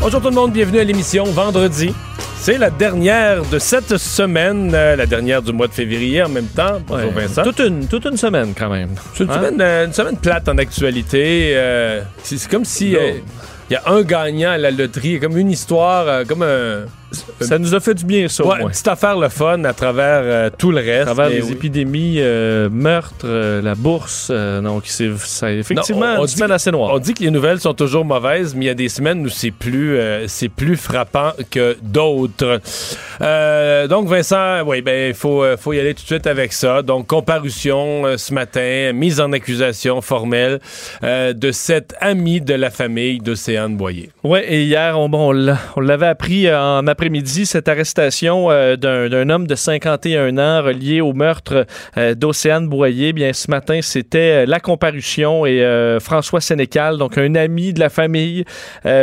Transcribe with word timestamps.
Bonjour 0.00 0.20
tout 0.20 0.28
le 0.30 0.34
monde, 0.34 0.52
bienvenue 0.52 0.78
à 0.78 0.84
l'émission 0.84 1.24
vendredi. 1.24 1.94
C'est 2.36 2.56
la 2.56 2.70
dernière 2.70 3.44
de 3.44 3.58
cette 3.58 3.98
semaine, 3.98 4.72
euh, 4.74 4.96
la 4.96 5.04
dernière 5.04 5.42
du 5.42 5.52
mois 5.52 5.66
de 5.68 5.72
février 5.74 6.22
en 6.22 6.30
même 6.30 6.46
temps. 6.46 6.80
Bonjour 6.86 7.10
Vincent. 7.12 7.42
Toute 7.42 7.58
une, 7.60 7.86
toute 7.86 8.06
une 8.06 8.16
semaine 8.16 8.54
quand 8.56 8.70
même. 8.70 8.94
C'est 9.14 9.24
une, 9.24 9.30
Hein? 9.30 9.34
semaine, 9.34 9.60
euh, 9.60 9.86
une 9.86 9.92
semaine 9.92 10.16
plate 10.16 10.48
en 10.48 10.56
actualité. 10.56 11.52
euh, 11.54 12.02
c'est 12.22 12.48
comme 12.48 12.64
si 12.64 12.92
il 12.92 13.72
y 13.72 13.76
a 13.76 13.82
un 13.86 14.00
gagnant 14.02 14.50
à 14.52 14.58
la 14.58 14.70
loterie, 14.70 15.20
comme 15.20 15.36
une 15.36 15.50
histoire, 15.50 16.24
comme 16.26 16.42
un, 16.42 16.84
Ça 17.40 17.58
nous 17.58 17.74
a 17.74 17.80
fait 17.80 17.94
du 17.94 18.04
bien, 18.04 18.28
ça, 18.28 18.46
ouais, 18.46 18.64
petite 18.66 18.86
affaire 18.88 19.18
le 19.18 19.28
fun 19.28 19.64
à 19.64 19.72
travers 19.72 20.20
euh, 20.22 20.50
tout 20.56 20.70
le 20.70 20.78
reste. 20.78 21.02
À 21.02 21.14
travers 21.14 21.28
les 21.30 21.42
oui. 21.42 21.52
épidémies, 21.52 22.16
euh, 22.18 22.68
meurtres, 22.70 23.24
euh, 23.24 23.60
la 23.62 23.74
bourse. 23.74 24.28
euh, 24.30 24.60
donc, 24.60 24.82
c'est 24.86 25.10
effectivement 25.58 26.00
Non, 26.06 26.12
on- 26.18 26.20
on 26.20 26.22
une 26.22 26.28
semaine 26.28 26.50
assez 26.52 26.70
noire. 26.70 26.90
On 26.94 26.98
dit 26.98 27.14
que 27.14 27.22
les 27.24 27.30
nouvelles 27.30 27.60
sont 27.60 27.74
toujours 27.74 28.04
mauvaises, 28.04 28.54
mais 28.54 28.66
il 28.66 28.68
y 28.68 28.70
a 28.70 28.74
des 28.74 28.88
semaines 28.88 29.24
où 29.24 29.28
c'est 29.28 29.50
plus, 29.50 29.96
euh, 29.98 30.26
c'est 30.28 30.48
plus 30.48 30.76
frappant 30.76 31.32
que 31.50 31.76
d'autres. 31.82 32.60
Euh, 33.20 33.86
donc, 33.88 34.08
Vincent, 34.08 34.62
oui, 34.66 34.80
ben, 34.82 35.08
il 35.08 35.14
faut, 35.14 35.42
euh, 35.42 35.56
faut 35.56 35.72
y 35.72 35.80
aller 35.80 35.94
tout 35.94 36.02
de 36.02 36.06
suite 36.06 36.26
avec 36.26 36.52
ça. 36.52 36.82
Donc, 36.82 37.06
comparution 37.06 38.06
euh, 38.06 38.16
ce 38.16 38.32
matin, 38.32 38.92
mise 38.94 39.20
en 39.20 39.32
accusation 39.32 40.00
formelle 40.00 40.60
euh, 41.02 41.32
de 41.32 41.50
cet 41.52 41.94
ami 42.00 42.40
de 42.40 42.54
la 42.54 42.70
famille 42.70 43.18
d'Océane 43.18 43.76
Boyer. 43.76 44.10
Oui, 44.24 44.40
et 44.46 44.62
hier, 44.64 44.98
on, 44.98 45.08
bon, 45.08 45.28
on 45.28 45.32
l'a- 45.32 45.58
on 45.76 45.80
l'avait 45.80 46.06
appris 46.06 46.46
euh, 46.46 46.60
en 46.60 46.86
après-midi, 47.00 47.46
cette 47.46 47.66
arrestation 47.66 48.50
euh, 48.50 48.76
d'un 48.76 49.30
homme 49.30 49.46
de 49.46 49.54
51 49.54 50.36
ans 50.36 50.62
relié 50.62 51.00
au 51.00 51.14
meurtre 51.14 51.64
euh, 51.96 52.14
d'Océane 52.14 52.68
Boyer. 52.68 53.14
Bien, 53.14 53.32
ce 53.32 53.50
matin, 53.50 53.80
c'était 53.80 54.42
euh, 54.42 54.46
la 54.46 54.60
comparution 54.60 55.46
et 55.46 55.66
François 55.98 56.42
Sénécal, 56.42 56.98
donc 56.98 57.16
un 57.16 57.36
ami 57.36 57.72
de 57.72 57.80
la 57.80 57.88
famille 57.88 58.44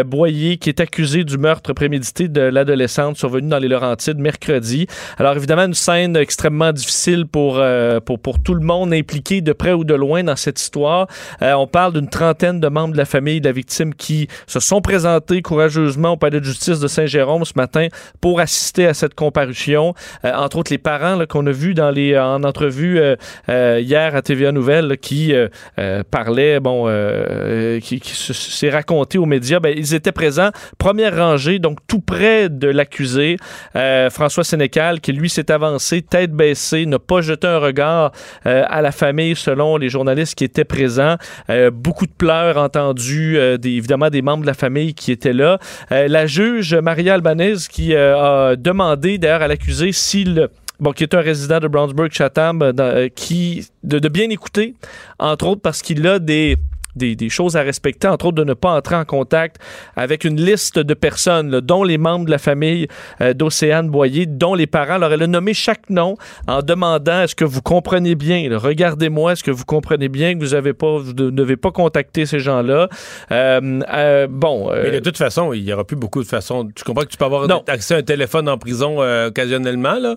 Boyer, 0.06 0.58
qui 0.58 0.70
est 0.70 0.80
accusé 0.80 1.24
du 1.24 1.38
meurtre 1.38 1.74
prémédité 1.74 2.28
de 2.28 2.42
l'adolescente 2.42 3.18
survenu 3.18 3.48
dans 3.48 3.58
les 3.58 3.68
Laurentides 3.68 4.20
mercredi. 4.20 4.86
Alors, 5.18 5.36
évidemment, 5.36 5.66
une 5.66 5.74
scène 5.74 6.16
extrêmement 6.16 6.72
difficile 6.72 7.26
pour, 7.26 7.62
pour, 8.06 8.20
pour 8.20 8.40
tout 8.40 8.54
le 8.54 8.66
monde 8.66 8.94
impliqué 8.94 9.42
de 9.42 9.54
près 9.54 9.74
ou 9.74 9.84
de 9.84 9.94
loin 9.94 10.24
dans 10.24 10.36
cette 10.36 10.60
histoire. 10.60 11.08
On 11.42 11.68
parle 11.68 11.94
d'une 11.94 12.10
trentaine 12.10 12.60
de 12.60 12.68
membres 12.68 12.94
de 12.94 12.98
la 12.98 13.06
famille 13.06 13.42
de 13.42 13.48
la 13.48 13.54
victime 13.54 13.94
qui 13.94 14.28
se 14.46 14.60
sont 14.60 14.82
présentés 14.82 15.42
courageusement 15.42 16.12
au 16.12 16.18
palais 16.18 16.40
de 16.40 16.46
justice 16.46 16.80
de 16.80 16.88
Saint-Jérôme 16.88 17.46
ce 17.46 17.54
matin 17.56 17.87
pour 18.22 18.40
assister 18.40 18.88
à 18.88 18.94
cette 18.94 19.14
comparution. 19.16 19.94
Euh, 20.26 20.34
entre 20.34 20.58
autres, 20.58 20.72
les 20.72 20.78
parents 20.78 21.24
qu'on 21.28 21.46
a 21.48 21.52
vus 21.52 21.74
dans 21.74 21.92
les, 21.92 22.18
en 22.18 22.44
entrevue 22.44 23.00
euh, 23.00 23.16
euh, 23.50 23.80
hier 23.82 24.16
à 24.16 24.22
TVA 24.22 24.52
Nouvelle 24.52 24.98
qui 24.98 25.34
euh, 25.34 25.48
euh, 25.80 26.04
parlaient, 26.10 26.60
bon, 26.60 26.86
euh, 26.88 27.80
qui, 27.80 28.00
qui 28.00 28.12
se- 28.16 28.34
s'est 28.34 28.70
raconté 28.70 29.18
aux 29.18 29.26
médias, 29.26 29.60
ben, 29.60 29.74
ils 29.76 29.94
étaient 29.94 30.12
présents, 30.12 30.50
première 30.78 31.16
rangée, 31.18 31.60
donc 31.60 31.80
tout 31.88 32.00
près 32.00 32.50
de 32.50 32.68
l'accusé, 32.68 33.38
euh, 33.76 34.10
François 34.10 34.44
Sénécal, 34.44 35.00
qui 35.02 35.14
lui 35.14 35.30
s'est 35.30 35.52
avancé, 35.52 36.02
tête 36.02 36.32
baissée, 36.32 36.86
n'a 36.86 37.00
pas 37.00 37.22
jeté 37.22 37.48
un 37.48 37.60
regard 37.60 38.12
euh, 38.46 38.64
à 38.68 38.82
la 38.82 38.92
famille 38.92 39.36
selon 39.36 39.78
les 39.78 39.90
journalistes 39.90 40.36
qui 40.36 40.44
étaient 40.44 40.64
présents. 40.66 41.16
Euh, 41.50 41.72
beaucoup 41.72 42.06
de 42.06 42.12
pleurs 42.12 42.58
entendus, 42.58 43.38
euh, 43.38 43.58
évidemment 43.64 44.10
des 44.10 44.22
membres 44.22 44.42
de 44.44 44.48
la 44.48 44.54
famille 44.54 44.94
qui 44.94 45.12
étaient 45.12 45.34
là. 45.34 45.60
Euh, 45.92 46.08
la 46.08 46.26
juge 46.28 46.74
Maria 46.76 47.16
Albanese 47.16 47.68
qui 47.78 47.94
euh, 47.94 48.50
a 48.52 48.56
demandé 48.56 49.20
d'ailleurs 49.20 49.44
à 49.44 49.48
l'accusé 49.48 49.92
s'il 49.92 50.48
bon, 50.80 50.94
qui 50.94 51.04
est 51.04 51.14
un 51.14 51.22
résident 51.22 51.60
de 51.60 51.68
Brownsburg-Chatham, 51.68 52.64
euh, 52.64 52.72
dans- 52.74 52.84
euh, 52.86 53.08
qui 53.08 53.68
de 53.84 54.10
bien 54.10 54.32
écouter, 54.32 54.74
entre 55.20 55.46
autres 55.46 55.62
parce 55.62 55.84
qu'il 55.84 56.08
a 56.08 56.18
des 56.18 56.58
des, 56.98 57.16
des 57.16 57.30
choses 57.30 57.56
à 57.56 57.62
respecter, 57.62 58.08
entre 58.08 58.26
autres 58.28 58.36
de 58.38 58.44
ne 58.44 58.54
pas 58.54 58.72
entrer 58.76 58.96
en 58.96 59.06
contact 59.06 59.58
avec 59.96 60.24
une 60.24 60.40
liste 60.42 60.80
de 60.80 60.94
personnes, 60.94 61.50
là, 61.52 61.62
dont 61.62 61.84
les 61.84 61.98
membres 61.98 62.26
de 62.26 62.32
la 62.32 62.38
famille 62.38 62.88
euh, 63.22 63.34
d'Océane 63.34 63.90
Boyer, 63.90 64.26
dont 64.26 64.56
les 64.56 64.68
parents. 64.68 64.96
Alors, 64.96 65.14
elle 65.14 65.24
a 65.24 65.28
nommé 65.28 65.54
chaque 65.54 65.90
nom 65.90 66.18
en 66.48 66.62
demandant 66.62 67.22
est-ce 67.22 67.36
que 67.36 67.46
vous 67.46 67.62
comprenez 67.62 68.16
bien, 68.16 68.50
regardez-moi, 68.58 69.34
est-ce 69.34 69.44
que 69.44 69.52
vous 69.52 69.66
comprenez 69.66 70.10
bien 70.10 70.34
que 70.34 70.40
vous 70.40 70.54
avez 70.54 70.74
pas, 70.74 70.98
vous 70.98 71.14
ne 71.14 71.30
devez 71.30 71.56
pas 71.58 71.72
contacter 71.72 72.26
ces 72.26 72.40
gens-là? 72.40 72.90
Euh, 73.32 73.82
euh, 73.94 74.28
bon, 74.30 74.70
Mais 74.72 74.92
de 74.92 75.00
toute 75.00 75.18
façon, 75.18 75.54
il 75.54 75.64
y 75.64 75.72
aura 75.74 75.84
plus 75.86 75.96
beaucoup 75.96 76.22
de 76.24 76.28
façons. 76.28 76.68
Tu 76.76 76.84
comprends 76.84 77.04
que 77.04 77.10
tu 77.10 77.18
peux 77.18 77.26
avoir 77.26 77.48
Non. 77.48 77.64
accès 77.68 77.96
à 77.96 77.98
un 77.98 78.04
téléphone 78.04 78.50
en 78.50 78.58
prison 78.58 79.00
occasionnellement, 79.28 80.00
là? 80.00 80.16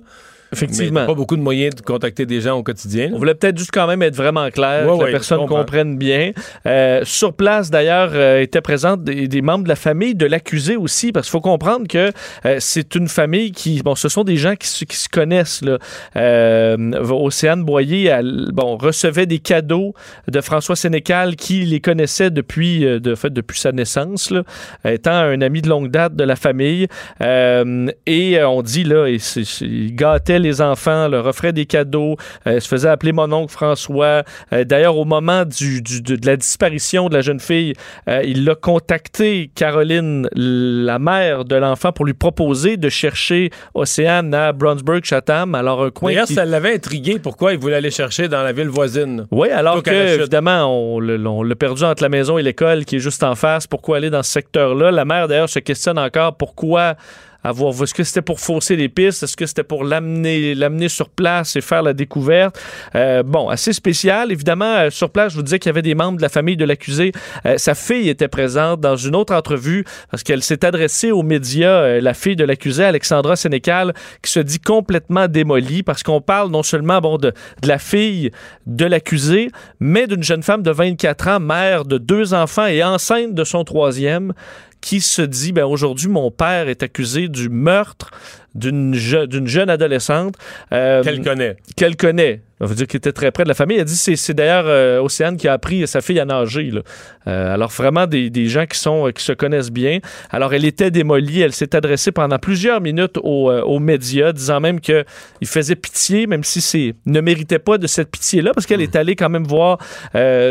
Effectivement. 0.53 1.07
pas 1.07 1.15
beaucoup 1.15 1.37
de 1.37 1.43
moyens 1.43 1.75
de 1.75 1.81
contacter 1.81 2.27
des 2.27 2.41
gens 2.41 2.57
au 2.59 2.63
quotidien. 2.63 3.07
là. 3.09 3.13
On 3.15 3.19
voulait 3.19 3.35
peut-être 3.35 3.57
juste 3.59 3.71
quand 3.73 3.87
même 3.87 4.03
être 4.03 4.17
vraiment 4.17 4.49
clair, 4.51 4.87
Ouais, 4.87 4.93
que 4.97 4.99
ouais, 5.05 5.07
la 5.07 5.13
personne 5.13 5.47
comprenne 5.47 5.97
bien. 5.97 6.33
Euh, 6.67 7.01
sur 7.05 7.33
place, 7.35 7.71
d'ailleurs, 7.71 8.11
euh, 8.15 8.41
étaient 8.41 8.61
présentes 8.61 9.05
des, 9.05 9.29
des 9.29 9.43
membres 9.43 9.65
de 9.65 9.69
la 9.69 9.77
famille 9.77 10.15
de 10.15 10.27
l'accusé 10.27 10.77
aussi, 10.77 11.13
parce 11.13 11.27
qu'il 11.27 11.33
faut 11.33 11.41
comprendre 11.41 11.87
que 11.89 12.11
euh, 12.47 12.57
c'est 12.59 12.95
une 12.95 13.09
famille 13.09 13.53
qui, 13.53 13.81
bon, 13.83 13.95
ce 13.95 14.09
sont 14.09 14.25
des 14.25 14.37
gens 14.37 14.57
qui, 14.57 14.67
se- 14.69 14.85
qui 14.85 14.97
se 14.97 15.09
connaissent. 15.09 15.63
Là. 15.63 15.79
Euh, 16.17 16.77
Océane 17.11 17.63
Boyer, 17.65 18.07
elle, 18.07 18.49
bon, 18.53 18.77
recevait 18.77 19.27
des 19.27 19.39
cadeaux 19.39 19.95
de 20.29 20.41
François 20.41 20.77
Sénécal, 20.77 21.37
qui 21.37 21.65
les 21.65 21.81
connaissait 21.81 22.31
depuis, 22.31 22.85
euh, 22.85 22.99
de 23.01 23.15
fait, 23.15 23.31
depuis 23.33 23.59
sa 23.61 23.73
naissance, 23.73 24.31
là, 24.31 24.43
étant 24.85 25.13
un 25.13 25.41
ami 25.41 25.63
de 25.63 25.69
longue 25.69 25.91
date 25.91 26.15
de 26.17 26.25
la 26.25 26.37
famille. 26.37 26.87
Euh, 27.23 27.87
et 28.07 28.43
on 28.43 28.63
dit 28.63 28.85
là, 28.85 29.07
il 29.09 29.95
gâtait 29.95 30.39
les 30.41 30.61
enfants, 30.61 31.09
leur 31.09 31.27
offrait 31.27 31.53
des 31.53 31.67
cadeaux, 31.67 32.17
euh, 32.47 32.61
se 32.61 32.69
faisait 32.69 32.89
appeler 32.89 33.13
mon 33.13 33.31
oncle 33.33 33.53
François. 33.53 34.23
Euh, 34.53 34.65
D'ailleurs, 34.65 34.97
au 34.97 35.05
moment 35.05 35.45
du, 35.45 35.83
du- 35.83 36.03
de, 36.03 36.27
la 36.27 36.37
disparition 36.37 37.09
de 37.09 37.15
la 37.15 37.21
jeune 37.21 37.41
fille, 37.41 37.75
euh, 38.09 38.23
il 38.25 38.49
a 38.49 38.55
contacté 38.55 39.51
Caroline, 39.55 40.29
la 40.35 40.99
mère 40.99 41.45
de 41.45 41.57
l'enfant, 41.57 41.93
pour 41.93 42.05
lui 42.05 42.15
proposer 42.15 42.77
de 42.77 42.89
chercher 42.89 43.51
Océane 43.75 44.35
à 44.35 44.53
Brownsburg-Chatham. 44.53 45.55
Alors, 45.55 45.85
un 45.85 45.91
coin 45.91 46.11
D'ailleurs, 46.11 46.27
qui... 46.27 46.35
ça 46.35 46.45
l'avait 46.45 46.75
intrigué 46.75 47.19
pourquoi 47.19 47.53
il 47.53 47.59
voulait 47.59 47.77
aller 47.77 47.91
chercher 47.91 48.29
dans 48.29 48.43
la 48.43 48.53
ville 48.53 48.69
voisine. 48.69 49.27
Oui, 49.31 49.51
alors 49.51 49.83
que, 49.83 49.91
la 49.91 50.15
évidemment, 50.15 50.67
on, 50.67 51.01
on 51.01 51.43
l'a 51.43 51.55
perdu 51.55 51.85
entre 51.85 52.03
la 52.03 52.09
maison 52.09 52.39
et 52.39 52.43
l'école 52.43 52.85
qui 52.85 52.97
est 52.97 53.01
juste 53.01 53.23
en 53.23 53.35
face. 53.35 53.67
Pourquoi 53.67 53.99
aller 53.99 54.11
dans 54.11 54.23
ce 54.23 54.33
secteur-là? 54.33 54.91
La 54.91 55.05
mère, 55.05 55.29
d'ailleurs, 55.29 55.49
se 55.49 55.59
questionne 55.59 55.99
encore 55.99 56.37
pourquoi 56.37 56.95
avoir. 57.43 57.73
Est-ce 57.83 57.95
que 57.95 58.05
c'était 58.05 58.23
pour 58.23 58.41
fausser 58.41 58.77
les 58.77 58.89
pistes? 58.89 59.23
Est-ce 59.23 59.37
que 59.37 59.47
c'était 59.47 59.65
pour 59.65 59.85
l'amener 59.85 60.55
l'amener 60.55 60.89
sur 60.89 61.09
place 61.09 61.57
et 61.57 61.61
faire 61.61 61.83
la 61.83 61.93
découverte? 61.93 62.61
Euh, 62.95 63.23
bon, 63.23 63.49
assez 63.49 63.73
spécial. 63.73 64.33
Évidemment, 64.33 64.77
euh, 64.77 64.91
sur 64.91 65.11
place, 65.11 65.33
je 65.33 65.37
vous 65.37 65.43
disais 65.43 65.59
qu'il 65.59 65.69
y 65.69 65.75
avait 65.75 65.83
des 65.83 65.95
membres 65.95 66.17
de 66.17 66.23
la 66.23 66.29
famille 66.29 66.57
de 66.57 66.65
l'accusé. 66.65 67.13
Euh, 67.47 67.57
sa 67.59 67.75
fille 67.75 68.09
était 68.09 68.29
présente 68.29 68.81
dans 68.81 68.97
une 68.97 69.17
autre 69.17 69.35
entrevue 69.35 69.85
parce 70.11 70.23
qu'elle 70.23 70.43
s'est 70.43 70.65
adressée 70.65 71.11
aux 71.11 71.23
médias, 71.23 71.71
euh, 71.71 72.01
la 72.01 72.15
fille 72.15 72.37
de 72.37 72.45
l'accusé, 72.45 72.85
Alexandra 72.85 73.37
Sénécal, 73.37 73.95
qui 74.23 74.31
se 74.31 74.41
dit 74.41 74.61
complètement 74.61 75.29
démolie 75.29 75.83
parce 75.83 76.03
qu'on 76.03 76.21
parle 76.21 76.51
non 76.51 76.63
seulement 76.63 77.01
bon, 77.01 77.17
de, 77.17 77.33
de 77.63 77.69
la 77.69 77.79
fille 77.79 78.31
de 78.67 78.85
l'accusé, 78.85 79.51
mais 79.79 80.07
d'une 80.07 80.23
jeune 80.23 80.43
femme 80.43 80.63
de 80.63 80.71
24 80.71 81.29
ans, 81.29 81.41
mère 81.41 81.85
de 81.85 81.99
deux 81.99 82.35
enfants 82.35 82.67
et 82.67 82.83
enceinte 82.83 83.35
de 83.35 83.45
son 83.45 83.65
troisième, 83.65 84.33
qui 84.81 85.01
se 85.01 85.23
dit 85.23 85.53
ben 85.53 85.65
aujourd'hui 85.65 86.09
mon 86.09 86.31
père 86.31 86.69
est 86.69 86.83
accusé 86.83 87.29
du 87.29 87.49
meurtre 87.49 88.11
d'une 88.55 88.95
je- 88.95 89.27
d'une 89.27 89.47
jeune 89.47 89.71
adolescente 89.71 90.35
euh, 90.73 91.03
Qu'elle 91.03 91.23
connaît. 91.23 91.57
qu'elle 91.77 91.97
connaît. 91.97 92.43
Ça 92.61 92.67
veut 92.67 92.75
dire 92.75 92.87
qu'il 92.87 92.99
était 92.99 93.13
très 93.13 93.31
près 93.31 93.45
de 93.45 93.49
la 93.49 93.55
famille. 93.55 93.79
Elle 93.79 93.87
dit 93.87 93.97
c'est 93.97 94.35
d'ailleurs 94.35 94.65
euh, 94.67 95.01
Océane 95.01 95.39
qui 95.39 95.49
a 95.49 95.55
appris 95.55 95.87
sa 95.87 96.03
fille 96.03 96.21
à 96.21 96.27
nager. 96.27 96.71
là. 96.71 96.83
Euh, 97.27 97.55
alors 97.55 97.71
vraiment 97.71 98.07
des, 98.07 98.29
des 98.29 98.49
gens 98.49 98.67
qui 98.67 98.79
sont 98.79 99.11
qui 99.15 99.25
se 99.25 99.33
connaissent 99.33 99.71
bien. 99.71 100.01
Alors 100.31 100.53
elle 100.53 100.67
était 100.67 100.91
démolie. 100.91 101.41
Elle 101.41 101.55
s'est 101.55 101.75
adressée 101.75 102.13
pendant 102.13 102.39
plusieurs 102.39 102.83
minutes 102.83 103.17
aux, 103.23 103.51
aux 103.51 103.79
médias, 103.79 104.33
disant 104.33 104.61
même 104.61 104.81
que 104.83 105.05
il 105.41 105.47
faisait 105.49 105.75
pitié, 105.77 106.27
même 106.27 106.45
si 106.45 106.61
c'est 106.61 106.95
ne 107.07 107.21
méritait 107.23 107.59
pas 107.61 107.79
de 107.79 107.87
cette 107.87 108.11
pitié 108.11 108.43
là, 108.43 108.53
parce 108.53 108.67
qu'elle 108.67 108.83
est 108.83 108.95
allée 108.95 109.17
quand 109.17 109.31
même 109.31 109.45
voir 109.45 109.79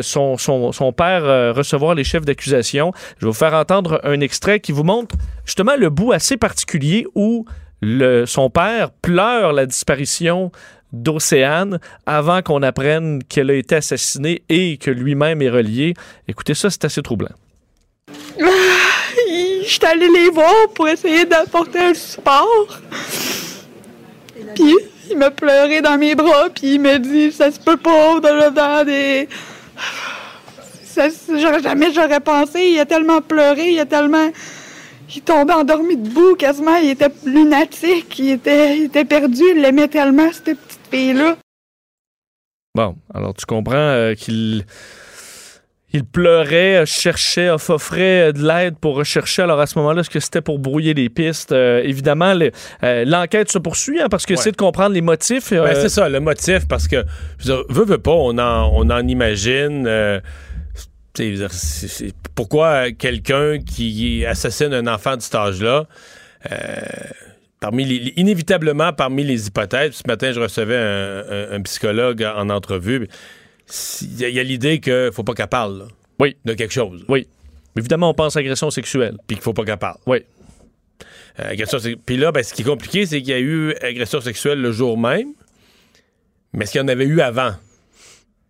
son, 0.02 0.38
son, 0.38 0.72
son 0.72 0.92
père 0.94 1.54
recevoir 1.56 1.94
les 1.94 2.04
chefs 2.04 2.26
d'accusation. 2.26 2.92
Je 3.20 3.26
vais 3.26 3.30
vous 3.30 3.38
faire 3.38 3.54
entendre 3.54 4.00
un 4.04 4.20
extrait 4.22 4.60
qui 4.60 4.72
vous 4.72 4.84
montre 4.84 5.16
justement 5.46 5.76
le 5.78 5.90
bout 5.92 6.12
assez 6.12 6.38
particulier 6.38 7.06
où 7.14 7.46
son 8.26 8.50
père 8.50 8.92
pleure 8.92 9.54
la 9.54 9.66
disparition 9.66 10.52
d'Océane 10.92 11.80
avant 12.06 12.42
qu'on 12.42 12.64
apprenne 12.64 13.24
qu'elle 13.24 13.52
a 13.52 13.54
été 13.54 13.76
assassinée 13.76 14.42
et 14.50 14.78
que 14.78 14.90
lui-même 14.90 15.42
est 15.42 15.50
relié. 15.50 15.94
Écoutez 16.28 16.56
ça, 16.56 16.70
c'est 16.70 16.86
assez 16.86 17.02
troublant. 17.02 17.36
Il- 18.38 19.64
j'étais 19.68 19.88
allée 19.88 20.10
les 20.10 20.30
voir 20.30 20.54
pour 20.74 20.88
essayer 20.88 21.26
d'apporter 21.26 21.80
un 21.80 21.94
support. 21.94 22.80
Puis 24.56 24.76
il 25.12 25.18
m'a 25.18 25.30
pleuré 25.32 25.82
dans 25.82 25.98
mes 25.98 26.16
bras, 26.16 26.50
puis 26.54 26.76
il 26.76 26.82
m'a 26.82 26.98
dit 26.98 27.32
ça 27.32 27.52
se 27.52 27.60
peut 27.60 27.78
pas 27.78 28.20
dans 28.20 28.86
des 28.86 29.28
ça, 30.86 31.08
jamais 31.62 31.94
j'aurais 31.94 32.20
pensé, 32.20 32.72
il 32.72 32.80
a 32.80 32.86
tellement 32.86 33.22
pleuré, 33.22 33.70
il 33.70 33.80
a 33.80 33.86
tellement 33.86 34.32
il 35.16 35.22
tombait 35.22 35.54
endormi 35.54 35.98
debout 35.98 36.36
quasiment, 36.36 36.76
il 36.76 36.92
était 36.92 37.10
lunatique, 37.26 38.20
il 38.20 38.32
était, 38.32 38.78
il 38.78 38.84
était 38.86 39.06
perdu, 39.06 39.42
il 39.56 39.62
l'aimait 39.62 39.88
tellement 39.88 40.32
cette 40.32 40.58
petite 40.58 40.80
fille 40.92 41.14
là. 41.14 41.38
Bon, 42.76 42.96
alors 43.14 43.34
tu 43.34 43.46
comprends 43.46 43.76
euh, 43.76 44.14
qu'il 44.14 44.64
il 45.92 46.06
pleurait, 46.06 46.86
cherchait, 46.86 47.50
offrait 47.50 48.32
de 48.32 48.46
l'aide 48.46 48.78
pour 48.78 48.96
rechercher. 48.96 49.42
Alors 49.42 49.60
à 49.60 49.66
ce 49.66 49.78
moment-là, 49.80 50.02
est-ce 50.02 50.10
que 50.10 50.20
c'était 50.20 50.42
pour 50.42 50.60
brouiller 50.60 50.94
les 50.94 51.10
pistes? 51.10 51.52
Euh, 51.52 51.82
évidemment, 51.84 52.38
euh, 52.84 53.06
l'enquête 53.06 53.52
se 53.52 53.58
poursuit 53.58 54.00
hein, 54.00 54.08
parce 54.10 54.28
que 54.28 54.36
c'est 54.36 54.52
de 54.52 54.58
comprendre 54.58 54.94
les 54.94 55.02
motifs. 55.02 55.52
Ben, 55.52 55.74
c'est 55.74 55.90
ça, 55.90 56.08
le 56.08 56.20
motif, 56.20 56.68
parce 56.68 56.88
que, 56.88 57.04
je 57.40 57.54
veux, 57.70 57.86
veux 57.86 57.98
pas, 57.98 58.12
on 58.12 58.38
en, 58.38 58.72
on 58.76 58.90
en 58.92 59.08
imagine. 59.08 59.88
Pourquoi 62.36 62.92
quelqu'un 62.92 63.60
qui 63.60 64.26
assassine 64.26 64.74
un 64.74 64.88
enfant 64.88 65.18
de 65.18 65.22
cet 65.22 65.36
âge-là, 65.36 65.88
parmi 67.60 67.86
les, 67.86 68.14
inévitablement 68.16 68.94
parmi 68.94 69.24
les 69.24 69.48
hypothèses, 69.48 69.96
ce 69.96 70.04
matin, 70.08 70.32
je 70.32 70.40
recevais 70.40 70.78
un 71.52 71.62
psychologue 71.62 72.24
en 72.24 72.50
entrevue 72.50 73.08
il 74.02 74.30
y 74.30 74.40
a, 74.40 74.44
l'idée 74.44 74.80
qu'il 74.80 75.12
faut 75.14 75.24
pas 75.24 75.34
qu'elle 75.34 75.48
parle 75.48 75.88
oui. 76.20 76.36
de 76.46 76.54
quelque 76.54 76.74
chose. 76.74 77.06
Oui. 77.08 77.28
Évidemment, 77.78 78.10
on 78.10 78.14
pense 78.14 78.36
à 78.36 78.40
agression 78.40 78.70
sexuelle. 78.72 79.18
Puis 79.28 79.38
qu'il 79.38 79.44
faut 79.44 79.54
pas 79.54 79.64
qu'elle 79.64 79.78
parle. 79.78 79.98
Oui. 80.06 80.24
Euh, 81.40 81.54
Puis 82.06 82.18
là, 82.18 82.32
ben, 82.32 82.44
ce 82.44 82.54
qui 82.54 82.64
est 82.64 82.66
compliqué, 82.66 83.06
c'est 83.06 83.22
qu'il 83.22 83.30
y 83.30 83.34
a 83.34 83.40
eu 83.40 83.74
agression 83.82 84.20
sexuelle 84.22 84.62
le 84.62 84.72
jour 84.72 84.98
même, 84.98 85.34
mais 86.52 86.64
est-ce 86.64 86.74
qu'il 86.74 86.82
y 86.82 86.84
en 86.84 86.88
avait 86.88 87.06
eu 87.06 87.22
avant? 87.22 87.54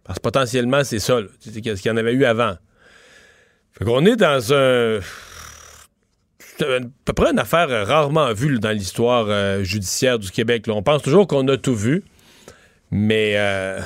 Parce 0.09 0.17
que 0.17 0.23
potentiellement, 0.23 0.83
c'est 0.83 0.97
ça. 0.97 1.19
ce 1.39 1.51
qu'il 1.51 1.85
y 1.85 1.89
en 1.91 1.97
avait 1.97 2.13
eu 2.13 2.25
avant? 2.25 2.55
Fait 3.73 3.85
qu'on 3.85 4.03
est 4.07 4.15
dans 4.15 4.53
un. 4.53 4.97
à 6.61 6.79
peu 7.05 7.13
près 7.13 7.29
une 7.29 7.37
affaire 7.37 7.85
rarement 7.85 8.33
vue 8.33 8.57
dans 8.57 8.71
l'histoire 8.71 9.27
euh, 9.29 9.61
judiciaire 9.61 10.17
du 10.17 10.31
Québec. 10.31 10.65
On 10.67 10.81
pense 10.81 11.03
toujours 11.03 11.27
qu'on 11.27 11.47
a 11.47 11.57
tout 11.57 11.75
vu, 11.75 12.01
mais 12.89 13.33
euh, 13.35 13.81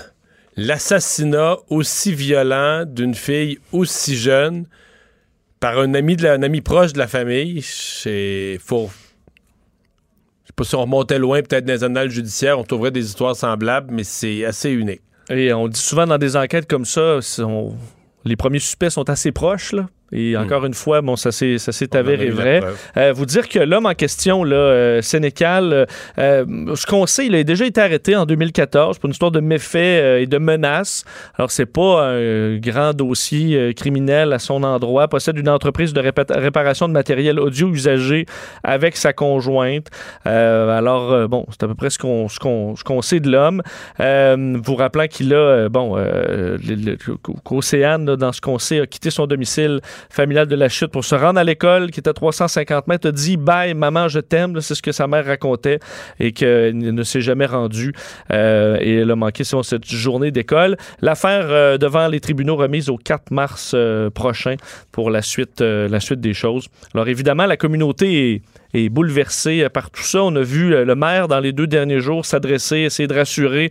l'assassinat 0.56 1.58
aussi 1.70 2.14
violent 2.14 2.86
d'une 2.88 3.16
fille 3.16 3.60
aussi 3.74 4.16
jeune 4.16 4.66
par 5.60 5.78
un 5.78 5.94
ami, 5.94 6.62
proche 6.62 6.94
de 6.94 7.00
la 7.00 7.08
famille, 7.08 7.62
c'est 7.64 8.62
faux. 8.64 8.90
Je 10.44 10.48
sais 10.48 10.54
pas 10.56 10.64
si 10.64 10.76
on 10.76 10.84
remontait 10.84 11.20
loin, 11.20 11.42
peut-être 11.42 11.66
dans 11.66 11.74
les 11.74 11.84
annales 11.84 12.12
judiciaires, 12.12 12.60
on 12.60 12.64
trouverait 12.64 12.92
des 12.92 13.06
histoires 13.06 13.36
semblables, 13.36 13.94
mais 13.94 14.06
c'est 14.06 14.46
assez 14.46 14.70
unique. 14.70 15.02
Et 15.30 15.54
on 15.54 15.68
dit 15.68 15.80
souvent 15.80 16.06
dans 16.06 16.18
des 16.18 16.36
enquêtes 16.36 16.68
comme 16.68 16.86
ça, 16.86 17.20
les 18.26 18.36
premiers 18.36 18.60
suspects 18.60 18.90
sont 18.90 19.10
assez 19.10 19.32
proches, 19.32 19.72
là. 19.74 19.88
Et 20.14 20.36
hmm. 20.36 20.42
encore 20.42 20.66
une 20.66 20.74
fois, 20.74 21.02
bon, 21.02 21.16
ça 21.16 21.32
s'est 21.32 21.96
avéré 21.96 22.30
vrai. 22.30 22.62
Euh, 22.98 23.14
vous 23.14 23.26
dire 23.26 23.50
que 23.50 23.60
l'homme 23.60 23.86
en 23.86 23.94
question, 23.94 24.44
là, 24.44 24.56
euh, 24.56 25.02
Sénécal, 25.02 25.88
euh, 26.20 26.76
ce 26.76 26.86
qu'on 26.86 27.06
sait, 27.08 27.26
il 27.26 27.36
a 27.36 27.44
déjà 27.44 27.66
été 27.66 27.82
arrêté 27.82 28.16
en 28.16 28.26
2014 28.26 29.00
pour 29.00 29.08
une 29.08 29.12
histoire 29.12 29.32
de 29.32 29.40
méfaits 29.40 30.22
et 30.22 30.28
de 30.28 30.38
menaces. 30.38 31.04
Alors, 31.38 31.52
c'est 31.52 31.66
pas 31.66 32.10
un 32.10 32.58
grand 32.58 32.94
dossier 32.94 33.74
criminel 33.74 34.34
à 34.34 34.40
son 34.40 34.64
endroit. 34.64 35.08
Possède 35.08 35.38
une 35.38 35.50
entreprise 35.50 35.94
de 35.94 36.02
réparation 36.02 36.88
de 36.88 36.94
matériel 36.94 37.40
audio 37.40 37.70
usagé 37.70 38.26
avec 38.64 38.96
sa 38.96 39.14
conjointe. 39.14 39.88
alors, 40.26 41.28
bon, 41.28 41.46
c'est 41.50 41.64
à 41.64 41.68
peu 41.68 41.76
près 41.76 41.90
ce 41.90 41.98
qu'on 41.98 42.28
qu'on 42.86 43.02
sait 43.02 43.20
de 43.20 43.32
l'homme. 43.32 43.62
vous 44.00 44.76
rappelant 44.76 45.08
qu'il 45.08 45.34
a, 45.34 45.70
bon, 45.70 45.98
qu'Océane, 47.44 48.06
dans 48.06 48.32
ce 48.32 48.42
qu'on 48.42 48.60
sait, 48.60 48.82
a 48.82 48.86
quitté 48.86 49.10
son 49.10 49.26
domicile 49.26 49.82
familiale 50.10 50.48
de 50.48 50.56
la 50.56 50.70
chute 50.70 50.92
pour 50.92 51.06
se 51.06 51.16
rendre 51.16 51.40
à 51.40 51.44
l'école 51.44 51.92
qui 51.92 52.00
était 52.00 52.10
à 52.10 52.14
350 52.14 52.88
mètres, 52.88 53.10
a 53.10 53.12
dit 53.12 53.38
bye 53.38 53.74
maman 53.74 54.08
je 54.08 54.20
t'aime, 54.20 54.60
c'est 54.62 54.76
ce 54.76 54.82
que 54.82 54.92
sa 54.92 55.08
mère 55.08 55.26
racontait 55.26 55.80
et 56.20 56.32
qu'elle 56.32 56.78
ne 56.78 57.04
s'est 57.04 57.22
jamais 57.22 57.46
rendue 57.46 57.94
euh, 58.32 58.78
et 58.80 58.96
elle 58.98 59.12
a 59.12 59.16
manqué 59.16 59.44
cette 59.44 59.86
journée 59.86 60.32
d'école. 60.32 60.78
L'affaire 61.02 61.48
euh, 61.50 61.78
devant 61.78 62.08
les 62.08 62.20
tribunaux 62.20 62.56
remise 62.56 62.90
au 62.90 62.98
4 62.98 63.32
mars 63.32 63.72
euh, 63.74 64.10
prochain 64.10 64.56
pour 64.92 65.10
la 65.10 65.22
suite, 65.22 65.62
la 65.62 66.00
suite 66.00 66.20
des 66.20 66.34
choses. 66.34 66.68
Alors 66.94 67.08
évidemment 67.08 67.46
la 67.46 67.58
communauté 67.58 68.34
est 68.34 68.42
est 68.74 68.90
bouleversé 68.90 69.68
par 69.70 69.92
tout 69.92 70.04
ça. 70.04 70.24
On 70.24 70.36
a 70.36 70.42
vu 70.42 70.70
le 70.70 70.96
maire 70.96 71.28
dans 71.28 71.40
les 71.40 71.52
deux 71.52 71.68
derniers 71.68 72.00
jours 72.00 72.26
s'adresser, 72.26 72.80
essayer 72.80 73.08
de 73.08 73.14
rassurer 73.14 73.70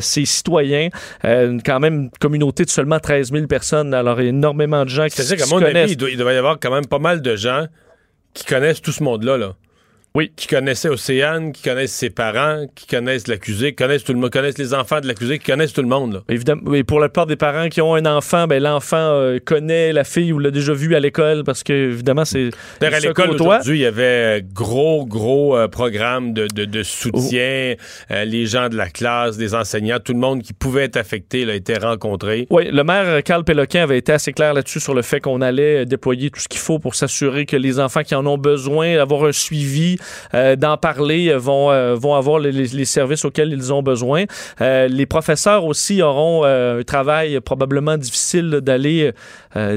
ses 0.00 0.24
citoyens. 0.24 0.88
quand 1.22 1.80
même 1.80 1.94
une 1.94 2.10
communauté 2.18 2.64
de 2.64 2.70
seulement 2.70 2.98
13 2.98 3.32
000 3.32 3.46
personnes. 3.46 3.94
Alors, 3.94 4.20
il 4.20 4.24
y 4.24 4.26
a 4.26 4.30
énormément 4.30 4.84
de 4.84 4.90
gens 4.90 5.06
qui 5.06 5.22
se 5.22 5.34
connaissent 5.50 5.92
il, 5.92 5.96
doit, 5.96 6.32
y 6.32 6.36
avoir 6.36 6.58
quand 6.58 6.70
même 6.70 6.86
pas 6.86 6.98
mal 6.98 7.22
de 7.22 7.36
gens 7.36 7.66
qui 8.34 8.44
connaissent 8.44 8.80
tout 8.80 8.92
ce 8.92 9.02
monde-là. 9.02 9.36
Là. 9.36 9.54
Oui. 10.14 10.30
Qui 10.36 10.46
connaissaient 10.46 10.88
Océane, 10.88 11.52
qui 11.52 11.62
connaissent 11.62 11.94
ses 11.94 12.10
parents, 12.10 12.66
qui 12.74 12.86
connaissent 12.86 13.28
l'accusé, 13.28 13.70
qui 13.70 13.76
connaissent 13.76 14.04
tout 14.04 14.12
le 14.12 14.18
monde, 14.18 14.30
connaissent 14.30 14.58
les 14.58 14.74
enfants 14.74 15.00
de 15.00 15.06
l'accusé, 15.06 15.38
qui 15.38 15.46
connaissent 15.46 15.72
tout 15.72 15.82
le 15.82 15.88
monde. 15.88 16.14
Là. 16.14 16.20
Évidemment. 16.28 16.74
Et 16.74 16.84
pour 16.84 17.00
la 17.00 17.08
plupart 17.08 17.26
des 17.26 17.36
parents 17.36 17.68
qui 17.68 17.80
ont 17.80 17.94
un 17.94 18.04
enfant, 18.04 18.46
ben, 18.46 18.62
l'enfant 18.62 18.96
euh, 18.96 19.38
connaît 19.42 19.92
la 19.92 20.04
fille 20.04 20.32
ou 20.32 20.38
l'a 20.38 20.50
déjà 20.50 20.74
vu 20.74 20.94
à 20.94 21.00
l'école 21.00 21.44
parce 21.44 21.62
que, 21.62 21.72
évidemment, 21.72 22.24
c'est. 22.24 22.50
à 22.82 23.00
l'école 23.00 23.30
aujourd'hui, 23.30 23.78
il 23.78 23.82
y 23.82 23.86
avait 23.86 24.44
gros, 24.52 25.06
gros 25.06 25.56
euh, 25.56 25.68
programme 25.68 26.34
de, 26.34 26.46
de, 26.46 26.82
soutien. 26.82 27.74
Oh. 27.74 28.12
Euh, 28.12 28.24
les 28.24 28.46
gens 28.46 28.68
de 28.68 28.76
la 28.76 28.90
classe, 28.90 29.36
des 29.38 29.54
enseignants, 29.54 29.98
tout 29.98 30.12
le 30.12 30.18
monde 30.18 30.42
qui 30.42 30.52
pouvait 30.52 30.84
être 30.84 30.96
affecté 30.96 31.48
a 31.48 31.54
été 31.54 31.78
rencontré. 31.78 32.46
Oui, 32.50 32.68
le 32.70 32.84
maire 32.84 33.22
Carl 33.22 33.44
Péloquin 33.44 33.82
avait 33.82 33.98
été 33.98 34.12
assez 34.12 34.32
clair 34.32 34.52
là-dessus 34.52 34.80
sur 34.80 34.94
le 34.94 35.02
fait 35.02 35.20
qu'on 35.20 35.40
allait 35.40 35.86
déployer 35.86 36.30
tout 36.30 36.40
ce 36.40 36.48
qu'il 36.48 36.60
faut 36.60 36.78
pour 36.78 36.94
s'assurer 36.94 37.46
que 37.46 37.56
les 37.56 37.80
enfants 37.80 38.02
qui 38.02 38.14
en 38.14 38.26
ont 38.26 38.38
besoin, 38.38 38.98
avoir 38.98 39.24
un 39.24 39.32
suivi, 39.32 39.96
euh, 40.00 40.01
d'en 40.56 40.76
parler, 40.76 41.28
euh, 41.28 41.38
vont, 41.38 41.70
euh, 41.70 41.94
vont 41.94 42.14
avoir 42.14 42.38
les, 42.38 42.84
services 42.84 43.24
auxquels 43.24 43.52
ils 43.52 43.72
ont 43.72 43.82
besoin. 43.82 44.24
les 44.60 45.06
professeurs 45.06 45.64
aussi 45.64 46.02
auront 46.02 46.44
un 46.44 46.82
travail 46.82 47.40
probablement 47.40 47.96
difficile 47.96 48.60
d'aller 48.62 49.12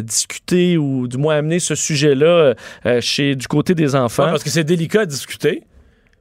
discuter 0.01 0.77
ou 0.77 1.07
du 1.07 1.17
moins 1.17 1.37
amener 1.37 1.59
ce 1.59 1.75
sujet-là 1.75 2.53
chez 2.99 3.35
du 3.35 3.47
côté 3.47 3.75
des 3.75 3.95
enfants. 3.95 4.25
parce 4.25 4.43
que 4.43 4.49
c'est 4.49 4.63
délicat 4.63 5.01
à 5.01 5.05
discuter, 5.05 5.63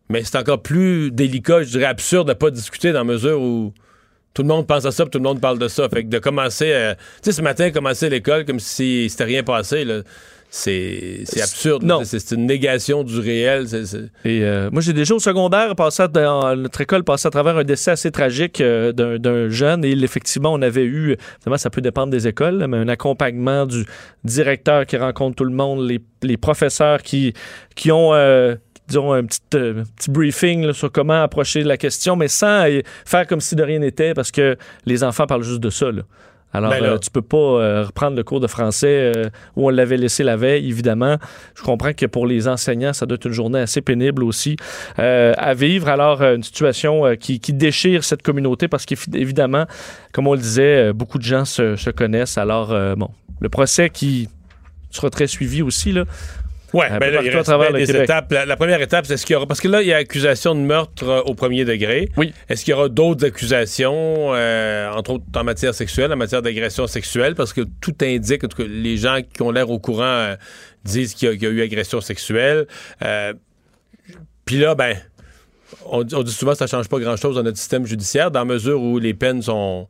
mais 0.09 0.23
c'est 0.25 0.37
encore 0.37 0.62
plus 0.62 1.11
délicat, 1.11 1.62
je 1.62 1.71
dirais 1.71 1.87
absurde 1.87 2.28
de 2.28 2.33
ne 2.33 2.38
pas 2.38 2.50
discuter 2.50 2.93
dans 2.93 3.00
la 3.00 3.05
mesure 3.05 3.40
où 3.40 3.73
tout 4.35 4.43
le 4.43 4.49
monde 4.49 4.67
pense 4.67 4.85
à 4.85 4.90
ça, 4.90 5.07
tout 5.07 5.19
le 5.19 5.25
monde 5.25 5.40
parle 5.40 5.59
de 5.59 5.69
ça. 5.69 5.88
Fait 5.88 6.02
que 6.02 6.09
de 6.09 6.19
commencer, 6.19 6.93
tu 7.23 7.31
sais, 7.31 7.33
ce 7.33 7.43
matin, 7.43 7.71
commencer 7.71 8.11
l'école 8.11 8.45
comme 8.45 8.61
si 8.61 9.09
c'était 9.09 9.25
rien 9.25 9.43
passé, 9.43 9.85
c'est 10.56 11.25
absurde. 11.42 11.82
Non. 11.82 12.02
C'est 12.04 12.30
une 12.30 12.46
négation 12.46 13.02
du 13.02 13.18
réel. 13.18 13.66
Et 14.25 14.44
euh, 14.44 14.70
moi, 14.70 14.82
j'ai 14.82 14.92
déjà 14.92 15.12
au 15.12 15.18
secondaire, 15.18 15.75
passé 15.75 16.06
dans 16.06 16.54
notre 16.54 16.80
école, 16.80 17.02
passé 17.02 17.26
à 17.26 17.30
travers 17.30 17.56
un 17.56 17.64
décès 17.64 17.90
assez 17.90 18.12
tragique 18.12 18.61
euh, 18.61 18.92
d'un 18.92 19.49
jeune. 19.49 19.84
Et 19.84 19.90
effectivement, 19.90 20.52
on 20.52 20.62
avait 20.62 20.84
eu, 20.84 21.16
évidemment, 21.38 21.58
ça 21.58 21.70
peut 21.70 21.80
dépendre 21.80 22.12
des 22.12 22.28
écoles, 22.28 22.66
mais 22.68 22.76
un 22.76 22.87
accompagnement 22.87 23.66
du 23.66 23.84
directeur 24.23 24.87
qui 24.87 24.96
rencontre 24.96 25.34
tout 25.34 25.44
le 25.44 25.50
monde, 25.50 25.88
les, 25.88 26.00
les 26.23 26.37
professeurs 26.37 27.02
qui, 27.02 27.34
qui 27.75 27.90
ont. 27.90 28.14
Euh, 28.14 28.54
disons, 28.87 29.12
un 29.12 29.25
petit, 29.25 29.40
petit 29.50 30.11
briefing 30.11 30.73
sur 30.73 30.92
comment 30.92 31.23
approcher 31.23 31.64
la 31.64 31.78
question, 31.78 32.16
mais 32.16 32.28
sans 32.28 32.66
faire 33.06 33.26
comme 33.26 33.40
si 33.40 33.56
de 33.56 33.62
rien 33.62 33.78
n'était, 33.78 34.12
parce 34.12 34.30
que 34.30 34.56
les 34.84 35.02
enfants 35.02 35.26
parlent 35.26 35.42
juste 35.42 35.62
de 35.62 35.70
ça. 35.70 35.90
Là. 35.90 36.02
Alors, 36.54 36.70
ben 36.70 36.84
euh, 36.84 36.99
tu 36.99 37.11
peux 37.11 37.20
pas 37.20 37.37
euh, 37.37 37.82
reprendre 37.84 38.16
le 38.16 38.23
cours 38.23 38.38
de 38.38 38.46
français 38.46 39.12
euh, 39.16 39.28
où 39.56 39.66
on 39.66 39.70
l'avait 39.70 39.96
laissé 39.96 40.23
la 40.23 40.37
veille, 40.37 40.68
évidemment. 40.68 41.18
Je 41.56 41.62
comprends 41.62 41.92
que 41.92 42.06
pour 42.06 42.28
les 42.28 42.46
enseignants, 42.46 42.92
ça 42.92 43.06
doit 43.06 43.16
être 43.16 43.26
une 43.26 43.32
journée 43.32 43.58
assez 43.58 43.80
pénible 43.80 44.23
aussi 44.23 44.56
à 44.96 45.54
vivre. 45.54 45.88
Alors, 45.88 46.23
une 46.23 46.44
situation 46.44 47.16
qui, 47.16 47.40
déchire 47.54 48.04
cette 48.04 48.23
communauté 48.23 48.68
parce 48.68 48.87
qu'évidemment, 48.87 49.66
comme 50.12 50.28
on 50.28 50.34
le 50.34 50.40
disait, 50.40 50.92
beaucoup 50.92 51.18
de 51.18 51.25
gens 51.25 51.44
se, 51.44 51.76
se 51.76 51.90
connaissent. 51.90 52.38
Alors, 52.38 52.68
bon, 52.96 53.11
le 53.40 53.49
procès 53.49 53.90
qui 53.90 54.28
sera 54.90 55.11
très 55.11 55.26
suivi 55.26 55.62
aussi, 55.62 55.92
là, 55.92 56.04
oui, 56.75 56.87
ben 56.99 57.23
il 57.23 57.31
reste 57.31 57.73
des 57.73 57.97
étapes. 57.97 58.33
La, 58.33 58.57
première 58.57 58.81
étape, 58.81 59.07
c'est 59.07 59.16
ce 59.16 59.25
qu'il 59.25 59.35
y 59.35 59.37
aura. 59.37 59.47
Parce 59.47 59.61
que 59.61 59.69
là, 59.69 59.81
il 59.81 59.87
y 59.87 59.93
a 59.93 59.97
accusation 59.99 60.57
de 60.57 60.61
meurtre 60.61 61.09
euh, 61.09 61.23
au 61.23 61.35
premier 61.35 61.64
degré. 61.64 62.11
Oui. 62.16 62.35
Est-ce 62.49 62.64
qu'il 62.64 62.73
y 62.73 62.75
aura 62.75 62.88
d'autres 62.88 63.25
accusations, 63.25 64.35
euh, 64.35 64.90
entre 64.90 65.12
autres 65.12 65.25
en 65.37 65.45
matière 65.45 65.73
sexuelle, 65.73 66.12
en 66.12 66.16
matière 66.16 66.43
d'agression 66.43 66.88
sexuelle? 66.88 67.37
Parce 67.37 67.52
que 67.52 67.61
tout 67.81 67.95
indique, 68.02 68.43
en 68.43 68.49
tout 68.49 68.57
cas, 68.57 68.69
les 68.69 68.97
gens 68.97 69.21
qui 69.23 69.43
ont 69.43 69.52
l'air 69.52 69.71
au 69.71 69.78
courant 69.78 70.02
euh, 70.02 70.37
disent 70.85 71.14
qu'il 71.14 71.40
y, 71.40 71.47
a 71.47 71.49
eu 71.49 71.62
agression 71.62 72.00
sexuelle. 72.00 72.66
Puis 74.45 74.59
là, 74.59 74.75
ben, 74.75 74.97
on, 75.87 76.02
dit 76.02 76.33
souvent 76.33 76.52
que 76.52 76.59
ça 76.59 76.66
change 76.66 76.88
pas 76.88 76.99
grand-chose 76.99 77.37
dans 77.37 77.43
notre 77.45 77.57
système 77.57 77.87
judiciaire, 77.87 78.31
dans 78.33 78.40
la 78.40 78.45
mesure 78.45 78.83
où 78.83 78.99
les 78.99 79.14
peines 79.14 79.43
sont 79.43 79.88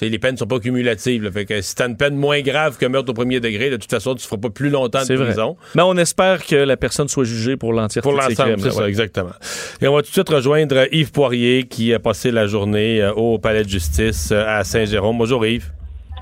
les 0.00 0.18
peines 0.18 0.36
sont 0.36 0.46
pas 0.46 0.60
cumulatives. 0.60 1.30
Fait 1.30 1.44
que 1.44 1.60
si 1.60 1.74
t'as 1.74 1.88
une 1.88 1.96
peine 1.96 2.16
moins 2.16 2.40
grave 2.40 2.76
que 2.78 2.86
meurtre 2.86 3.10
au 3.10 3.14
premier 3.14 3.40
degré, 3.40 3.70
de 3.70 3.76
toute 3.76 3.90
façon, 3.90 4.14
tu 4.14 4.26
feras 4.26 4.40
pas 4.40 4.50
plus 4.50 4.70
longtemps 4.70 5.04
de 5.04 5.16
prison. 5.16 5.56
Mais 5.74 5.82
on 5.82 5.96
espère 5.96 6.44
que 6.44 6.56
la 6.56 6.76
personne 6.76 7.08
soit 7.08 7.24
jugée 7.24 7.56
pour 7.56 7.72
l'entièreté 7.72 8.08
Pour 8.08 8.18
l'ensemble, 8.18 8.60
c'est 8.60 8.70
ça, 8.70 8.88
exactement. 8.88 9.32
Et 9.80 9.88
on 9.88 9.94
va 9.94 10.02
tout 10.02 10.08
de 10.08 10.12
suite 10.12 10.28
rejoindre 10.28 10.86
Yves 10.92 11.12
Poirier 11.12 11.64
qui 11.64 11.92
a 11.94 11.98
passé 11.98 12.30
la 12.30 12.46
journée 12.46 13.02
euh, 13.02 13.12
au 13.12 13.38
palais 13.38 13.64
de 13.64 13.68
justice 13.68 14.30
euh, 14.32 14.44
à 14.46 14.64
Saint-Jérôme. 14.64 15.18
Bonjour 15.18 15.44
Yves. 15.46 15.70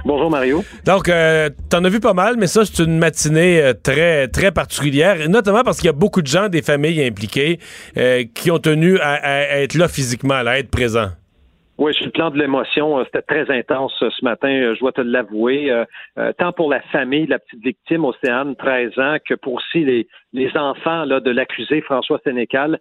Bonjour 0.04 0.30
Mario. 0.30 0.64
Donc, 0.84 1.08
euh, 1.08 1.48
t'en 1.68 1.84
as 1.84 1.88
vu 1.88 2.00
pas 2.00 2.12
mal, 2.12 2.36
mais 2.36 2.48
ça, 2.48 2.64
c'est 2.64 2.82
une 2.82 2.98
matinée 2.98 3.62
euh, 3.62 3.72
très, 3.72 4.26
très 4.28 4.50
particulière, 4.50 5.28
notamment 5.28 5.62
parce 5.62 5.78
qu'il 5.78 5.86
y 5.86 5.90
a 5.90 5.92
beaucoup 5.92 6.22
de 6.22 6.26
gens, 6.26 6.48
des 6.48 6.62
familles 6.62 7.04
impliquées, 7.04 7.60
euh, 7.96 8.24
qui 8.34 8.50
ont 8.50 8.58
tenu 8.58 8.98
à, 8.98 9.60
être 9.60 9.74
là 9.74 9.86
physiquement, 9.86 10.34
à 10.34 10.58
être 10.58 10.70
présents. 10.70 11.10
Oui, 11.78 11.94
sur 11.94 12.04
le 12.04 12.12
plan 12.12 12.30
de 12.30 12.38
l'émotion, 12.38 13.02
c'était 13.04 13.22
très 13.22 13.50
intense 13.50 13.92
ce 13.98 14.24
matin, 14.24 14.74
je 14.74 14.78
dois 14.78 14.92
te 14.92 15.00
l'avouer. 15.00 15.72
tant 16.38 16.52
pour 16.52 16.70
la 16.70 16.80
famille 16.80 17.24
de 17.24 17.30
la 17.30 17.38
petite 17.38 17.64
victime, 17.64 18.04
Océane, 18.04 18.54
13 18.56 18.98
ans, 18.98 19.16
que 19.26 19.34
pour 19.34 19.54
aussi 19.54 19.84
les, 19.84 20.06
les 20.32 20.54
enfants 20.56 21.04
là, 21.04 21.20
de 21.20 21.30
l'accusé 21.30 21.80
François 21.80 22.20
Sénécal, 22.24 22.78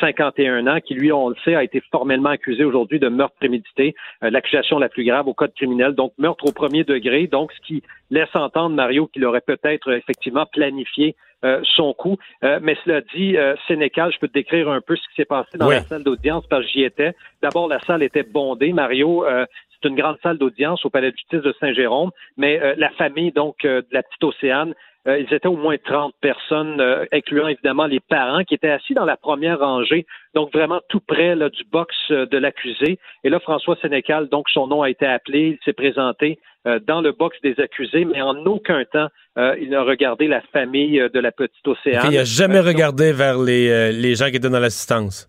51 0.00 0.66
euh, 0.66 0.70
ans, 0.70 0.80
qui 0.80 0.94
lui, 0.94 1.12
on 1.12 1.28
le 1.28 1.36
sait, 1.44 1.54
a 1.54 1.64
été 1.64 1.82
formellement 1.90 2.30
accusé 2.30 2.64
aujourd'hui 2.64 3.00
de 3.00 3.08
meurtre 3.08 3.34
prémédité, 3.36 3.94
euh, 4.22 4.30
l'accusation 4.30 4.78
la 4.78 4.88
plus 4.88 5.04
grave 5.04 5.26
au 5.26 5.34
code 5.34 5.52
criminel, 5.54 5.94
donc 5.94 6.12
meurtre 6.18 6.46
au 6.46 6.52
premier 6.52 6.84
degré, 6.84 7.26
donc 7.26 7.52
ce 7.52 7.60
qui 7.66 7.82
laisse 8.10 8.34
entendre 8.34 8.74
Mario 8.76 9.06
qu'il 9.08 9.24
aurait 9.24 9.40
peut-être 9.40 9.92
effectivement 9.92 10.46
planifié 10.46 11.16
euh, 11.44 11.60
son 11.76 11.94
coup. 11.94 12.16
mais 12.42 12.76
cela 12.84 13.00
dit, 13.14 13.36
Sénécal, 13.68 14.12
je 14.12 14.18
peux 14.18 14.28
te 14.28 14.34
décrire 14.34 14.68
un 14.68 14.80
peu 14.80 14.96
ce 14.96 15.02
qui 15.08 15.14
s'est 15.16 15.24
passé 15.24 15.58
dans 15.58 15.68
la 15.68 15.82
salle 15.82 16.02
d'audience 16.02 16.46
parce 16.48 16.64
que 16.64 16.68
j'y 16.68 16.82
étais. 16.82 17.14
D'abord, 17.42 17.68
la 17.68 17.80
salle 17.80 18.02
était 18.02 18.22
bondée. 18.22 18.72
Mario, 18.72 19.24
c'est 19.70 19.88
une 19.88 19.96
grande 19.96 20.16
salle 20.22 20.38
d'audience 20.38 20.84
au 20.84 20.90
Palais 20.90 21.10
de 21.10 21.16
justice 21.16 21.42
de 21.42 21.54
Saint-Jérôme, 21.60 22.10
mais 22.36 22.74
la 22.76 22.90
famille 22.90 23.32
donc 23.32 23.56
de 23.62 23.84
la 23.92 24.02
petite 24.02 24.24
Océane 24.24 24.74
euh, 25.06 25.18
ils 25.18 25.34
étaient 25.34 25.48
au 25.48 25.56
moins 25.56 25.76
30 25.76 26.14
personnes, 26.20 26.80
euh, 26.80 27.04
incluant 27.12 27.48
évidemment 27.48 27.86
les 27.86 28.00
parents 28.00 28.42
qui 28.42 28.54
étaient 28.54 28.70
assis 28.70 28.94
dans 28.94 29.04
la 29.04 29.18
première 29.18 29.58
rangée, 29.58 30.06
donc 30.34 30.50
vraiment 30.52 30.80
tout 30.88 31.00
près 31.00 31.34
là, 31.34 31.50
du 31.50 31.62
box 31.70 31.94
euh, 32.10 32.24
de 32.26 32.38
l'accusé. 32.38 32.98
Et 33.22 33.28
là, 33.28 33.38
François 33.38 33.76
Sénécal, 33.82 34.28
donc 34.30 34.48
son 34.48 34.66
nom 34.66 34.82
a 34.82 34.88
été 34.88 35.04
appelé, 35.04 35.58
il 35.60 35.64
s'est 35.64 35.72
présenté 35.72 36.38
dans 36.86 37.02
le 37.02 37.12
box 37.12 37.36
des 37.42 37.60
accusés, 37.60 38.06
mais 38.06 38.22
en 38.22 38.36
aucun 38.46 38.84
temps 38.86 39.08
il 39.36 39.68
n'a 39.68 39.82
regardé 39.82 40.28
la 40.28 40.40
famille 40.40 40.98
de 41.12 41.20
la 41.20 41.30
petite 41.30 41.68
Océane. 41.68 42.06
Il 42.10 42.16
n'a 42.16 42.24
jamais 42.24 42.60
regardé 42.60 43.12
vers 43.12 43.38
les, 43.38 43.92
les 43.92 44.14
gens 44.14 44.30
qui 44.30 44.36
étaient 44.36 44.48
dans 44.48 44.60
l'assistance 44.60 45.28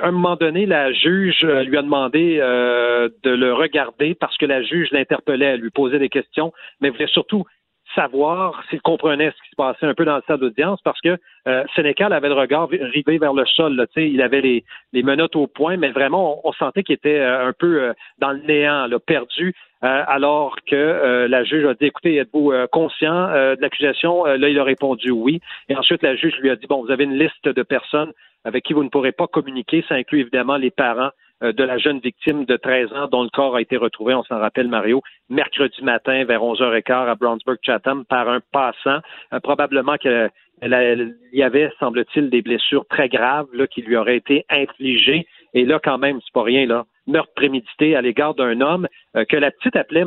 à 0.00 0.06
un 0.06 0.12
moment 0.12 0.36
donné, 0.36 0.64
la 0.64 0.90
juge 0.94 1.42
lui 1.42 1.76
a 1.76 1.82
demandé 1.82 2.38
de 2.38 3.30
le 3.30 3.52
regarder 3.52 4.14
parce 4.14 4.38
que 4.38 4.46
la 4.46 4.62
juge 4.62 4.88
l'interpellait, 4.92 5.44
elle 5.44 5.60
lui 5.60 5.68
posait 5.68 5.98
des 5.98 6.08
questions, 6.08 6.54
mais 6.80 6.88
voulait 6.88 7.06
surtout 7.08 7.44
savoir 7.94 8.62
s'il 8.68 8.80
comprenait 8.80 9.30
ce 9.30 9.42
qui 9.42 9.50
se 9.50 9.56
passait 9.56 9.86
un 9.86 9.94
peu 9.94 10.04
dans 10.04 10.16
le 10.16 10.22
salle 10.26 10.40
d'audience 10.40 10.80
parce 10.82 11.00
que 11.00 11.16
euh, 11.46 11.64
Sénécal 11.74 12.12
avait 12.12 12.28
le 12.28 12.34
regard 12.34 12.68
rivé 12.68 13.18
vers 13.18 13.32
le 13.32 13.44
sol. 13.46 13.74
Là, 13.76 13.86
il 13.96 14.20
avait 14.22 14.40
les, 14.40 14.64
les 14.92 15.02
menottes 15.02 15.36
au 15.36 15.46
point, 15.46 15.76
mais 15.76 15.90
vraiment, 15.90 16.40
on, 16.44 16.52
sentait 16.52 16.82
qu'il 16.82 16.94
était 16.94 17.20
euh, 17.20 17.48
un 17.48 17.52
peu 17.52 17.82
euh, 17.82 17.92
dans 18.18 18.32
le 18.32 18.40
néant, 18.40 18.86
là, 18.86 18.98
perdu, 18.98 19.54
alors 19.82 20.56
que 20.66 21.26
la 21.28 21.44
juge 21.44 21.66
a 21.66 21.74
dit, 21.74 21.84
écoutez, 21.84 22.16
êtes-vous 22.16 22.54
conscient 22.72 23.26
de 23.28 23.60
l'accusation? 23.60 24.24
là, 24.24 24.48
il 24.48 24.58
a 24.58 24.64
répondu 24.64 25.10
oui. 25.10 25.42
Et 25.68 25.76
ensuite, 25.76 26.02
la 26.02 26.16
juge 26.16 26.34
lui 26.40 26.48
a 26.48 26.56
dit, 26.56 26.66
bon, 26.66 26.82
vous 26.82 26.90
avez 26.90 27.04
une 27.04 27.18
liste 27.18 27.46
de 27.46 27.62
personnes 27.62 28.10
avec 28.44 28.64
qui 28.64 28.72
vous 28.72 28.82
ne 28.82 28.88
pourrez 28.88 29.12
pas 29.12 29.26
communiquer. 29.26 29.84
Ça 29.86 29.96
inclut 29.96 30.20
évidemment 30.20 30.56
les 30.56 30.70
parents 30.70 31.10
euh, 31.10 31.10
de 31.42 31.64
la 31.64 31.78
jeune 31.78 31.98
victime 31.98 32.44
de 32.44 32.56
13 32.56 32.92
ans 32.92 33.08
dont 33.08 33.22
le 33.22 33.28
corps 33.28 33.56
a 33.56 33.60
été 33.60 33.76
retrouvé, 33.76 34.14
on 34.14 34.22
s'en 34.24 34.38
rappelle 34.38 34.68
Mario, 34.68 35.02
mercredi 35.28 35.82
matin 35.82 36.24
vers 36.24 36.42
11h15 36.42 37.08
à 37.08 37.14
Brownsburg-Chatham 37.14 38.04
par 38.04 38.28
un 38.28 38.40
passant. 38.52 39.00
Euh, 39.32 39.40
probablement 39.40 39.96
qu'il 39.96 40.30
y 40.62 41.42
avait, 41.42 41.72
semble-t-il, 41.78 42.30
des 42.30 42.42
blessures 42.42 42.86
très 42.86 43.08
graves 43.08 43.48
là, 43.52 43.66
qui 43.66 43.82
lui 43.82 43.96
auraient 43.96 44.16
été 44.16 44.44
infligées. 44.50 45.26
Et 45.52 45.64
là, 45.64 45.80
quand 45.82 45.98
même, 45.98 46.20
c'est 46.24 46.32
pas 46.32 46.42
rien, 46.42 46.66
là, 46.66 46.84
meurtre 47.06 47.32
prémédité 47.34 47.96
à 47.96 48.02
l'égard 48.02 48.34
d'un 48.34 48.60
homme 48.60 48.88
euh, 49.16 49.24
que 49.24 49.36
la 49.36 49.50
petite 49.50 49.76
appelait 49.76 50.04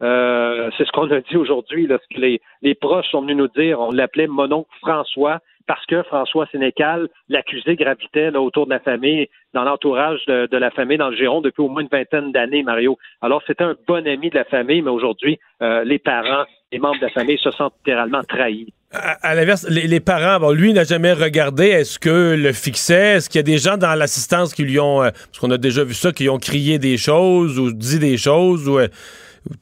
mononcle. 0.00 0.74
c'est 0.76 0.84
ce 0.86 0.92
qu'on 0.92 1.10
a 1.10 1.20
dit 1.20 1.36
aujourd'hui, 1.36 1.86
lorsque 1.86 2.16
les, 2.16 2.40
les 2.62 2.74
proches 2.74 3.08
sont 3.10 3.22
venus 3.22 3.36
nous 3.36 3.48
dire, 3.48 3.80
on 3.80 3.90
l'appelait 3.90 4.26
mononcle 4.26 4.70
François 4.80 5.40
parce 5.68 5.84
que 5.86 6.02
François 6.02 6.46
Sénécal, 6.50 7.08
l'accusé, 7.28 7.76
gravitait 7.76 8.30
là, 8.30 8.40
autour 8.40 8.64
de 8.64 8.70
la 8.70 8.80
famille, 8.80 9.28
dans 9.52 9.64
l'entourage 9.64 10.24
de, 10.26 10.56
la 10.56 10.70
famille 10.70 10.96
dans 10.96 11.10
le 11.10 11.16
Giron 11.16 11.42
depuis 11.42 11.62
au 11.62 11.68
moins 11.68 11.82
une 11.82 11.88
vingtaine 11.88 12.32
d'années, 12.32 12.62
Mario. 12.62 12.98
Alors, 13.20 13.42
c'était 13.46 13.64
un 13.64 13.76
bon 13.86 14.04
ami 14.06 14.30
de 14.30 14.34
la 14.34 14.44
famille, 14.44 14.82
mais 14.82 14.90
aujourd'hui, 14.90 15.38
euh, 15.62 15.84
les 15.84 15.98
parents, 15.98 16.44
les 16.72 16.78
membres 16.78 16.98
de 16.98 17.04
la 17.04 17.10
famille 17.10 17.38
se 17.38 17.50
sentent 17.50 17.74
littéralement 17.84 18.22
trahis. 18.24 18.72
À, 18.90 19.34
l'inverse, 19.34 19.68
les, 19.68 20.00
parents, 20.00 20.40
bon, 20.40 20.52
lui 20.52 20.72
n'a 20.72 20.84
jamais 20.84 21.12
regardé. 21.12 21.66
Est-ce 21.66 21.98
que 21.98 22.34
le 22.34 22.54
fixait? 22.54 23.16
Est-ce 23.16 23.28
qu'il 23.28 23.38
y 23.38 23.40
a 23.40 23.42
des 23.42 23.58
gens 23.58 23.76
dans 23.76 23.94
l'assistance 23.94 24.54
qui 24.54 24.64
lui 24.64 24.80
ont, 24.80 25.02
euh, 25.02 25.10
parce 25.10 25.38
qu'on 25.38 25.50
a 25.50 25.58
déjà 25.58 25.84
vu 25.84 25.92
ça, 25.92 26.12
qui 26.12 26.30
ont 26.30 26.38
crié 26.38 26.78
des 26.78 26.96
choses 26.96 27.58
ou 27.58 27.70
dit 27.70 27.98
des 27.98 28.16
choses 28.16 28.66
ou 28.66 28.78
euh, 28.78 28.88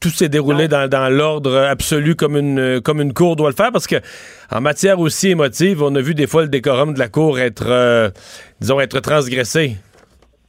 tout 0.00 0.08
s'est 0.08 0.28
déroulé 0.28 0.68
dans, 0.68 1.12
l'ordre 1.12 1.56
absolu 1.56 2.14
comme 2.14 2.36
une, 2.36 2.80
comme 2.80 3.00
une 3.00 3.12
cour 3.12 3.36
doit 3.36 3.50
le 3.50 3.54
faire 3.54 3.72
parce 3.72 3.86
que 3.86 3.96
en 4.50 4.60
matière 4.60 5.00
aussi 5.00 5.30
émotive, 5.30 5.82
on 5.82 5.94
a 5.94 6.00
vu 6.00 6.14
des 6.14 6.26
fois 6.26 6.42
le 6.42 6.48
décorum 6.48 6.94
de 6.94 6.98
la 6.98 7.08
cour 7.08 7.38
être, 7.38 7.66
euh, 7.68 8.08
disons, 8.60 8.80
être 8.80 9.00
transgressé. 9.00 9.76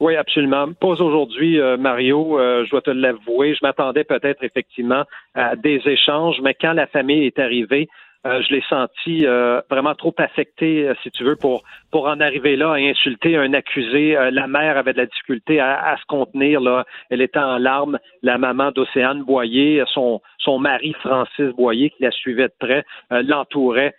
Oui, 0.00 0.14
absolument. 0.14 0.72
Pas 0.80 0.88
aujourd'hui, 0.88 1.60
euh, 1.60 1.76
Mario, 1.76 2.38
euh, 2.38 2.64
je 2.64 2.70
dois 2.70 2.82
te 2.82 2.90
l'avouer. 2.90 3.54
Je 3.54 3.58
m'attendais 3.62 4.04
peut-être 4.04 4.44
effectivement 4.44 5.02
à 5.34 5.56
des 5.56 5.80
échanges, 5.86 6.36
mais 6.42 6.54
quand 6.54 6.72
la 6.72 6.86
famille 6.86 7.26
est 7.26 7.38
arrivée, 7.40 7.88
euh, 8.26 8.42
je 8.42 8.54
l'ai 8.54 8.62
senti 8.68 9.26
euh, 9.26 9.60
vraiment 9.70 9.94
trop 9.94 10.14
affecté, 10.18 10.88
euh, 10.88 10.94
si 11.04 11.10
tu 11.12 11.22
veux, 11.22 11.36
pour 11.36 11.62
pour 11.92 12.08
en 12.08 12.18
arriver 12.18 12.56
là 12.56 12.76
et 12.76 12.90
insulter 12.90 13.36
un 13.36 13.54
accusé. 13.54 14.16
la 14.32 14.46
mère 14.48 14.76
avait 14.76 14.92
de 14.92 14.98
la 14.98 15.06
difficulté 15.06 15.60
à, 15.60 15.96
se 15.98 16.04
contenir. 16.06 16.60
Là, 16.60 16.84
elle 17.10 17.22
était 17.22 17.38
en 17.38 17.58
larmes. 17.58 17.98
La 18.22 18.36
maman 18.36 18.72
d'Océane 18.72 19.22
Boyer, 19.22 19.84
son 19.94 20.20
son 20.38 20.58
mari 20.58 20.94
Francis 21.00 21.54
Boyer, 21.56 21.90
qui 21.90 22.02
la 22.02 22.10
suivait 22.10 22.48
de 22.48 22.54
près, 22.58 22.84
l'entourait. 23.10 23.94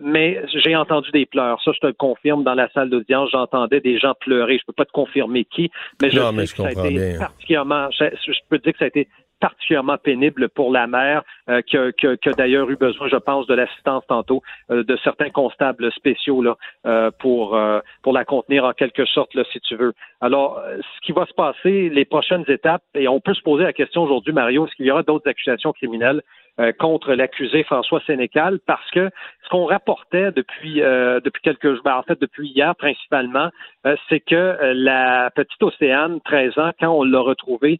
mais 0.00 0.40
j'ai 0.54 0.76
entendu 0.76 1.10
des 1.10 1.26
pleurs. 1.26 1.60
Ça, 1.62 1.72
je 1.74 1.80
te 1.80 1.86
le 1.86 1.92
confirme. 1.92 2.42
Dans 2.44 2.54
la 2.54 2.70
salle 2.70 2.88
d'audience, 2.88 3.30
j'entendais 3.32 3.80
des 3.80 3.98
gens 3.98 4.14
pleurer. 4.18 4.58
Je 4.58 4.64
peux 4.66 4.72
pas 4.72 4.86
te 4.86 4.92
confirmer 4.92 5.44
qui, 5.44 5.70
mais 6.00 6.08
je 6.10 6.20
sais 6.20 6.56
que 6.56 6.62
ça 6.62 6.68
a 6.68 6.86
été 6.88 7.18
particulièrement. 7.18 7.88
Je, 7.90 8.04
je, 8.26 8.40
peux 8.48 8.58
te 8.58 8.64
dire 8.64 8.72
que 8.72 8.78
ça 8.78 8.84
a 8.86 8.88
été 8.88 9.08
particulièrement 9.40 9.98
pénible 9.98 10.48
pour 10.48 10.72
la 10.72 10.86
mère, 10.86 11.22
euh, 11.48 11.60
qui 11.62 11.76
a, 11.76 12.32
d'ailleurs 12.36 12.70
eu 12.70 12.76
besoin, 12.76 13.08
je 13.08 13.16
pense, 13.16 13.46
de 13.46 13.54
l'assistance 13.54 14.04
tantôt 14.08 14.42
euh, 14.70 14.82
de 14.84 14.96
certains 15.04 15.30
constables 15.30 15.92
spéciaux 15.92 16.42
là, 16.42 16.56
euh, 16.86 17.10
pour, 17.18 17.58
pour 18.02 18.12
la 18.12 18.24
contenir 18.24 18.64
en 18.64 18.72
quelque 18.72 19.04
sorte, 19.04 19.34
là, 19.34 19.44
si 19.52 19.60
tu 19.60 19.76
veux. 19.76 19.92
Alors, 20.20 20.62
ce 20.80 21.06
qui 21.06 21.12
va 21.12 21.26
se 21.26 21.34
passer, 21.34 21.88
les 21.88 22.04
prochaines 22.04 22.44
étapes, 22.48 22.82
et 22.94 23.08
on 23.08 23.20
peut 23.20 23.34
se 23.34 23.42
poser 23.42 23.64
la 23.64 23.72
question 23.72 24.02
aujourd'hui, 24.02 24.32
Mario, 24.32 24.66
est-ce 24.66 24.74
qu'il 24.74 24.86
y 24.86 24.90
aura 24.90 25.02
d'autres 25.02 25.28
accusations 25.28 25.72
criminelles? 25.72 26.22
Euh, 26.58 26.72
contre 26.72 27.12
l'accusé 27.12 27.64
François 27.64 28.00
Sénécal 28.06 28.60
parce 28.66 28.90
que 28.90 29.10
ce 29.44 29.48
qu'on 29.50 29.66
rapportait 29.66 30.32
depuis 30.32 30.80
euh, 30.80 31.20
depuis 31.22 31.42
quelques 31.42 31.66
jours, 31.66 31.82
ben, 31.84 31.96
en 31.96 32.02
fait 32.02 32.18
depuis 32.18 32.48
hier 32.48 32.74
principalement, 32.76 33.50
euh, 33.86 33.94
c'est 34.08 34.20
que 34.20 34.56
la 34.72 35.30
petite 35.36 35.62
Océane, 35.62 36.18
13 36.24 36.58
ans, 36.58 36.70
quand 36.80 36.88
on 36.88 37.04
l'a 37.04 37.20
retrouvée 37.20 37.78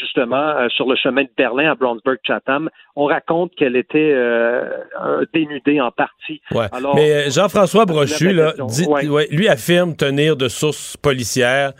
justement 0.00 0.68
sur 0.70 0.88
le 0.88 0.96
chemin 0.96 1.22
de 1.22 1.30
Berlin 1.36 1.70
à 1.70 1.74
Brownsburg-Chatham, 1.76 2.68
on 2.96 3.04
raconte 3.04 3.54
qu'elle 3.54 3.76
était 3.76 4.16
dénudée 5.32 5.80
en 5.80 5.92
partie. 5.92 6.40
Mais 6.96 7.30
Jean-François 7.30 7.84
Brochu, 7.84 8.32
là, 8.32 8.54
dit, 8.68 8.86
lui 9.30 9.48
affirme 9.48 9.94
tenir 9.94 10.36
de 10.36 10.48
sources 10.48 10.96
policières 10.96 11.72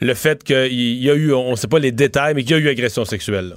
le 0.00 0.14
fait 0.14 0.42
qu'il 0.44 1.02
y 1.02 1.10
a 1.10 1.14
eu, 1.14 1.32
on 1.32 1.52
ne 1.52 1.56
sait 1.56 1.68
pas 1.68 1.78
les 1.78 1.92
détails, 1.92 2.34
mais 2.34 2.42
qu'il 2.42 2.56
y 2.56 2.60
a 2.60 2.62
eu 2.62 2.68
agression 2.68 3.04
sexuelle. 3.04 3.50
Là. 3.50 3.56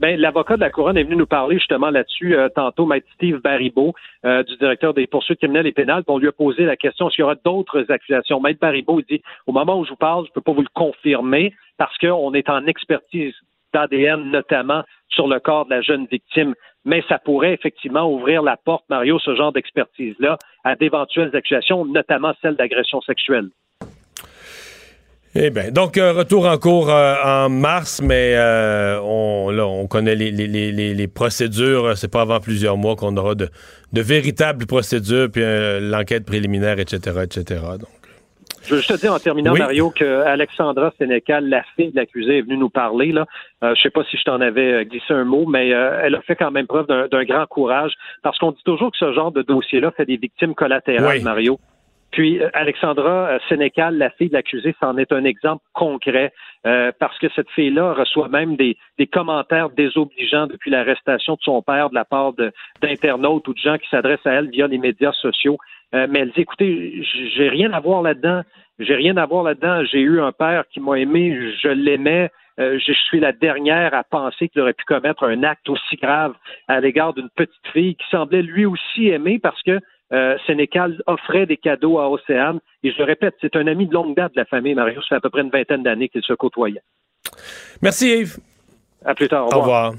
Ben, 0.00 0.18
l'avocat 0.18 0.56
de 0.56 0.60
la 0.60 0.70
couronne 0.70 0.96
est 0.96 1.04
venu 1.04 1.14
nous 1.14 1.26
parler 1.26 1.56
justement 1.56 1.90
là-dessus 1.90 2.36
euh, 2.36 2.48
tantôt, 2.48 2.84
Maître 2.84 3.06
Steve 3.14 3.40
Baribeau, 3.40 3.94
euh, 4.24 4.42
du 4.42 4.56
directeur 4.56 4.92
des 4.92 5.06
poursuites 5.06 5.38
criminelles 5.38 5.68
et 5.68 5.72
pénales. 5.72 6.02
On 6.08 6.18
lui 6.18 6.26
a 6.26 6.32
posé 6.32 6.64
la 6.64 6.76
question 6.76 7.10
s'il 7.10 7.20
y 7.20 7.22
aura 7.22 7.36
d'autres 7.36 7.84
accusations. 7.90 8.40
Maître 8.40 8.58
Baribeau 8.58 9.00
dit 9.02 9.22
au 9.46 9.52
moment 9.52 9.78
où 9.78 9.84
je 9.84 9.90
vous 9.90 9.96
parle, 9.96 10.24
je 10.24 10.30
ne 10.30 10.34
peux 10.34 10.40
pas 10.40 10.52
vous 10.52 10.62
le 10.62 10.68
confirmer 10.74 11.54
parce 11.78 11.96
qu'on 11.98 12.34
est 12.34 12.48
en 12.48 12.66
expertise 12.66 13.34
d'ADN 13.72 14.30
notamment 14.30 14.82
sur 15.08 15.28
le 15.28 15.38
corps 15.38 15.66
de 15.66 15.70
la 15.70 15.80
jeune 15.80 16.06
victime. 16.06 16.54
Mais 16.84 17.02
ça 17.08 17.18
pourrait 17.18 17.54
effectivement 17.54 18.10
ouvrir 18.12 18.42
la 18.42 18.56
porte, 18.56 18.84
Mario, 18.90 19.18
ce 19.20 19.34
genre 19.36 19.52
d'expertise-là, 19.52 20.38
à 20.64 20.74
d'éventuelles 20.74 21.34
accusations, 21.34 21.84
notamment 21.84 22.34
celles 22.42 22.56
d'agression 22.56 23.00
sexuelle. 23.00 23.48
Eh 25.36 25.50
bien, 25.50 25.72
donc 25.72 25.98
euh, 25.98 26.12
retour 26.12 26.46
en 26.46 26.56
cours 26.58 26.90
euh, 26.90 27.14
en 27.24 27.48
mars, 27.48 28.00
mais 28.00 28.34
euh, 28.36 29.00
on, 29.02 29.50
là, 29.50 29.66
on 29.66 29.88
connaît 29.88 30.14
les, 30.14 30.30
les, 30.30 30.46
les, 30.46 30.94
les 30.94 31.08
procédures. 31.08 31.96
C'est 31.96 32.10
pas 32.10 32.20
avant 32.20 32.38
plusieurs 32.38 32.76
mois 32.76 32.94
qu'on 32.94 33.16
aura 33.16 33.34
de, 33.34 33.48
de, 33.92 34.00
véritables 34.00 34.66
procédures, 34.66 35.28
puis 35.32 35.42
l'enquête 35.80 36.24
préliminaire, 36.24 36.78
etc., 36.78 37.22
etc. 37.24 37.60
Donc. 37.80 37.88
Je 38.66 38.70
veux 38.70 38.76
juste 38.80 38.94
te 38.94 39.00
dire 39.00 39.12
en 39.12 39.18
terminant, 39.18 39.52
Oui. 39.52 39.58
Mario, 39.58 39.90
que 39.90 40.22
Alexandra 40.22 40.92
Sénécal, 40.98 41.48
la 41.48 41.62
fille 41.76 41.90
de 41.90 41.96
l'accusé, 41.96 42.38
est 42.38 42.42
venue 42.42 42.56
nous 42.56 42.70
parler. 42.70 43.12
Là. 43.12 43.26
Euh, 43.62 43.74
je 43.76 43.82
sais 43.82 43.90
pas 43.90 44.04
si 44.10 44.16
je 44.16 44.22
t'en 44.22 44.40
avais 44.40 44.86
glissé 44.86 45.12
un 45.12 45.24
mot, 45.24 45.46
mais 45.46 45.74
euh, 45.74 46.00
elle 46.02 46.14
a 46.14 46.22
fait 46.22 46.36
quand 46.36 46.50
même 46.50 46.66
preuve 46.66 46.86
d'un 46.86 47.06
d'un 47.08 47.24
grand 47.24 47.46
courage 47.46 47.92
parce 48.22 48.38
qu'on 48.38 48.52
dit 48.52 48.62
toujours 48.64 48.90
que 48.92 48.98
ce 48.98 49.12
genre 49.12 49.32
de 49.32 49.42
dossier-là 49.42 49.90
fait 49.96 50.06
des 50.06 50.16
victimes 50.16 50.54
collatérales, 50.54 51.18
Oui. 51.18 51.22
Mario. 51.22 51.58
Puis 52.14 52.40
euh, 52.40 52.48
Alexandra 52.54 53.28
euh, 53.28 53.38
Sénécal, 53.48 53.98
la 53.98 54.08
fille 54.10 54.28
de 54.28 54.34
l'accusé, 54.34 54.72
c'en 54.80 54.96
est 54.98 55.10
un 55.10 55.24
exemple 55.24 55.64
concret 55.72 56.32
euh, 56.64 56.92
parce 57.00 57.18
que 57.18 57.26
cette 57.34 57.50
fille-là 57.50 57.92
reçoit 57.92 58.28
même 58.28 58.54
des, 58.54 58.76
des 58.98 59.08
commentaires 59.08 59.68
désobligeants 59.70 60.46
depuis 60.46 60.70
l'arrestation 60.70 61.34
de 61.34 61.40
son 61.42 61.60
père 61.60 61.90
de 61.90 61.96
la 61.96 62.04
part 62.04 62.32
d'internautes 62.80 63.48
ou 63.48 63.52
de 63.52 63.58
gens 63.58 63.78
qui 63.78 63.88
s'adressent 63.88 64.26
à 64.26 64.30
elle 64.30 64.50
via 64.50 64.68
les 64.68 64.78
médias 64.78 65.12
sociaux. 65.12 65.58
Euh, 65.92 66.06
mais 66.08 66.20
elle 66.20 66.30
dit, 66.30 66.42
écoutez, 66.42 67.02
j'ai 67.34 67.48
rien 67.48 67.72
à 67.72 67.80
voir 67.80 68.00
là-dedans. 68.00 68.42
J'ai 68.78 68.94
rien 68.94 69.16
à 69.16 69.26
voir 69.26 69.42
là-dedans. 69.42 69.84
J'ai 69.84 70.00
eu 70.00 70.20
un 70.20 70.30
père 70.30 70.64
qui 70.72 70.78
m'a 70.78 71.00
aimé, 71.00 71.36
je 71.60 71.68
l'aimais. 71.68 72.30
Euh, 72.60 72.78
je 72.78 72.92
suis 72.92 73.18
la 73.18 73.32
dernière 73.32 73.92
à 73.94 74.04
penser 74.04 74.48
qu'il 74.48 74.60
aurait 74.62 74.74
pu 74.74 74.84
commettre 74.84 75.24
un 75.24 75.42
acte 75.42 75.68
aussi 75.68 75.96
grave 75.96 76.34
à 76.68 76.78
l'égard 76.78 77.12
d'une 77.12 77.30
petite 77.30 77.66
fille 77.72 77.96
qui 77.96 78.04
semblait 78.10 78.42
lui 78.42 78.64
aussi 78.64 79.08
aimer 79.08 79.40
parce 79.40 79.60
que 79.62 79.80
euh, 80.12 80.36
Sénécal 80.46 81.02
offrait 81.06 81.46
des 81.46 81.56
cadeaux 81.56 81.98
à 81.98 82.08
Océane. 82.10 82.60
Et 82.82 82.92
je 82.92 82.98
le 82.98 83.04
répète, 83.04 83.34
c'est 83.40 83.56
un 83.56 83.66
ami 83.66 83.86
de 83.86 83.94
longue 83.94 84.14
date 84.14 84.34
de 84.34 84.40
la 84.40 84.44
famille. 84.44 84.74
Mario, 84.74 85.00
ça 85.02 85.08
fait 85.08 85.14
à 85.16 85.20
peu 85.20 85.30
près 85.30 85.42
une 85.42 85.50
vingtaine 85.50 85.82
d'années 85.82 86.08
qu'ils 86.08 86.22
se 86.22 86.34
côtoyaient. 86.34 86.82
Merci 87.82 88.18
Yves. 88.18 88.38
À 89.04 89.14
plus 89.14 89.28
tard. 89.28 89.46
Au 89.54 89.60
revoir. 89.60 89.94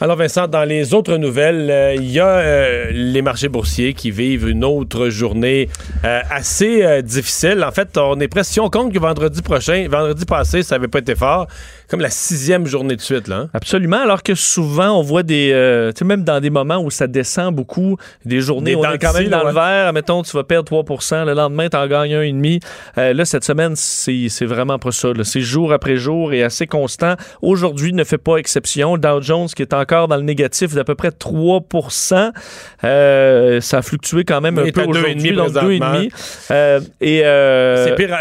Alors 0.00 0.14
Vincent, 0.16 0.46
dans 0.46 0.62
les 0.62 0.94
autres 0.94 1.16
nouvelles, 1.16 1.68
euh, 1.72 1.94
il 1.96 2.08
y 2.08 2.20
a 2.20 2.28
euh, 2.28 2.90
les 2.92 3.20
marchés 3.20 3.48
boursiers 3.48 3.94
qui 3.94 4.12
vivent 4.12 4.48
une 4.48 4.62
autre 4.62 5.08
journée 5.08 5.68
euh, 6.04 6.20
assez 6.30 7.02
difficile. 7.02 7.64
En 7.64 7.72
fait, 7.72 7.98
on 7.98 8.20
est 8.20 8.28
presque, 8.28 8.52
si 8.52 8.60
on 8.60 8.70
compte 8.70 8.92
que 8.92 8.98
vendredi 9.00 9.42
prochain, 9.42 9.88
vendredi 9.90 10.24
passé, 10.24 10.62
ça 10.62 10.76
n'avait 10.76 10.86
pas 10.86 11.00
été 11.00 11.16
fort, 11.16 11.48
comme 11.88 12.00
la 12.00 12.10
sixième 12.10 12.66
journée 12.66 12.96
de 12.96 13.00
suite. 13.00 13.28
Là, 13.28 13.36
hein? 13.36 13.50
Absolument, 13.54 14.00
alors 14.00 14.22
que 14.22 14.34
souvent, 14.34 14.98
on 14.98 15.02
voit 15.02 15.22
des... 15.22 15.50
euh, 15.52 15.92
tu 15.92 15.98
sais, 16.00 16.04
même 16.04 16.24
dans 16.24 16.40
des 16.40 16.50
moments 16.50 16.78
où 16.78 16.90
ça 16.90 17.06
descend 17.06 17.54
beaucoup, 17.54 17.96
des 18.24 18.40
journées 18.40 18.72
Des 18.72 18.76
où 18.76 18.80
on 18.80 18.92
est 18.92 18.98
quand 18.98 19.12
même 19.14 19.28
dans 19.28 19.44
le 19.44 19.52
vert, 19.52 19.92
mettons, 19.92 20.22
tu 20.22 20.36
vas 20.36 20.44
perdre 20.44 20.64
3 20.64 21.24
le 21.24 21.32
lendemain, 21.34 21.68
tu 21.68 21.76
en 21.76 21.86
gagnes 21.86 22.14
1,5 22.14 22.62
euh, 22.98 23.12
Là, 23.12 23.24
cette 23.24 23.44
semaine, 23.44 23.74
c'est 23.76 24.44
vraiment 24.44 24.78
pas 24.78 24.92
ça. 24.92 25.08
C'est 25.22 25.40
jour 25.40 25.72
après 25.72 25.96
jour 25.96 26.32
et 26.32 26.42
assez 26.42 26.66
constant. 26.66 27.14
Aujourd'hui 27.42 27.92
ne 27.92 28.04
fait 28.04 28.18
pas 28.18 28.36
exception. 28.36 28.96
Dow 28.98 29.20
Jones, 29.22 29.48
qui 29.48 29.62
est 29.62 29.74
encore 29.74 30.08
dans 30.08 30.16
le 30.16 30.22
négatif 30.22 30.74
d'à 30.74 30.84
peu 30.84 30.94
près 30.94 31.10
3 31.10 31.62
euh, 32.84 33.60
ça 33.60 33.78
a 33.78 33.82
fluctué 33.82 34.24
quand 34.24 34.40
même 34.40 34.58
un 34.58 34.70
peu 34.70 34.84
aujourd'hui, 34.84 35.32
2,5 35.32 35.34
donc 35.34 35.52
présentement. 35.52 35.94
2,5 35.94 36.10
Euh, 36.50 36.80
et 37.00 37.24
euh, 37.24 37.84
C'est 37.84 37.94
pire. 37.94 38.16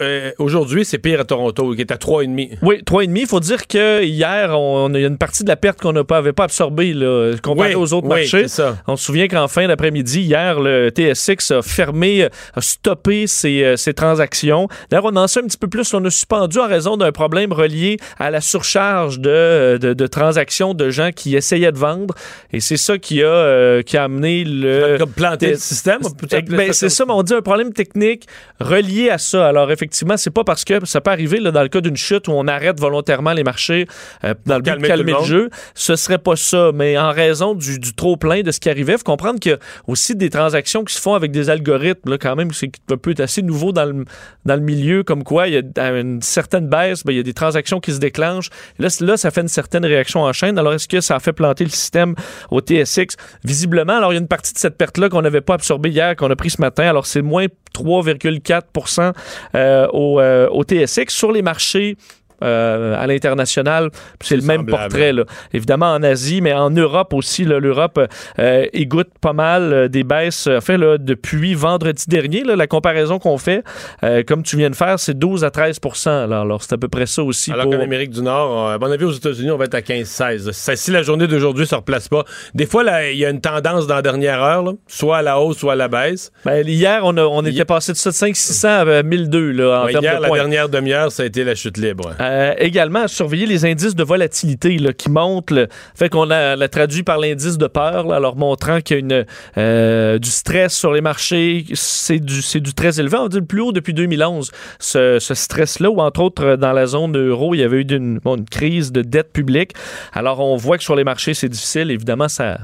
euh, 0.00 0.32
Aujourd'hui, 0.38 0.84
c'est 0.84 0.98
pire 0.98 1.20
à 1.20 1.24
Toronto, 1.24 1.74
qui 1.74 1.80
est 1.80 1.92
à 1.92 1.96
3,5. 1.96 2.58
Oui, 2.62 2.82
3,5. 2.84 2.93
Il 3.02 3.26
faut 3.26 3.40
dire 3.40 3.66
que 3.66 4.02
hier, 4.04 4.50
on, 4.58 4.84
on 4.84 4.94
a 4.94 4.98
il 4.98 5.02
y 5.02 5.04
a 5.04 5.08
une 5.08 5.18
partie 5.18 5.42
de 5.42 5.48
la 5.48 5.56
perte 5.56 5.80
qu'on 5.80 5.92
n'avait 5.92 6.32
pas 6.32 6.44
absorbée 6.44 6.92
là, 6.94 7.32
comparée 7.42 7.74
Oui, 7.74 7.82
aux 7.82 7.92
autres 7.92 8.06
oui, 8.08 8.20
marchés. 8.20 8.48
ça. 8.48 8.76
On 8.86 8.96
se 8.96 9.04
souvient 9.04 9.28
qu'en 9.28 9.48
fin 9.48 9.66
d'après-midi, 9.66 10.20
hier, 10.22 10.60
le 10.60 10.90
TSX 10.90 11.50
a 11.50 11.62
fermé, 11.62 12.28
a 12.54 12.60
stoppé 12.60 13.26
ses, 13.26 13.64
euh, 13.64 13.76
ses 13.76 13.94
transactions. 13.94 14.68
D'ailleurs, 14.90 15.06
on 15.06 15.16
en 15.16 15.26
sait 15.26 15.40
un 15.40 15.46
petit 15.46 15.58
peu 15.58 15.68
plus. 15.68 15.92
On 15.94 16.04
a 16.04 16.10
suspendu 16.10 16.58
en 16.58 16.68
raison 16.68 16.96
d'un 16.96 17.12
problème 17.12 17.52
relié 17.52 17.98
à 18.18 18.30
la 18.30 18.40
surcharge 18.40 19.18
de, 19.20 19.78
de, 19.80 19.94
de 19.94 20.06
transactions 20.06 20.74
de 20.74 20.90
gens 20.90 21.10
qui 21.14 21.36
essayaient 21.36 21.72
de 21.72 21.78
vendre. 21.78 22.14
Et 22.52 22.60
c'est 22.60 22.76
ça 22.76 22.98
qui 22.98 23.22
a, 23.22 23.26
euh, 23.26 23.82
qui 23.82 23.96
a 23.96 24.04
amené 24.04 24.44
le... 24.44 24.96
Comme 24.98 25.12
planter 25.12 25.50
le 25.52 25.56
système. 25.56 26.00
Ben, 26.48 26.72
c'est 26.72 26.88
ça, 26.88 27.04
mais 27.06 27.12
on 27.12 27.22
dit 27.22 27.34
un 27.34 27.42
problème 27.42 27.72
technique 27.72 28.26
relié 28.60 29.10
à 29.10 29.18
ça. 29.18 29.46
Alors, 29.48 29.70
effectivement, 29.72 30.16
c'est 30.16 30.30
pas 30.30 30.44
parce 30.44 30.64
que 30.64 30.84
ça 30.84 31.00
peut 31.00 31.10
arriver 31.10 31.40
là, 31.40 31.50
dans 31.50 31.62
le 31.62 31.68
cas 31.68 31.80
d'une 31.80 31.96
chute 31.96 32.28
où 32.28 32.32
on 32.32 32.46
arrête 32.46 32.78
volontairement 32.84 33.32
les 33.32 33.44
marchés 33.44 33.86
euh, 34.24 34.34
dans 34.46 34.56
le 34.56 34.62
but 34.62 34.80
de 34.80 34.86
calmer 34.86 35.12
le, 35.12 35.18
le 35.18 35.24
jeu? 35.24 35.50
Ce 35.74 35.96
serait 35.96 36.18
pas 36.18 36.36
ça, 36.36 36.70
mais 36.74 36.98
en 36.98 37.10
raison 37.10 37.54
du, 37.54 37.78
du 37.78 37.94
trop-plein 37.94 38.42
de 38.42 38.50
ce 38.50 38.60
qui 38.60 38.68
arrivait, 38.68 38.96
faut 38.98 39.04
comprendre 39.04 39.40
qu'il 39.40 39.52
y 39.52 39.54
a 39.54 39.58
aussi 39.86 40.14
des 40.14 40.30
transactions 40.30 40.84
qui 40.84 40.94
se 40.94 41.00
font 41.00 41.14
avec 41.14 41.30
des 41.30 41.50
algorithmes, 41.50 42.10
là, 42.10 42.18
quand 42.18 42.36
même, 42.36 42.52
c'est 42.52 42.70
un 42.90 42.96
peu 42.96 43.14
assez 43.18 43.42
nouveau 43.42 43.72
dans 43.72 43.84
le, 43.84 44.04
dans 44.44 44.54
le 44.54 44.60
milieu, 44.60 45.02
comme 45.02 45.24
quoi 45.24 45.48
il 45.48 45.54
y 45.54 45.80
a 45.80 45.90
une 45.90 46.22
certaine 46.22 46.68
baisse, 46.68 47.04
ben, 47.04 47.12
il 47.12 47.16
y 47.16 47.20
a 47.20 47.22
des 47.22 47.34
transactions 47.34 47.80
qui 47.80 47.92
se 47.92 47.98
déclenchent. 47.98 48.50
Là, 48.78 48.88
là, 49.00 49.16
ça 49.16 49.30
fait 49.30 49.40
une 49.40 49.48
certaine 49.48 49.84
réaction 49.84 50.22
en 50.22 50.32
chaîne. 50.32 50.58
Alors, 50.58 50.74
est-ce 50.74 50.88
que 50.88 51.00
ça 51.00 51.16
a 51.16 51.20
fait 51.20 51.32
planter 51.32 51.64
le 51.64 51.70
système 51.70 52.14
au 52.50 52.60
TSX? 52.60 53.16
Visiblement, 53.44 53.96
alors 53.96 54.12
il 54.12 54.16
y 54.16 54.18
a 54.18 54.20
une 54.20 54.28
partie 54.28 54.52
de 54.52 54.58
cette 54.58 54.76
perte-là 54.76 55.08
qu'on 55.08 55.22
n'avait 55.22 55.40
pas 55.40 55.54
absorbée 55.54 55.90
hier, 55.90 56.16
qu'on 56.16 56.30
a 56.30 56.36
pris 56.36 56.50
ce 56.50 56.60
matin. 56.60 56.84
Alors, 56.84 57.06
c'est 57.06 57.22
moins 57.22 57.46
3,4% 57.74 59.12
euh, 59.54 59.86
au, 59.92 60.20
euh, 60.20 60.48
au 60.50 60.62
TSX. 60.64 61.08
Sur 61.08 61.32
les 61.32 61.42
marchés 61.42 61.96
euh, 62.44 62.96
à 63.02 63.06
l'international, 63.06 63.90
c'est 64.20 64.36
le 64.36 64.42
même 64.42 64.58
semblable. 64.60 64.82
portrait. 64.82 65.12
Là. 65.12 65.24
Évidemment 65.52 65.92
en 65.92 66.02
Asie, 66.02 66.40
mais 66.40 66.52
en 66.52 66.70
Europe 66.70 67.12
aussi. 67.14 67.44
L'Europe 67.44 68.00
euh, 68.38 68.66
égoutte 68.72 69.10
pas 69.20 69.32
mal 69.32 69.72
euh, 69.72 69.88
des 69.88 70.04
baisses. 70.04 70.46
En 70.46 70.60
fait, 70.60 70.76
là, 70.78 70.98
depuis 70.98 71.54
vendredi 71.54 72.04
dernier, 72.08 72.44
là, 72.44 72.56
la 72.56 72.66
comparaison 72.66 73.18
qu'on 73.18 73.38
fait, 73.38 73.62
euh, 74.02 74.22
comme 74.26 74.42
tu 74.42 74.56
viens 74.56 74.70
de 74.70 74.76
faire, 74.76 74.98
c'est 74.98 75.18
12 75.18 75.44
à 75.44 75.50
13 75.50 75.80
là. 76.04 76.40
Alors, 76.42 76.62
c'est 76.62 76.72
à 76.74 76.78
peu 76.78 76.88
près 76.88 77.06
ça 77.06 77.22
aussi. 77.22 77.52
Alors 77.52 77.64
pour... 77.66 77.74
qu'en 77.74 77.80
Amérique 77.80 78.10
du 78.10 78.22
Nord, 78.22 78.68
euh, 78.68 78.74
à 78.74 78.78
mon 78.78 78.90
avis, 78.90 79.04
aux 79.04 79.12
États-Unis, 79.12 79.50
on 79.50 79.56
va 79.56 79.64
être 79.64 79.74
à 79.74 79.80
15-16. 79.80 80.52
Ça, 80.52 80.76
Si 80.76 80.90
la 80.90 81.02
journée 81.02 81.26
d'aujourd'hui 81.26 81.62
ne 81.62 81.68
se 81.68 81.74
replace 81.74 82.08
pas, 82.08 82.24
des 82.54 82.66
fois, 82.66 82.84
il 83.10 83.18
y 83.18 83.24
a 83.24 83.30
une 83.30 83.40
tendance 83.40 83.86
dans 83.86 83.96
la 83.96 84.02
dernière 84.02 84.42
heure, 84.42 84.62
là, 84.62 84.72
soit 84.86 85.18
à 85.18 85.22
la 85.22 85.38
hausse, 85.40 85.58
soit 85.58 85.72
à 85.72 85.76
la 85.76 85.88
baisse. 85.88 86.30
Ben, 86.44 86.66
hier, 86.66 87.00
on, 87.04 87.16
a- 87.16 87.22
on 87.24 87.44
était 87.44 87.64
passé 87.64 87.92
de 87.92 87.96
ça 87.96 88.10
de 88.10 88.14
500-600 88.14 88.66
à 88.98 89.02
1002 89.02 89.52
là, 89.52 89.80
en 89.82 89.84
Ouais, 89.86 89.92
termes 89.92 90.04
hier, 90.04 90.18
de 90.18 90.22
la 90.22 90.30
dernière 90.30 90.68
demi-heure, 90.68 91.10
ça 91.12 91.22
a 91.22 91.26
été 91.26 91.44
la 91.44 91.54
chute 91.54 91.76
libre. 91.78 92.12
Euh, 92.34 92.54
également, 92.58 93.00
à 93.00 93.08
surveiller 93.08 93.46
les 93.46 93.64
indices 93.64 93.94
de 93.94 94.02
volatilité 94.02 94.76
là, 94.78 94.92
qui 94.92 95.08
montent. 95.08 95.52
là. 95.52 95.66
fait 95.94 96.08
qu'on 96.08 96.30
a, 96.30 96.56
l'a 96.56 96.68
traduit 96.68 97.04
par 97.04 97.18
l'indice 97.18 97.58
de 97.58 97.66
peur, 97.68 98.08
là, 98.08 98.16
alors 98.16 98.34
montrant 98.34 98.80
qu'il 98.80 98.96
y 98.96 98.98
a 98.98 99.00
une, 99.00 99.26
euh, 99.56 100.18
du 100.18 100.30
stress 100.30 100.74
sur 100.74 100.92
les 100.92 101.00
marchés. 101.00 101.64
C'est 101.74 102.18
du, 102.18 102.42
c'est 102.42 102.60
du 102.60 102.74
très 102.74 102.98
élevé. 102.98 103.16
On 103.18 103.28
dit 103.28 103.38
le 103.38 103.44
plus 103.44 103.60
haut 103.60 103.72
depuis 103.72 103.94
2011, 103.94 104.50
ce, 104.80 105.18
ce 105.20 105.34
stress-là, 105.34 105.90
où 105.90 106.00
entre 106.00 106.20
autres, 106.20 106.44
euh, 106.44 106.56
dans 106.56 106.72
la 106.72 106.86
zone 106.86 107.16
euro, 107.16 107.54
il 107.54 107.60
y 107.60 107.62
avait 107.62 107.82
eu 107.82 107.86
une, 107.88 108.18
bon, 108.18 108.36
une 108.36 108.46
crise 108.46 108.90
de 108.90 109.02
dette 109.02 109.32
publique. 109.32 109.72
Alors, 110.12 110.40
on 110.40 110.56
voit 110.56 110.76
que 110.76 110.84
sur 110.84 110.96
les 110.96 111.04
marchés, 111.04 111.34
c'est 111.34 111.48
difficile. 111.48 111.92
Évidemment, 111.92 112.28
ça, 112.28 112.58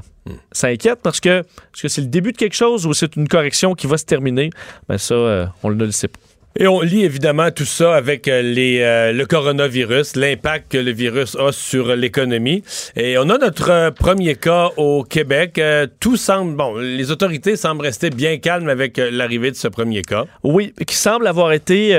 ça 0.51 0.67
inquiète 0.67 0.99
parce 1.01 1.19
que 1.19 1.39
est-ce 1.39 1.81
que 1.83 1.87
c'est 1.87 2.01
le 2.01 2.07
début 2.07 2.33
de 2.33 2.37
quelque 2.37 2.55
chose 2.55 2.85
ou 2.85 2.93
c'est 2.93 3.15
une 3.15 3.27
correction 3.27 3.73
qui 3.73 3.87
va 3.87 3.97
se 3.97 4.05
terminer? 4.05 4.49
Ben 4.89 4.97
ça, 4.97 5.13
euh, 5.13 5.45
on 5.63 5.71
ne 5.71 5.85
le 5.85 5.91
sait 5.91 6.09
pas. 6.09 6.19
Et 6.59 6.67
on 6.67 6.81
lit 6.81 7.05
évidemment 7.05 7.49
tout 7.49 7.65
ça 7.65 7.95
avec 7.95 8.27
euh, 8.27 8.41
euh, 8.43 9.13
le 9.13 9.25
coronavirus, 9.25 10.17
l'impact 10.17 10.73
que 10.73 10.77
le 10.77 10.91
virus 10.91 11.37
a 11.37 11.53
sur 11.53 11.95
l'économie. 11.95 12.61
Et 12.97 13.17
on 13.17 13.29
a 13.29 13.37
notre 13.37 13.71
euh, 13.71 13.91
premier 13.91 14.35
cas 14.35 14.69
au 14.75 15.03
Québec. 15.03 15.61
Tout 16.01 16.17
semble, 16.17 16.57
bon, 16.57 16.75
les 16.75 17.09
autorités 17.09 17.55
semblent 17.55 17.83
rester 17.83 18.09
bien 18.09 18.37
calmes 18.37 18.67
avec 18.67 18.97
l'arrivée 18.97 19.51
de 19.51 19.55
ce 19.55 19.69
premier 19.69 20.01
cas. 20.01 20.25
Oui, 20.43 20.73
qui 20.85 20.95
semble 20.95 21.25
avoir 21.27 21.53
été, 21.53 21.91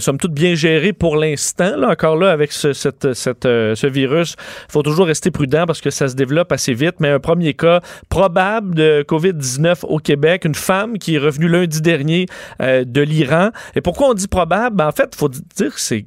somme 0.00 0.18
toute, 0.18 0.32
bien 0.32 0.54
géré 0.54 0.92
pour 0.94 1.16
l'instant. 1.16 1.76
Là, 1.76 1.90
encore 1.90 2.16
là, 2.16 2.30
avec 2.30 2.52
ce, 2.52 3.86
virus, 3.86 4.36
il 4.68 4.72
faut 4.72 4.82
toujours 4.82 5.06
rester 5.06 5.30
prudent 5.30 5.66
parce 5.66 5.80
que 5.80 5.90
ça 5.90 6.08
se 6.08 6.14
développe 6.14 6.52
assez 6.52 6.72
vite. 6.72 6.96
Mais 7.00 7.08
un 7.08 7.20
premier 7.20 7.52
cas 7.54 7.80
probable 8.08 8.74
de 8.74 9.04
COVID-19 9.06 9.84
au 9.84 9.98
Québec, 9.98 10.44
une 10.44 10.54
femme 10.54 10.98
qui 10.98 11.16
est 11.16 11.18
revenue 11.18 11.48
lundi 11.48 11.82
dernier 11.82 12.26
de 12.60 13.00
l'Iran. 13.02 13.50
Et 13.74 13.80
pourquoi 13.92 14.10
on 14.10 14.14
dit 14.14 14.28
probable? 14.28 14.76
Ben, 14.76 14.86
en 14.88 14.92
fait, 14.92 15.10
il 15.14 15.18
faut 15.18 15.28
dire 15.28 15.74
que 15.74 15.80
c'est 15.80 16.06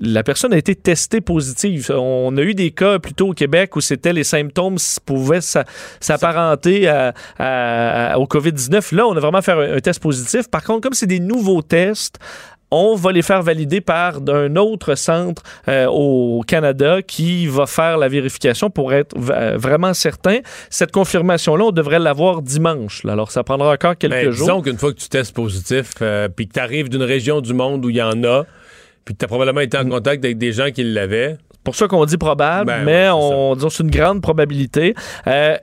la 0.00 0.22
personne 0.22 0.54
a 0.54 0.56
été 0.56 0.74
testée 0.74 1.20
positive. 1.20 1.90
On 1.90 2.34
a 2.38 2.40
eu 2.40 2.54
des 2.54 2.70
cas 2.70 2.98
plutôt 2.98 3.28
au 3.28 3.32
Québec 3.34 3.76
où 3.76 3.82
c'était 3.82 4.14
les 4.14 4.24
symptômes 4.24 4.76
pouvaient 5.04 5.42
s'a- 5.42 5.66
s'apparenter 6.00 6.88
au 7.38 8.24
COVID-19. 8.26 8.94
Là, 8.94 9.06
on 9.06 9.14
a 9.14 9.20
vraiment 9.20 9.42
fait 9.42 9.52
un 9.52 9.80
test 9.80 10.00
positif. 10.00 10.48
Par 10.48 10.64
contre, 10.64 10.80
comme 10.80 10.94
c'est 10.94 11.06
des 11.06 11.20
nouveaux 11.20 11.60
tests, 11.60 12.18
on 12.74 12.96
va 12.96 13.12
les 13.12 13.22
faire 13.22 13.42
valider 13.42 13.80
par 13.80 14.18
un 14.28 14.56
autre 14.56 14.96
centre 14.96 15.42
euh, 15.68 15.86
au 15.86 16.42
Canada 16.46 17.02
qui 17.02 17.46
va 17.46 17.66
faire 17.66 17.98
la 17.98 18.08
vérification 18.08 18.68
pour 18.68 18.92
être 18.92 19.14
euh, 19.30 19.56
vraiment 19.56 19.94
certain. 19.94 20.38
Cette 20.70 20.90
confirmation-là, 20.90 21.66
on 21.66 21.70
devrait 21.70 22.00
l'avoir 22.00 22.42
dimanche. 22.42 23.04
là. 23.04 23.12
Alors, 23.12 23.30
ça 23.30 23.44
prendra 23.44 23.72
encore 23.72 23.96
quelques 23.96 24.12
Mais 24.14 24.32
jours. 24.32 24.48
disons 24.48 24.62
qu'une 24.62 24.78
fois 24.78 24.92
que 24.92 24.98
tu 24.98 25.08
testes 25.08 25.34
positif, 25.34 25.92
euh, 26.02 26.28
puis 26.28 26.48
que 26.48 26.54
tu 26.54 26.60
arrives 26.60 26.88
d'une 26.88 27.02
région 27.02 27.40
du 27.40 27.54
monde 27.54 27.84
où 27.84 27.90
il 27.90 27.96
y 27.96 28.02
en 28.02 28.24
a, 28.24 28.44
puis 29.04 29.14
que 29.14 29.18
tu 29.20 29.24
as 29.24 29.28
probablement 29.28 29.60
été 29.60 29.76
en 29.78 29.88
contact 29.88 30.24
avec 30.24 30.38
des 30.38 30.52
gens 30.52 30.70
qui 30.70 30.82
l'avaient, 30.82 31.36
pour 31.64 31.74
ça 31.74 31.88
qu'on 31.88 32.04
dit 32.04 32.18
probable, 32.18 32.66
Ben 32.66 32.84
mais 32.84 33.06
ouais, 33.06 33.10
on 33.14 33.56
dit 33.56 33.64
c'est 33.70 33.82
une 33.82 33.90
grande 33.90 34.20
probabilité. 34.20 34.94
Euh, 35.26 35.56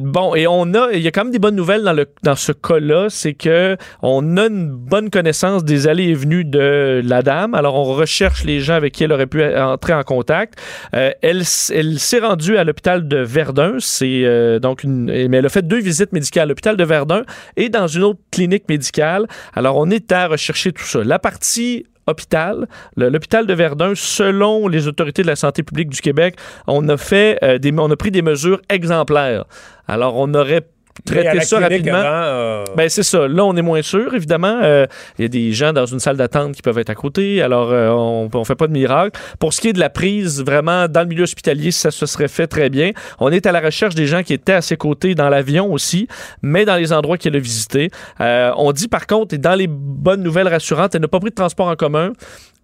bon, 0.00 0.34
et 0.34 0.46
on 0.46 0.72
a, 0.74 0.92
il 0.92 1.00
y 1.00 1.08
a 1.08 1.10
quand 1.10 1.24
même 1.24 1.32
des 1.32 1.38
bonnes 1.38 1.56
nouvelles 1.56 1.82
dans 1.82 1.92
le 1.92 2.06
dans 2.22 2.36
ce 2.36 2.52
cas-là, 2.52 3.08
c'est 3.10 3.34
que 3.34 3.76
on 4.02 4.36
a 4.36 4.46
une 4.46 4.70
bonne 4.70 5.10
connaissance 5.10 5.64
des 5.64 5.88
allées 5.88 6.04
et 6.04 6.14
venues 6.14 6.44
de 6.44 7.02
la 7.04 7.22
dame. 7.22 7.54
Alors 7.54 7.74
on 7.74 7.84
recherche 7.84 8.44
les 8.44 8.60
gens 8.60 8.74
avec 8.74 8.92
qui 8.92 9.04
elle 9.04 9.12
aurait 9.12 9.26
pu 9.26 9.44
entrer 9.44 9.92
en 9.92 10.04
contact. 10.04 10.54
Euh, 10.94 11.10
elle 11.22 11.44
s'est 11.44 12.20
rendue 12.20 12.56
à 12.56 12.64
l'hôpital 12.64 13.08
de 13.08 13.18
Verdun. 13.18 13.76
C'est 13.80 14.22
euh, 14.24 14.58
donc 14.58 14.84
une, 14.84 15.06
mais 15.28 15.38
elle 15.38 15.46
a 15.46 15.50
fait 15.50 15.66
deux 15.66 15.80
visites 15.80 16.12
médicales 16.12 16.44
à 16.44 16.46
l'hôpital 16.46 16.76
de 16.76 16.84
Verdun 16.84 17.24
et 17.56 17.68
dans 17.68 17.86
une 17.86 18.04
autre 18.04 18.20
clinique 18.30 18.68
médicale. 18.68 19.26
Alors 19.54 19.76
on 19.76 19.90
est 19.90 20.12
à 20.12 20.28
rechercher 20.28 20.72
tout 20.72 20.84
ça. 20.84 21.02
La 21.02 21.18
partie 21.18 21.86
L'hôpital 22.06 23.46
de 23.46 23.54
Verdun, 23.54 23.92
selon 23.94 24.68
les 24.68 24.86
autorités 24.88 25.22
de 25.22 25.26
la 25.26 25.36
santé 25.36 25.62
publique 25.62 25.88
du 25.88 26.00
Québec, 26.00 26.36
on 26.66 26.88
a 26.88 26.96
fait 26.96 27.38
euh, 27.42 27.58
des, 27.58 27.72
on 27.76 27.90
a 27.90 27.96
pris 27.96 28.10
des 28.10 28.22
mesures 28.22 28.60
exemplaires. 28.68 29.44
Alors, 29.86 30.16
on 30.16 30.32
aurait 30.34 30.66
La 31.12 31.40
ça 31.42 31.58
rapidement. 31.58 31.94
avant, 31.94 32.06
euh, 32.06 32.64
Ben 32.76 32.88
c'est 32.88 33.02
ça. 33.02 33.26
Là, 33.28 33.44
on 33.44 33.54
est 33.56 33.62
moins 33.62 33.82
sûr, 33.82 34.14
évidemment. 34.14 34.60
Euh, 34.62 34.86
Il 35.18 35.22
y 35.22 35.24
a 35.24 35.28
des 35.28 35.52
gens 35.52 35.72
dans 35.72 35.86
une 35.86 35.98
salle 36.00 36.16
d'attente 36.16 36.52
qui 36.54 36.62
peuvent 36.62 36.78
être 36.78 36.90
à 36.90 36.94
côté. 36.94 37.42
Alors, 37.42 37.70
euh, 37.72 37.88
on 37.90 38.30
ne 38.32 38.44
fait 38.44 38.54
pas 38.54 38.68
de 38.68 38.72
miracle. 38.72 39.20
Pour 39.38 39.52
ce 39.52 39.60
qui 39.60 39.68
est 39.68 39.72
de 39.72 39.80
la 39.80 39.90
prise, 39.90 40.42
vraiment, 40.42 40.88
dans 40.88 41.00
le 41.00 41.06
milieu 41.06 41.24
hospitalier, 41.24 41.72
ça 41.72 41.90
se 41.90 42.06
serait 42.06 42.28
fait 42.28 42.46
très 42.46 42.70
bien. 42.70 42.92
On 43.18 43.30
est 43.32 43.44
à 43.46 43.52
la 43.52 43.60
recherche 43.60 43.94
des 43.94 44.06
gens 44.06 44.22
qui 44.22 44.32
étaient 44.32 44.52
à 44.52 44.62
ses 44.62 44.76
côtés 44.76 45.14
dans 45.14 45.28
l'avion 45.28 45.70
aussi, 45.72 46.08
mais 46.42 46.64
dans 46.64 46.76
les 46.76 46.92
endroits 46.92 47.18
qu'elle 47.18 47.36
a 47.36 47.40
visités. 47.40 47.90
Euh, 48.20 48.52
on 48.56 48.72
dit, 48.72 48.88
par 48.88 49.06
contre, 49.06 49.34
et 49.34 49.38
dans 49.38 49.54
les 49.54 49.66
bonnes 49.68 50.22
nouvelles 50.22 50.48
rassurantes, 50.48 50.94
elle 50.94 51.02
n'a 51.02 51.08
pas 51.08 51.20
pris 51.20 51.30
de 51.30 51.34
transport 51.34 51.68
en 51.68 51.76
commun. 51.76 52.12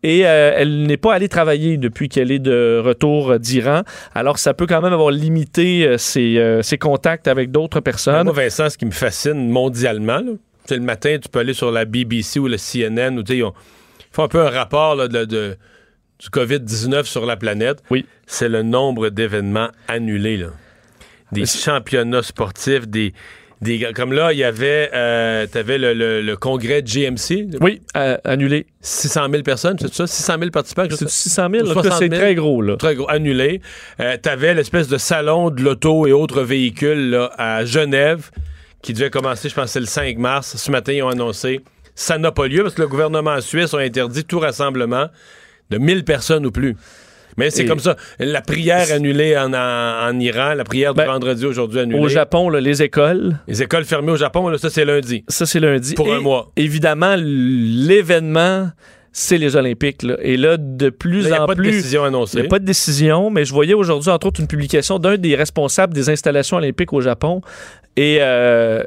Et 0.02 0.26
euh, 0.26 0.52
elle 0.56 0.84
n'est 0.84 0.96
pas 0.96 1.12
allée 1.14 1.28
travailler 1.28 1.76
depuis 1.76 2.08
qu'elle 2.08 2.30
est 2.32 2.38
de 2.38 2.80
retour 2.82 3.38
d'Iran. 3.38 3.82
Alors, 4.14 4.38
ça 4.38 4.54
peut 4.54 4.66
quand 4.66 4.80
même 4.80 4.92
avoir 4.94 5.10
limité 5.10 5.86
euh, 5.86 5.98
ses, 5.98 6.38
euh, 6.38 6.62
ses 6.62 6.78
contacts 6.78 7.28
avec 7.28 7.50
d'autres 7.50 7.80
personnes. 7.80 8.24
Moi, 8.24 8.32
Vincent, 8.32 8.70
ce 8.70 8.78
qui 8.78 8.86
me 8.86 8.90
fascine 8.92 9.50
mondialement, 9.50 10.20
là, 10.20 10.32
le 10.70 10.78
matin, 10.80 11.16
tu 11.20 11.28
peux 11.28 11.40
aller 11.40 11.52
sur 11.52 11.70
la 11.70 11.84
BBC 11.84 12.38
ou 12.38 12.48
le 12.48 12.56
CNN, 12.56 13.22
sais, 13.26 13.36
ils 13.38 13.42
ont- 13.44 13.52
ils 14.00 14.14
font 14.14 14.22
un 14.24 14.28
peu 14.28 14.40
un 14.40 14.50
rapport 14.50 14.94
là, 14.94 15.06
de, 15.08 15.24
de- 15.24 15.56
du 16.18 16.28
COVID-19 16.30 17.04
sur 17.04 17.26
la 17.26 17.36
planète. 17.36 17.82
Oui. 17.90 18.06
C'est 18.26 18.48
le 18.48 18.62
nombre 18.62 19.08
d'événements 19.10 19.68
annulés. 19.88 20.36
Là. 20.38 20.48
Des 21.32 21.46
championnats 21.46 22.22
sportifs, 22.22 22.88
des, 22.88 23.12
des. 23.60 23.88
Comme 23.94 24.12
là, 24.12 24.32
il 24.32 24.38
y 24.38 24.44
avait. 24.44 24.90
avais 24.92 25.78
le, 25.78 25.92
le- 25.94 26.22
le 26.22 26.36
congrès 26.36 26.82
de 26.82 26.88
GMC. 26.88 27.48
Oui, 27.60 27.80
euh, 27.96 28.16
annulé. 28.24 28.66
600 28.80 29.28
000 29.30 29.42
personnes, 29.42 29.76
c'est 29.80 29.92
ça? 29.92 30.06
600 30.06 30.34
000 30.38 30.50
participants? 30.50 30.82
C'est 30.84 30.88
quelque 30.90 31.00
chose? 31.00 31.08
600 31.12 31.48
000. 31.52 31.66
Ou 31.66 31.70
En 31.70 31.74
tout 31.74 31.80
cas, 31.82 31.90
60 31.90 31.98
c'est 31.98 32.08
000. 32.08 32.20
très 32.20 32.34
gros, 32.34 32.62
là. 32.62 32.76
Très 32.76 32.94
gros, 32.94 33.08
annulé. 33.10 33.60
Euh, 34.00 34.16
T'avais 34.20 34.54
l'espèce 34.54 34.88
de 34.88 34.98
salon 34.98 35.50
de 35.50 35.62
l'auto 35.62 36.06
et 36.06 36.12
autres 36.12 36.42
véhicules 36.42 37.10
là, 37.10 37.30
à 37.38 37.64
Genève 37.64 38.30
qui 38.82 38.94
devait 38.94 39.10
commencer, 39.10 39.48
je 39.50 39.54
pense, 39.54 39.70
c'est 39.72 39.80
le 39.80 39.86
5 39.86 40.16
mars. 40.16 40.56
Ce 40.56 40.70
matin, 40.70 40.92
ils 40.92 41.02
ont 41.02 41.08
annoncé 41.10 41.60
ça 41.96 42.16
n'a 42.16 42.32
pas 42.32 42.46
lieu 42.46 42.62
parce 42.62 42.74
que 42.74 42.80
le 42.80 42.88
gouvernement 42.88 43.38
suisse 43.42 43.74
a 43.74 43.78
interdit 43.78 44.24
tout 44.24 44.38
rassemblement 44.38 45.08
de 45.68 45.76
1000 45.76 46.04
personnes 46.04 46.46
ou 46.46 46.50
plus. 46.50 46.74
Mais 47.40 47.50
c'est 47.50 47.62
Et- 47.62 47.66
comme 47.66 47.78
ça. 47.80 47.96
La 48.18 48.42
prière 48.42 48.92
annulée 48.92 49.36
en, 49.36 49.52
en- 49.52 50.08
en 50.10 50.20
Iran, 50.20 50.54
la 50.54 50.64
prière 50.64 50.92
du 50.94 50.98
Ben, 50.98 51.06
vendredi 51.06 51.46
aujourd'hui 51.46 51.80
annulée. 51.80 51.98
Au 51.98 52.08
Japon, 52.08 52.48
là, 52.50 52.60
les 52.60 52.82
écoles, 52.82 53.38
Les 53.48 53.62
écoles 53.62 53.84
fermées 53.84 54.12
au 54.12 54.16
Japon, 54.16 54.48
là, 54.48 54.58
ça 54.58 54.68
c'est 54.70 54.84
lundi. 54.84 55.24
ça, 55.28 55.46
c'est 55.46 55.58
lundi. 55.60 55.94
Pour 55.94 56.08
Et 56.08 56.12
un 56.12 56.20
mois. 56.20 56.52
Évidemment, 56.56 57.16
l'événement, 57.18 58.70
c'est 59.12 59.38
les 59.38 59.56
Olympiques. 59.56 60.02
là. 60.02 60.16
Et 60.22 60.36
là, 60.36 60.56
de 60.58 60.90
plus 60.90 61.22
Il 61.24 61.26
n'y 61.26 61.32
a 61.32 61.42
en 61.42 61.46
pas 61.46 61.54
de 61.54 61.60
plus. 61.60 61.70
décision 61.72 62.04
Il 62.04 62.08
annoncée. 62.08 62.40
n'y 62.40 62.46
a 62.46 62.48
pas 62.48 62.58
de 62.58 62.64
décision, 62.64 63.30
mais 63.30 63.44
je 63.44 63.52
voyais 63.52 63.74
aujourd'hui, 63.74 64.10
entre 64.10 64.26
autres, 64.28 64.40
une 64.40 64.46
publication 64.46 64.98
d'un 64.98 65.16
des 65.16 65.34
responsables 65.34 65.94
des 65.94 66.10
installations 66.10 66.58
olympiques 66.58 66.92
au 66.92 67.00
Japon. 67.00 67.40
Et 67.96 68.18
euh, 68.20 68.82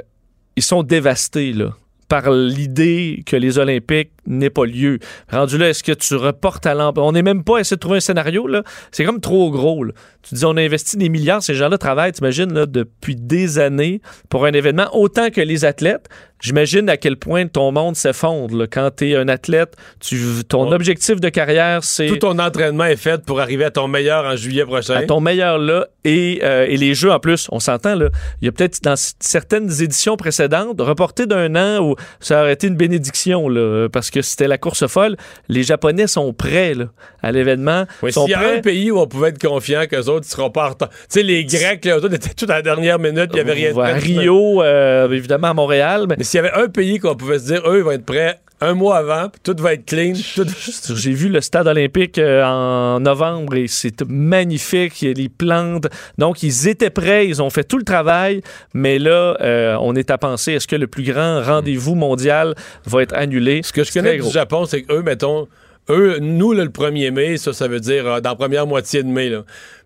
ils 0.56 0.64
sont 0.64 0.84
dévastés, 0.84 1.54
là 1.54 1.74
par 2.10 2.30
l'idée 2.30 3.24
que 3.26 3.36
les 3.36 3.58
Olympiques 3.58 4.12
n'aient 4.28 4.50
pas 4.50 4.66
lieu. 4.66 5.00
Rendu 5.32 5.58
là, 5.58 5.70
est-ce 5.70 5.84
que 5.84 5.92
tu 5.92 6.16
reportes 6.16 6.66
à 6.66 6.74
l'an... 6.74 6.94
On 6.98 7.12
n'est 7.12 7.22
même 7.22 7.44
pas 7.44 7.58
à 7.58 7.62
essayer 7.62 7.78
de 7.78 7.82
trouver 7.82 7.98
un 7.98 8.02
scénario, 8.02 8.48
là. 8.48 8.64
C'est 8.92 9.06
comme 9.06 9.20
trop 9.20 9.52
gros, 9.52 9.84
là. 9.84 9.94
Tu 10.22 10.36
dis, 10.36 10.46
on 10.46 10.56
a 10.56 10.62
investi 10.62 10.96
des 10.98 11.10
milliards, 11.10 11.44
ces 11.44 11.54
gens-là 11.54 11.78
travaillent, 11.78 12.14
t'imagines, 12.14 12.54
là, 12.54 12.66
depuis 12.66 13.16
des 13.16 13.60
années 13.60 14.02
pour 14.30 14.46
un 14.46 14.54
événement, 14.54 14.88
autant 14.94 15.30
que 15.30 15.42
les 15.42 15.66
athlètes. 15.66 16.08
J'imagine 16.40 16.90
à 16.90 16.98
quel 16.98 17.16
point 17.16 17.48
ton 17.48 17.72
monde 17.72 17.96
s'effondre, 17.96 18.58
là. 18.58 18.68
Quand 18.68 18.92
t'es 18.92 19.16
un 19.16 19.28
athlète, 19.28 19.76
tu, 20.00 20.18
ton 20.48 20.72
objectif 20.72 21.20
de 21.20 21.30
carrière, 21.30 21.84
c'est... 21.84 22.08
Tout 22.08 22.18
ton 22.18 22.40
entraînement 22.40 22.86
est 22.86 22.96
fait 22.96 23.24
pour 23.26 23.40
arriver 23.40 23.66
à 23.66 23.72
ton 23.72 23.88
meilleur 23.88 24.26
en 24.26 24.36
juillet 24.36 24.66
prochain. 24.66 24.96
à 24.96 25.04
ton 25.04 25.20
meilleur 25.20 25.58
là 25.58 25.88
et, 26.04 26.40
euh, 26.44 26.66
et 26.68 26.78
les 26.78 26.94
jeux 26.94 27.12
en 27.12 27.20
plus 27.20 27.48
on 27.52 27.60
s'entend 27.60 27.96
là 27.96 28.10
il 28.42 28.46
y 28.46 28.48
a 28.48 28.52
peut-être 28.52 28.82
dans 28.84 28.96
certaines 29.20 29.70
éditions 29.82 30.18
précédentes 30.18 30.80
reporté 30.82 31.26
d'un 31.26 31.56
an 31.56 31.84
où 31.84 31.96
ça 32.20 32.42
aurait 32.42 32.54
été 32.54 32.68
une 32.68 32.76
bénédiction 32.76 33.50
là 33.50 33.88
parce 33.92 34.10
que 34.10 34.13
c'était 34.22 34.48
la 34.48 34.58
course 34.58 34.88
folle 34.88 35.16
les 35.50 35.64
japonais 35.64 36.08
sont 36.08 36.34
prêts 36.34 36.74
là, 36.74 36.86
à 37.22 37.32
l'événement 37.32 37.86
Oui, 38.02 38.12
S'il 38.14 38.30
y 38.30 38.34
a 38.34 38.40
prêts 38.40 38.58
un 38.58 38.62
pays 38.62 38.92
où 38.92 39.00
on 39.00 39.08
pouvait 39.08 39.30
être 39.30 39.42
confiant 39.42 39.86
qu'eux 39.90 40.06
autres 40.10 40.26
ne 40.26 40.32
seront 40.32 40.50
pas 40.50 40.68
en 40.68 40.70
retard. 40.70 40.90
Tu 40.90 40.98
sais, 41.10 41.24
les 41.24 41.46
Grecs, 41.46 41.84
là, 41.86 41.98
eux 41.98 42.04
autres 42.04 42.16
étaient 42.16 42.34
tout 42.34 42.46
à 42.46 42.56
la 42.56 42.62
dernière 42.62 43.00
minute, 43.00 43.30
il 43.32 43.36
n'y 43.36 43.42
avait 43.42 43.54
rien 43.54 43.74
de 43.74 43.80
à. 43.80 43.94
Rio 43.94 44.62
euh, 44.62 45.10
évidemment 45.12 45.50
à 45.50 45.54
Montréal 45.54 46.06
mais 46.10 46.16
Mais 46.18 46.24
s'il 46.24 46.42
y 46.42 46.46
avait 46.46 46.54
un 46.54 46.68
pays 46.68 47.00
qu'on 47.00 47.16
pouvait 47.16 47.40
se 47.40 47.46
dire, 47.46 47.62
eux, 47.68 47.80
ils 47.80 47.84
vont 47.84 47.92
être 47.92 48.06
prêts 48.06 48.40
un 48.64 48.74
mois 48.74 48.98
avant, 48.98 49.30
puis 49.30 49.42
tout 49.44 49.56
va 49.62 49.74
être 49.74 49.86
clean. 49.86 50.14
tout- 50.36 50.46
J'ai 50.96 51.12
vu 51.12 51.30
le 51.30 51.42
stade 51.42 51.68
olympique 51.68 52.18
euh, 52.18 52.44
en 52.44 53.00
novembre 53.00 53.56
et 53.56 53.68
c'est 53.68 54.02
magnifique. 54.08 55.02
Il 55.02 55.08
y 55.08 55.12
a 55.12 55.14
les 55.14 55.30
plantes. 55.30 55.88
Donc, 56.18 56.44
ils 56.44 56.68
étaient 56.68 56.90
prêts. 56.90 57.28
Ils 57.28 57.42
ont 57.42 57.50
fait 57.50 57.64
tout 57.64 57.78
le 57.78 57.84
travail. 57.84 58.42
Mais 58.74 59.00
là, 59.00 59.38
euh, 59.42 59.78
on 59.82 59.96
est 59.96 60.10
à 60.12 60.18
penser, 60.18 60.54
est-ce 60.54 60.68
que 60.68 60.76
le 60.76 60.88
plus 60.88 61.04
grand 61.04 61.42
rendez-vous 61.44 61.96
mondial 61.96 62.56
va 62.86 63.02
être 63.04 63.14
annulé? 63.16 63.62
Ce 63.64 63.74
que 63.74 63.84
je 63.84 63.92
connais 63.92 64.18
du. 64.18 64.30
Japon, 64.32 64.66
c'est 64.66 64.82
qu'eux, 64.84 65.02
mettons, 65.02 65.48
eux, 65.90 66.18
nous, 66.22 66.54
là, 66.54 66.64
le 66.64 66.70
1er 66.70 67.12
mai, 67.12 67.38
ça, 67.38 67.54
ça 67.54 67.68
veut 67.68 67.80
dire 67.80 68.08
euh, 68.08 68.22
dans 68.22 68.30
la 68.32 68.36
première 68.36 68.66
moitié 68.68 69.04
de 69.04 69.08
mai. 69.10 69.30
Là. 69.30 69.44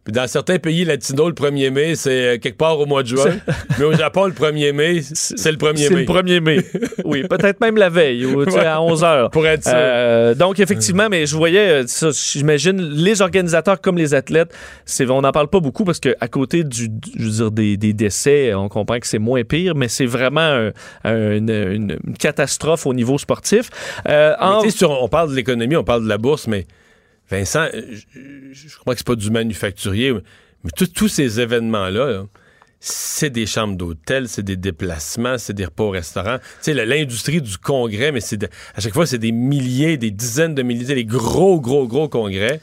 Puis 0.08 0.13
dans 0.13 0.26
certains 0.26 0.58
pays 0.58 0.86
latinos, 0.86 1.28
le 1.28 1.34
1er 1.34 1.70
mai, 1.70 1.96
c'est 1.96 2.36
euh, 2.36 2.38
quelque 2.38 2.56
part 2.58 2.80
au 2.80 2.86
mois 2.86 3.04
de 3.04 3.10
juin. 3.10 3.26
Mais 3.78 3.84
au 3.84 3.91
Japon, 3.91 4.24
le 4.28 4.32
1er 4.32 4.72
mai, 4.72 5.02
c'est 5.02 5.52
le 5.52 5.58
1er 5.58 5.76
C'est 5.76 5.93
mai. 5.93 6.06
le 6.06 6.06
1er 6.06 6.39
mai. 6.39 6.60
oui, 7.04 7.24
peut-être 7.28 7.60
même 7.60 7.76
la 7.76 7.89
veille, 7.89 8.26
ou, 8.26 8.46
tu 8.46 8.52
sais, 8.54 8.65
à 8.65 8.82
11 8.82 9.04
heures. 9.04 9.30
Pour 9.32 9.46
être 9.46 9.63
sûr. 9.63 9.74
Euh, 9.76 10.34
donc, 10.34 10.62
effectivement, 10.62 11.10
mais 11.12 11.26
je 11.26 11.36
voyais, 11.36 11.84
euh, 11.84 12.12
j'imagine, 12.32 12.80
les 12.80 13.22
organisateurs 13.22 13.82
comme 13.82 13.98
les 13.98 14.13
athlètes, 14.13 14.54
c'est, 14.86 15.10
on 15.10 15.20
n'en 15.24 15.34
parle 15.34 15.50
pas 15.50 15.60
beaucoup 15.60 15.84
parce 15.84 16.00
qu'à 16.00 16.28
côté 16.32 16.63
du, 16.63 16.88
du- 16.88 17.12
je 17.20 17.24
veux 17.26 17.30
dire, 17.32 17.52
des, 17.52 17.76
des 17.76 17.91
décès, 17.91 18.54
on 18.54 18.70
comprend 18.70 19.00
que 19.02 19.08
c'est 19.08 19.20
moins 19.20 19.43
pire, 19.43 19.76
mais 19.76 19.89
c'est 19.89 20.06
vraiment 20.06 20.39
un- 20.39 20.72
un- 21.04 21.32
une, 21.36 21.98
catastrophe 22.17 22.86
au 22.86 22.93
niveau 22.93 23.17
sportif. 23.17 23.70
Euh, 24.08 24.34
en- 24.39 24.70
sur- 24.70 25.04
on 25.04 25.10
parle 25.10 25.32
de 25.32 25.36
l'économie, 25.36 25.76
on 25.76 25.84
parle 25.84 26.04
de 26.06 26.08
la 26.10 26.17
bourse, 26.17 26.48
mais 26.48 26.65
Vincent, 27.30 27.68
euh, 27.74 27.82
je, 28.13 28.68
je 28.70 28.78
crois 28.78 28.94
que 28.94 29.00
c'est 29.00 29.08
pas 29.08 29.16
du 29.16 29.30
manufacturier, 29.32 30.13
mais- 30.13 30.72
tous- 30.94 31.08
ces 31.08 31.40
événements-là, 31.40 32.12
là, 32.12 32.24
c'est 32.80 33.30
des 33.32 33.46
chambres 33.46 33.76
d'hôtel, 33.76 34.28
c'est 34.28 34.44
des 34.44 34.56
déplacements, 34.56 35.38
c'est 35.38 35.54
des 35.54 35.66
repas 35.66 35.84
au 35.86 35.90
restaurant. 35.90 36.38
Tu 36.38 36.44
sais, 36.62 36.74
la- 36.74 36.86
l'industrie 36.86 37.42
du 37.42 37.58
congrès, 37.58 38.12
mais 38.12 38.20
c'est 38.22 38.38
de- 38.38 38.48
à 38.76 38.82
chaque 38.82 38.94
fois, 38.94 39.06
c'est 39.06 39.18
des 39.18 39.32
milliers, 39.32 39.98
des 39.98 40.12
dizaines 40.12 40.54
de 40.56 40.62
milliers, 40.63 40.94
des 40.96 41.06
gros, 41.06 41.60
gros, 41.60 41.88
gros 41.88 42.08
congrès 42.08 42.62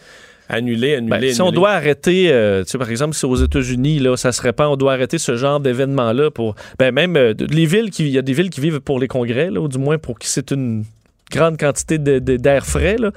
annulés, 0.48 0.94
annulés, 0.96 1.10
Ben, 1.20 1.32
si 1.34 1.40
on 1.42 1.50
doit 1.50 1.70
arrêter, 1.70 2.30
euh, 2.30 2.62
tu 2.64 2.70
sais, 2.70 2.78
par 2.78 2.90
exemple, 2.90 3.14
si 3.14 3.24
aux 3.26 3.34
États-Unis, 3.36 3.98
là, 3.98 4.16
ça 4.16 4.30
se 4.30 4.40
répand, 4.42 4.72
on 4.72 4.76
doit 4.76 4.92
arrêter 4.92 5.18
ce 5.18 5.36
genre 5.36 5.58
d'événement-là 5.58 6.30
pour. 6.30 6.54
Ben, 6.78 6.92
même 6.92 7.16
euh, 7.16 7.32
les 7.50 7.64
villes 7.66 7.90
qui. 7.90 8.04
Il 8.04 8.10
y 8.12 8.18
a 8.18 8.22
des 8.22 8.34
villes 8.34 8.50
qui 8.50 8.60
vivent 8.60 8.80
pour 8.80 9.00
les 9.00 9.08
congrès, 9.08 9.50
là, 9.50 9.60
ou 9.60 9.68
du 9.68 9.78
moins 9.78 9.96
pour 9.98 10.18
qui 10.18 10.28
c'est 10.28 10.50
une 10.52 10.84
grande 11.32 11.58
quantité 11.58 11.96
de- 11.98 12.18
de- 12.18 12.36
d'air 12.36 12.66
frais, 12.66 12.96
là. 12.98 13.10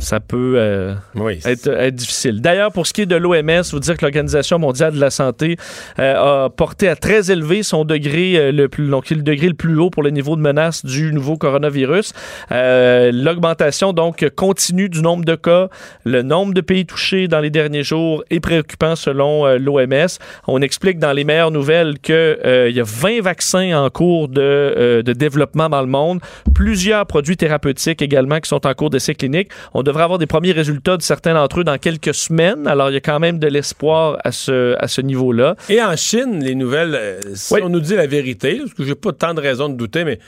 Ça 0.00 0.20
peut 0.20 0.54
euh, 0.56 0.94
Oui, 1.14 1.40
être, 1.44 1.68
être 1.68 1.94
difficile. 1.94 2.40
D'ailleurs, 2.40 2.72
pour 2.72 2.86
ce 2.86 2.92
qui 2.92 3.02
est 3.02 3.06
de 3.06 3.16
l'OMS, 3.16 3.62
vous 3.72 3.80
dire 3.80 3.96
que 3.96 4.04
l'Organisation 4.04 4.58
mondiale 4.58 4.94
de 4.94 5.00
la 5.00 5.10
santé 5.10 5.56
euh, 5.98 6.44
a 6.44 6.50
porté 6.50 6.88
à 6.88 6.96
très 6.96 7.30
élevé 7.30 7.62
son 7.62 7.84
degré 7.84 8.36
euh, 8.36 8.52
le 8.52 8.68
plus 8.68 8.88
donc, 8.88 9.10
le 9.10 9.22
degré 9.22 9.48
le 9.48 9.54
plus 9.54 9.78
haut 9.78 9.90
pour 9.90 10.02
le 10.02 10.10
niveau 10.10 10.36
de 10.36 10.40
menace 10.40 10.84
du 10.84 11.12
nouveau 11.12 11.36
coronavirus. 11.36 12.12
L'augmentation 12.50 13.92
donc 13.92 14.28
continue 14.36 14.88
du 14.88 15.02
nombre 15.02 15.24
de 15.24 15.34
cas, 15.34 15.68
le 16.04 16.22
nombre 16.22 16.54
de 16.54 16.60
pays 16.60 16.86
touchés 16.86 17.28
dans 17.28 17.40
les 17.40 17.50
derniers 17.50 17.82
jours 17.82 18.22
est 18.30 18.40
préoccupant 18.40 18.96
selon 18.96 19.46
l'OMS. 19.56 20.18
On 20.46 20.62
explique 20.62 20.98
dans 20.98 21.12
les 21.12 21.24
meilleures 21.24 21.50
nouvelles 21.50 21.98
que 21.98 22.68
il 22.68 22.76
y 22.76 22.80
a 22.80 22.84
20 22.84 23.22
vaccins 23.22 23.78
en 23.78 23.90
cours 23.90 24.28
de, 24.28 25.02
de 25.04 25.12
développement 25.12 25.68
dans 25.68 25.80
le 25.80 25.86
monde, 25.86 26.20
plusieurs 26.54 27.06
produits 27.06 27.36
thérapeutiques 27.36 28.02
également 28.02 28.40
qui 28.40 28.48
sont 28.48 28.66
en 28.66 28.74
cours 28.74 28.90
d'essai 28.90 29.14
clinique. 29.14 29.50
On 29.74 29.82
devrait 29.88 30.04
avoir 30.04 30.18
des 30.18 30.26
premiers 30.26 30.52
résultats 30.52 30.96
de 30.96 31.02
certains 31.02 31.34
d'entre 31.34 31.60
eux 31.60 31.64
dans 31.64 31.78
quelques 31.78 32.14
semaines. 32.14 32.66
Alors, 32.66 32.90
il 32.90 32.94
y 32.94 32.96
a 32.96 33.00
quand 33.00 33.18
même 33.18 33.38
de 33.38 33.46
l'espoir 33.48 34.18
à 34.22 34.32
ce, 34.32 34.76
à 34.78 34.86
ce 34.86 35.00
niveau-là. 35.00 35.56
Et 35.68 35.82
en 35.82 35.96
Chine, 35.96 36.42
les 36.44 36.54
nouvelles, 36.54 36.94
euh, 36.94 37.20
si 37.34 37.54
Oui. 37.54 37.60
on 37.64 37.68
nous 37.68 37.80
dit 37.80 37.94
la 37.96 38.06
vérité, 38.06 38.58
parce 38.58 38.74
que 38.74 38.84
j'ai 38.84 38.94
pas 38.94 39.12
tant 39.12 39.34
de 39.34 39.40
raisons 39.40 39.68
de 39.68 39.74
douter, 39.76 40.04
mais 40.04 40.18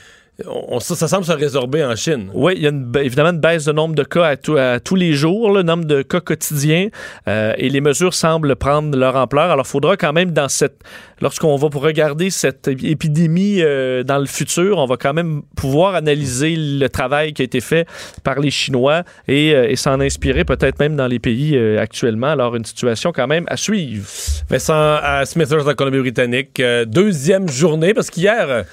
on- 0.47 0.81
ça, 0.81 0.95
ça 0.95 1.09
semble 1.09 1.25
se 1.25 1.33
résorber 1.33 1.85
en 1.85 1.95
Chine. 1.97 2.29
Oui, 2.35 2.55
il 2.57 2.63
y 2.63 2.67
a 2.67 2.71
une 2.71 2.91
évidemment 2.97 3.31
une 3.31 3.39
baisse 3.41 3.65
de 3.65 3.73
nombre 3.73 3.95
de 3.95 4.03
cas 4.05 4.25
à, 4.25 4.37
tout- 4.37 4.57
à 4.57 4.81
tous 4.81 4.95
les 4.97 5.13
jours, 5.13 5.53
le 5.53 5.63
nombre 5.63 5.85
de 5.85 6.03
cas 6.03 6.21
quotidiens, 6.21 6.89
euh, 7.29 7.53
et 7.59 7.69
les 7.69 7.81
mesures 7.81 8.15
semblent 8.15 8.55
prendre 8.57 8.97
leur 8.97 9.17
ampleur. 9.17 9.51
Alors, 9.51 9.65
il 9.67 9.71
faudra 9.71 9.97
quand 9.97 10.13
même, 10.13 10.31
dans 10.33 10.49
cette, 10.49 10.81
lorsqu'on 11.21 11.55
va 11.57 11.69
pour 11.69 11.83
regarder 11.83 12.31
cette 12.31 12.69
épidémie 12.69 13.59
euh, 13.61 14.03
dans 14.03 14.19
le 14.19 14.27
futur, 14.27 14.79
on 14.79 14.87
va 14.87 14.97
quand 14.97 15.15
même 15.15 15.43
pouvoir 15.57 15.95
analyser 15.95 16.55
le 16.57 16.89
travail 16.89 17.33
qui 17.33 17.43
a 17.43 17.45
été 17.45 17.61
fait 17.61 17.87
par 18.25 18.41
les 18.41 18.51
Chinois 18.51 19.03
et, 19.29 19.55
euh, 19.55 19.69
et 19.69 19.77
s'en 19.77 20.01
inspirer 20.01 20.45
peut-être 20.45 20.79
même 20.79 20.97
dans 20.97 21.07
les 21.07 21.19
pays 21.19 21.57
actuellement. 21.79 22.29
Alors, 22.29 22.57
une 22.57 22.65
situation 22.65 23.13
quand 23.13 23.27
même 23.27 23.45
à 23.49 23.57
suivre. 23.57 24.07
Vincent 24.49 24.75
à 25.03 25.25
Smithers, 25.27 25.67
en 25.69 25.75
Colombie-Britannique, 25.75 26.61
deuxième 26.87 27.49
journée, 27.49 27.95
parce 27.95 28.11
qu'hier. 28.11 28.65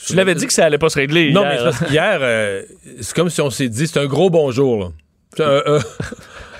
Euh, 0.00 0.06
Je 0.08 0.16
l'avais 0.16 0.34
dit 0.34 0.46
que 0.46 0.52
ça 0.52 0.64
allait 0.64 0.78
pas 0.78 0.88
se 0.88 0.98
régler. 0.98 1.32
Non, 1.32 1.42
hier. 1.42 1.72
mais 1.80 1.86
qu'hier, 1.88 2.18
euh, 2.22 2.62
c'est 3.00 3.14
comme 3.14 3.30
si 3.30 3.40
on 3.40 3.50
s'est 3.50 3.68
dit, 3.68 3.86
c'est 3.86 4.00
un 4.00 4.06
gros 4.06 4.30
bonjour, 4.30 4.78
là. 4.80 4.86
C'est 5.36 5.44
un, 5.44 5.62
un- 5.76 5.80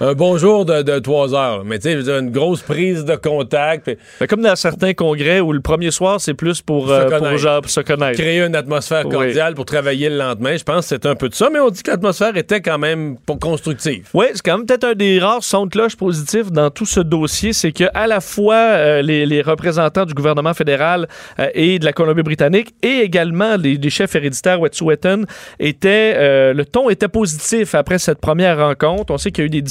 un 0.08 0.14
bonjour 0.14 0.64
de, 0.64 0.82
de 0.82 0.98
trois 0.98 1.34
heures. 1.34 1.64
Mais 1.64 1.78
tu 1.78 2.02
sais, 2.02 2.18
une 2.18 2.30
grosse 2.30 2.62
prise 2.62 3.04
de 3.04 3.16
contact, 3.16 3.90
Ben, 4.18 4.26
comme 4.26 4.42
dans 4.42 4.56
certains 4.56 4.94
congrès 4.94 5.40
où 5.40 5.52
le 5.52 5.60
premier 5.60 5.90
soir, 5.90 6.20
c'est 6.20 6.34
plus 6.34 6.62
pour, 6.62 6.88
Se 6.88 6.92
euh, 6.92 7.08
pour, 7.08 7.18
connaître. 7.18 7.36
genre, 7.36 7.60
pour 7.60 7.70
se 7.70 7.80
connaître. 7.80 8.18
créer 8.18 8.40
une 8.42 8.54
atmosphère 8.54 9.04
Oui. 9.06 9.12
cordiale 9.12 9.54
pour 9.54 9.64
travailler 9.64 10.08
le 10.08 10.16
lendemain. 10.16 10.56
Je 10.56 10.64
pense 10.64 10.84
que 10.84 10.88
c'est 10.88 11.06
un 11.06 11.14
peu 11.14 11.28
de 11.28 11.34
ça, 11.34 11.48
mais 11.52 11.60
on 11.60 11.70
dit 11.70 11.82
que 11.82 11.90
l'atmosphère 11.90 12.36
était 12.36 12.60
quand 12.60 12.78
même 12.78 13.16
constructive. 13.40 14.08
Oui, 14.14 14.26
c'est 14.34 14.42
quand 14.42 14.56
même 14.58 14.66
peut-être 14.66 14.84
un 14.84 14.94
des 14.94 15.18
rares 15.18 15.42
sons 15.44 15.66
de 15.66 15.70
cloche 15.70 15.96
positifs 15.96 16.50
dans 16.50 16.70
tout 16.70 16.86
ce 16.86 17.00
dossier, 17.00 17.52
c'est 17.52 17.72
que 17.72 17.84
à 17.94 18.06
la 18.06 18.20
fois 18.20 18.54
euh, 18.54 19.02
les, 19.02 19.26
les 19.26 19.42
représentants 19.42 20.06
du 20.06 20.14
gouvernement 20.14 20.54
fédéral 20.54 21.08
euh, 21.38 21.48
et 21.54 21.78
de 21.78 21.84
la 21.84 21.92
Colombie-Britannique 21.92 22.74
et 22.82 23.00
également 23.00 23.56
les, 23.56 23.74
les 23.76 23.90
chefs 23.90 24.14
héréditaires 24.14 24.60
Wet'suwet'en 24.60 25.22
étaient 25.58 26.52
le 26.54 26.64
ton 26.64 26.88
était 26.90 27.08
positif 27.08 27.74
après 27.74 27.98
cette 27.98 28.20
première 28.20 28.58
rencontre. 28.58 29.12
On 29.12 29.18
sait 29.18 29.30
qu'il 29.30 29.42
y 29.42 29.44
a 29.44 29.46
eu 29.46 29.50
des 29.50 29.62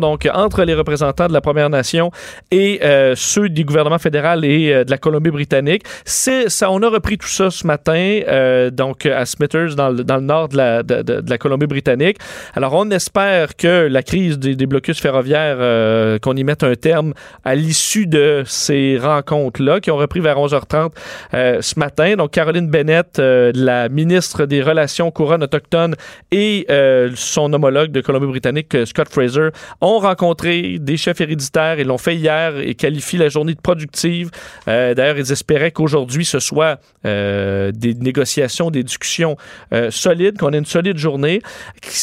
donc 0.00 0.28
entre 0.32 0.64
les 0.64 0.74
représentants 0.74 1.28
de 1.28 1.32
la 1.32 1.40
Première 1.40 1.70
Nation 1.70 2.10
et 2.50 2.80
euh, 2.82 3.14
ceux 3.16 3.48
du 3.48 3.64
gouvernement 3.64 3.98
fédéral 3.98 4.44
et 4.44 4.72
euh, 4.72 4.84
de 4.84 4.90
la 4.90 4.98
Colombie-Britannique. 4.98 5.82
C'est 6.04 6.50
ça, 6.50 6.70
on 6.70 6.82
a 6.82 6.88
repris 6.88 7.18
tout 7.18 7.28
ça 7.28 7.50
ce 7.50 7.66
matin 7.66 8.20
euh, 8.28 8.70
donc 8.70 9.06
à 9.06 9.24
Smithers 9.26 9.76
dans 9.76 9.90
le, 9.90 10.02
dans 10.02 10.16
le 10.16 10.22
nord 10.22 10.48
de 10.48 10.56
la, 10.56 10.82
de, 10.82 11.22
la 11.26 11.38
Colombie-Britannique. 11.38 12.18
Alors 12.54 12.74
on 12.74 12.90
espère 12.90 13.56
que 13.56 13.86
la 13.86 14.02
crise 14.02 14.38
des, 14.38 14.56
des 14.56 14.66
blocus 14.66 15.00
ferroviaires 15.00 16.18
qu'on 16.20 16.34
y 16.34 16.44
mette 16.44 16.64
un 16.64 16.74
terme 16.74 17.14
à 17.44 17.54
l'issue 17.54 18.06
de 18.06 18.42
ces 18.46 18.98
rencontres-là 19.00 19.80
qui 19.80 19.90
ont 19.90 19.96
repris 19.96 20.20
vers 20.20 20.36
11h30 20.36 20.90
euh, 21.34 21.62
ce 21.62 21.78
matin. 21.78 22.16
Donc 22.16 22.32
Caroline 22.32 22.68
Bennett, 22.68 23.18
la 23.18 23.88
ministre 23.88 24.46
des 24.46 24.62
Relations 24.62 25.10
couronnes 25.10 25.44
autochtones 25.44 25.94
et 26.32 26.66
son 27.14 27.52
homologue 27.52 27.92
de 27.92 28.00
Colombie-Britannique, 28.00 28.76
Scott 28.86 29.08
Fraser, 29.08 29.50
ont 29.80 29.98
rencontré 29.98 30.78
des 30.78 30.96
chefs 30.96 31.20
héréditaires. 31.20 31.78
Ils 31.80 31.86
l'ont 31.86 31.98
fait 31.98 32.16
hier 32.16 32.58
et 32.58 32.74
qualifient 32.74 33.16
la 33.18 33.28
journée 33.28 33.54
de 33.54 33.60
productive. 33.60 34.30
Euh, 34.68 34.94
D'ailleurs, 34.94 35.18
ils 35.18 35.32
espéraient 35.32 35.70
qu'aujourd'hui, 35.70 36.24
ce 36.24 36.38
soit 36.38 36.80
euh, 37.06 37.72
des 37.72 37.94
négociations, 37.94 38.70
des 38.70 38.82
discussions 38.82 39.36
euh, 39.72 39.90
solides, 39.90 40.38
qu'on 40.38 40.52
ait 40.52 40.58
une 40.58 40.64
solide 40.66 40.96
journée, 40.98 41.40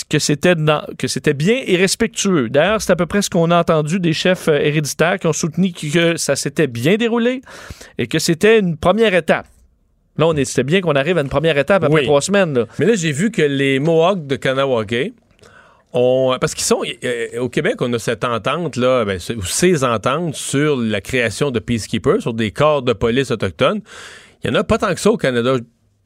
que 0.10 0.20
c'était 0.20 0.54
bien 1.34 1.62
et 1.66 1.76
respectueux. 1.78 2.50
D'ailleurs, 2.50 2.82
c'est 2.82 2.92
à 2.92 2.96
peu 2.96 3.06
près 3.06 3.22
ce 3.22 3.30
qu'on 3.30 3.52
a 3.52 3.60
entendu 3.60 4.00
des 4.00 4.14
chefs 4.14 4.48
héréditaires 4.48 5.20
qui 5.20 5.28
ont 5.28 5.34
soutenu 5.34 5.72
que 5.72 6.18
ça 6.18 6.36
s'était 6.36 6.68
bien 6.68 6.96
déroulé 6.96 7.42
et 7.98 8.08
que 8.08 8.20
c'était 8.20 8.60
une 8.60 8.78
première 8.78 9.14
étape. 9.14 9.48
Là, 10.18 10.28
on 10.28 10.36
est- 10.36 10.46
c'était 10.46 10.64
bien 10.64 10.82
qu'on 10.82 10.96
arrive 10.96 11.18
à 11.18 11.22
une 11.22 11.30
première 11.30 11.58
étape 11.58 11.84
après 11.84 12.00
Oui. 12.00 12.06
trois 12.06 12.22
semaines. 12.22 12.54
là. 12.58 12.66
Mais 12.80 12.86
là, 12.88 12.96
j'ai 12.96 13.12
vu 13.12 13.30
que 13.30 13.42
les 13.44 13.80
Mohawks 13.80 14.26
de 14.26 14.36
Kanawake 14.36 15.14
Parce 16.40 16.54
qu'ils 16.54 16.66
sont. 16.66 16.82
euh, 17.04 17.40
au 17.40 17.50
Québec, 17.50 17.76
on 17.82 17.92
a 17.94 18.00
cette 18.00 18.24
entente, 18.24 18.76
là, 18.76 19.06
ben, 19.06 19.20
ces 19.20 19.84
ententes 19.84 20.36
sur 20.36 20.78
la 20.78 21.02
création 21.02 21.52
de 21.52 21.60
peacekeepers, 21.60 22.22
sur 22.22 22.34
des 22.34 22.52
corps 22.52 22.82
de 22.82 22.94
police 22.94 23.32
autochtones. 23.32 23.82
Il 24.44 24.52
y 24.52 24.54
en 24.54 24.56
a 24.56 24.64
pas 24.64 24.78
tant 24.78 24.94
que 24.94 25.00
ça 25.00 25.12
au 25.12 25.18
Canada. 25.18 25.54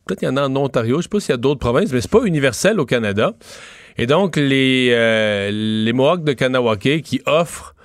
Peut-être 0.06 0.20
qu'il 0.20 0.28
y 0.28 0.32
en 0.32 0.38
a 0.38 0.48
en 0.48 0.56
Ontario, 0.56 0.98
je 0.98 1.04
sais 1.04 1.10
pas 1.10 1.20
s'il 1.20 1.32
y 1.32 1.34
a 1.34 1.38
d'autres 1.38 1.60
provinces, 1.60 1.92
mais 1.92 2.02
c'est 2.02 2.12
pas 2.12 2.24
universel 2.24 2.80
au 2.80 2.86
Canada. 2.86 3.34
Et 3.98 4.08
donc, 4.08 4.36
les, 4.36 4.90
euh, 4.92 5.94
Mohawks 5.94 6.24
de 6.24 6.34
Kanawake 6.34 7.02
qui 7.04 7.22
offrent 7.26 7.76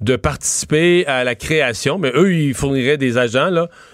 de 0.00 0.16
participer 0.16 1.06
à 1.06 1.24
la 1.24 1.34
création, 1.34 1.98
mais 1.98 2.12
eux, 2.14 2.34
ils 2.34 2.52
fourniraient 2.54 2.98
des 2.98 3.16
agents 3.16 3.50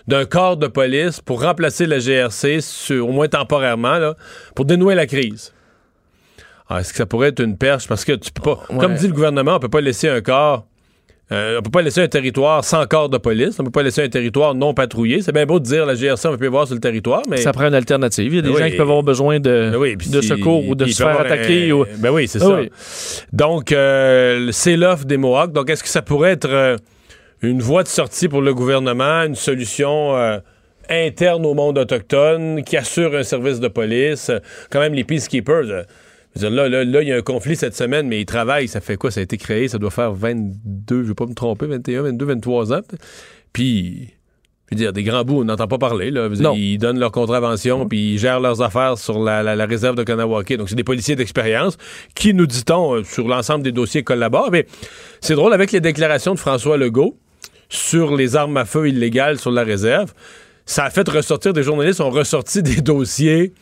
d'un 0.09 0.25
corps 0.25 0.57
de 0.57 0.66
police 0.66 1.20
pour 1.20 1.42
remplacer 1.42 1.87
la 1.87 1.99
GRC, 1.99 2.59
au 2.99 3.12
moins 3.12 3.29
temporairement, 3.29 4.14
pour 4.57 4.64
dénouer 4.64 4.94
la 4.94 5.07
crise. 5.07 5.53
Ah, 6.72 6.80
Est-ce 6.80 6.92
que 6.92 6.98
ça 6.98 7.06
pourrait 7.06 7.28
être 7.28 7.40
une 7.42 7.56
perche? 7.59 7.88
Parce 7.88 8.04
que 8.04 8.12
tu 8.12 8.30
peux 8.30 8.42
pas. 8.42 8.61
Ouais. 8.70 8.78
Comme 8.78 8.94
dit 8.94 9.09
le 9.09 9.12
gouvernement, 9.12 9.56
on 9.56 9.59
peut 9.59 9.68
pas 9.68 9.80
laisser 9.80 10.09
un 10.09 10.20
corps. 10.20 10.66
euh, 11.33 11.59
on 11.59 11.62
peut 11.62 11.70
pas 11.70 11.83
laisser 11.83 12.00
un 12.00 12.09
territoire 12.09 12.64
sans 12.64 12.87
corps 12.87 13.09
de 13.09 13.18
police. 13.18 13.56
On 13.61 13.64
peut 13.64 13.70
pas 13.72 13.83
laisser 13.83 14.02
un 14.04 14.09
territoire 14.09 14.54
non 14.54 14.72
patrouillé. 14.74 15.20
C'est 15.22 15.33
bien 15.33 15.46
beau 15.46 15.59
de 15.61 15.64
dire 15.64 15.85
la 15.87 15.94
GRC, 15.94 16.26
on 16.28 16.33
peut 16.33 16.38
plus 16.38 16.48
voir 16.48 16.66
sur 16.66 16.74
le 16.74 16.80
territoire, 16.80 17.22
mais. 17.28 17.37
Ça 17.38 17.52
prend 17.52 17.66
une 17.66 17.74
alternative. 17.74 18.33
Il 18.33 18.37
y 18.37 18.38
a 18.38 18.42
des 18.42 18.48
Oui. 18.50 18.59
gens 18.59 18.66
qui 18.68 18.76
peuvent 18.76 18.80
avoir 18.88 19.02
besoin 19.02 19.38
de, 19.40 19.70
Ben 19.72 19.76
oui, 19.76 19.96
de 19.96 20.20
secours 20.20 20.66
ou 20.68 20.74
de 20.76 20.87
se 20.87 21.02
faire 21.02 21.20
attaquer. 21.20 21.70
un- 21.70 21.74
ou- 21.74 21.87
Ben 21.98 22.11
oui, 22.11 22.26
c'est 22.28 22.40
Ah 22.42 22.46
ça. 22.46 22.54
oui. 22.61 22.70
Donc, 23.33 23.72
euh, 23.72 24.48
c'est 24.52 24.76
l'offre 24.76 25.04
des 25.04 25.16
Mohawks. 25.16 25.52
Donc, 25.52 25.70
est-ce 25.70 25.83
que 25.83 25.88
ça 25.88 26.02
pourrait 26.02 26.33
être 26.33 26.48
euh, 26.48 26.76
une 27.42 27.61
voie 27.62 27.83
de 27.83 27.88
sortie 27.88 28.28
pour 28.28 28.42
le 28.42 28.52
gouvernement, 28.54 29.22
une 29.24 29.35
solution 29.37 30.16
euh, 30.16 30.38
interne 30.88 31.46
au 31.46 31.54
monde 31.54 31.78
autochtone 31.78 32.62
qui 32.64 32.76
assure 32.76 33.14
un 33.14 33.22
service 33.22 33.61
de 33.61 33.68
police? 33.68 34.30
Quand 34.70 34.80
même, 34.80 34.94
les 34.94 35.04
peacekeepers. 35.04 35.85
Je 36.37 36.40
veux 36.43 36.49
dire, 36.49 36.57
là, 36.57 36.69
là, 36.69 36.85
là, 36.85 37.03
il 37.03 37.09
y 37.09 37.12
a 37.12 37.16
un 37.16 37.23
conflit 37.23 37.57
cette 37.57 37.75
semaine, 37.77 38.07
mais 38.09 38.21
ils 38.21 38.27
travaillent. 38.27 38.69
Ça 38.69 38.81
fait 38.81 38.97
quoi? 38.97 39.11
Ça 39.11 39.21
a 39.21 39.23
été 39.23 39.37
créé, 39.37 39.69
ça 39.69 39.79
doit 39.79 39.90
faire 39.90 40.12
22, 40.12 40.53
je 40.88 40.95
ne 41.03 41.03
vais 41.09 41.14
pas 41.14 41.27
me 41.27 41.35
tromper, 41.35 41.66
21, 41.66 42.03
22, 42.03 42.25
23 42.25 42.73
ans. 42.73 42.81
Puis, 43.53 44.11
je 44.71 44.77
veux 44.77 44.77
dire, 44.77 44.93
des 44.93 45.03
grands 45.03 45.25
bouts, 45.25 45.40
on 45.40 45.45
n'entend 45.45 45.66
pas 45.66 45.79
parler. 45.79 46.11
Là. 46.12 46.29
Dire. 46.29 46.53
Ils 46.55 46.79
donnent 46.79 47.01
leur 47.01 47.11
contravention, 47.11 47.88
puis 47.88 48.12
ils 48.14 48.19
gèrent 48.19 48.38
leurs 48.40 48.62
affaires 48.62 48.97
sur 48.99 49.19
la, 49.23 49.43
la- 49.43 49.57
la 49.57 49.66
réserve 49.66 49.97
de 49.97 50.05
Kanawake. 50.05 50.57
Donc, 50.57 50.69
c'est 50.69 50.77
des 50.77 50.85
policiers 50.85 51.16
d'expérience 51.16 51.77
qui, 52.14 52.33
nous 52.35 52.47
dit-on, 52.47 52.95
euh, 52.95 53.05
sur 53.05 53.27
l'ensemble 53.27 53.64
des 53.64 53.73
dossiers 53.73 54.05
collaborent. 54.05 54.51
Mais 54.53 54.66
c'est 55.21 55.35
drôle, 55.35 55.53
avec 55.53 55.73
les 55.73 55.81
déclarations 55.81 56.35
de 56.35 56.38
François 56.38 56.77
Legault 56.77 57.16
sur 57.69 58.14
les 58.16 58.37
armes 58.37 58.57
à 58.57 58.64
feu 58.64 58.88
illégales 58.88 59.38
sur 59.38 59.51
la 59.51 59.64
réserve, 59.64 60.12
ça 60.66 60.85
a 60.85 60.90
fait 60.90 61.09
ressortir, 61.09 61.53
des 61.53 61.64
journalistes 61.64 62.01
ont 62.01 62.11
ressorti 62.11 62.62
des 62.64 62.81
dossiers 62.81 63.53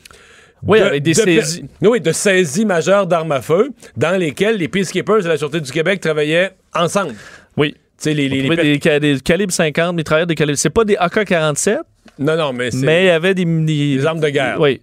Oui, 0.63 0.81
de- 0.81 0.85
avec 0.85 1.03
des 1.03 1.13
de 1.13 1.17
saisies. 1.17 1.65
Oui, 1.83 2.01
de 2.01 2.13
saisies 2.13 2.65
majeures 2.65 3.07
d'armes 3.07 3.33
à 3.33 3.41
feu 3.41 3.71
dans 3.97 4.17
lesquelles 4.19 4.57
les 4.57 4.69
Peacekeepers 4.69 5.25
et 5.25 5.29
la 5.29 5.37
Sûreté 5.37 5.61
du 5.61 5.71
Québec 5.71 6.01
travaillaient 6.01 6.53
ensemble. 6.75 7.15
Oui. 7.57 7.73
Tu 7.73 7.79
sais, 8.05 8.15
les, 8.15 8.29
les- 8.29 8.43
les 8.43 8.57
des, 8.57 8.81
ca- 8.83 9.01
des 9.01 9.19
calibres 9.21 9.53
50, 9.53 9.95
mais 9.95 10.03
ils 10.03 10.05
travaillaient 10.05 10.27
des 10.27 10.35
calibres. 10.35 10.59
C'est 10.59 10.71
pas 10.71 10.85
des 10.85 10.97
AK-47, 10.97 11.79
Non, 12.19 12.37
non, 12.37 12.53
mais 12.53 12.71
c'est 12.71 12.79
mais 12.79 13.05
il 13.05 13.07
y 13.07 13.11
avait 13.11 13.35
des, 13.35 13.45
des, 13.45 13.97
des 13.97 14.07
armes 14.07 14.21
de 14.21 14.29
guerre. 14.29 14.61
Oui. 14.61 14.81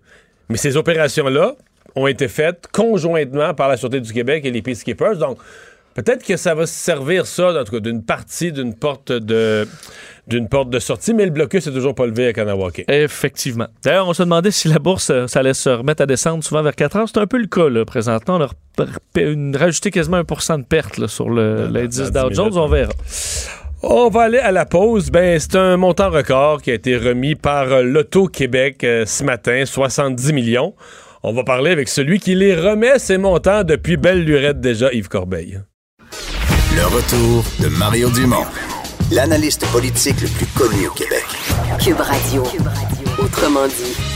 Mais 0.49 0.57
ces 0.57 0.75
opérations-là 0.77 1.55
ont 1.95 2.07
été 2.07 2.27
faites 2.27 2.67
conjointement 2.73 3.53
par 3.53 3.69
la 3.69 3.77
Sûreté 3.77 3.99
du 4.01 4.11
Québec 4.11 4.43
et 4.45 4.51
les 4.51 4.61
Peacekeepers. 4.61 5.17
Donc, 5.17 5.37
peut-être 5.93 6.25
que 6.25 6.35
ça 6.35 6.53
va 6.55 6.65
se 6.67 6.73
servir, 6.73 7.25
ça, 7.25 7.53
en 7.59 7.63
tout 7.63 7.71
cas, 7.71 7.79
d'une 7.79 8.03
partie 8.03 8.51
d'une 8.51 8.73
porte 8.73 9.11
de 9.13 9.65
d'une 10.27 10.47
porte 10.49 10.69
de 10.69 10.79
sortie, 10.79 11.13
mais 11.13 11.25
le 11.25 11.31
blocus 11.31 11.67
n'est 11.67 11.73
toujours 11.73 11.93
pas 11.95 12.05
levé 12.05 12.27
à 12.27 12.33
Kanawake. 12.33 12.83
Effectivement. 12.87 13.67
D'ailleurs, 13.83 14.07
on 14.07 14.13
se 14.13 14.23
demandait 14.23 14.51
si 14.51 14.67
la 14.67 14.79
bourse, 14.79 15.09
euh, 15.11 15.27
ça 15.27 15.39
allait 15.41 15.53
se 15.53 15.69
remettre 15.69 16.01
à 16.01 16.05
descendre 16.05 16.43
souvent 16.43 16.61
vers 16.63 16.75
4 16.75 16.95
heures. 16.97 17.07
C'est 17.07 17.19
un 17.19 17.27
peu 17.27 17.37
le 17.37 17.47
cas, 17.47 17.69
là, 17.69 17.85
présentement. 17.85 18.39
On 18.39 18.83
a 18.83 18.87
une- 19.21 19.55
rajouté 19.55 19.91
quasiment 19.91 20.17
1% 20.17 20.57
de 20.57 20.63
perte 20.63 20.97
là, 20.97 21.07
sur 21.07 21.29
le- 21.29 21.67
l'indice 21.67 22.11
Dow 22.11 22.29
10 22.29 22.35
Jones. 22.35 22.45
minutes. 22.49 22.57
On 22.59 22.67
verra. 22.67 22.91
On 23.83 24.09
va 24.09 24.21
aller 24.23 24.39
à 24.39 24.51
la 24.51 24.65
pause. 24.65 25.11
Ben, 25.11 25.37
c'est 25.39 25.55
un 25.55 25.77
montant 25.77 26.09
record 26.09 26.61
qui 26.61 26.71
a 26.71 26.73
été 26.73 26.97
remis 26.97 27.35
par 27.35 27.71
euh, 27.71 27.83
l'Auto-Québec 27.83 28.83
euh, 28.83 29.05
ce 29.05 29.23
matin, 29.23 29.63
70 29.65 30.33
millions. 30.33 30.73
On 31.21 31.33
va 31.33 31.43
parler 31.43 31.71
avec 31.71 31.87
celui 31.87 32.19
qui 32.19 32.35
les 32.35 32.55
remet, 32.55 32.97
ces 32.99 33.17
montants, 33.17 33.63
depuis 33.63 33.97
belle 33.97 34.23
lurette 34.23 34.59
déjà, 34.59 34.91
Yves 34.91 35.07
Corbeil. 35.09 35.61
Le 36.75 36.83
retour 36.85 37.43
de 37.61 37.67
Mario 37.77 38.09
Dumont, 38.09 38.45
l'analyste 39.11 39.65
politique 39.67 40.21
le 40.21 40.27
plus 40.27 40.47
connu 40.47 40.87
au 40.87 40.91
Québec. 40.91 41.25
Cube 41.79 41.99
Radio. 41.99 42.43
Autrement 43.19 43.67
dit. 43.67 44.14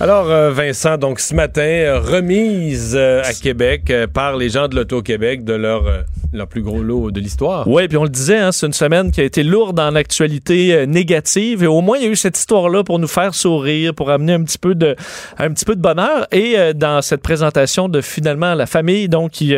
Alors, 0.00 0.30
euh, 0.30 0.52
Vincent, 0.52 0.96
donc 0.96 1.18
ce 1.18 1.34
matin, 1.34 1.60
euh, 1.60 1.98
remise 1.98 2.94
euh, 2.96 3.20
à 3.24 3.32
Québec 3.32 3.92
par 4.14 4.36
les 4.36 4.48
gens 4.48 4.68
de 4.68 4.76
l'Auto-Québec 4.76 5.42
de 5.42 5.54
leur 5.54 5.88
euh, 5.88 6.02
Le 6.32 6.46
plus 6.46 6.62
gros 6.62 6.84
lot 6.84 7.10
de 7.10 7.18
l'histoire. 7.18 7.66
Oui, 7.66 7.88
puis 7.88 7.96
on 7.96 8.04
le 8.04 8.08
disait, 8.08 8.38
hein, 8.38 8.52
c'est 8.52 8.66
une 8.66 8.72
semaine 8.72 9.10
qui 9.10 9.20
a 9.20 9.24
été 9.24 9.42
lourde 9.42 9.80
en 9.80 9.96
actualité 9.96 10.86
négative. 10.86 11.64
Et 11.64 11.66
au 11.66 11.80
moins, 11.80 11.98
il 11.98 12.04
y 12.04 12.06
a 12.06 12.10
eu 12.10 12.16
cette 12.16 12.38
histoire-là 12.38 12.84
pour 12.84 13.00
nous 13.00 13.08
faire 13.08 13.34
sourire, 13.34 13.92
pour 13.92 14.10
amener 14.10 14.34
un 14.34 14.44
petit 14.44 14.58
peu 14.58 14.76
de, 14.76 14.94
un 15.36 15.50
petit 15.50 15.64
peu 15.64 15.74
de 15.74 15.80
bonheur. 15.80 16.28
Et 16.30 16.56
dans 16.74 17.02
cette 17.02 17.22
présentation 17.22 17.88
de 17.88 18.00
finalement 18.00 18.54
la 18.54 18.66
famille 18.66 19.08
donc 19.08 19.32
qui 19.32 19.54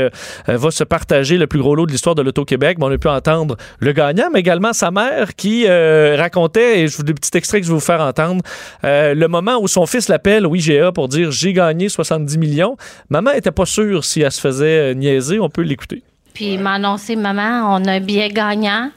va 0.47 0.71
se 0.71 0.85
partager 0.85 1.37
le 1.37 1.49
plus 1.49 1.59
gros 1.59 1.75
lot 1.75 1.87
de 1.87 1.93
l'histoire 1.93 2.15
de 2.15 2.23
l'Auto-Québec, 2.23 2.79
on 2.81 2.91
a 2.91 2.97
pu 2.97 3.09
entendre 3.09 3.57
le 3.81 3.93
gagnant, 3.93 4.29
mais 4.33 4.41
également 4.41 4.73
sa 4.73 4.91
mère 4.91 5.35
qui 5.35 5.67
racontait, 5.69 6.81
et 6.81 6.89
je 6.89 6.97
vous 6.97 7.03
le 7.03 7.15
petit 7.15 7.37
extrait 7.37 7.61
que 7.61 7.67
je 7.67 7.73
vais 7.73 7.79
vous 7.79 7.85
faire 7.85 8.01
entendre, 8.01 8.43
le 8.85 9.27
moment 9.27 9.59
où 9.61 9.69
son 9.69 9.87
fils 9.87 10.09
l'appelle 10.09 10.30
au 10.39 10.55
IGA 10.55 10.93
pour 10.93 11.09
dire 11.09 11.31
j'ai 11.31 11.53
gagné 11.53 11.89
70 11.89 12.39
millions. 12.39 12.77
Maman 13.09 13.33
était 13.33 13.51
pas 13.51 13.67
sûre 13.67 14.05
si 14.05 14.21
elle 14.21 14.33
se 14.33 14.41
faisait 14.41 14.91
euh, 14.91 14.95
niaiser. 14.95 15.41
On 15.41 15.49
peut 15.49 15.63
l'écouter. 15.63 16.03
Puis 16.35 16.55
il 16.55 16.61
m'a 16.61 16.75
annoncé, 16.75 17.17
maman, 17.17 17.75
on 17.75 17.85
a 17.87 17.93
un 17.93 18.01
billet 18.01 18.29
gagnant. 18.29 18.91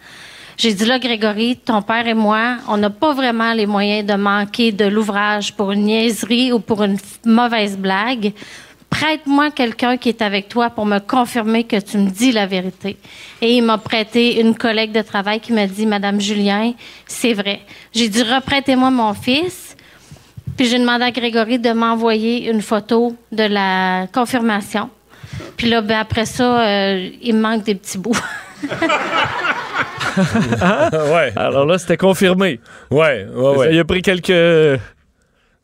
J'ai 0.57 0.73
dit 0.73 0.85
là, 0.85 0.99
Grégory, 0.99 1.57
ton 1.57 1.81
père 1.81 2.07
et 2.07 2.13
moi, 2.13 2.57
on 2.67 2.77
n'a 2.77 2.91
pas 2.91 3.13
vraiment 3.13 3.53
les 3.53 3.65
moyens 3.65 4.05
de 4.05 4.13
manquer 4.13 4.71
de 4.71 4.85
l'ouvrage 4.85 5.53
pour 5.53 5.71
une 5.71 5.85
niaiserie 5.85 6.53
ou 6.53 6.59
pour 6.59 6.83
une 6.83 6.97
mauvaise 7.25 7.77
blague. 7.77 8.33
Prête-moi 8.89 9.49
quelqu'un 9.49 9.97
qui 9.97 10.09
est 10.09 10.21
avec 10.21 10.49
toi 10.49 10.69
pour 10.69 10.85
me 10.85 10.99
confirmer 10.99 11.63
que 11.63 11.77
tu 11.77 11.97
me 11.97 12.11
dis 12.11 12.31
la 12.31 12.45
vérité. 12.45 12.97
Et 13.41 13.57
il 13.57 13.63
m'a 13.63 13.79
prêté 13.79 14.39
une 14.39 14.55
collègue 14.55 14.91
de 14.91 15.01
travail 15.01 15.39
qui 15.39 15.51
m'a 15.51 15.65
dit, 15.65 15.87
Madame 15.87 16.21
Julien, 16.21 16.73
c'est 17.07 17.33
vrai. 17.33 17.61
J'ai 17.91 18.07
dit, 18.07 18.21
reprêtez-moi 18.21 18.91
mon 18.91 19.15
fils. 19.15 19.75
Puis 20.57 20.67
j'ai 20.67 20.77
demandé 20.79 21.05
à 21.05 21.11
Grégory 21.11 21.59
de 21.59 21.71
m'envoyer 21.71 22.49
une 22.49 22.61
photo 22.61 23.15
de 23.31 23.43
la 23.43 24.07
confirmation. 24.13 24.89
Puis 25.57 25.69
là, 25.69 25.81
ben, 25.81 25.97
après 25.99 26.25
ça, 26.25 26.61
euh, 26.67 27.09
il 27.21 27.35
me 27.35 27.41
manque 27.41 27.63
des 27.63 27.75
petits 27.75 27.97
bouts. 27.97 28.11
ouais. 30.17 31.33
Alors 31.35 31.65
là, 31.65 31.77
c'était 31.77 31.97
confirmé. 31.97 32.59
Ouais, 32.91 33.25
ouais, 33.33 33.55
ouais. 33.57 33.73
Il 33.73 33.79
a 33.79 33.83
pris 33.83 34.01
quelques. 34.01 34.29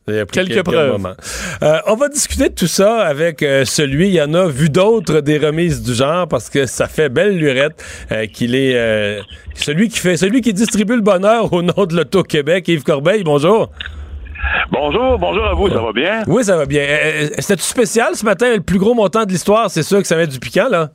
Il 0.08 0.16
y 0.16 0.18
a 0.18 0.26
pris 0.26 0.44
Quelques 0.44 0.64
preuves. 0.64 0.92
moments. 0.92 1.14
Euh, 1.62 1.78
on 1.86 1.94
va 1.94 2.08
discuter 2.08 2.48
de 2.48 2.54
tout 2.54 2.66
ça 2.66 3.02
avec 3.06 3.42
euh, 3.44 3.64
celui, 3.64 4.08
il 4.08 4.14
y 4.14 4.20
en 4.22 4.34
a 4.34 4.46
vu 4.48 4.68
d'autres 4.68 5.20
des 5.20 5.38
remises 5.38 5.82
du 5.82 5.94
genre 5.94 6.26
parce 6.26 6.50
que 6.50 6.66
ça 6.66 6.88
fait 6.88 7.08
belle 7.08 7.36
lurette 7.36 7.84
euh, 8.10 8.26
qu'il 8.26 8.56
est 8.56 8.74
euh, 8.74 9.20
celui 9.54 9.88
qui 9.88 10.00
fait 10.00 10.16
celui 10.16 10.40
qui 10.40 10.52
distribue 10.52 10.96
le 10.96 11.02
bonheur 11.02 11.52
au 11.52 11.62
nom 11.62 11.86
de 11.86 11.94
l'Auto-Québec. 11.94 12.66
Yves 12.66 12.82
Corbeil, 12.82 13.22
bonjour. 13.22 13.70
Bonjour, 14.70 15.18
bonjour 15.18 15.44
à 15.46 15.54
vous, 15.54 15.68
ça 15.68 15.80
va 15.80 15.92
bien? 15.92 16.22
Oui, 16.26 16.44
ça 16.44 16.56
va 16.56 16.66
bien. 16.66 16.82
Euh, 16.82 16.84
euh, 16.84 17.28
C'était-tu 17.38 17.62
spécial 17.62 18.14
ce 18.14 18.24
matin, 18.24 18.54
le 18.54 18.60
plus 18.60 18.78
gros 18.78 18.94
montant 18.94 19.24
de 19.24 19.30
l'histoire? 19.30 19.70
C'est 19.70 19.82
sûr 19.82 19.98
que 19.98 20.06
ça 20.06 20.16
met 20.16 20.26
du 20.26 20.38
piquant, 20.38 20.68
là? 20.68 20.88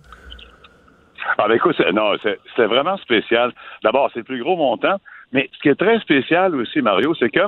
Ah, 1.38 1.48
ben 1.48 1.56
écoute, 1.56 1.76
c'est- 1.78 1.92
non, 1.92 2.14
c'est 2.24 2.66
vraiment 2.66 2.98
spécial. 2.98 3.52
D'abord, 3.84 4.10
c'est 4.14 4.20
le 4.20 4.26
plus 4.26 4.42
gros 4.44 4.56
montant, 4.56 4.98
mais 5.32 5.50
ce 5.54 5.60
qui 5.62 5.70
est 5.70 5.76
très 5.76 6.00
spécial 6.00 6.56
aussi, 6.56 6.82
Mario, 6.82 7.14
c'est 7.16 7.30
que 7.30 7.42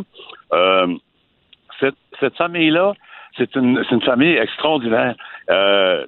euh, 0.54 0.88
cette, 1.80 1.96
cette 2.20 2.36
famille-là, 2.38 2.94
c'est 3.38 3.56
une, 3.56 3.84
famille 4.04 4.36
extraordinaire. 4.36 5.16
Euh, 5.50 6.06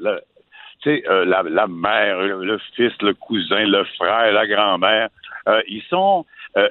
tu 0.82 0.90
sais, 0.90 1.04
euh, 1.10 1.26
la, 1.26 1.44
la 1.44 1.68
mère, 1.68 2.20
le, 2.20 2.44
le 2.44 2.58
fils, 2.76 2.94
le 3.02 3.14
cousin, 3.14 3.66
le 3.66 3.84
frère, 3.98 4.32
la 4.32 4.48
grand-mère, 4.48 5.10
euh, 5.48 5.62
ils 5.68 5.84
sont, 5.90 6.26
euh, 6.58 6.68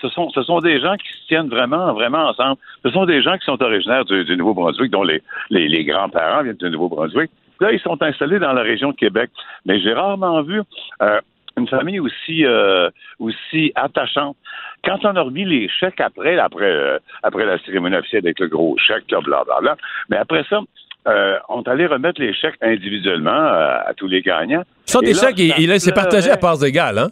ce 0.00 0.08
sont, 0.08 0.30
ce 0.30 0.42
sont 0.42 0.60
des 0.60 0.80
gens 0.80 0.96
qui 0.96 1.08
se 1.08 1.26
tiennent 1.28 1.48
vraiment, 1.48 1.92
vraiment 1.94 2.28
ensemble. 2.28 2.56
Ce 2.84 2.90
sont 2.90 3.06
des 3.06 3.22
gens 3.22 3.36
qui 3.38 3.44
sont 3.44 3.60
originaires 3.62 4.04
du, 4.04 4.24
du 4.24 4.36
Nouveau-Brunswick, 4.36 4.90
dont 4.90 5.02
les, 5.02 5.22
les, 5.50 5.68
les 5.68 5.84
grands-parents 5.84 6.42
viennent 6.42 6.56
du 6.56 6.70
Nouveau-Brunswick. 6.70 7.30
Là, 7.60 7.72
ils 7.72 7.80
sont 7.80 8.00
installés 8.02 8.38
dans 8.38 8.52
la 8.52 8.62
région 8.62 8.90
de 8.90 8.96
Québec. 8.96 9.30
Mais 9.64 9.80
j'ai 9.80 9.92
rarement 9.94 10.42
vu 10.42 10.60
euh, 11.02 11.20
une 11.56 11.66
famille 11.66 11.98
aussi 12.00 12.44
euh, 12.44 12.90
aussi 13.18 13.72
attachante. 13.74 14.36
Quand 14.84 14.98
on 15.04 15.16
a 15.16 15.22
remis 15.22 15.44
les 15.44 15.68
chèques 15.68 16.00
après, 16.00 16.38
après, 16.38 16.64
euh, 16.70 16.98
après 17.22 17.46
la 17.46 17.58
cérémonie 17.58 17.96
officielle 17.96 18.22
avec 18.26 18.38
le 18.40 18.46
gros 18.48 18.76
chèque, 18.78 19.10
là, 19.10 19.20
blablabla, 19.24 19.76
mais 20.10 20.18
après 20.18 20.44
ça, 20.48 20.60
euh, 21.08 21.38
on 21.48 21.62
est 21.62 21.68
allé 21.68 21.86
remettre 21.86 22.20
les 22.20 22.34
chèques 22.34 22.58
individuellement 22.62 23.30
à 23.30 23.92
tous 23.96 24.06
les 24.06 24.20
gagnants. 24.22 24.62
Ça, 24.84 24.98
Et 25.02 25.06
des 25.06 25.12
là, 25.14 25.20
chèques, 25.20 25.38
il- 25.38 25.54
il- 25.58 25.80
c'est 25.80 25.94
partagé 25.94 26.30
à 26.30 26.36
parts 26.36 26.62
égales, 26.64 26.98
hein? 26.98 27.10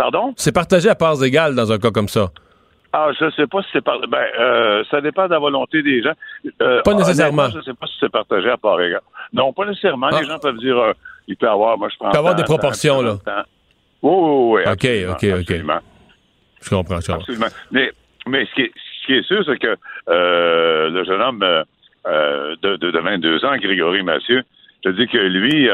Pardon? 0.00 0.32
C'est 0.38 0.52
partagé 0.54 0.88
à 0.88 0.94
parts 0.94 1.22
égales 1.22 1.54
dans 1.54 1.70
un 1.70 1.78
cas 1.78 1.90
comme 1.90 2.08
ça. 2.08 2.30
Ah, 2.90 3.10
je 3.20 3.30
sais 3.32 3.46
pas 3.46 3.60
si 3.60 3.68
c'est 3.74 3.84
par... 3.84 4.00
ben, 4.08 4.24
euh, 4.38 4.82
ça 4.90 5.02
dépend 5.02 5.26
de 5.26 5.32
la 5.32 5.38
volonté 5.38 5.82
des 5.82 6.02
gens. 6.02 6.14
Euh, 6.62 6.80
Pas 6.80 6.94
nécessairement. 6.94 7.50
Je 7.50 7.60
sais 7.60 7.74
pas 7.74 7.86
si 7.86 7.92
c'est 8.00 8.08
partagé 8.08 8.48
à 8.48 8.56
part 8.56 8.80
égale. 8.80 9.02
Non, 9.34 9.52
pas 9.52 9.66
nécessairement. 9.66 10.08
Ah. 10.10 10.22
Les 10.22 10.26
gens 10.26 10.38
peuvent 10.38 10.56
dire, 10.56 10.78
euh, 10.78 10.92
il 11.28 11.36
peut 11.36 11.50
avoir, 11.50 11.76
moi 11.76 11.90
je 11.92 11.96
prends. 11.98 12.08
Il 12.08 12.12
peut 12.12 12.18
avoir 12.18 12.34
des 12.34 12.44
proportions, 12.44 13.02
là. 13.02 13.18
Oui, 14.02 14.10
oui, 14.10 14.62
oui. 14.66 14.72
OK, 14.72 15.12
OK, 15.12 15.38
OK. 15.38 15.40
absolument. 15.40 15.80
Je 16.62 16.70
comprends, 16.70 17.00
je 17.00 17.06
comprends. 17.06 17.20
Absolument. 17.20 17.46
Mais, 17.70 17.92
mais 18.26 18.46
ce, 18.46 18.54
qui 18.54 18.62
est, 18.62 18.72
ce 19.02 19.06
qui 19.06 19.12
est 19.16 19.26
sûr, 19.26 19.44
c'est 19.44 19.58
que 19.58 19.76
le 20.06 21.04
jeune 21.04 21.20
homme 21.20 21.40
de, 21.40 22.56
de, 22.62 22.90
de 22.90 22.98
22 22.98 23.44
ans, 23.44 23.54
Grégory 23.58 24.02
Mathieu, 24.02 24.44
je 24.82 24.90
dis 24.92 25.06
que 25.08 25.18
lui, 25.18 25.68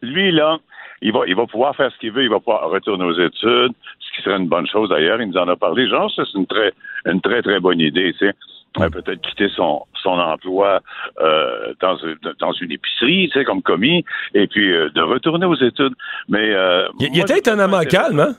lui, 0.00 0.32
là, 0.32 0.56
il 1.02 1.12
va, 1.12 1.20
il 1.26 1.34
va 1.36 1.46
pouvoir 1.46 1.74
faire 1.76 1.90
ce 1.92 1.98
qu'il 1.98 2.12
veut, 2.12 2.22
il 2.24 2.30
va 2.30 2.38
pouvoir 2.38 2.68
retourner 2.70 3.04
aux 3.04 3.18
études, 3.18 3.72
ce 4.00 4.16
qui 4.16 4.22
serait 4.22 4.36
une 4.36 4.48
bonne 4.48 4.66
chose 4.66 4.88
d'ailleurs. 4.88 5.20
Il 5.20 5.28
nous 5.28 5.36
en 5.36 5.48
a 5.48 5.56
parlé. 5.56 5.88
Genre, 5.88 6.10
ça, 6.14 6.22
c'est 6.30 6.38
une 6.38 6.46
très, 6.46 6.72
une 7.06 7.20
très, 7.20 7.40
très 7.42 7.60
bonne 7.60 7.80
idée, 7.80 8.12
tu 8.18 8.26
sais. 8.26 8.34
Euh, 8.80 8.90
Peut-être 8.90 9.20
quitter 9.22 9.48
son, 9.48 9.86
son 10.02 10.10
emploi 10.10 10.80
euh, 11.20 11.72
dans, 11.80 11.96
dans 12.38 12.52
une 12.52 12.70
épicerie, 12.70 13.28
tu 13.32 13.38
sais, 13.38 13.44
comme 13.44 13.62
commis, 13.62 14.04
et 14.34 14.46
puis 14.46 14.72
euh, 14.72 14.90
de 14.90 15.00
retourner 15.00 15.46
aux 15.46 15.56
études. 15.56 15.94
Mais 16.28 16.54
euh, 16.54 16.86
Il, 17.00 17.08
moi, 17.10 17.20
était 17.22 17.34
je- 17.34 17.38
étonnamment 17.38 17.80
calme, 17.82 18.20
hein? 18.20 18.34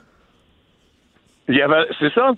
il 1.48 1.56
y 1.56 1.62
avait, 1.62 1.88
c'est 2.00 2.14
ça. 2.14 2.32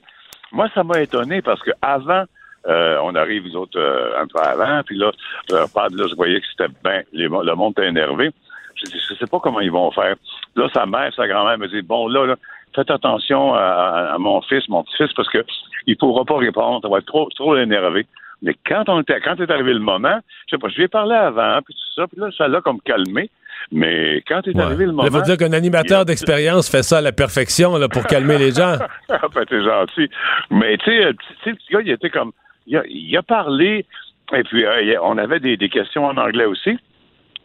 Moi, 0.51 0.67
ça 0.73 0.83
m'a 0.83 1.01
étonné 1.01 1.41
parce 1.41 1.61
que 1.61 1.71
avant, 1.81 2.23
euh, 2.67 2.97
on 3.03 3.13
arrive 3.15 3.43
nous 3.45 3.55
autres 3.57 3.77
euh, 3.79 4.21
un 4.21 4.27
peu 4.27 4.39
avant, 4.39 4.81
puis 4.85 4.97
là, 4.97 5.11
là, 5.49 5.65
je 5.73 6.15
voyais 6.15 6.39
que 6.39 6.47
c'était 6.49 6.73
bien, 6.83 7.01
le 7.13 7.53
monde 7.55 7.73
était 7.77 7.87
énervé. 7.87 8.31
Je 8.75 8.85
dis, 8.91 8.99
je 9.09 9.15
sais 9.15 9.27
pas 9.27 9.39
comment 9.39 9.59
ils 9.61 9.71
vont 9.71 9.91
faire. 9.91 10.15
Là, 10.55 10.67
sa 10.73 10.85
mère, 10.85 11.13
sa 11.15 11.27
grand-mère 11.27 11.57
me 11.57 11.67
dit, 11.67 11.81
bon, 11.81 12.07
là, 12.07 12.25
là 12.25 12.35
faites 12.75 12.89
attention 12.91 13.53
à, 13.53 13.59
à- 13.59 14.13
à 14.13 14.17
mon 14.17 14.41
fils, 14.41 14.67
mon 14.69 14.83
petit-fils, 14.83 15.11
parce 15.13 15.29
que 15.29 15.43
il 15.87 15.97
pourra 15.97 16.23
pas 16.25 16.37
répondre, 16.37 16.79
ça 16.81 16.87
va 16.89 16.99
être 16.99 17.05
trop, 17.05 17.27
trop 17.35 17.55
énervé. 17.57 18.05
Mais 18.43 18.55
quand 18.65 18.87
on 18.87 19.01
était, 19.01 19.19
quand 19.21 19.39
est 19.39 19.51
arrivé 19.51 19.73
le 19.73 19.79
moment, 19.79 20.19
je 20.47 20.55
sais 20.55 20.59
pas, 20.59 20.69
je 20.69 20.75
lui 20.77 20.83
ai 20.85 20.87
parlé 20.87 21.13
avant, 21.15 21.59
puis 21.63 21.73
tout 21.75 21.93
ça, 22.01 22.07
puis 22.07 22.19
là, 22.19 22.29
ça 22.37 22.47
l'a 22.47 22.61
comme 22.61 22.79
calmé. 22.81 23.29
Mais 23.71 24.23
quand 24.27 24.47
est 24.47 24.55
Ouais. 24.55 24.61
arrivé 24.63 24.85
le 24.85 24.91
moment. 24.93 25.03
Il 25.07 25.11
faut 25.11 25.21
dire 25.21 25.37
qu'un 25.37 25.53
animateur 25.53 26.05
d'expérience 26.05 26.69
fait 26.69 26.81
ça 26.81 26.97
à 26.97 27.01
la 27.01 27.11
perfection 27.11 27.77
là, 27.77 27.87
pour 27.87 28.05
calmer 28.07 28.37
les 28.39 28.51
gens. 28.51 28.77
Ah, 29.09 29.19
ben, 29.35 29.45
t'es 29.45 29.63
gentil. 29.63 30.09
Mais 30.49 30.77
tu 30.77 30.85
sais, 30.85 31.05
euh, 31.05 31.13
tu 31.13 31.43
sais, 31.43 31.49
le 31.51 31.55
petit 31.57 31.73
gars, 31.73 31.81
il 31.83 31.91
était 31.91 32.09
comme. 32.09 32.31
Il 32.67 32.77
a, 32.77 32.83
il 32.87 33.15
a 33.17 33.21
parlé, 33.21 33.85
et 34.33 34.43
puis 34.43 34.65
euh, 34.65 34.95
on 35.03 35.17
avait 35.17 35.39
des, 35.39 35.57
des 35.57 35.69
questions 35.69 36.05
en 36.05 36.17
anglais 36.17 36.45
aussi. 36.45 36.77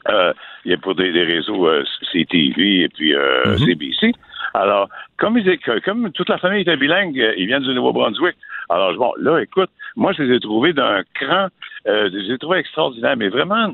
Euh, 0.08 0.32
il 0.66 0.70
y 0.72 0.74
a 0.74 0.76
pour 0.76 0.94
des, 0.94 1.10
des 1.12 1.22
réseaux 1.24 1.66
euh, 1.68 1.82
CTV 2.12 2.82
et 2.82 2.88
puis 2.88 3.14
euh, 3.14 3.56
CBC. 3.58 4.12
Alors, 4.52 4.88
comme, 5.16 5.38
ils, 5.38 5.58
que- 5.58 5.78
comme 5.84 6.10
toute 6.12 6.28
la 6.28 6.38
famille 6.38 6.60
était 6.62 6.76
bilingue, 6.76 7.18
euh, 7.18 7.32
ils 7.38 7.46
viennent 7.46 7.62
du 7.62 7.72
Nouveau-Brunswick. 7.74 8.36
Alors, 8.68 8.92
bon, 8.94 9.12
là, 9.20 9.38
écoute, 9.40 9.70
moi, 9.96 10.12
je 10.12 10.22
les 10.24 10.36
ai 10.36 10.40
trouvés 10.40 10.72
d'un 10.72 11.02
cran, 11.14 11.46
euh, 11.86 12.10
je 12.12 12.16
les 12.18 12.34
ai 12.34 12.38
trouvés 12.38 12.58
extraordinaires, 12.58 13.16
mais 13.16 13.28
vraiment 13.28 13.72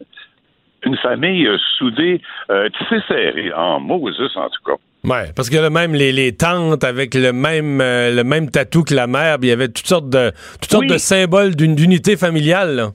une 0.84 0.96
famille 0.98 1.46
euh, 1.46 1.56
soudée, 1.78 2.20
euh, 2.50 2.68
tissée 2.70 3.00
serrée, 3.08 3.52
en 3.54 3.80
Moses, 3.80 4.20
en 4.36 4.48
tout 4.50 4.62
cas. 4.66 4.76
Ouais, 5.04 5.32
parce 5.34 5.50
que 5.50 5.56
là, 5.56 5.70
même 5.70 5.94
les, 5.94 6.12
les 6.12 6.36
tantes 6.36 6.84
avec 6.84 7.14
le 7.14 7.32
même 7.32 7.80
euh, 7.80 8.14
le 8.14 8.22
même 8.22 8.50
tatou 8.50 8.84
que 8.84 8.94
la 8.94 9.08
mère, 9.08 9.38
puis 9.38 9.48
il 9.48 9.50
y 9.50 9.52
avait 9.52 9.66
toutes 9.68 9.86
sortes 9.88 10.08
de 10.10 10.30
toutes 10.60 10.70
sortes 10.70 10.86
de 10.86 10.98
symboles 10.98 11.56
d'une 11.56 11.74
d'unité 11.74 12.16
familiale. 12.16 12.76
là. 12.76 12.90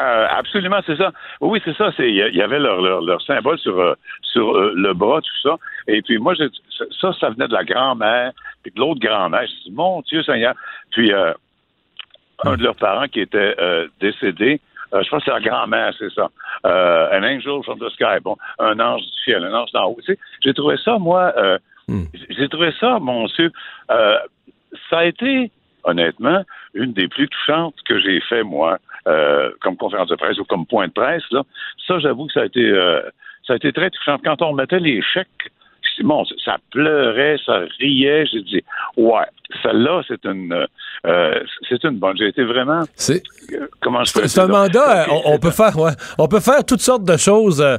Euh, 0.00 0.26
absolument, 0.30 0.80
c'est 0.86 0.96
ça. 0.96 1.12
Oui, 1.40 1.60
c'est 1.64 1.76
ça. 1.76 1.90
Il 1.98 2.14
y 2.14 2.42
avait 2.42 2.58
leur, 2.58 2.80
leur, 2.80 3.02
leur 3.02 3.20
symbole 3.22 3.58
sur 3.58 3.78
euh, 3.78 3.94
sur 4.22 4.56
euh, 4.56 4.72
le 4.74 4.94
bras, 4.94 5.20
tout 5.20 5.48
ça. 5.48 5.56
Et 5.88 6.00
puis 6.00 6.18
moi, 6.18 6.34
ça, 7.00 7.12
ça 7.12 7.30
venait 7.30 7.48
de 7.48 7.52
la 7.52 7.64
grand-mère, 7.64 8.32
puis 8.62 8.72
de 8.72 8.80
l'autre 8.80 9.00
grand-mère. 9.00 9.42
Je 9.42 9.68
dis 9.68 9.72
mon 9.72 10.00
Dieu 10.02 10.22
Seigneur. 10.22 10.54
Puis 10.90 11.12
euh, 11.12 11.32
un 12.44 12.56
de 12.56 12.62
leurs 12.62 12.76
parents 12.76 13.08
qui 13.08 13.20
était 13.20 13.54
décédé. 14.00 14.60
je 14.92 15.08
pense 15.10 15.22
que 15.22 15.24
c'est 15.26 15.30
la 15.30 15.40
grand-mère, 15.40 15.92
c'est 15.98 16.10
ça. 16.12 16.30
An 16.64 17.22
angel 17.22 17.62
from 17.62 17.78
the 17.78 17.90
sky. 17.90 18.18
Bon, 18.22 18.36
un 18.58 18.80
ange 18.80 19.02
du 19.02 19.22
ciel, 19.24 19.44
un 19.44 19.52
ange 19.52 19.70
d'en 19.72 19.88
haut. 19.88 19.98
Tu 20.06 20.14
sais, 20.14 20.18
j'ai 20.42 20.54
trouvé 20.54 20.76
ça, 20.82 20.96
moi, 20.98 21.34
euh, 21.36 21.58
j'ai 22.30 22.48
trouvé 22.48 22.72
ça, 22.80 22.98
mon 22.98 23.26
Dieu, 23.26 23.52
ça 23.88 24.98
a 25.00 25.04
été, 25.04 25.50
honnêtement, 25.84 26.42
une 26.74 26.92
des 26.92 27.08
plus 27.08 27.28
touchantes 27.28 27.74
que 27.86 28.00
j'ai 28.00 28.20
fait, 28.20 28.42
moi, 28.42 28.78
euh, 29.06 29.50
comme 29.60 29.76
conférence 29.76 30.08
de 30.08 30.16
presse 30.16 30.38
ou 30.38 30.44
comme 30.44 30.66
point 30.66 30.88
de 30.88 30.92
presse. 30.92 31.24
Là. 31.30 31.42
Ça, 31.86 31.98
j'avoue 31.98 32.26
que 32.26 32.32
ça 32.32 32.40
a 32.42 32.44
été 32.46 32.64
euh, 32.64 33.00
ça 33.46 33.54
a 33.54 33.56
été 33.56 33.72
très 33.72 33.90
touchant. 33.90 34.18
Quand 34.22 34.42
on 34.42 34.52
mettait 34.52 34.78
les 34.80 35.02
chèques, 35.02 35.50
bon, 36.02 36.24
ça 36.44 36.56
pleurait, 36.70 37.36
ça 37.44 37.60
riait. 37.78 38.24
J'ai 38.26 38.42
dit, 38.42 38.62
ouais, 38.96 39.26
celle-là, 39.62 40.02
c'est 40.06 40.24
une, 40.24 40.66
euh, 41.06 41.40
c'est 41.68 41.82
une 41.84 41.98
bonne. 41.98 42.16
J'ai 42.16 42.28
été 42.28 42.44
vraiment. 42.44 42.82
C'est 42.94 43.22
euh, 43.52 43.66
comment 43.80 44.04
je 44.04 44.12
peux 44.12 44.26
c'est 44.26 44.40
un 44.40 44.46
mandat. 44.46 45.06
On, 45.10 45.34
on 45.34 45.38
peut 45.38 45.50
faire, 45.50 45.76
ouais, 45.78 45.92
on 46.18 46.28
peut 46.28 46.40
faire 46.40 46.64
toutes 46.64 46.80
sortes 46.80 47.04
de 47.04 47.16
choses. 47.16 47.60
euh, 47.60 47.78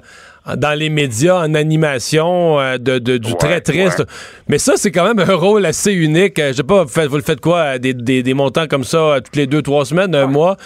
dans 0.58 0.78
les 0.78 0.90
médias, 0.90 1.36
en 1.46 1.54
animation, 1.54 2.60
euh, 2.60 2.78
de, 2.80 2.98
de- 2.98 3.18
du 3.20 3.32
Ouais, 3.32 3.38
très 3.38 3.62
triste. 3.62 4.00
ouais. 4.00 4.06
Mais 4.48 4.58
ça, 4.58 4.74
c'est 4.76 4.92
quand 4.92 5.04
même 5.14 5.20
un 5.20 5.36
rôle 5.36 5.66
assez 5.66 5.94
unique. 5.94 6.40
Euh, 6.40 6.48
Je 6.50 6.54
sais 6.58 6.64
pas, 6.64 6.84
vous, 6.84 6.90
faites- 6.90 7.08
vous 7.08 7.18
le 7.18 7.22
faites 7.22 7.42
quoi? 7.42 7.58
euh, 7.60 7.78
Des, 7.78 7.94
des- 7.94 8.24
des 8.24 8.34
montants 8.34 8.66
comme 8.68 8.84
ça 8.84 9.18
toutes 9.24 9.36
les 9.36 9.46
deux, 9.46 9.62
trois 9.62 9.86
semaines, 9.86 10.16
un 10.16 10.26
mois? 10.26 10.58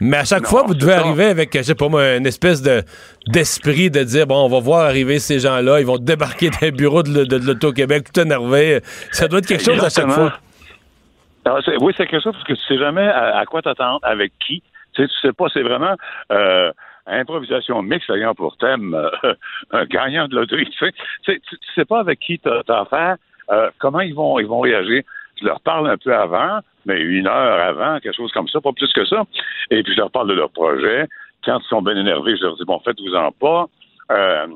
Mais 0.00 0.18
à 0.18 0.24
chaque 0.24 0.42
Non, 0.42 0.48
fois, 0.50 0.64
vous 0.66 0.74
devez 0.74 0.92
ça. 0.92 0.98
arriver 1.00 1.24
avec, 1.24 1.56
je 1.56 1.62
sais 1.62 1.74
pas 1.74 1.88
moi, 1.88 2.16
une 2.16 2.26
espèce 2.26 2.60
de 2.62 2.82
d'esprit 3.28 3.90
de 3.90 4.02
dire, 4.02 4.26
bon, 4.26 4.44
on 4.44 4.48
va 4.48 4.58
voir 4.60 4.80
arriver 4.84 5.18
ces 5.18 5.38
gens-là, 5.38 5.78
ils 5.80 5.86
vont 5.86 5.96
débarquer 5.98 6.50
les 6.60 6.70
bureaux 6.70 7.02
de, 7.02 7.24
de- 7.24 7.38
de 7.38 7.46
l'Auto-Québec 7.46 8.08
tout 8.12 8.20
énervé. 8.20 8.80
Ça 9.12 9.28
doit 9.28 9.38
être 9.38 9.46
quelque 9.46 9.64
chose 9.64 9.82
à 9.82 9.88
chaque 9.90 10.10
fois. 10.10 10.32
Ah, 11.44 11.56
oui, 11.80 11.92
c'est 11.96 12.06
quelque 12.06 12.22
chose 12.22 12.34
parce 12.34 12.44
que 12.44 12.52
tu 12.52 12.60
sais 12.68 12.78
jamais 12.78 13.06
à, 13.08 13.38
à 13.38 13.44
quoi 13.46 13.62
t'attendre, 13.62 13.98
avec 14.02 14.32
qui. 14.46 14.62
Tu 14.94 15.02
sais, 15.02 15.08
tu 15.08 15.14
sais 15.28 15.32
pas, 15.32 15.46
c'est 15.52 15.62
vraiment 15.62 15.94
euh, 16.30 16.70
improvisation 17.06 17.82
mixte 17.82 18.10
ayant 18.10 18.34
pour 18.34 18.56
thème 18.58 18.94
euh, 18.94 19.34
un 19.72 19.84
gagnant 19.86 20.28
de 20.28 20.36
loterie. 20.36 20.68
Tu 20.70 20.78
sais, 20.78 20.92
tu, 21.24 21.40
tu- 21.40 21.58
tu 21.58 21.72
sais 21.74 21.84
pas 21.84 22.00
avec 22.00 22.20
qui 22.20 22.38
t'as 22.38 22.62
as 22.68 22.80
affaire, 22.80 23.16
euh, 23.50 23.70
comment 23.78 24.00
ils 24.00 24.14
vont 24.14 24.38
ils 24.38 24.46
vont 24.46 24.60
réagir. 24.60 25.02
Je 25.40 25.46
leur 25.46 25.60
parle 25.60 25.88
un 25.90 25.96
peu 25.96 26.14
avant, 26.14 26.60
mais 26.86 27.00
une 27.00 27.26
heure 27.26 27.60
avant, 27.60 27.98
quelque 28.00 28.14
chose 28.16 28.30
comme 28.32 28.48
ça, 28.48 28.60
pas 28.60 28.72
plus 28.72 28.92
que 28.92 29.04
ça. 29.04 29.24
Et 29.70 29.82
puis 29.82 29.92
je 29.94 29.98
leur 29.98 30.10
parle 30.10 30.28
de 30.28 30.34
leur 30.34 30.50
projet. 30.50 31.08
Quand 31.44 31.58
ils 31.58 31.68
sont 31.68 31.82
bien 31.82 31.96
énervés, 31.96 32.36
je 32.36 32.42
leur 32.44 32.56
dis 32.56 32.64
bon, 32.64 32.78
faites-vous-en 32.80 33.32
pas. 33.32 33.66
Euh, 34.12 34.46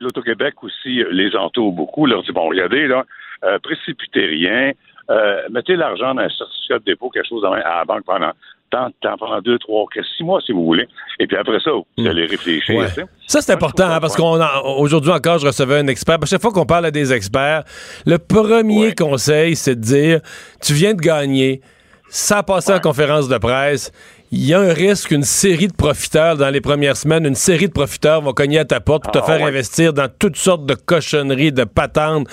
L'Auto-Québec 0.00 0.62
aussi 0.62 1.02
les 1.10 1.34
entoure 1.36 1.72
beaucoup. 1.72 2.04
Leur 2.06 2.22
dit 2.22 2.32
bon, 2.32 2.48
regardez 2.48 2.86
là, 2.86 3.04
euh, 3.44 3.58
précipitez 3.60 4.26
rien. 4.26 4.72
Euh, 5.08 5.42
mettez 5.50 5.76
l'argent 5.76 6.14
dans 6.14 6.22
un 6.22 6.28
certificat 6.28 6.80
de 6.80 6.84
dépôt, 6.84 7.08
quelque 7.10 7.28
chose 7.28 7.44
à 7.44 7.50
la 7.56 7.84
banque 7.84 8.04
pendant 8.04 8.32
tant 8.70 8.90
temps, 9.00 9.16
pendant 9.18 9.40
deux, 9.40 9.58
trois, 9.58 9.84
six 10.16 10.24
mois 10.24 10.40
si 10.44 10.52
vous 10.52 10.64
voulez. 10.64 10.86
Et 11.20 11.26
puis 11.26 11.36
après 11.36 11.58
ça, 11.60 11.70
vous 11.72 12.06
allez 12.06 12.26
réfléchir. 12.26 12.76
Ouais. 12.76 12.86
Ça, 13.26 13.40
c'est 13.40 13.52
important, 13.52 13.86
hein, 13.90 14.00
parce 14.00 14.16
qu'on 14.16 14.40
a- 14.40 14.62
aujourd'hui 14.78 15.10
encore, 15.12 15.38
je 15.38 15.46
recevais 15.46 15.78
un 15.78 15.86
expert. 15.86 16.18
À 16.22 16.26
chaque 16.26 16.42
fois 16.42 16.52
qu'on 16.52 16.66
parle 16.66 16.86
à 16.86 16.90
des 16.90 17.12
experts, 17.12 17.64
le 18.04 18.18
premier 18.18 18.86
Ouais. 18.88 18.94
conseil, 18.94 19.56
c'est 19.56 19.76
de 19.76 19.80
dire 19.80 20.20
tu 20.62 20.72
viens 20.74 20.94
de 20.94 21.00
gagner, 21.00 21.60
ça 22.08 22.38
a 22.38 22.42
passé 22.42 22.72
en 22.72 22.78
conférence 22.80 23.28
de 23.28 23.38
presse. 23.38 23.90
Il 24.32 24.44
y 24.44 24.54
a 24.54 24.58
un 24.60 24.72
risque 24.72 25.08
qu'une 25.08 25.22
série 25.22 25.68
de 25.68 25.72
profiteurs, 25.72 26.36
dans 26.36 26.50
les 26.50 26.60
premières 26.60 26.96
semaines, 26.96 27.24
une 27.26 27.34
série 27.36 27.68
de 27.68 27.72
profiteurs 27.72 28.20
vont 28.22 28.32
cogner 28.32 28.58
à 28.58 28.64
ta 28.64 28.80
porte 28.80 29.04
pour 29.04 29.12
te 29.12 29.18
Ah, 29.18 29.22
faire 29.22 29.40
ouais. 29.40 29.48
investir 29.48 29.92
dans 29.92 30.08
toutes 30.18 30.36
sortes 30.36 30.66
de 30.66 30.74
cochonneries, 30.74 31.52
de 31.52 31.64
patentes. 31.64 32.26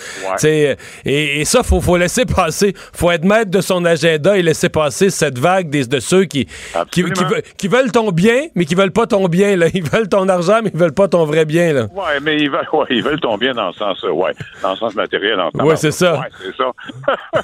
Ouais. 0.44 0.76
Et, 1.06 1.42
et 1.42 1.46
ça, 1.46 1.62
faut, 1.64 1.82
faut 1.82 1.98
laisser 1.98 2.26
passer. 2.26 2.74
faut 2.94 3.12
être 3.12 3.24
maître 3.26 3.52
de 3.52 3.62
son 3.62 3.86
agenda 3.86 4.36
et 4.38 4.42
laisser 4.42 4.70
passer 4.70 5.10
cette 5.12 5.38
vague 5.38 5.70
des, 5.70 5.86
de 5.86 6.00
ceux 6.00 6.26
qui, 6.26 6.48
qui, 6.92 7.04
veulent- 7.04 7.44
qui 7.58 7.68
veulent 7.68 7.92
ton 7.92 8.12
bien, 8.12 8.48
mais 8.56 8.66
qui 8.66 8.76
veulent 8.76 8.92
pas 8.92 9.06
ton 9.08 9.28
bien. 9.28 9.56
Là. 9.56 9.68
Ils 9.74 9.84
veulent 9.88 10.10
ton 10.10 10.28
argent, 10.30 10.62
mais 10.64 10.72
ils 10.74 10.80
veulent 10.80 10.94
pas 10.94 11.08
ton 11.08 11.26
vrai 11.26 11.46
bien. 11.46 11.74
Là. 11.74 11.84
Ouais, 11.94 12.20
mais 12.22 12.38
ils 12.38 12.50
veulent, 12.50 12.68
ouais, 12.74 12.86
ils 12.90 13.04
veulent 13.04 13.20
tomber 13.20 13.54
dans 13.54 13.68
le 13.68 13.74
sens, 13.74 14.04
euh, 14.04 14.10
ouais, 14.12 14.34
dans 14.62 14.72
le 14.72 14.78
sens 14.78 14.96
matériel. 14.96 15.40
Ouais, 15.56 15.76
c'est 15.76 15.92
ça. 15.92 16.20
Ouais, 16.20 16.28
c'est 16.44 16.56
ça. 16.58 16.72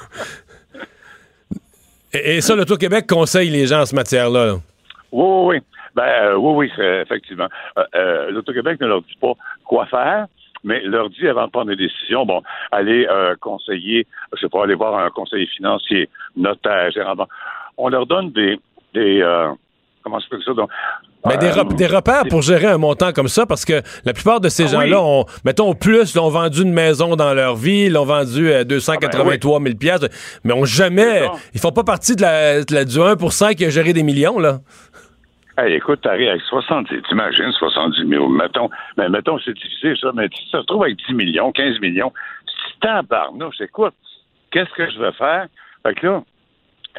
Et, 2.12 2.40
ça, 2.40 2.56
le 2.56 2.64
Tour-Québec 2.64 3.06
conseille 3.08 3.50
les 3.50 3.66
gens 3.66 3.82
en 3.82 3.86
ce 3.86 3.94
matière-là. 3.94 4.46
là. 4.46 4.54
Oui, 5.12 5.24
oui, 5.24 5.56
oui. 5.56 5.60
Ben, 5.94 6.02
euh, 6.02 6.34
oui, 6.36 6.68
oui, 6.78 6.84
effectivement. 7.02 7.48
Euh, 7.78 7.84
euh, 7.94 8.30
L'Auto-Québec 8.30 8.80
ne 8.80 8.86
leur 8.86 9.02
dit 9.02 9.16
pas 9.20 9.32
quoi 9.64 9.86
faire, 9.86 10.26
mais 10.62 10.80
leur 10.82 11.10
dit 11.10 11.26
avant 11.26 11.46
de 11.46 11.50
prendre 11.50 11.70
des 11.70 11.76
décisions, 11.76 12.24
bon, 12.24 12.42
allez 12.70 13.06
euh, 13.08 13.34
conseiller, 13.40 14.06
je 14.34 14.40
sais 14.40 14.48
pas, 14.48 14.64
aller 14.64 14.74
voir 14.74 14.96
un 14.98 15.10
conseiller 15.10 15.46
financier, 15.46 16.08
notaire, 16.36 16.90
gérant. 16.92 17.14
On 17.76 17.88
leur 17.88 18.06
donne 18.06 18.30
des, 18.30 18.60
des 18.94 19.22
comment 20.02 20.20
je 20.20 20.28
peux 20.28 20.40
ça? 20.42 20.52
Donc, 20.52 20.70
Mais 21.26 21.36
des, 21.36 21.48
euh, 21.48 21.62
rep- 21.62 21.74
des 21.74 21.86
repères 21.86 22.22
pour 22.30 22.40
gérer 22.40 22.66
un 22.66 22.78
montant 22.78 23.12
comme 23.12 23.28
ça, 23.28 23.44
parce 23.44 23.64
que 23.66 23.82
la 24.04 24.12
plupart 24.14 24.40
de 24.40 24.48
ces 24.48 24.64
Ah 24.64 24.66
gens-là 24.68 25.02
ont, 25.02 25.26
mettons, 25.44 25.68
au 25.68 25.74
plus, 25.74 26.14
là, 26.14 26.22
ont 26.22 26.30
vendu 26.30 26.62
une 26.62 26.72
maison 26.72 27.14
dans 27.14 27.34
leur 27.34 27.56
vie, 27.56 27.90
l'ont 27.90 28.06
vendu 28.06 28.50
à 28.52 28.64
283 28.64 29.60
000 29.60 29.74
piastres, 29.76 30.08
mais 30.44 30.54
ont 30.54 30.64
jamais. 30.64 31.28
Ils 31.54 31.60
font 31.60 31.72
pas 31.72 31.84
partie 31.84 32.16
de 32.16 32.22
la, 32.22 32.64
de 32.64 32.74
la- 32.74 32.84
du 32.86 32.98
1 33.00 33.54
qui 33.54 33.64
a 33.66 33.70
géré 33.70 33.92
des 33.92 34.02
millions, 34.02 34.38
là. 34.38 34.60
Hey, 35.58 35.74
écoute, 35.74 36.00
t'arrives 36.00 36.30
avec 36.30 36.40
70, 36.48 37.02
t'imagines 37.06 37.52
70 37.58 38.04
millions, 38.04 38.28
mettons, 38.30 38.70
mais 38.96 39.10
mettons, 39.10 39.38
c'est 39.44 39.52
divisé, 39.52 39.94
ça, 40.00 40.10
mais 40.14 40.26
tu 40.30 40.40
te 40.50 40.56
retrouves 40.56 40.84
avec 40.84 40.96
10 41.06 41.12
millions, 41.14 41.52
15 41.52 41.80
millions, 41.80 42.12
c'est 42.46 42.80
tabarnouche, 42.88 43.60
écoute, 43.60 43.92
qu'est-ce 44.52 44.70
que 44.74 44.90
je 44.90 44.98
vais 44.98 45.12
faire? 45.12 45.48
Fait 45.82 45.94
que 45.94 46.06
là, 46.06 46.22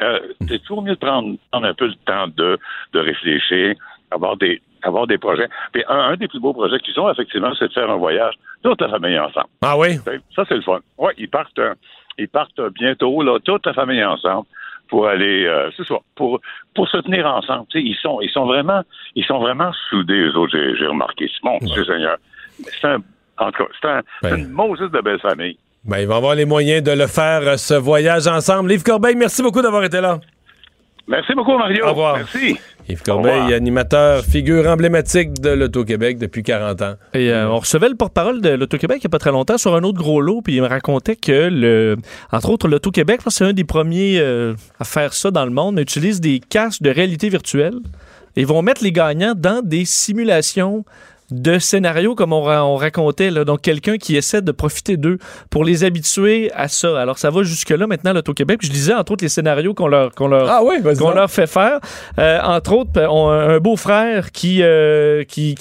euh, 0.02 0.18
c'est 0.48 0.60
toujours 0.60 0.82
mieux 0.82 0.94
de 0.94 0.98
prendre, 0.98 1.36
prendre 1.50 1.66
un 1.66 1.74
peu 1.74 1.86
le 1.86 1.94
temps 2.06 2.28
de, 2.28 2.56
de 2.92 3.00
réfléchir, 3.00 3.74
avoir 4.12 4.36
des, 4.36 4.60
avoir 4.82 5.06
des 5.06 5.18
projets. 5.18 5.48
Puis 5.72 5.82
un, 5.88 5.98
un 5.98 6.16
des 6.16 6.28
plus 6.28 6.40
beaux 6.40 6.52
projets 6.52 6.78
qu'ils 6.80 6.98
ont, 7.00 7.10
effectivement, 7.10 7.52
c'est 7.58 7.68
de 7.68 7.72
faire 7.72 7.90
un 7.90 7.96
voyage 7.96 8.34
toute 8.62 8.80
la 8.80 8.88
famille 8.88 9.18
ensemble. 9.18 9.48
Ah 9.62 9.76
oui? 9.76 9.98
Que 10.04 10.18
Ça, 10.34 10.44
c'est 10.48 10.54
le 10.54 10.62
fun. 10.62 10.80
Ouais, 10.98 11.12
ils 11.18 11.28
partent, 11.28 11.58
euh, 11.58 11.74
ils 12.18 12.28
partent 12.28 12.60
bientôt, 12.74 13.22
là, 13.22 13.38
toute 13.44 13.66
la 13.66 13.72
famille 13.72 14.04
ensemble 14.04 14.46
pour 14.88 15.08
aller, 15.08 15.46
euh, 15.46 15.70
c'est 15.76 15.86
ça, 15.86 15.94
pour, 16.14 16.40
pour 16.74 16.88
se 16.88 16.98
tenir 16.98 17.26
ensemble. 17.26 17.64
Ils 17.74 17.96
sont, 17.96 18.20
ils 18.20 18.30
sont 18.30 18.44
vraiment, 18.44 18.82
ils 19.14 19.24
sont 19.24 19.38
vraiment 19.38 19.72
soudés, 19.88 20.20
eux 20.20 20.36
autres, 20.36 20.52
j'ai, 20.52 20.86
remarqué. 20.86 21.30
Mon 21.42 21.56
Dieu 21.58 21.84
Seigneur. 21.84 22.18
C'est 22.80 22.88
un, 22.88 22.98
en 23.38 23.50
tout 23.50 23.64
cas, 23.64 23.70
c'est 23.80 23.88
un, 23.88 24.00
Ben. 24.22 24.36
une 24.36 24.48
Moses 24.50 24.90
de 24.90 25.00
belle 25.00 25.20
famille. 25.20 25.56
Ben, 25.84 25.98
ils 25.98 26.06
vont 26.06 26.16
avoir 26.16 26.34
les 26.34 26.44
moyens 26.44 26.82
de 26.82 26.92
le 26.92 27.06
faire, 27.06 27.40
euh, 27.42 27.56
ce 27.56 27.74
voyage 27.74 28.26
ensemble. 28.26 28.70
Yves 28.70 28.84
Corbeil, 28.84 29.16
merci 29.16 29.42
beaucoup 29.42 29.62
d'avoir 29.62 29.82
été 29.82 30.00
là. 30.00 30.20
Merci 31.08 31.34
beaucoup, 31.34 31.56
Mario. 31.58 31.84
Au 31.84 31.90
revoir. 31.90 32.16
Merci. 32.16 32.58
Yves 32.88 33.02
Corbeil, 33.02 33.54
animateur, 33.54 34.24
figure 34.24 34.66
emblématique 34.68 35.40
de 35.40 35.50
l'Auto-Québec 35.50 36.18
depuis 36.18 36.42
40 36.42 36.82
ans. 36.82 36.94
Et 37.14 37.30
euh, 37.30 37.48
on 37.48 37.58
recevait 37.58 37.88
le 37.88 37.94
porte-parole 37.94 38.40
de 38.40 38.50
l'Auto-Québec 38.50 38.98
il 38.98 39.06
n'y 39.06 39.10
a 39.10 39.10
pas 39.10 39.18
très 39.18 39.30
longtemps 39.30 39.56
sur 39.56 39.74
un 39.74 39.82
autre 39.82 39.98
gros 39.98 40.20
lot, 40.20 40.42
puis 40.42 40.56
il 40.56 40.62
me 40.62 40.66
racontait 40.66 41.16
que, 41.16 41.48
le, 41.48 41.96
entre 42.32 42.50
autres, 42.50 42.68
l'Auto-Québec, 42.68 43.20
c'est 43.28 43.44
un 43.44 43.52
des 43.52 43.64
premiers 43.64 44.18
euh, 44.18 44.54
à 44.80 44.84
faire 44.84 45.12
ça 45.12 45.30
dans 45.30 45.44
le 45.44 45.52
monde, 45.52 45.76
mais 45.76 45.82
utilise 45.82 46.20
des 46.20 46.40
casques 46.40 46.82
de 46.82 46.90
réalité 46.90 47.28
virtuelle. 47.28 47.74
Ils 48.34 48.46
vont 48.46 48.62
mettre 48.62 48.82
les 48.82 48.92
gagnants 48.92 49.34
dans 49.36 49.62
des 49.62 49.84
simulations 49.84 50.84
de 51.32 51.58
scénarios 51.58 52.14
comme 52.14 52.32
on, 52.32 52.42
ra- 52.42 52.64
on 52.64 52.76
racontait. 52.76 53.30
Là. 53.30 53.44
Donc, 53.44 53.62
quelqu'un 53.62 53.96
qui 53.96 54.16
essaie 54.16 54.42
de 54.42 54.52
profiter 54.52 54.96
d'eux 54.96 55.18
pour 55.50 55.64
les 55.64 55.84
habituer 55.84 56.50
à 56.54 56.68
ça. 56.68 57.00
Alors, 57.00 57.18
ça 57.18 57.30
va 57.30 57.42
jusque-là 57.42 57.86
maintenant, 57.86 58.12
l'Auto-Québec. 58.12 58.60
Je 58.62 58.70
lisais, 58.70 58.94
entre 58.94 59.12
autres, 59.12 59.24
les 59.24 59.28
scénarios 59.28 59.74
qu'on 59.74 59.88
leur, 59.88 60.14
qu'on 60.14 60.28
leur, 60.28 60.48
Ah 60.50 60.60
oui, 60.64 60.76
qu'on 60.98 61.10
leur 61.10 61.30
fait 61.30 61.46
faire. 61.46 61.80
Euh, 62.18 62.38
entre 62.42 62.72
autres, 62.74 62.90
on 63.08 63.28
a 63.30 63.54
un 63.54 63.58
beau-frère 63.58 64.30
qui, 64.32 64.62
euh, 64.62 65.24
qui, 65.24 65.54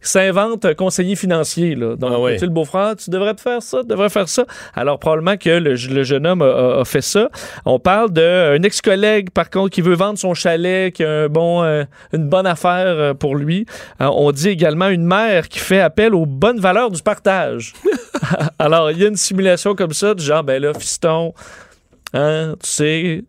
s'invente 0.00 0.74
conseiller 0.74 1.16
financier. 1.16 1.74
Là. 1.74 1.96
Donc, 1.96 2.12
Ah 2.14 2.20
oui. 2.20 2.36
tu 2.38 2.44
le 2.44 2.50
beau-frère, 2.50 2.96
tu 2.96 3.10
devrais 3.10 3.34
te 3.34 3.40
faire 3.40 3.62
ça, 3.62 3.80
tu 3.82 3.86
devrais 3.88 4.08
faire 4.08 4.28
ça. 4.28 4.44
Alors, 4.74 4.98
probablement 4.98 5.36
que 5.36 5.50
le, 5.50 5.74
le 5.74 6.02
jeune 6.02 6.26
homme 6.26 6.42
a, 6.42 6.84
fait 6.84 7.02
ça. 7.02 7.28
On 7.64 7.78
parle 7.78 8.10
d'un 8.10 8.62
ex-collègue, 8.62 9.30
par 9.30 9.50
contre, 9.50 9.70
qui 9.70 9.80
veut 9.82 9.94
vendre 9.94 10.18
son 10.18 10.34
chalet, 10.34 10.92
qui 10.92 11.04
a 11.04 11.10
un 11.24 11.28
bon, 11.28 11.62
euh, 11.62 11.84
une 12.12 12.28
bonne 12.28 12.46
affaire 12.46 13.14
pour 13.16 13.36
lui. 13.36 13.66
On 14.00 14.32
dit 14.32 14.48
également 14.48 14.88
une 14.88 15.01
mère 15.06 15.48
qui 15.48 15.58
fait 15.58 15.80
appel 15.80 16.14
aux 16.14 16.26
bonnes 16.26 16.60
valeurs 16.60 16.90
du 16.90 17.02
partage. 17.02 17.72
Alors, 18.58 18.90
il 18.90 18.98
y 18.98 19.04
a 19.04 19.08
une 19.08 19.16
simulation 19.16 19.74
comme 19.74 19.92
ça, 19.92 20.14
du 20.14 20.22
genre, 20.24 20.42
ben 20.44 20.60
là, 20.62 20.72
fiston, 20.74 21.34
hein, 22.14 22.54
tu 22.62 22.68
sais, 22.68 23.24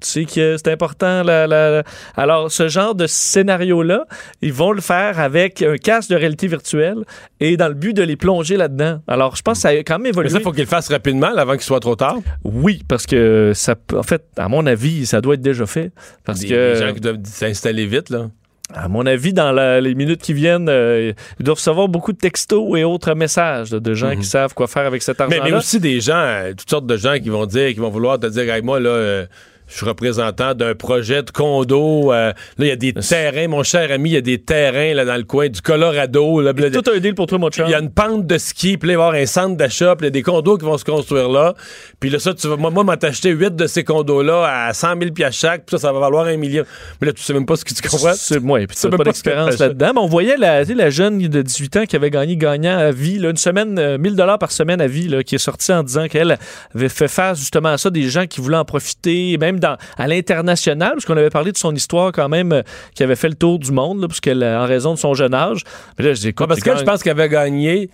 tu 0.00 0.08
sais 0.08 0.24
que 0.24 0.56
c'est 0.56 0.72
important. 0.72 1.22
La, 1.22 1.46
la- 1.46 1.84
Alors, 2.16 2.50
ce 2.50 2.66
genre 2.68 2.94
de 2.96 3.06
scénario-là, 3.06 4.04
ils 4.40 4.52
vont 4.52 4.72
le 4.72 4.80
faire 4.80 5.20
avec 5.20 5.62
un 5.62 5.76
casque 5.76 6.10
de 6.10 6.16
réalité 6.16 6.48
virtuelle 6.48 7.04
et 7.38 7.56
dans 7.56 7.68
le 7.68 7.74
but 7.74 7.92
de 7.94 8.02
les 8.02 8.16
plonger 8.16 8.56
là-dedans. 8.56 8.98
Alors, 9.06 9.36
je 9.36 9.42
pense 9.42 9.58
que 9.58 9.62
ça 9.62 9.68
a 9.68 9.74
quand 9.76 9.94
même 9.94 10.02
Mais 10.02 10.08
évolué. 10.08 10.30
ça, 10.30 10.38
il 10.38 10.42
faut 10.42 10.50
qu'il 10.50 10.62
le 10.64 10.68
fasse 10.68 10.88
rapidement, 10.90 11.30
là, 11.30 11.42
avant 11.42 11.52
qu'il 11.52 11.62
soit 11.62 11.78
trop 11.78 11.94
tard. 11.94 12.16
Oui, 12.42 12.82
parce 12.88 13.06
que 13.06 13.52
ça, 13.54 13.76
en 13.94 14.02
fait, 14.02 14.24
à 14.36 14.48
mon 14.48 14.66
avis, 14.66 15.06
ça 15.06 15.20
doit 15.20 15.34
être 15.34 15.40
déjà 15.40 15.66
fait. 15.66 15.92
Parce 16.24 16.40
Des, 16.40 16.48
que, 16.48 16.74
des 16.74 16.84
gens 16.86 16.92
qui 16.94 17.00
doivent 17.00 17.18
s'installer 17.24 17.86
vite, 17.86 18.10
là. 18.10 18.28
À 18.74 18.88
mon 18.88 19.04
avis, 19.06 19.32
dans 19.32 19.52
la- 19.52 19.80
les 19.80 19.94
minutes 19.94 20.22
qui 20.22 20.32
viennent, 20.32 20.68
euh, 20.68 21.12
ils 21.38 21.44
doivent 21.44 21.56
recevoir 21.58 21.88
beaucoup 21.88 22.12
de 22.12 22.18
textos 22.18 22.78
et 22.78 22.84
autres 22.84 23.14
messages 23.14 23.70
là, 23.72 23.80
de 23.80 23.94
gens 23.94 24.14
qui 24.16 24.24
savent 24.24 24.54
quoi 24.54 24.66
faire 24.66 24.86
avec 24.86 25.02
cet 25.02 25.20
Mhm. 25.20 25.26
Mais, 25.28 25.36
argent-là. 25.36 25.50
mais 25.50 25.56
aussi 25.58 25.80
des 25.80 26.00
gens, 26.00 26.14
euh, 26.16 26.52
toutes 26.56 26.70
sortes 26.70 26.86
de 26.86 26.96
gens 26.96 27.14
qui 27.18 27.28
vont 27.28 27.46
dire, 27.46 27.68
qui 27.74 27.80
vont 27.80 27.90
vouloir 27.90 28.18
te 28.18 28.26
dire, 28.26 28.52
hey, 28.52 28.62
moi, 28.62 28.80
là, 28.80 28.90
euh, 28.90 29.26
je 29.72 29.78
suis 29.78 29.86
représentant 29.86 30.54
d'un 30.54 30.74
projet 30.74 31.22
de 31.22 31.30
condo. 31.30 32.12
euh, 32.12 32.28
là, 32.28 32.34
il 32.58 32.66
y 32.66 32.70
a 32.70 32.76
des 32.76 32.92
terrains, 32.92 33.48
mon 33.48 33.62
cher 33.62 33.90
ami, 33.90 34.10
il 34.10 34.12
y 34.12 34.16
a 34.16 34.20
des 34.20 34.38
terrains 34.38 34.92
là, 34.92 35.04
dans 35.06 35.16
le 35.16 35.24
coin 35.24 35.48
du 35.48 35.62
Colorado. 35.62 36.40
Là, 36.42 36.52
là, 36.54 36.70
Tout 36.70 36.90
un 36.94 36.98
deal 36.98 37.14
pour 37.14 37.26
toi, 37.26 37.38
mon 37.38 37.48
chum. 37.48 37.64
il 37.66 37.70
y 37.70 37.74
a 37.74 37.80
une 37.80 37.90
pente 37.90 38.26
de 38.26 38.36
ski, 38.36 38.76
puis 38.76 38.88
là, 38.88 38.94
il 38.94 38.96
va 38.96 39.02
y 39.04 39.06
avoir 39.06 39.20
un 39.22 39.26
centre 39.26 39.56
d'achat, 39.56 39.96
puis 39.96 40.04
il 40.04 40.08
y 40.08 40.08
a 40.08 40.10
des 40.10 40.22
condos 40.22 40.58
qui 40.58 40.66
vont 40.66 40.76
se 40.76 40.84
construire 40.84 41.30
là. 41.30 41.54
Puis 42.00 42.10
là, 42.10 42.18
ça, 42.18 42.34
tu 42.34 42.48
vas, 42.48 42.56
moi, 42.56 42.70
moi, 42.70 42.96
t'acheter 42.96 43.30
huit 43.30 43.56
de 43.56 43.66
ces 43.66 43.82
condos-là 43.82 44.66
à 44.66 44.74
100 44.74 44.98
000 45.00 45.12
piastres 45.12 45.40
chaque, 45.40 45.64
puis 45.64 45.78
ça, 45.78 45.88
ça 45.88 45.92
va 45.92 46.00
valoir 46.00 46.26
un 46.26 46.36
million. 46.36 46.64
Mais 47.00 47.06
là, 47.06 47.12
tu 47.14 47.22
sais 47.22 47.32
même 47.32 47.46
pas 47.46 47.56
ce 47.56 47.64
que 47.64 47.72
tu 47.72 47.82
comprends. 47.82 48.12
C'est 48.14 48.40
moi, 48.40 48.58
puis 48.66 48.76
tu 48.78 48.86
n'as 48.86 48.96
pas 48.96 49.04
d'expérience 49.04 49.58
là-dedans. 49.58 49.92
Mais 49.94 50.00
on 50.00 50.06
voyait 50.06 50.36
la 50.36 50.90
jeune 50.90 51.18
de 51.18 51.42
18 51.42 51.76
ans 51.78 51.84
qui 51.86 51.96
avait 51.96 52.10
gagné 52.10 52.36
gagnant 52.36 52.76
à 52.76 52.90
vie, 52.90 53.18
là, 53.18 53.30
une 53.30 53.36
semaine, 53.36 53.78
euh, 53.78 53.98
1000 53.98 54.16
dollars 54.16 54.38
par 54.38 54.52
semaine 54.52 54.80
à 54.80 54.86
vie, 54.86 55.08
là, 55.08 55.22
qui 55.22 55.34
est 55.36 55.38
sortie 55.38 55.72
en 55.72 55.82
disant 55.82 56.08
qu'elle 56.08 56.38
avait 56.74 56.88
fait 56.88 57.08
face 57.08 57.38
justement 57.38 57.70
à 57.70 57.78
ça, 57.78 57.90
des 57.90 58.08
gens 58.08 58.26
qui 58.26 58.40
voulaient 58.40 58.56
en 58.56 58.64
profiter, 58.64 59.36
même 59.38 59.58
dans, 59.62 59.76
à 59.96 60.06
l'international, 60.06 60.92
parce 60.92 61.04
qu'on 61.06 61.16
avait 61.16 61.30
parlé 61.30 61.52
de 61.52 61.56
son 61.56 61.74
histoire 61.74 62.12
quand 62.12 62.28
même, 62.28 62.52
euh, 62.52 62.62
qui 62.94 63.02
avait 63.02 63.16
fait 63.16 63.28
le 63.28 63.34
tour 63.36 63.58
du 63.58 63.72
monde, 63.72 64.00
là, 64.02 64.08
parce 64.08 64.20
qu'elle, 64.20 64.44
en 64.44 64.66
raison 64.66 64.92
de 64.94 64.98
son 64.98 65.14
jeune 65.14 65.32
âge. 65.34 65.62
Mais 65.98 66.04
là, 66.04 66.14
je 66.14 66.20
dis, 66.20 66.28
écoute, 66.28 66.44
Ouais, 66.44 66.48
parce 66.48 66.60
que 66.60 66.76
je 66.78 66.84
pense 66.84 67.02
qu'elle 67.02 67.12
avait 67.18 67.28
gagné, 67.28 67.88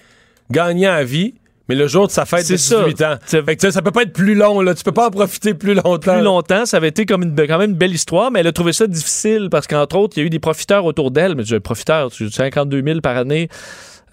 gagné 0.51 0.87
à 0.87 1.05
vie, 1.05 1.35
mais 1.69 1.75
le 1.75 1.87
jour 1.87 2.07
de 2.07 2.13
sa 2.13 2.25
fête 2.25 2.41
de 2.41 2.45
C'est 2.45 2.57
ça. 2.57 2.83
18 2.85 3.03
ans. 3.03 3.15
Fait 3.27 3.43
que, 3.45 3.53
tu 3.53 3.59
sais, 3.61 3.71
ça 3.73 3.83
peut 3.83 3.91
pas 3.91 4.03
être 4.03 4.15
plus 4.15 4.35
long, 4.35 4.63
là. 4.63 4.75
Tu 4.75 4.83
peux 4.83 4.93
pas 4.93 5.09
en 5.09 5.11
profiter 5.11 5.53
plus 5.53 5.75
longtemps. 5.75 6.15
plus 6.15 6.23
longtemps. 6.23 6.65
Ça 6.65 6.79
avait 6.79 6.89
été 6.89 7.05
comme 7.05 7.23
une, 7.25 7.35
quand 7.47 7.59
même 7.59 7.73
une 7.73 7.77
belle 7.77 7.93
histoire, 7.93 8.31
mais 8.31 8.41
elle 8.41 8.47
a 8.47 8.53
trouvé 8.53 8.73
ça 8.73 8.87
difficile 8.87 9.49
parce 9.51 9.67
qu'entre 9.67 9.97
autres, 9.99 10.17
il 10.17 10.21
y 10.21 10.23
a 10.23 10.27
eu 10.27 10.31
des 10.31 10.39
profiteurs 10.39 10.87
autour 10.87 11.11
d'elle. 11.11 11.35
Mais 11.35 11.45
tu- 11.45 12.31
52 12.31 12.83
000 12.83 13.01
par 13.03 13.19
année. 13.19 13.51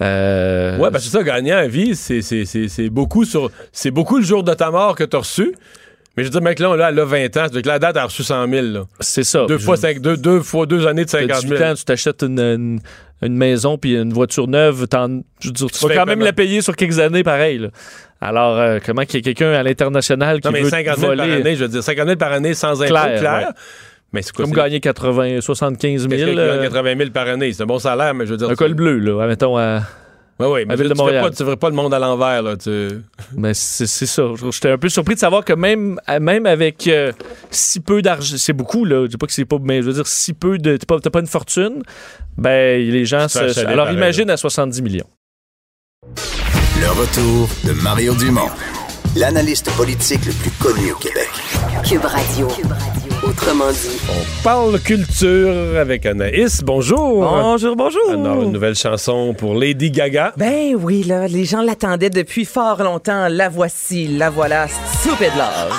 Euh, 0.01 0.77
Ouais, 0.77 0.91
parce 0.91 1.05
que 1.05 1.09
ça, 1.09 1.23
gagner 1.23 1.53
à 1.53 1.67
vie, 1.67 1.95
c'est 1.95 2.89
beaucoup 2.89 3.23
sur. 3.23 3.49
C'est 3.71 3.91
beaucoup 3.91 4.17
le 4.17 4.23
jour 4.25 4.43
de 4.43 4.53
ta 4.53 4.69
mort 4.71 4.95
que 4.95 5.05
t'as 5.05 5.19
reçu. 5.19 5.55
Mais 6.17 6.23
je 6.23 6.27
veux 6.29 6.31
dire, 6.31 6.41
mec, 6.41 6.59
là, 6.59 6.75
là, 6.75 6.89
elle 6.91 6.99
a 6.99 7.05
20 7.05 7.37
ans. 7.37 7.47
Donc, 7.51 7.65
la 7.65 7.77
date, 7.79 7.95
elle 7.95 8.01
a 8.01 8.05
reçu 8.05 8.23
100 8.23 8.47
000, 8.49 8.65
là. 8.67 8.83
c'est 9.01 9.23
ça. 9.23 9.45
Deux 9.47 9.57
Je- 9.57 9.63
fois, 9.63 9.75
cinq, 9.77 9.99
deux, 9.99 10.15
deux 10.17 10.39
fois 10.41 10.65
deux 10.65 10.87
années 10.87 11.03
de 11.05 11.09
T'as 11.09 11.19
50 11.21 11.41
18 11.43 11.57
000. 11.57 11.69
ans, 11.69 11.73
tu 11.75 11.83
t'achètes 11.85 12.23
une, 12.23 12.39
une, 12.39 12.79
une 13.21 13.35
maison 13.35 13.77
puis 13.77 13.95
une 13.95 14.13
voiture 14.13 14.47
neuve, 14.47 14.87
t'en- 14.87 15.21
je 15.41 15.47
veux 15.47 15.53
dire, 15.53 15.67
tu 15.71 15.79
Tu 15.79 15.87
vas 15.87 15.95
quand 15.95 16.05
même 16.05 16.21
la 16.21 16.31
payer 16.33 16.61
sur 16.61 16.75
quelques 16.75 16.99
années 16.99 17.23
pareil. 17.23 17.57
là. 17.59 17.67
Alors, 18.21 18.57
euh, 18.57 18.79
comment 18.85 19.03
qu'il 19.03 19.15
y 19.15 19.17
a 19.19 19.23
quelqu'un 19.23 19.51
à 19.51 19.61
l'international 19.63 20.39
qui 20.39 20.47
Non, 20.47 20.53
mais 20.53 20.61
veut 20.61 20.69
50 20.69 20.95
te 20.95 20.99
000 21.01 21.11
voler, 21.11 21.27
par 21.27 21.37
année, 21.37 21.55
je 21.57 21.63
veux 21.63 21.69
dire, 21.69 21.83
50 21.83 22.05
000 22.07 22.17
par 22.17 22.31
année 22.31 22.53
sans 22.53 22.81
impôt, 22.81 22.93
Clair, 22.93 23.19
clair. 23.19 23.33
ouais. 23.49 23.53
Mais 24.13 24.21
c'est 24.21 24.31
quoi, 24.33 24.45
comme 24.45 24.53
c'est- 24.53 24.61
gagner 24.61 24.79
80, 24.79 25.41
75 25.41 26.07
Qu'est-ce 26.07 26.23
000, 26.25 26.31
que 26.35 26.39
euh, 26.39 26.61
80 26.63 26.95
000 26.97 27.09
par 27.09 27.27
année? 27.27 27.51
C'est 27.51 27.63
un 27.63 27.65
bon 27.65 27.79
salaire, 27.79 28.13
mais 28.13 28.25
je 28.25 28.31
veux 28.31 28.37
dire. 28.37 28.49
un 28.49 28.55
col 28.55 28.73
bleu, 28.73 28.99
là, 28.99 29.27
mettons, 29.27 29.57
à- 29.57 29.81
Ouais, 30.37 30.47
ouais, 30.47 30.65
mais 30.65 30.75
tu 30.75 30.83
de 30.83 30.87
ferais 30.89 30.95
Montréal. 30.97 31.23
pas, 31.23 31.29
tu 31.31 31.43
ferais 31.43 31.55
pas 31.55 31.69
le 31.69 31.75
monde 31.75 31.93
à 31.93 31.99
l'envers, 31.99 32.41
là. 32.41 32.57
Tu... 32.57 32.89
Mais 33.37 33.53
c'est 33.53 33.87
c'est 33.87 34.05
ça. 34.05 34.23
J'étais 34.51 34.71
un 34.71 34.77
peu 34.77 34.89
surpris 34.89 35.15
de 35.15 35.19
savoir 35.19 35.45
que 35.45 35.53
même, 35.53 35.97
même 36.19 36.45
avec 36.45 36.87
euh, 36.87 37.13
si 37.51 37.79
peu 37.79 38.01
d'argent, 38.01 38.35
c'est 38.37 38.53
beaucoup, 38.53 38.83
là. 38.83 39.03
Je 39.03 39.11
dis 39.11 39.17
pas 39.17 39.27
que 39.27 39.33
c'est 39.33 39.45
pas, 39.45 39.57
mais 39.61 39.81
je 39.81 39.87
veux 39.87 39.93
dire, 39.93 40.07
si 40.07 40.33
peu 40.33 40.57
de. 40.57 40.75
T'as 40.75 40.85
pas, 40.85 40.99
t'as 40.99 41.09
pas 41.09 41.21
une 41.21 41.27
fortune, 41.27 41.83
ben, 42.37 42.81
les 42.81 43.05
gens 43.05 43.29
se. 43.29 43.65
Alors 43.65 43.85
pareil, 43.85 43.95
imagine 43.95 44.29
à 44.29 44.35
70 44.35 44.81
millions. 44.81 45.07
Le 46.03 46.89
retour 46.89 47.49
de 47.63 47.81
Mario 47.81 48.13
Dumont, 48.15 48.49
l'analyste 49.15 49.71
politique 49.77 50.25
le 50.25 50.33
plus 50.33 50.51
connu 50.51 50.91
au 50.91 50.97
Québec. 50.97 51.29
Cube 51.87 52.03
Radio. 52.03 52.49
Autrement 53.25 53.71
dit. 53.71 53.99
On 54.09 54.43
parle 54.43 54.79
culture 54.79 55.79
avec 55.79 56.05
Anaïs. 56.05 56.61
Bonjour. 56.63 57.21
Bonjour, 57.21 57.75
bonjour. 57.75 58.09
Alors, 58.09 58.43
une 58.43 58.51
nouvelle 58.51 58.75
chanson 58.75 59.33
pour 59.33 59.55
Lady 59.55 59.89
Gaga. 59.89 60.33
Ben 60.37 60.75
oui, 60.79 61.03
là, 61.03 61.27
les 61.27 61.45
gens 61.45 61.61
l'attendaient 61.61 62.11
depuis 62.11 62.45
fort 62.45 62.83
longtemps. 62.83 63.27
La 63.29 63.49
voici, 63.49 64.07
la 64.07 64.29
voilà, 64.29 64.67
Stupid 64.67 65.31
Love. 65.37 65.73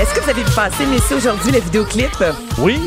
Est-ce 0.00 0.14
que 0.14 0.20
vous 0.20 0.30
avez 0.30 0.42
vu 0.44 0.54
passer, 0.54 0.86
messieurs, 0.86 1.16
aujourd'hui, 1.16 1.50
le 1.50 1.58
vidéoclip? 1.58 2.10
Oui, 2.58 2.78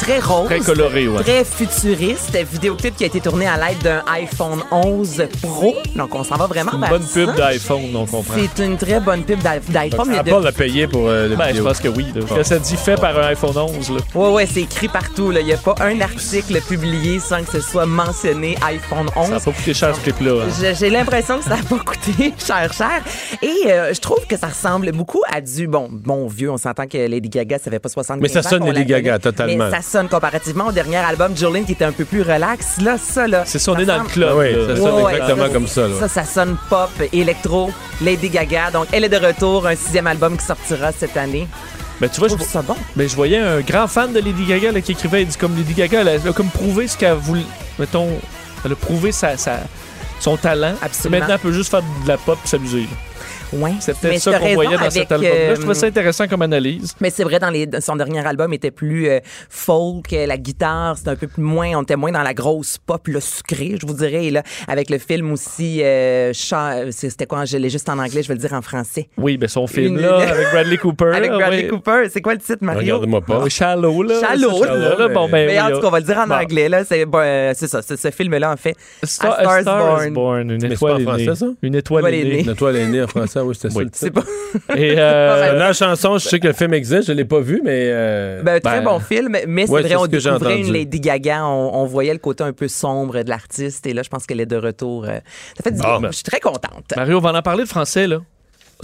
Très 0.00 0.18
rose. 0.18 0.46
très 0.46 0.60
coloré, 0.60 1.08
ouais. 1.08 1.22
Très 1.22 1.44
futuriste. 1.44 2.36
Vidéoclip 2.52 2.96
qui 2.96 3.04
a 3.04 3.06
été 3.06 3.20
tourné 3.20 3.46
à 3.46 3.56
l'aide 3.56 3.78
d'un 3.82 4.02
iPhone 4.12 4.60
11 4.70 5.24
Pro. 5.42 5.74
Donc, 5.94 6.14
on 6.14 6.24
s'en 6.24 6.36
va 6.36 6.46
vraiment 6.46 6.72
Une 6.72 6.80
vers 6.80 6.90
bonne 6.90 7.04
pub 7.06 7.34
d'iPhone, 7.36 7.94
on 7.94 8.06
comprend. 8.06 8.34
C'est 8.34 8.64
une 8.64 8.76
très 8.76 8.98
bonne 9.00 9.22
pub 9.24 9.38
d'i- 9.40 9.72
d'iPhone. 9.72 10.08
mais 10.08 10.22
de- 10.22 10.30
Apple 10.30 10.42
l'a 10.44 10.52
payé 10.52 10.86
pour 10.86 11.06
euh, 11.08 11.28
le 11.28 11.36
Ben, 11.36 11.54
je 11.54 11.60
pense 11.60 11.78
que 11.80 11.88
oui. 11.88 12.06
Là. 12.14 12.22
Quand 12.28 12.42
ça 12.44 12.58
dit 12.58 12.76
fait 12.76 12.98
par 13.00 13.16
un 13.18 13.26
iPhone 13.28 13.56
11, 13.56 13.90
là. 13.90 13.98
Ouais, 14.14 14.30
ouais, 14.32 14.46
c'est 14.46 14.62
écrit 14.62 14.88
partout. 14.88 15.30
là. 15.30 15.40
Il 15.40 15.46
n'y 15.46 15.52
a 15.52 15.58
pas 15.58 15.74
un 15.80 16.00
article 16.00 16.60
publié 16.62 17.18
sans 17.20 17.42
que 17.44 17.52
ce 17.52 17.60
soit 17.60 17.86
mentionné 17.86 18.56
iPhone 18.66 19.06
11. 19.14 19.26
ça 19.26 19.34
n'a 19.34 19.40
pas 19.40 19.52
coûté 19.52 19.74
cher 19.74 19.94
ce 19.94 20.00
clip-là. 20.00 20.44
hein. 20.46 20.72
J'ai 20.78 20.90
l'impression 20.90 21.38
que 21.38 21.44
ça 21.44 21.50
n'a 21.56 21.62
pas 21.62 21.78
coûté 21.78 22.32
cher, 22.44 22.72
cher. 22.72 23.02
Et 23.42 23.70
euh, 23.70 23.92
je 23.94 24.00
trouve 24.00 24.26
que 24.26 24.36
ça 24.36 24.46
ressemble 24.48 24.92
beaucoup 24.92 25.22
à 25.30 25.40
du, 25.40 25.68
bon, 25.68 25.88
bon 25.90 26.26
vieux, 26.26 26.50
on 26.50 26.56
s'entend 26.58 26.86
que 26.86 26.96
Lady 26.98 27.28
Gaga, 27.28 27.58
ça 27.58 27.70
fait 27.70 27.78
pas 27.78 27.88
75 27.90 28.22
Mais 28.22 28.28
ça 28.28 28.48
sonne 28.48 28.64
Lady. 28.70 28.86
Gaga, 28.86 29.18
totalement. 29.18 29.66
Mais 29.66 29.70
ça 29.70 29.82
sonne 29.90 30.08
comparativement 30.08 30.66
au 30.68 30.72
dernier 30.72 30.96
album, 30.98 31.36
Jolene, 31.36 31.64
qui 31.64 31.72
était 31.72 31.84
un 31.84 31.92
peu 31.92 32.04
plus 32.04 32.22
relax. 32.22 32.80
Là, 32.80 32.96
ça, 32.98 33.26
là. 33.26 33.42
C'est 33.46 33.58
ça, 33.58 33.72
on 33.72 33.78
est 33.78 33.84
dans 33.84 34.02
le 34.02 34.08
club. 34.08 34.36
Oui, 34.36 34.52
là. 34.54 34.68
ça 34.74 34.76
sonne 34.76 35.02
Ouais, 35.02 35.12
exactement 35.14 35.42
ça, 35.46 35.48
comme 35.52 35.66
ça. 35.66 35.80
là. 35.88 35.94
Ça, 36.00 36.08
ça 36.08 36.24
sonne 36.24 36.56
pop, 36.68 36.90
électro, 37.12 37.70
Lady 38.00 38.28
Gaga. 38.28 38.70
Donc, 38.70 38.86
elle 38.92 39.04
est 39.04 39.08
de 39.08 39.16
retour, 39.26 39.66
un 39.66 39.74
sixième 39.74 40.06
album 40.06 40.36
qui 40.36 40.44
sortira 40.44 40.92
cette 40.92 41.16
année. 41.16 41.48
Ben, 42.00 42.08
tu 42.08 42.18
vois, 42.20 42.28
Je 42.28 42.32
je, 42.32 42.38
trouve 42.38 42.48
ça 42.50 42.62
bon. 42.62 42.76
ben, 42.96 43.08
je 43.08 43.14
voyais 43.14 43.38
un 43.38 43.60
grand 43.60 43.86
fan 43.86 44.12
de 44.12 44.20
Lady 44.20 44.44
Gaga 44.46 44.72
là, 44.72 44.80
qui 44.80 44.92
écrivait, 44.92 45.22
il 45.22 45.28
dit 45.28 45.36
comme 45.36 45.54
Lady 45.56 45.74
Gaga, 45.74 46.00
elle 46.00 46.08
a, 46.08 46.12
elle 46.14 46.28
a 46.28 46.32
comme 46.32 46.48
prouvé 46.48 46.88
ce 46.88 46.96
qu'elle 46.96 47.12
voulait. 47.14 47.42
Mettons, 47.78 48.08
elle 48.64 48.72
a 48.72 48.74
prouvé 48.76 49.12
sa, 49.12 49.36
sa- 49.36 49.60
son 50.18 50.36
talent. 50.38 50.74
Absolument. 50.80 51.18
Maintenant, 51.20 51.34
elle 51.34 51.40
peut 51.40 51.52
juste 51.52 51.70
faire 51.70 51.82
de 51.82 52.08
la 52.08 52.16
pop 52.16 52.38
et 52.42 52.48
s'amuser. 52.48 52.86
Ouais. 53.52 53.72
C'est 53.80 53.92
Mais 54.02 54.10
peut-être 54.10 54.20
ça 54.22 54.38
qu'on 54.38 54.54
voyait 54.54 54.70
dans 54.76 54.80
avec, 54.80 54.92
cet 54.92 55.12
album-là. 55.12 55.34
euh, 55.34 55.54
Je 55.56 55.60
trouvais 55.60 55.74
ça 55.74 55.86
intéressant 55.86 56.28
comme 56.28 56.42
analyse. 56.42 56.94
Mais 57.00 57.10
c'est 57.10 57.24
vrai, 57.24 57.38
dans 57.38 57.50
les, 57.50 57.68
son 57.80 57.96
dernier 57.96 58.24
album 58.26 58.52
était 58.52 58.70
plus 58.70 59.08
euh, 59.08 59.18
folk, 59.48 60.12
euh, 60.12 60.26
la 60.26 60.36
guitare, 60.36 60.96
c'était 60.96 61.10
un 61.10 61.16
peu 61.16 61.26
plus 61.26 61.42
moins, 61.42 61.76
on 61.76 61.82
était 61.82 61.96
moins 61.96 62.12
dans 62.12 62.22
la 62.22 62.34
grosse 62.34 62.78
pop, 62.78 63.08
le 63.08 63.20
sucré, 63.20 63.76
je 63.80 63.86
vous 63.86 63.94
dirais. 63.94 64.26
Et 64.26 64.30
là, 64.30 64.42
avec 64.68 64.88
le 64.90 64.98
film 64.98 65.32
aussi, 65.32 65.80
euh, 65.82 66.32
euh, 66.52 66.90
c'était 66.92 67.26
quoi, 67.26 67.44
je 67.44 67.56
l'ai 67.56 67.70
juste 67.70 67.88
en 67.88 67.98
anglais, 67.98 68.22
je 68.22 68.28
vais 68.28 68.34
le 68.34 68.40
dire 68.40 68.52
en 68.52 68.62
français. 68.62 69.08
Oui, 69.18 69.36
ben 69.36 69.48
son 69.48 69.66
film, 69.66 69.96
Une- 69.96 70.02
là, 70.02 70.18
avec 70.30 70.46
Bradley 70.52 70.76
Cooper. 70.76 71.10
Avec 71.14 71.30
Bradley 71.32 71.62
oui. 71.64 71.68
Cooper, 71.68 72.08
c'est 72.10 72.20
quoi 72.20 72.34
le 72.34 72.40
titre, 72.40 72.58
Mario? 72.62 72.80
Regarde-moi 72.96 73.20
pas. 73.20 73.40
Oui, 73.42 73.50
Shallow, 73.50 74.02
là. 74.02 74.20
Shallow, 74.20 74.62
C'est 74.62 74.68
là. 74.98 75.08
Bon, 75.08 75.28
ben, 75.28 75.46
Mais 75.46 75.60
en 75.60 75.70
tout 75.70 75.80
cas, 75.80 75.88
on 75.88 75.90
va 75.90 75.98
le 76.00 76.06
dire 76.06 76.18
en 76.18 76.26
bon. 76.26 76.34
anglais, 76.34 76.68
là. 76.68 76.84
C'est 76.84 77.04
bon, 77.04 77.18
euh, 77.20 77.52
c'est 77.56 77.66
ça, 77.68 77.82
c'est 77.82 77.98
ce 77.98 78.10
film-là, 78.10 78.52
en 78.52 78.56
fait. 78.56 78.74
Star, 79.02 79.32
A 79.32 79.42
Star 79.42 79.52
A 79.52 79.58
is 79.58 79.62
Star 79.62 79.78
Born. 79.86 80.06
is 80.06 80.10
Born. 80.10 80.40
Une 80.50 80.62
Mais 80.62 80.68
c'est 80.68 80.74
étoile 80.74 80.94
est 80.94 80.98
née. 80.98 81.04
français, 81.24 81.34
ça? 81.34 81.46
Une 81.62 81.74
étoile 81.74 82.00
Étoile 82.04 82.14
est 82.14 82.20
est 82.20 82.24
née. 82.24 82.36
née. 82.38 82.42
La 82.44 82.54
toile 82.54 82.76
est 82.76 82.86
née 82.86 83.02
en 83.02 83.06
français, 83.08 83.39
oui, 83.44 83.54
c'était 83.54 83.70
ça 83.70 83.78
Oui. 83.78 83.86
C'est 83.92 84.10
pas. 84.10 84.22
Et 84.76 84.94
euh, 84.98 85.52
La 85.58 85.72
chanson, 85.72 86.18
je 86.18 86.28
sais 86.28 86.40
que 86.40 86.46
le 86.48 86.52
film 86.52 86.74
existe, 86.74 87.08
je 87.08 87.12
l'ai 87.12 87.24
pas 87.24 87.40
vu, 87.40 87.60
mais. 87.64 87.88
euh, 87.92 88.42
Ben, 88.42 88.60
très 88.60 88.78
Ben, 88.78 88.84
bon 88.84 89.00
film, 89.00 89.36
mais 89.46 89.66
c'est 89.66 89.72
ouais, 89.72 89.80
vrai, 89.82 89.90
c'est 89.90 89.96
on 89.96 90.04
ce 90.04 90.08
que 90.08 90.18
j'ai 90.18 90.30
découvrait 90.30 90.54
entendu. 90.54 90.68
une 90.68 90.72
Lady 90.74 91.00
Gaga, 91.00 91.44
on, 91.46 91.70
on 91.82 91.84
voyait 91.86 92.12
le 92.12 92.18
côté 92.18 92.44
un 92.44 92.52
peu 92.52 92.68
sombre 92.68 93.22
de 93.22 93.28
l'artiste, 93.28 93.86
et 93.86 93.92
là, 93.92 94.02
je 94.02 94.08
pense 94.08 94.26
qu'elle 94.26 94.40
est 94.40 94.46
de 94.46 94.56
retour. 94.56 95.04
euh, 95.04 95.18
ça 95.56 95.62
fait 95.64 95.72
du 95.72 95.80
Bon. 95.80 95.98
bien. 96.00 96.10
Je 96.10 96.16
suis 96.16 96.24
très 96.24 96.40
contente. 96.40 96.92
Mario, 96.96 97.18
on 97.18 97.20
va 97.20 97.32
en 97.32 97.42
parler 97.42 97.64
de 97.64 97.68
français, 97.68 98.06
là. 98.06 98.18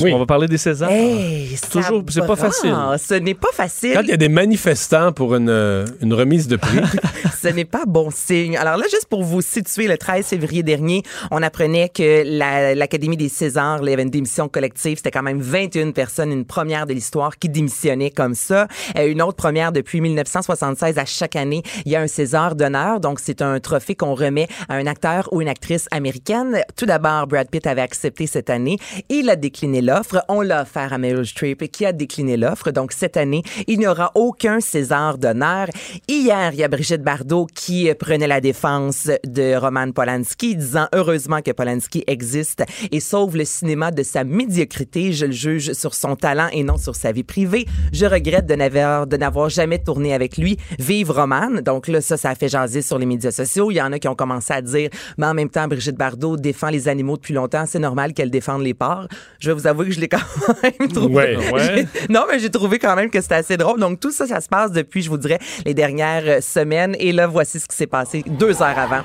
Oui. 0.04 0.10
qu'on 0.12 0.18
va 0.18 0.26
parler 0.26 0.46
des 0.48 0.58
Césars. 0.58 0.90
Hey, 0.90 1.56
Toujours- 1.70 2.02
c'est 2.08 2.26
pas 2.26 2.36
facile. 2.36 2.74
Ce 2.98 3.14
n'est 3.14 3.34
pas 3.34 3.52
facile. 3.52 3.92
Quand 3.94 4.02
il 4.02 4.08
y 4.08 4.12
a 4.12 4.16
des 4.16 4.28
manifestants 4.28 5.12
pour 5.12 5.34
une, 5.34 5.48
euh, 5.48 5.84
une 6.00 6.12
remise 6.14 6.48
de 6.48 6.56
prix, 6.56 6.78
Ce 7.42 7.48
n'est 7.48 7.64
pas 7.64 7.84
bon 7.86 8.10
signe. 8.10 8.56
Alors 8.56 8.76
là, 8.76 8.84
juste 8.90 9.06
pour 9.08 9.22
vous 9.22 9.40
situer, 9.42 9.86
le 9.86 9.96
13 9.98 10.26
février 10.26 10.62
dernier, 10.62 11.02
on 11.30 11.42
apprenait 11.42 11.88
que 11.88 12.22
la- 12.26 12.74
l'Académie 12.74 13.16
des 13.16 13.28
Césars, 13.28 13.78
il 13.82 13.90
y 13.90 13.92
avait 13.92 14.02
une 14.02 14.10
démission 14.10 14.48
collective. 14.48 14.96
C'était 14.96 15.10
quand 15.12 15.22
même 15.22 15.40
21 15.40 15.92
personnes, 15.92 16.32
une 16.32 16.44
première 16.44 16.86
de 16.86 16.92
l'histoire 16.94 17.38
qui 17.38 17.48
démissionnaient 17.48 18.10
comme 18.10 18.34
ça. 18.34 18.66
Euh, 18.98 19.06
une 19.06 19.22
autre 19.22 19.36
première 19.36 19.70
depuis 19.70 20.00
1976 20.00 20.98
à 20.98 21.04
chaque 21.04 21.36
année. 21.36 21.62
Il 21.84 21.92
y 21.92 21.96
a 21.96 22.00
un 22.00 22.06
César 22.08 22.56
d'honneur. 22.56 23.00
Donc, 23.00 23.20
c'est 23.20 23.42
un 23.42 23.60
trophée 23.60 23.94
qu'on 23.94 24.14
remet 24.14 24.48
à 24.68 24.74
un 24.74 24.86
acteur 24.86 25.28
ou 25.32 25.40
une 25.40 25.48
actrice 25.48 25.86
américaine. 25.92 26.62
Tout 26.76 26.86
d'abord, 26.86 27.26
Brad 27.26 27.48
Pitt 27.48 27.66
avait 27.66 27.82
accepté 27.82 28.26
cette 28.26 28.50
année. 28.50 28.78
Il 29.08 29.30
a 29.30 29.36
décliné 29.36 29.82
l'offre. 29.86 30.24
On 30.28 30.42
l'a 30.42 30.62
offert 30.62 30.92
à 30.92 30.98
Meryl 30.98 31.24
Streep 31.24 31.70
qui 31.70 31.86
a 31.86 31.92
décliné 31.92 32.36
l'offre. 32.36 32.70
Donc, 32.70 32.92
cette 32.92 33.16
année, 33.16 33.42
il 33.66 33.78
n'y 33.78 33.86
aura 33.86 34.10
aucun 34.14 34.60
César 34.60 35.16
d'honneur. 35.16 35.68
Hier, 36.08 36.50
il 36.52 36.58
y 36.58 36.64
a 36.64 36.68
Brigitte 36.68 37.02
Bardot 37.02 37.46
qui 37.46 37.88
prenait 37.94 38.26
la 38.26 38.40
défense 38.40 39.08
de 39.24 39.56
Roman 39.56 39.92
Polanski, 39.92 40.56
disant 40.56 40.88
heureusement 40.92 41.40
que 41.40 41.52
Polanski 41.52 42.04
existe 42.06 42.64
et 42.90 43.00
sauve 43.00 43.36
le 43.36 43.44
cinéma 43.44 43.90
de 43.92 44.02
sa 44.02 44.24
médiocrité. 44.24 45.12
Je 45.12 45.26
le 45.26 45.32
juge 45.32 45.72
sur 45.72 45.94
son 45.94 46.16
talent 46.16 46.48
et 46.52 46.64
non 46.64 46.76
sur 46.76 46.96
sa 46.96 47.12
vie 47.12 47.22
privée. 47.22 47.66
Je 47.92 48.06
regrette 48.06 48.46
de 48.46 48.54
n'avoir, 48.54 49.06
de 49.06 49.16
n'avoir 49.16 49.48
jamais 49.48 49.78
tourné 49.78 50.12
avec 50.12 50.36
lui. 50.36 50.58
Vive 50.78 51.12
Roman. 51.12 51.62
Donc 51.64 51.86
là, 51.86 52.00
ça, 52.00 52.16
ça 52.16 52.30
a 52.30 52.34
fait 52.34 52.48
jaser 52.48 52.82
sur 52.82 52.98
les 52.98 53.06
médias 53.06 53.30
sociaux. 53.30 53.70
Il 53.70 53.74
y 53.74 53.82
en 53.82 53.92
a 53.92 53.98
qui 53.98 54.08
ont 54.08 54.16
commencé 54.16 54.52
à 54.52 54.60
dire, 54.60 54.90
mais 55.16 55.26
en 55.26 55.34
même 55.34 55.48
temps, 55.48 55.68
Brigitte 55.68 55.96
Bardot 55.96 56.36
défend 56.36 56.70
les 56.70 56.88
animaux 56.88 57.16
depuis 57.16 57.34
longtemps. 57.34 57.64
C'est 57.66 57.78
normal 57.78 58.12
qu'elle 58.12 58.30
défende 58.30 58.62
les 58.62 58.74
porcs. 58.74 59.06
Je 59.38 59.52
vous 59.52 59.66
que 59.84 59.90
je 59.92 60.00
l'ai 60.00 60.08
quand 60.08 60.18
même 60.62 60.88
trouvé. 60.92 61.36
Ouais, 61.36 61.52
ouais. 61.52 61.86
Non, 62.08 62.24
mais 62.30 62.38
j'ai 62.38 62.50
trouvé 62.50 62.78
quand 62.78 62.94
même 62.96 63.10
que 63.10 63.20
c'était 63.20 63.36
assez 63.36 63.56
drôle. 63.56 63.78
Donc, 63.80 64.00
tout 64.00 64.10
ça, 64.10 64.26
ça 64.26 64.40
se 64.40 64.48
passe 64.48 64.72
depuis, 64.72 65.02
je 65.02 65.10
vous 65.10 65.18
dirais, 65.18 65.38
les 65.64 65.74
dernières 65.74 66.22
euh, 66.26 66.40
semaines. 66.40 66.96
Et 66.98 67.12
là, 67.12 67.26
voici 67.26 67.60
ce 67.60 67.66
qui 67.66 67.76
s'est 67.76 67.86
passé 67.86 68.22
deux 68.26 68.62
heures 68.62 68.78
avant 68.78 69.02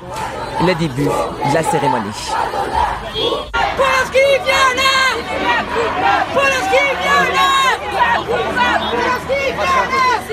le 0.62 0.74
début 0.76 1.06
de 1.06 1.54
la 1.54 1.64
cérémonie. 1.64 2.12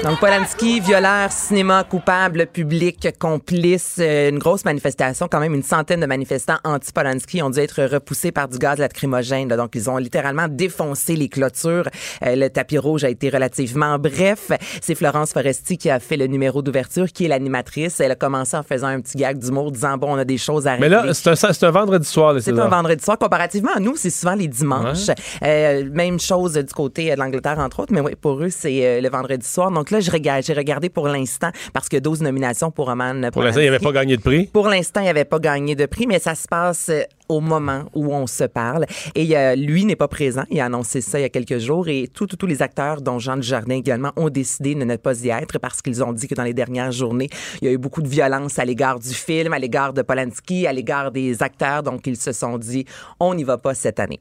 Donc, 0.08 0.20
Polanski, 0.20 0.80
violeur, 0.80 1.30
cinéma 1.30 1.84
coupable, 1.84 2.46
public 2.46 3.08
complice, 3.18 3.96
euh, 3.98 4.30
une 4.30 4.38
grosse 4.38 4.64
manifestation, 4.64 5.28
quand 5.30 5.38
même 5.38 5.52
une 5.52 5.62
centaine 5.62 6.00
de 6.00 6.06
manifestants 6.06 6.56
anti-Polanski 6.64 7.42
ont 7.42 7.50
dû 7.50 7.58
être 7.60 7.82
repoussés 7.84 8.32
par 8.32 8.48
du 8.48 8.56
gaz 8.56 8.78
lacrymogène. 8.78 9.50
là. 9.50 9.58
Donc, 9.58 9.74
ils 9.74 9.90
ont 9.90 9.98
littéralement 9.98 10.48
défoncé 10.48 11.14
les 11.14 11.28
clôtures. 11.28 11.90
Euh, 12.24 12.36
le 12.36 12.48
tapis 12.48 12.78
rouge 12.78 13.04
a 13.04 13.10
été 13.10 13.28
relativement 13.28 13.98
bref. 13.98 14.50
C'est 14.80 14.94
Florence 14.94 15.34
Foresti 15.34 15.76
qui 15.76 15.90
a 15.90 16.00
fait 16.00 16.16
le 16.16 16.26
numéro 16.26 16.62
d'ouverture, 16.62 17.12
qui 17.12 17.26
est 17.26 17.28
l'animatrice. 17.28 18.00
Elle 18.00 18.12
a 18.12 18.16
commencé 18.16 18.56
en 18.56 18.62
faisant 18.62 18.86
un 18.86 19.02
petit 19.02 19.18
gag 19.18 19.38
d'humour, 19.38 19.72
disant, 19.72 19.98
bon, 19.98 20.14
on 20.14 20.16
a 20.16 20.24
des 20.24 20.38
choses 20.38 20.66
à 20.66 20.78
Mais 20.78 20.88
régler. 20.88 21.08
là, 21.08 21.12
c'est 21.12 21.64
un, 21.64 21.70
vendredi 21.70 22.08
soir, 22.08 22.32
les 22.32 22.40
C'est 22.40 22.58
un 22.58 22.68
vendredi 22.68 23.04
soir. 23.04 23.18
Comparativement 23.18 23.72
à 23.76 23.80
nous, 23.80 23.94
c'est 23.94 24.08
souvent 24.08 24.36
les 24.36 24.48
dimanches. 24.48 25.10
Euh, 25.44 25.84
même 25.92 26.18
chose 26.18 26.54
du 26.54 26.72
côté 26.72 27.10
de 27.10 27.20
l'Angleterre, 27.20 27.58
entre 27.58 27.80
autres. 27.80 27.92
Mais 27.92 28.00
oui, 28.00 28.14
pour 28.18 28.42
eux, 28.42 28.48
c'est 28.48 28.86
euh, 28.86 29.00
le 29.02 29.10
vendredi 29.10 29.46
soir. 29.46 29.70
Donc 29.70 29.90
là, 29.90 29.97
je 30.00 30.10
regarde, 30.10 30.42
j'ai 30.44 30.52
regardé 30.54 30.88
pour 30.88 31.08
l'instant 31.08 31.50
parce 31.72 31.88
que 31.88 31.96
12 31.96 32.22
nominations 32.22 32.70
pour 32.70 32.86
Roman. 32.86 33.30
Pour 33.32 33.42
l'instant, 33.42 33.60
il 33.60 33.66
n'avait 33.66 33.78
pas 33.78 33.92
gagné 33.92 34.16
de 34.16 34.22
prix? 34.22 34.46
Pour 34.46 34.68
l'instant, 34.68 35.00
il 35.00 35.04
n'avait 35.06 35.24
pas 35.24 35.38
gagné 35.38 35.74
de 35.74 35.86
prix, 35.86 36.06
mais 36.06 36.18
ça 36.18 36.34
se 36.34 36.46
passe 36.48 36.88
euh, 36.90 37.02
au 37.28 37.40
moment 37.40 37.84
où 37.94 38.14
on 38.14 38.26
se 38.26 38.44
parle. 38.44 38.86
Et 39.14 39.36
euh, 39.36 39.54
lui 39.54 39.84
n'est 39.84 39.96
pas 39.96 40.08
présent. 40.08 40.44
Il 40.50 40.60
a 40.60 40.66
annoncé 40.66 41.00
ça 41.00 41.18
il 41.18 41.22
y 41.22 41.24
a 41.24 41.28
quelques 41.28 41.58
jours. 41.58 41.88
Et 41.88 42.08
tous 42.12 42.28
les 42.46 42.62
acteurs, 42.62 43.02
dont 43.02 43.18
Jean 43.18 43.36
Dujardin 43.36 43.74
également, 43.74 44.12
ont 44.16 44.30
décidé 44.30 44.74
de 44.74 44.84
ne 44.84 44.96
pas 44.96 45.20
y 45.24 45.28
être 45.30 45.58
parce 45.58 45.82
qu'ils 45.82 46.02
ont 46.02 46.12
dit 46.12 46.26
que 46.28 46.34
dans 46.34 46.42
les 46.44 46.54
dernières 46.54 46.92
journées, 46.92 47.28
il 47.60 47.66
y 47.66 47.70
a 47.70 47.72
eu 47.74 47.78
beaucoup 47.78 48.00
de 48.02 48.08
violence 48.08 48.58
à 48.58 48.64
l'égard 48.64 48.98
du 48.98 49.12
film, 49.12 49.52
à 49.52 49.58
l'égard 49.58 49.92
de 49.92 50.02
Polanski, 50.02 50.66
à 50.66 50.72
l'égard 50.72 51.10
des 51.10 51.42
acteurs. 51.42 51.82
Donc, 51.82 52.06
ils 52.06 52.16
se 52.16 52.32
sont 52.32 52.56
dit, 52.58 52.84
on 53.20 53.34
n'y 53.34 53.44
va 53.44 53.58
pas 53.58 53.74
cette 53.74 54.00
année. 54.00 54.20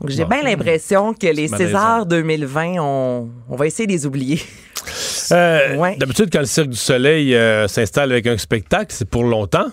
Donc, 0.00 0.10
j'ai 0.10 0.24
Bon. 0.24 0.30
bien 0.30 0.42
l'impression 0.42 1.14
que 1.14 1.26
les. 1.28 1.48
Césars 1.48 2.06
2020, 2.06 2.74
on, 2.78 3.28
on 3.48 3.56
va 3.56 3.66
essayer 3.66 3.86
de 3.86 3.92
les 3.92 4.06
oublier. 4.06 4.40
Euh, 5.32 5.76
Ouais. 5.76 5.96
D'habitude, 5.96 6.28
quand 6.32 6.40
le 6.40 6.46
Cirque 6.46 6.68
du 6.68 6.76
Soleil 6.76 7.34
euh, 7.34 7.68
s'installe 7.68 8.12
avec 8.12 8.26
un 8.26 8.38
spectacle, 8.38 8.86
c'est 8.90 9.08
pour 9.08 9.24
longtemps? 9.24 9.66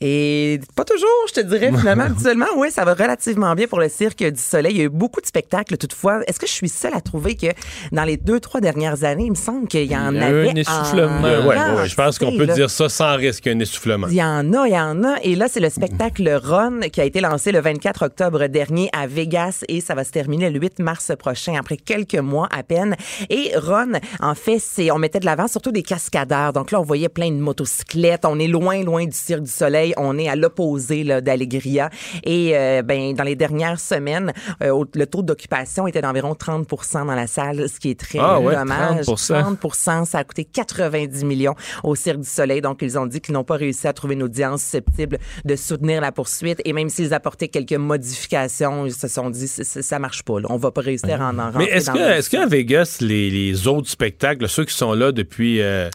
Et 0.00 0.60
pas 0.76 0.84
toujours, 0.84 1.08
je 1.28 1.34
te 1.34 1.40
dirais, 1.40 1.72
finalement. 1.76 2.04
Habituellement, 2.08 2.46
oui, 2.56 2.70
ça 2.70 2.84
va 2.84 2.94
relativement 2.94 3.54
bien 3.54 3.66
pour 3.66 3.80
le 3.80 3.88
Cirque 3.88 4.22
du 4.22 4.40
Soleil. 4.40 4.72
Il 4.74 4.78
y 4.78 4.80
a 4.82 4.84
eu 4.84 4.88
beaucoup 4.88 5.20
de 5.20 5.26
spectacles, 5.26 5.76
toutefois. 5.76 6.20
Est-ce 6.26 6.38
que 6.38 6.46
je 6.46 6.52
suis 6.52 6.68
seule 6.68 6.94
à 6.94 7.00
trouver 7.00 7.34
que 7.34 7.48
dans 7.90 8.04
les 8.04 8.16
deux, 8.16 8.38
trois 8.38 8.60
dernières 8.60 9.02
années, 9.04 9.24
il 9.24 9.30
me 9.30 9.36
semble 9.36 9.66
qu'il 9.66 9.90
y 9.90 9.96
en 9.96 10.12
Il 10.12 10.18
y 10.18 10.22
a 10.22 10.26
avait 10.26 10.50
un 10.50 10.54
essoufflement. 10.54 11.18
en 11.18 11.22
ouais, 11.22 11.38
ouais, 11.38 11.80
ouais, 11.80 11.88
je 11.88 11.94
pense 11.96 12.18
qu'on 12.18 12.36
peut 12.36 12.44
là. 12.44 12.54
dire 12.54 12.70
ça 12.70 12.88
sans 12.88 13.16
risque, 13.16 13.46
un 13.48 13.58
essoufflement. 13.58 14.06
Il 14.08 14.14
y 14.14 14.22
en 14.22 14.52
a, 14.52 14.68
il 14.68 14.72
y 14.72 14.78
en 14.78 15.02
a. 15.02 15.16
Et 15.22 15.34
là, 15.34 15.46
c'est 15.48 15.60
le 15.60 15.70
spectacle 15.70 16.28
Ron 16.44 16.80
qui 16.92 17.00
a 17.00 17.04
été 17.04 17.20
lancé 17.20 17.50
le 17.50 17.60
24 17.60 18.04
octobre 18.06 18.46
dernier 18.46 18.90
à 18.92 19.06
Vegas 19.06 19.64
et 19.68 19.80
ça 19.80 19.94
va 19.94 20.04
se 20.04 20.12
terminer 20.12 20.50
le 20.50 20.60
8 20.60 20.78
mars 20.78 21.12
prochain, 21.18 21.54
après 21.58 21.76
quelques 21.76 22.14
mois 22.14 22.48
à 22.56 22.62
peine. 22.62 22.94
Et 23.30 23.52
Ron, 23.56 23.92
en 24.20 24.34
fait, 24.34 24.60
c'est, 24.60 24.92
on 24.92 24.98
mettait 24.98 25.20
de 25.20 25.26
l'avant 25.26 25.48
surtout 25.48 25.72
des 25.72 25.82
cascadeurs. 25.82 26.52
Donc 26.52 26.70
là, 26.70 26.80
on 26.80 26.84
voyait 26.84 27.08
plein 27.08 27.30
de 27.30 27.36
motocyclettes. 27.36 28.24
On 28.24 28.38
est 28.38 28.46
loin, 28.48 28.82
loin 28.84 29.04
du 29.04 29.16
Cirque 29.16 29.42
du 29.42 29.50
Soleil. 29.50 29.87
On 29.96 30.18
est 30.18 30.28
à 30.28 30.36
l'opposé 30.36 31.04
d'Allegria. 31.20 31.90
Et 32.24 32.56
euh, 32.56 32.82
ben, 32.82 33.14
dans 33.14 33.24
les 33.24 33.36
dernières 33.36 33.80
semaines, 33.80 34.32
euh, 34.62 34.84
le 34.94 35.06
taux 35.06 35.22
d'occupation 35.22 35.86
était 35.86 36.00
d'environ 36.00 36.32
30% 36.32 37.06
dans 37.06 37.14
la 37.14 37.26
salle, 37.26 37.68
ce 37.68 37.80
qui 37.80 37.90
est 37.90 37.98
très 37.98 38.18
Ah 38.20 38.40
ouais, 38.40 38.54
dommage. 38.54 39.06
30%. 39.06 39.56
30 39.58 40.06
ça 40.06 40.18
a 40.18 40.24
coûté 40.24 40.44
90 40.44 41.24
millions 41.24 41.54
au 41.84 41.94
Cirque 41.94 42.20
du 42.20 42.28
Soleil. 42.28 42.60
Donc, 42.60 42.78
ils 42.82 42.98
ont 42.98 43.06
dit 43.06 43.20
qu'ils 43.20 43.34
n'ont 43.34 43.44
pas 43.44 43.56
réussi 43.56 43.86
à 43.86 43.92
trouver 43.92 44.14
une 44.14 44.22
audience 44.22 44.62
susceptible 44.62 45.18
de 45.44 45.56
soutenir 45.56 46.00
la 46.00 46.12
poursuite. 46.12 46.60
Et 46.64 46.72
même 46.72 46.88
s'ils 46.88 47.14
apportaient 47.14 47.48
quelques 47.48 47.72
modifications, 47.72 48.86
ils 48.86 48.92
se 48.92 49.08
sont 49.08 49.30
dit, 49.30 49.48
ça 49.48 49.98
marche 49.98 50.22
pas. 50.22 50.40
Là. 50.40 50.48
On 50.50 50.56
va 50.56 50.70
pas 50.70 50.80
réussir 50.80 51.20
à 51.22 51.30
en, 51.30 51.38
en 51.38 51.46
rentrer 51.50 51.58
Mais 51.58 51.70
est-ce 51.70 52.30
qu'à 52.30 52.46
Vegas, 52.46 52.98
les, 53.00 53.30
les 53.30 53.66
autres 53.66 53.88
spectacles, 53.88 54.48
ceux 54.48 54.64
qui 54.64 54.74
sont 54.74 54.92
là 54.92 55.12
depuis 55.12 55.60
euh, 55.60 55.88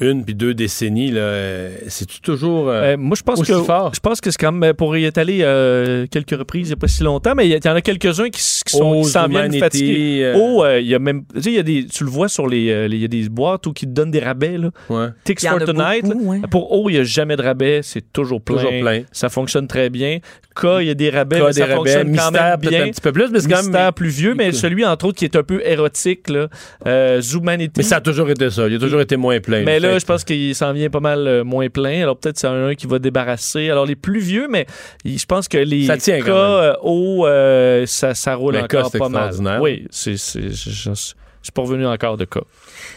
une 0.00 0.24
puis 0.24 0.34
deux 0.34 0.54
décennies, 0.54 1.10
là, 1.12 1.68
c'est-tu 1.88 2.20
toujours 2.20 2.68
euh, 2.68 2.94
Euh, 2.94 2.96
moi, 2.96 3.16
je 3.16 3.22
pense 3.22 3.40
aussi 3.40 3.52
que 3.52 3.62
fort? 3.62 3.92
je 3.94 4.00
pense 4.00 4.20
que 4.20 4.30
c'est 4.30 4.38
quand 4.40 4.50
même 4.52 4.70
euh, 4.70 4.74
pour 4.74 4.96
y 4.96 5.04
être 5.04 5.18
allé 5.18 5.38
euh, 5.42 6.06
quelques 6.10 6.36
reprises 6.36 6.66
il 6.68 6.70
n'y 6.70 6.72
a 6.72 6.76
pas 6.76 6.88
si 6.88 7.02
longtemps, 7.04 7.34
mais 7.36 7.46
il 7.48 7.52
y, 7.52 7.54
y 7.64 7.68
en 7.68 7.74
a 7.76 7.80
quelques-uns 7.80 8.28
qui, 8.28 8.42
sont 8.42 8.64
Oh, 8.82 9.02
qui 9.02 9.08
s'en 9.10 9.28
viennent 9.28 9.42
Humanity, 9.54 9.58
fatigués. 9.60 10.20
euh, 10.24 10.34
Oh, 10.36 10.64
euh, 10.64 10.80
il 10.80 10.86
y 10.88 10.94
a 10.94 10.98
même, 10.98 11.22
tu 11.34 11.42
sais, 11.42 11.50
il 11.50 11.56
y 11.56 11.58
a 11.58 11.62
des, 11.62 11.86
tu 11.86 12.02
le 12.04 12.10
vois 12.10 12.28
sur 12.28 12.48
les, 12.48 12.70
euh, 12.70 12.86
il 12.90 12.96
y 12.98 13.04
a 13.04 13.08
des 13.08 13.28
boîtes 13.28 13.66
où 13.66 13.72
qui 13.72 13.86
te 13.86 13.92
donnent 13.92 14.10
des 14.10 14.20
rabais 14.20 14.58
là. 14.58 14.70
Ouais. 14.88 15.06
Tix 15.24 15.46
for 15.46 15.58
Tonight. 15.64 16.04
beaucoup, 16.04 16.24
ouais. 16.30 16.40
Pour 16.50 16.72
O, 16.72 16.88
il 16.90 16.94
n'y 16.94 16.98
a 16.98 17.04
jamais 17.04 17.36
de 17.36 17.42
rabais, 17.42 17.80
c'est 17.82 18.12
toujours 18.12 18.40
plein. 18.42 18.56
Toujours 18.56 18.72
plein. 18.80 19.02
Ça 19.12 19.28
fonctionne 19.28 19.68
très 19.68 19.90
bien. 19.90 20.18
K, 20.56 20.66
il 20.80 20.86
y 20.86 20.90
a 20.90 20.94
des 20.94 21.10
rabais, 21.10 21.38
Cas 21.38 21.44
mais 21.46 21.52
des 21.52 21.60
ça 21.60 21.66
rabais, 21.66 21.76
fonctionne 21.76 22.16
quand 22.16 22.30
Mystère, 22.30 22.58
même 22.58 22.70
bien. 22.70 22.82
un 22.84 22.90
petit 22.90 23.00
peu 23.00 23.12
plus, 23.12 23.28
mais 23.30 23.40
c'est 23.40 23.48
quand 23.48 23.56
même- 23.56 23.66
Mystère 23.66 23.92
plus 23.92 24.08
vieux, 24.08 24.34
mais 24.34 24.52
celui 24.52 24.84
entre 24.84 25.06
autres 25.06 25.18
qui 25.18 25.24
est 25.24 25.36
un 25.36 25.42
peu 25.42 25.60
érotique 25.66 26.28
là, 26.30 26.48
euh, 26.86 27.20
Zumanity. 27.20 27.72
Mais 27.76 27.82
ça 27.82 27.96
a 27.96 28.00
toujours 28.00 28.30
été 28.30 28.50
ça. 28.50 28.66
Il 28.68 28.74
a 28.74 28.78
toujours 28.78 29.00
été 29.00 29.16
moins 29.16 29.38
plein. 29.40 29.62
Mais 29.64 29.80
là, 29.92 29.98
je 29.98 30.04
pense 30.04 30.24
qu'il 30.24 30.54
s'en 30.54 30.72
vient 30.72 30.90
pas 30.90 31.00
mal 31.00 31.26
euh, 31.26 31.44
moins 31.44 31.68
plein. 31.68 32.02
Alors 32.02 32.16
peut-être 32.16 32.38
c'est 32.38 32.46
un 32.46 32.74
qui 32.74 32.86
va 32.86 32.98
débarrasser. 32.98 33.70
Alors 33.70 33.86
les 33.86 33.96
plus 33.96 34.20
vieux, 34.20 34.46
mais 34.48 34.66
je 35.04 35.24
pense 35.26 35.48
que 35.48 35.58
les 35.58 35.86
Ça 35.86 35.96
tient 35.96 36.18
quand 36.20 36.26
cas 36.26 36.60
même. 36.60 36.70
euh, 36.70 36.74
hauts, 36.82 37.26
euh, 37.26 37.86
ça, 37.86 38.14
ça 38.14 38.34
roule 38.34 38.54
Mais 38.54 38.66
cas, 38.66 38.80
encore 38.80 38.90
c'est 38.92 38.98
pas 38.98 39.08
mal. 39.08 39.34
Oui, 39.60 39.86
c'est, 39.90 40.12
je, 40.16 41.12
suis 41.42 41.52
pas 41.52 41.60
revenu 41.62 41.86
encore 41.86 42.16
de 42.16 42.24
cas. 42.24 42.40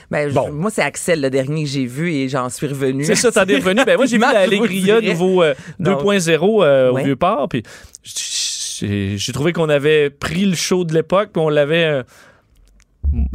Ben, 0.10 0.30
je- 0.30 0.34
Bon. 0.34 0.52
moi, 0.54 0.72
c'est 0.72 0.82
Axel, 0.82 1.20
le 1.20 1.30
dernier 1.30 1.64
que 1.66 1.70
j'ai 1.70 1.86
vu, 1.86 2.14
et 2.14 2.30
j'en 2.30 2.48
suis 2.50 2.68
revenu. 2.68 3.04
C'est 3.04 3.16
ça, 3.16 3.30
t'en 3.30 3.44
es 3.46 3.58
revenu. 3.58 3.84
Ben 3.86 3.98
moi, 3.98 4.06
j'ai 4.06 4.16
vu 4.20 4.22
l'Allegria 4.24 5.02
dirais. 5.02 5.14
nouveau 5.14 5.44
euh, 5.44 5.54
Donc, 5.80 6.02
2.0 6.04 6.64
euh, 6.64 6.92
ouais. 6.92 7.02
au 7.02 7.04
Vieux-Port. 7.04 7.50
Puis 7.50 7.64
j'ai, 8.04 9.34
trouvé 9.34 9.52
qu'on 9.52 9.68
avait 9.68 10.10
pris 10.10 10.46
le 10.46 10.56
show 10.56 10.86
de 10.86 10.94
l'époque, 10.94 11.32
puis 11.34 11.42
on 11.42 11.50
l'avait... 11.50 11.86
euh, 11.86 12.04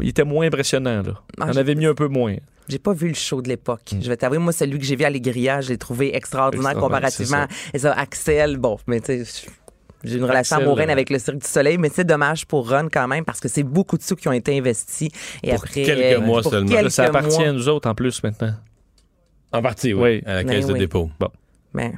il 0.00 0.08
était 0.08 0.24
moins 0.24 0.46
impressionnant, 0.46 1.02
là. 1.02 1.12
Ah, 1.40 1.48
on 1.52 1.56
avait 1.56 1.74
mis 1.74 1.86
un 1.86 1.94
peu 1.94 2.08
moins. 2.08 2.36
J'ai 2.68 2.78
pas 2.78 2.92
vu 2.92 3.08
le 3.08 3.14
show 3.14 3.42
de 3.42 3.48
l'époque. 3.48 3.90
Hmm. 3.92 4.00
Je 4.02 4.08
vais 4.08 4.16
t'avouer, 4.16 4.38
moi, 4.38 4.52
celui 4.52 4.78
que 4.78 4.84
j'ai 4.84 4.96
vu 4.96 5.04
à 5.04 5.10
l'Alegria, 5.10 5.60
je 5.60 5.70
l'ai 5.70 5.78
trouvé 5.78 6.14
extraordinaire 6.16 6.74
comparativement 6.74 7.46
à 7.74 7.78
ça, 7.78 7.92
Axel. 7.92 8.56
Bon, 8.56 8.78
mais 8.86 9.00
tu 9.00 9.24
sais, 9.24 9.46
j'ai 10.04 10.16
une 10.18 10.24
relation 10.24 10.56
amoureuse 10.56 10.86
euh, 10.88 10.92
avec 10.92 11.10
le 11.10 11.18
Cirque 11.18 11.38
du 11.38 11.46
Soleil, 11.46 11.78
mais 11.78 11.88
c'est 11.92 12.04
dommage 12.04 12.46
pour 12.46 12.68
Ron 12.68 12.88
quand 12.92 13.06
même 13.08 13.24
parce 13.24 13.40
que 13.40 13.48
c'est 13.48 13.62
beaucoup 13.62 13.96
de 13.98 14.02
sous 14.02 14.16
qui 14.16 14.26
ont 14.28 14.32
été 14.32 14.56
investis. 14.58 15.08
Et 15.42 15.50
Pour 15.50 15.60
après, 15.64 15.82
quelques 15.82 16.18
euh, 16.18 16.20
mois 16.20 16.42
pour 16.42 16.50
seulement. 16.50 16.70
quelques 16.70 16.90
ça 16.90 17.04
appartient 17.04 17.38
mois. 17.38 17.48
à 17.48 17.52
nous 17.52 17.68
autres 17.68 17.88
en 17.88 17.94
plus 17.94 18.22
maintenant. 18.22 18.54
En 19.52 19.62
partie, 19.62 19.92
oui. 19.92 20.00
Oui. 20.02 20.22
À 20.26 20.34
la 20.36 20.44
Ben 20.44 20.50
caisse 20.56 20.66
de 20.66 20.72
oui. 20.72 20.78
dépôt. 20.78 21.10
Bon, 21.20 21.28
Mais 21.74 21.92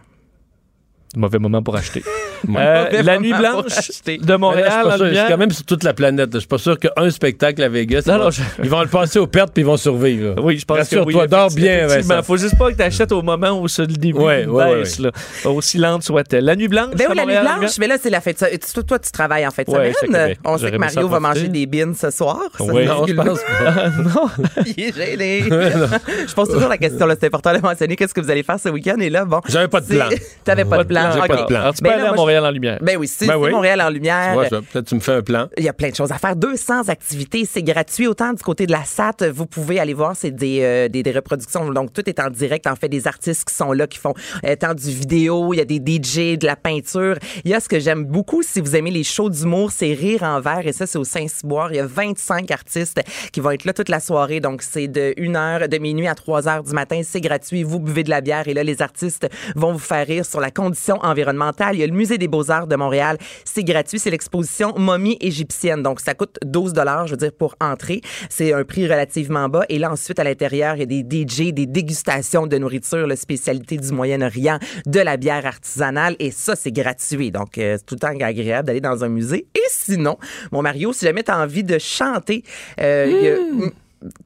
mauvais 1.16 1.38
moment 1.38 1.62
pour 1.62 1.76
acheter. 1.76 2.02
Euh, 2.46 3.02
la 3.02 3.18
nuit 3.18 3.32
blanche 3.32 3.72
de 4.06 4.36
Montréal. 4.36 4.86
Là, 4.86 4.96
je 4.98 5.14
sûr, 5.14 5.24
quand 5.30 5.38
même 5.38 5.50
sur 5.50 5.64
toute 5.64 5.82
la 5.82 5.94
planète. 5.94 6.26
là. 6.26 6.34
Je 6.34 6.38
suis 6.40 6.46
pas 6.46 6.58
sûr 6.58 6.78
qu'un 6.78 7.08
spectacle 7.08 7.62
à 7.62 7.70
Vegas, 7.70 8.02
Non, 8.06 8.12
ils, 8.14 8.18
vont, 8.18 8.24
non, 8.24 8.30
je- 8.30 8.42
ils 8.64 8.68
vont 8.68 8.82
le 8.82 8.88
passer 8.88 9.18
aux 9.18 9.26
pertes 9.26 9.54
puis 9.54 9.62
ils 9.62 9.66
vont 9.66 9.78
survivre. 9.78 10.34
là. 10.34 10.42
Oui, 10.42 10.58
je 10.58 10.64
pense 10.66 10.86
que 10.86 10.96
oui. 10.96 11.14
Rassure-toi, 11.14 11.26
dors 11.26 11.50
bien. 11.54 11.86
Vincent. 11.86 12.22
Faut 12.22 12.36
juste 12.36 12.58
pas 12.58 12.70
que 12.70 12.76
tu 12.76 12.82
achètes 12.82 13.12
au 13.12 13.22
moment 13.22 13.58
où 13.58 13.66
ça, 13.66 13.82
le 13.82 13.88
début 13.88 14.18
Ouais, 14.18 14.44
ouais, 14.44 14.80
baisse, 14.80 14.98
là. 14.98 15.10
aussi 15.46 15.78
lente 15.78 16.02
soit-elle. 16.02 16.44
La 16.44 16.54
nuit 16.54 16.68
blanche. 16.68 16.94
Ben 16.94 17.06
oui, 17.08 17.16
la 17.16 17.24
nuit 17.24 17.40
blanche, 17.40 17.78
mais 17.78 17.86
là, 17.86 17.96
c'est 17.98 18.10
la 18.10 18.20
fête. 18.20 18.44
Toi, 18.74 18.82
toi, 18.82 18.98
tu 18.98 19.10
travailles 19.10 19.46
en 19.46 19.50
de 19.50 19.92
c'est 20.00 20.06
semaine. 20.06 20.34
On 20.44 20.58
sait 20.58 20.70
que 20.70 20.76
Mario 20.76 21.08
va 21.08 21.20
manger 21.20 21.48
des 21.48 21.64
bines 21.64 21.94
ce 21.94 22.10
soir. 22.10 22.40
Oui. 22.60 22.84
Non, 22.84 23.06
je 23.06 23.14
pense 23.14 23.38
pas. 23.40 23.88
non. 24.02 24.28
Il 24.76 24.84
est 24.84 24.94
gêné. 24.94 25.44
je 26.28 26.34
pose 26.34 26.48
toujours 26.50 26.68
la 26.68 26.76
question, 26.78 27.06
c'est 27.18 27.26
important 27.26 27.54
de 27.54 27.60
mentionner 27.60 27.96
qu'est-ce 27.96 28.12
que 28.12 28.20
vous 28.20 28.30
allez 28.30 28.42
faire 28.42 28.58
ce 28.60 28.68
week-end? 28.68 28.98
Et 29.00 29.08
là, 29.08 29.24
bon. 29.24 29.40
J'avais 29.48 29.68
pas 29.68 29.80
de 29.80 29.86
plan. 29.86 30.08
T'avais 30.44 30.64
pas 30.66 30.78
de 30.78 30.88
plan. 30.88 31.03
J'ai 31.12 31.20
pas 31.20 31.36
de 31.36 31.42
ok. 31.42 31.48
plan. 31.48 31.60
Alors, 31.60 31.74
tu 31.74 31.82
peux 31.82 31.88
Ben 31.88 31.94
aller 31.94 32.02
là, 32.04 32.10
à 32.10 32.14
Montréal 32.14 32.44
en 32.46 32.50
lumière. 32.50 32.78
Ben 32.80 32.96
oui, 32.96 33.08
c'est 33.08 33.26
Ben 33.26 33.36
oui. 33.36 33.50
Montréal 33.50 33.80
en 33.80 33.88
lumière. 33.90 34.28
Tu 34.28 34.34
vois, 34.34 34.48
ça, 34.48 34.60
Peut-être 34.60 34.86
tu 34.86 34.94
me 34.94 35.00
fais 35.00 35.12
un 35.12 35.22
plan. 35.22 35.48
Il 35.56 35.64
y 35.64 35.68
a 35.68 35.72
plein 35.72 35.90
de 35.90 35.94
choses 35.94 36.12
à 36.12 36.18
faire. 36.18 36.36
200 36.36 36.88
activités, 36.88 37.44
c'est 37.44 37.62
gratuit. 37.62 38.06
Autant 38.06 38.32
du 38.32 38.42
côté 38.42 38.66
de 38.66 38.72
la 38.72 38.84
SAT, 38.84 39.30
vous 39.32 39.46
pouvez 39.46 39.78
aller 39.80 39.94
voir, 39.94 40.14
c'est 40.16 40.30
des, 40.30 40.60
euh, 40.62 40.88
des, 40.88 41.02
des 41.02 41.12
reproductions. 41.12 41.70
Donc, 41.72 41.92
tout 41.92 42.08
est 42.08 42.20
en 42.20 42.30
direct. 42.30 42.66
En 42.66 42.76
fait, 42.76 42.88
des 42.88 43.06
artistes 43.06 43.48
qui 43.48 43.54
sont 43.54 43.72
là, 43.72 43.86
qui 43.86 43.98
font 43.98 44.14
euh, 44.44 44.56
tant 44.56 44.74
du 44.74 44.90
vidéo, 44.90 45.52
il 45.54 45.58
y 45.58 45.60
a 45.60 45.64
des 45.64 45.76
DJ, 45.76 46.38
de 46.38 46.46
la 46.46 46.56
peinture. 46.56 47.16
Il 47.44 47.50
y 47.50 47.54
a 47.54 47.60
ce 47.60 47.68
que 47.68 47.78
j'aime 47.78 48.04
beaucoup, 48.04 48.42
si 48.42 48.60
vous 48.60 48.76
aimez 48.76 48.90
les 48.90 49.04
shows 49.04 49.30
d'humour, 49.30 49.70
c'est 49.70 49.92
Rire 49.94 50.22
en 50.24 50.40
verre. 50.40 50.66
Et 50.66 50.72
ça, 50.72 50.86
c'est 50.86 50.98
au 50.98 51.04
Saint-Cyboire. 51.04 51.72
Il 51.72 51.76
y 51.76 51.80
a 51.80 51.86
25 51.86 52.50
artistes 52.50 53.00
qui 53.32 53.40
vont 53.40 53.50
être 53.52 53.64
là 53.64 53.72
toute 53.72 53.88
la 53.88 54.00
soirée. 54.00 54.40
Donc, 54.40 54.62
c'est 54.62 54.88
de 54.88 55.14
1h, 55.16 55.68
de 55.68 55.78
minuit 55.78 56.08
à 56.08 56.14
3h 56.14 56.64
du 56.66 56.72
matin. 56.72 57.00
C'est 57.04 57.20
gratuit. 57.20 57.62
Vous 57.62 57.78
buvez 57.78 58.02
de 58.02 58.10
la 58.10 58.20
bière. 58.20 58.48
Et 58.48 58.54
là, 58.54 58.64
les 58.64 58.82
artistes 58.82 59.28
vont 59.54 59.72
vous 59.72 59.78
faire 59.78 60.06
rire 60.06 60.26
sur 60.26 60.40
la 60.40 60.50
condition 60.50 60.93
environnementale. 61.02 61.76
Il 61.76 61.80
y 61.80 61.84
a 61.84 61.86
le 61.86 61.92
Musée 61.92 62.18
des 62.18 62.28
Beaux-Arts 62.28 62.66
de 62.66 62.76
Montréal. 62.76 63.18
C'est 63.44 63.64
gratuit. 63.64 63.98
C'est 63.98 64.10
l'exposition 64.10 64.74
Momie 64.78 65.16
égyptienne. 65.20 65.82
Donc, 65.82 66.00
ça 66.00 66.14
coûte 66.14 66.36
12 66.44 66.72
je 67.06 67.10
veux 67.10 67.16
dire, 67.16 67.32
pour 67.32 67.54
entrer. 67.60 68.00
C'est 68.28 68.52
un 68.52 68.64
prix 68.64 68.84
relativement 68.86 69.48
bas. 69.48 69.64
Et 69.68 69.78
là, 69.78 69.90
ensuite, 69.90 70.18
à 70.18 70.24
l'intérieur, 70.24 70.76
il 70.76 70.80
y 70.80 70.82
a 70.82 70.86
des 71.02 71.26
DJ, 71.26 71.52
des 71.52 71.66
dégustations 71.66 72.46
de 72.46 72.56
nourriture, 72.58 73.06
la 73.06 73.16
spécialité 73.16 73.76
du 73.76 73.90
Moyen-Orient, 73.92 74.58
de 74.86 75.00
la 75.00 75.16
bière 75.16 75.46
artisanale. 75.46 76.16
Et 76.18 76.30
ça, 76.30 76.56
c'est 76.56 76.72
gratuit. 76.72 77.30
Donc, 77.30 77.58
euh, 77.58 77.76
c'est 77.78 77.86
tout 77.86 77.94
le 77.94 78.00
temps 78.00 78.08
agréable 78.26 78.66
d'aller 78.66 78.80
dans 78.80 79.04
un 79.04 79.08
musée. 79.08 79.46
Et 79.54 79.60
sinon, 79.68 80.16
mon 80.52 80.62
Mario, 80.62 80.92
si 80.92 81.04
jamais 81.04 81.22
tu 81.22 81.30
as 81.30 81.38
envie 81.38 81.64
de 81.64 81.78
chanter, 81.78 82.42
euh, 82.80 83.06
il 83.08 83.24
y 83.24 83.28
a- 83.66 83.70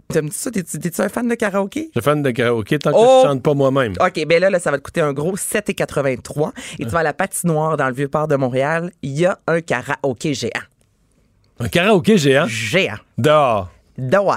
T'aimes-tu 0.09 0.37
ça? 0.37 0.51
T'es-tu 0.51 1.01
un 1.01 1.09
fan 1.09 1.29
de 1.29 1.35
karaoké? 1.35 1.91
Je 1.95 2.01
suis 2.01 2.05
fan 2.05 2.22
de 2.22 2.31
karaoké 2.31 2.79
tant 2.79 2.91
que 2.91 2.97
Oh! 2.99 3.20
je 3.22 3.29
chante 3.29 3.43
pas 3.43 3.55
moi-même. 3.55 3.93
OK, 4.01 4.26
ben 4.26 4.41
là, 4.41 4.51
là, 4.51 4.59
ça 4.59 4.70
va 4.70 4.79
te 4.79 4.83
coûter 4.83 5.01
un 5.01 5.12
gros 5.12 5.37
7,83. 5.37 6.53
Et 6.79 6.85
tu 6.85 6.91
vas 6.91 7.01
à 7.01 7.03
la 7.03 7.12
patinoire 7.12 7.76
dans 7.76 7.89
le 7.89 7.95
Vieux-Port 7.95 8.29
de 8.29 8.37
Montréal. 8.37 8.91
Il 9.03 9.18
y 9.18 9.26
a 9.26 9.39
un 9.47 9.61
karaoké 9.61 10.35
géant. 10.35 10.51
Un 11.61 11.68
karaoké 11.68 12.18
géant? 12.18 12.47
Géant. 12.47 12.97
Dehors. 13.18 13.70
Dehors. 13.97 14.35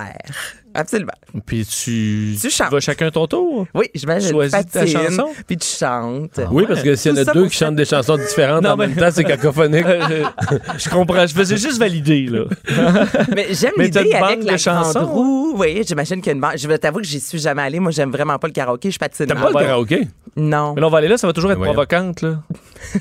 Absolument. 0.74 1.12
Puis 1.46 1.66
tu, 1.66 2.36
Tu 2.40 2.50
chantes. 2.50 2.72
vas 2.72 2.80
chacun 2.80 3.10
ton 3.12 3.28
tour? 3.28 3.68
Oui, 3.74 3.88
je 3.94 4.06
mets 4.08 4.24
une 4.24 4.30
Choisis 4.32 4.66
ta 4.72 4.86
chanson? 4.86 5.30
puis 5.48 5.58
tu 5.58 5.68
chantes. 5.68 6.40
Oui, 6.52 6.66
parce 6.68 6.82
que 6.84 6.96
s'il 6.96 7.12
y 7.16 7.20
en 7.20 7.22
a 7.22 7.34
deux 7.34 7.48
qui 7.48 7.58
chantent 7.58 7.76
des 7.76 7.86
chansons 7.86 8.18
différentes 8.18 8.64
Non, 8.64 8.72
en 8.72 8.78
mais- 8.78 8.88
même 8.88 8.96
temps, 8.96 9.10
c'est 9.12 9.24
cacophonique. 9.24 9.86
Je 10.78 10.90
comprends. 10.90 11.26
Je 11.28 11.34
faisais 11.34 11.58
juste 11.58 11.78
valider, 11.80 12.28
là. 12.28 12.46
Mais 13.36 13.48
j'aime 13.52 13.72
Mais 13.78 13.86
l'idée 13.86 14.14
avec 14.14 14.44
la 14.46 15.02
roue. 15.04 15.56
Oui, 15.58 15.84
j'imagine 15.86 16.18
qu'il 16.18 16.28
y 16.28 16.30
a 16.30 16.34
une 16.34 16.42
banque. 16.42 16.58
Je 16.58 16.68
vais 16.68 16.78
t'avouer 16.78 17.02
que 17.02 17.08
j'y 17.08 17.20
suis 17.20 17.40
jamais 17.40 17.62
allée. 17.64 17.80
Moi, 17.80 17.92
j'aime 17.92 18.12
vraiment 18.12 18.38
pas 18.40 18.48
le 18.48 18.54
karaoké. 18.54 18.90
Je 18.92 18.98
patine. 19.00 19.26
T'aimes 19.26 19.40
pas 19.40 19.50
le 19.50 19.54
karaoké? 19.54 20.08
Non. 20.38 20.74
Mais 20.76 20.82
là, 20.82 20.88
on 20.88 20.90
va 20.90 21.00
aller 21.00 21.08
là, 21.10 21.18
ça 21.18 21.28
va 21.28 21.34
toujours 21.34 21.52
être 21.52 21.58
voyons. 21.58 21.74
provocante, 21.74 22.22
là. 22.22 22.42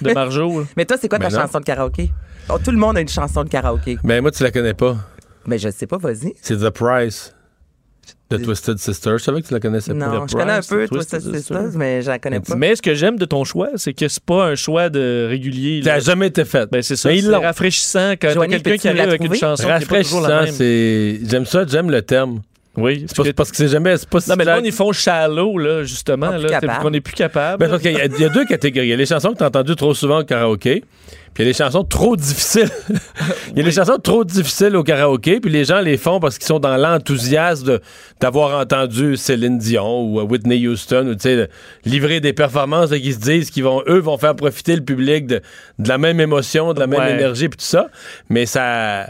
De 0.03 0.13
Marjo. 0.15 0.61
là. 0.61 0.67
Mais 0.77 0.85
toi, 0.85 0.97
c'est 1.01 1.09
quoi 1.09 1.19
ta 1.19 1.29
Mais 1.29 1.35
non. 1.35 1.41
chanson 1.43 1.61
de 1.61 1.65
karaoké? 1.65 2.11
Oh, 2.49 2.57
tout 2.63 2.73
le 2.73 2.77
monde 2.79 2.97
a 2.97 3.01
une 3.01 3.09
chanson 3.09 3.45
de 3.45 3.49
karaoké. 3.49 3.99
Ben, 4.03 4.21
moi, 4.21 4.33
tu 4.33 4.43
la 4.43 4.51
connais 4.51 4.75
pas. 4.75 4.97
Mais 5.47 5.59
je 5.59 5.71
sais 5.71 5.87
pas, 5.87 5.97
vas-y. 5.99 6.35
C'est 6.43 6.57
The 6.59 6.71
Price 6.71 7.33
de 8.31 8.37
Twisted 8.45 8.79
Sister. 8.79 9.11
Je 9.19 9.23
savais 9.25 9.43
que 9.43 9.49
tu 9.49 9.55
la 9.55 9.61
connaissais 9.61 9.93
pas. 9.93 10.07
Non, 10.07 10.27
The 10.27 10.31
je 10.31 10.37
connais 10.37 10.53
un 10.53 10.61
peu 10.61 10.87
Twisted 10.87 11.21
Twisted 11.21 11.21
Sister. 11.21 11.39
Sisters, 11.39 11.71
mais 11.79 12.03
je 12.03 12.09
la 12.09 12.19
connais 12.19 12.41
pas. 12.41 12.55
Mais 12.57 12.77
ce 12.77 12.83
que 12.83 12.95
j'aime 12.95 13.19
de 13.19 13.25
ton 13.25 13.45
choix, 13.45 13.71
c'est 13.77 13.93
que 13.93 14.09
c'est 14.09 14.23
pas 14.23 14.47
un 14.47 14.55
choix 14.55 14.89
de 14.89 15.27
régulier. 15.29 15.83
Ça 15.83 15.95
n'a 15.95 16.01
jamais 16.01 16.29
été 16.29 16.45
fait. 16.45 16.71
Ben, 16.71 16.83
c'est 16.83 16.97
ça. 16.97 17.11
C'est 17.13 17.37
rafraîchissant 17.37 18.13
quand 18.13 18.33
t'as 18.35 18.47
quelqu'un 18.47 18.77
qui 18.77 18.89
arrive 18.89 19.01
avec 19.01 19.25
une 19.25 19.35
chanson 19.35 19.65
qui 19.65 19.71
est 19.71 19.87
pas 19.87 20.03
toujours 20.03 20.21
la 20.23 20.29
Rafraîchissant, 20.39 20.45
même. 20.45 20.55
c'est. 20.55 21.21
J'aime 21.29 21.47
ça, 21.47 21.65
j'aime 21.67 21.91
le 21.91 22.03
terme. 22.03 22.41
Oui. 22.77 23.05
C'est 23.09 23.17
pas- 23.25 23.33
parce 23.33 23.51
que 23.51 23.57
c'est 23.57 23.69
jamais. 23.69 23.97
c'est 23.97 24.09
Pas 24.09 24.21
Non, 24.29 24.37
mais 24.39 24.45
là 24.45 24.61
ils 24.65 24.71
font 24.73 24.93
shallow, 24.93 25.59
là, 25.59 25.83
justement. 25.83 26.31
Plus 26.31 26.43
Là, 26.49 26.81
on 26.85 26.91
n'est 26.91 27.01
plus 27.01 27.15
capable. 27.15 27.59
Ben, 27.59 27.69
parce 27.69 27.83
qu'il 27.83 27.93
y, 27.93 27.97
a- 28.01 28.05
il 28.07 28.19
y 28.21 28.25
a 28.25 28.29
deux 28.29 28.45
catégories. 28.45 28.87
Il 28.87 28.91
y 28.91 28.93
a 28.93 28.97
les 28.97 29.07
chansons 29.07 29.33
que 29.33 29.39
tu 29.39 29.43
as 29.45 29.49
entendues 29.49 29.75
trop 29.75 29.93
souvent 29.93 30.21
au 30.21 30.25
karaoké, 30.25 30.85
puis 31.35 31.43
il 31.43 31.43
y 31.43 31.45
a 31.47 31.49
les 31.49 31.53
chansons 31.59 31.83
trop 31.83 32.15
difficiles. 32.15 32.71
il 33.51 33.59
y 33.59 33.61
a 33.61 33.65
les 33.65 33.73
chansons 33.73 33.99
trop 33.99 34.23
difficiles 34.25 34.77
au 34.77 34.85
karaoké, 34.85 35.41
puis 35.41 35.51
les 35.51 35.65
gens 35.65 35.81
les 35.81 35.97
font 35.97 36.21
parce 36.21 36.39
qu'ils 36.39 36.47
sont 36.47 36.61
dans 36.61 36.77
l'enthousiasme 36.77 37.81
d'avoir 38.21 38.61
entendu 38.61 39.17
Céline 39.17 39.59
Dion 39.59 40.03
ou 40.05 40.21
euh, 40.21 40.23
Whitney 40.23 40.67
Houston, 40.69 41.09
ou 41.09 41.15
tu 41.15 41.23
sais, 41.23 41.37
de 41.37 41.49
livrer 41.85 42.21
des 42.21 42.33
performances 42.33 42.93
et 42.93 43.01
qu'ils 43.01 43.15
se 43.15 43.19
disent 43.19 43.51
qu'ils 43.51 43.65
vont, 43.65 43.83
eux, 43.89 43.99
vont 43.99 44.17
faire 44.17 44.37
profiter 44.37 44.77
le 44.77 44.83
public 44.83 45.27
de, 45.27 45.41
de 45.81 45.89
la 45.89 45.99
même 45.99 46.21
émotion, 46.21 46.73
de 46.73 46.79
la 46.79 46.87
même 46.87 47.01
Ouais. 47.01 47.13
énergie, 47.15 47.49
puis 47.49 47.59
tout 47.59 47.65
ça. 47.65 47.89
Mais 48.29 48.47
ça. 48.47 49.09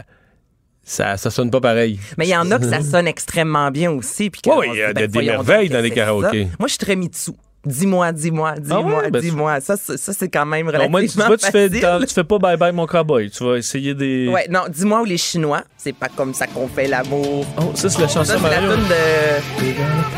Ça, 0.83 1.15
ça 1.17 1.29
sonne 1.29 1.51
pas 1.51 1.61
pareil. 1.61 1.99
Mais 2.17 2.25
il 2.27 2.31
y 2.31 2.35
en 2.35 2.49
a 2.51 2.57
que 2.59 2.65
ça 2.69 2.81
sonne 2.91 3.07
extrêmement 3.07 3.69
bien 3.71 3.91
aussi. 3.91 4.29
Puis 4.29 4.41
on 4.47 4.63
il 4.63 4.75
y 4.75 4.81
a 4.81 4.93
ben, 4.93 5.07
des 5.07 5.21
merveilles 5.21 5.69
dans 5.69 5.81
les 5.81 5.91
karaokés. 5.91 6.43
ça? 6.45 6.49
Moi, 6.59 6.67
je 6.67 6.71
suis 6.71 6.77
très 6.79 6.95
Mitsu. 6.95 7.31
Dis-moi, 7.63 8.11
dis-moi, 8.11 8.55
dis-moi, 8.57 9.01
ouais, 9.03 9.11
ben, 9.11 9.21
dis-moi. 9.21 9.61
Ça, 9.61 9.77
c'est- 9.77 9.97
ça, 9.97 10.13
c'est 10.13 10.29
quand 10.29 10.47
même 10.47 10.65
relativement 10.67 10.97
moins, 10.97 11.05
tu, 11.07 11.15
vois, 11.19 11.37
tu, 11.37 11.45
fais, 11.51 11.69
tu 11.69 12.13
fais 12.13 12.23
pas 12.23 12.39
bye 12.39 12.57
bye 12.57 12.71
mon 12.73 12.87
cowboy. 12.87 13.29
Tu 13.29 13.43
vas 13.43 13.57
essayer 13.57 13.93
des. 13.93 14.27
Ouais, 14.29 14.47
non, 14.49 14.61
dis-moi 14.67 15.01
où 15.01 15.05
les 15.05 15.17
Chinois, 15.19 15.61
c'est 15.77 15.93
pas 15.93 16.07
comme 16.09 16.33
ça 16.33 16.47
qu'on 16.47 16.67
fait 16.67 16.87
l'amour. 16.87 17.45
Oh, 17.59 17.71
ça, 17.75 17.87
c'est 17.87 18.01
la 18.01 18.07
chanson 18.07 18.23
Ça, 18.33 18.39
c'est 18.41 18.49
la 18.49 18.57
tune 18.57 18.87
de. 18.87 20.11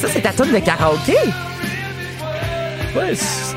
Ça, 0.00 0.08
c'est 0.08 0.20
ta 0.20 0.32
tune 0.32 0.52
de 0.52 0.58
karaoké? 0.58 1.14
Ouais, 2.96 3.14
c'est 3.14 3.55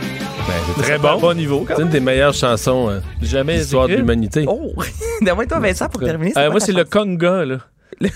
Ben, 0.50 0.56
c'est 0.76 0.82
très 0.82 0.98
bon. 0.98 1.34
niveau. 1.34 1.66
C'est 1.68 1.82
une 1.82 1.90
des 1.90 2.00
meilleures 2.00 2.34
chansons 2.34 2.90
euh, 2.90 3.00
Jamais 3.22 3.56
de 3.56 3.60
l'histoire 3.60 3.88
de 3.88 3.94
l'humanité. 3.96 4.46
Oh! 4.48 4.74
Donne-moi 5.22 5.46
toi, 5.46 5.60
Vincent, 5.60 5.88
pour 5.90 6.02
terminer. 6.02 6.34
Euh, 6.38 6.50
moi, 6.50 6.60
c'est 6.60 6.72
le 6.72 6.86
conga, 6.86 7.46
là. 7.46 7.58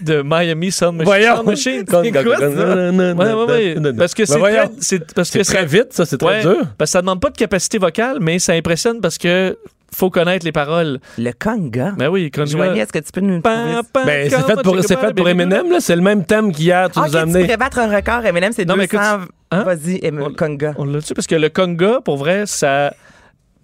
De 0.00 0.22
Miami 0.24 0.70
Sound 0.70 0.92
Machine. 0.98 1.04
Voyons. 1.06 1.34
Sound 1.36 1.46
Machine. 1.48 1.84
Con- 1.84 2.02
C'est 2.04 2.12
quoi, 2.12 2.36
ça? 2.38 2.48
Ouais, 2.48 2.90
ouais, 2.90 3.74
ouais. 3.74 3.92
Parce 3.98 4.14
que 4.14 4.24
c'est 4.26 4.38
très, 4.38 4.70
c'est 4.78 5.12
parce 5.12 5.28
que 5.30 5.38
très 5.42 5.44
ça- 5.44 5.64
vite, 5.64 5.86
ça, 5.92 6.04
c'est 6.06 6.18
très 6.18 6.28
ouais, 6.28 6.40
dur. 6.42 6.66
Parce 6.78 6.90
que 6.90 6.92
ça 6.92 7.00
demande 7.00 7.20
pas 7.20 7.30
de 7.30 7.36
capacité 7.36 7.78
vocale, 7.78 8.18
mais 8.20 8.38
ça 8.38 8.52
impressionne 8.52 9.00
parce 9.00 9.18
que 9.18 9.58
faut 9.92 10.08
connaître 10.10 10.44
les 10.46 10.52
paroles. 10.52 11.00
Le 11.18 11.32
conga? 11.32 11.94
Ben 11.98 12.08
oui, 12.10 12.30
conga. 12.30 12.46
Joanie, 12.46 12.78
est-ce 12.78 12.92
que 12.92 13.00
tu 13.00 13.10
peux 13.10 13.20
nous 13.22 13.40
Pan, 13.40 13.50
trouver? 13.56 13.80
pan, 13.92 14.00
Ben, 14.06 14.30
c'est 14.30 14.42
fait 14.42 14.62
pour, 14.62 14.76
c'est 14.84 15.00
fait 15.00 15.14
pour. 15.14 15.28
Eminem, 15.28 15.68
là. 15.72 15.80
C'est 15.80 15.96
le 15.96 16.02
même 16.02 16.24
thème 16.24 16.52
qu'hier, 16.52 16.88
tu 16.92 17.00
Ah, 17.02 17.06
nous 17.08 17.16
as 17.16 17.22
ok, 17.22 17.24
tu 17.24 17.30
amené. 17.30 17.44
pourrais 17.46 17.56
battre 17.56 17.78
un 17.80 17.96
record. 17.96 18.24
Eminem, 18.24 18.52
c'est 18.54 18.64
Non, 18.66 18.76
mais 18.76 18.86
200... 18.86 19.02
hein? 19.50 19.62
Vas-y, 19.64 20.00
conga. 20.36 20.74
On 20.78 20.84
l'a-tu? 20.84 21.14
Parce 21.14 21.26
que 21.26 21.34
le 21.34 21.48
conga, 21.48 22.00
pour 22.04 22.16
vrai, 22.16 22.44
ça. 22.46 22.86
euh, 22.88 22.90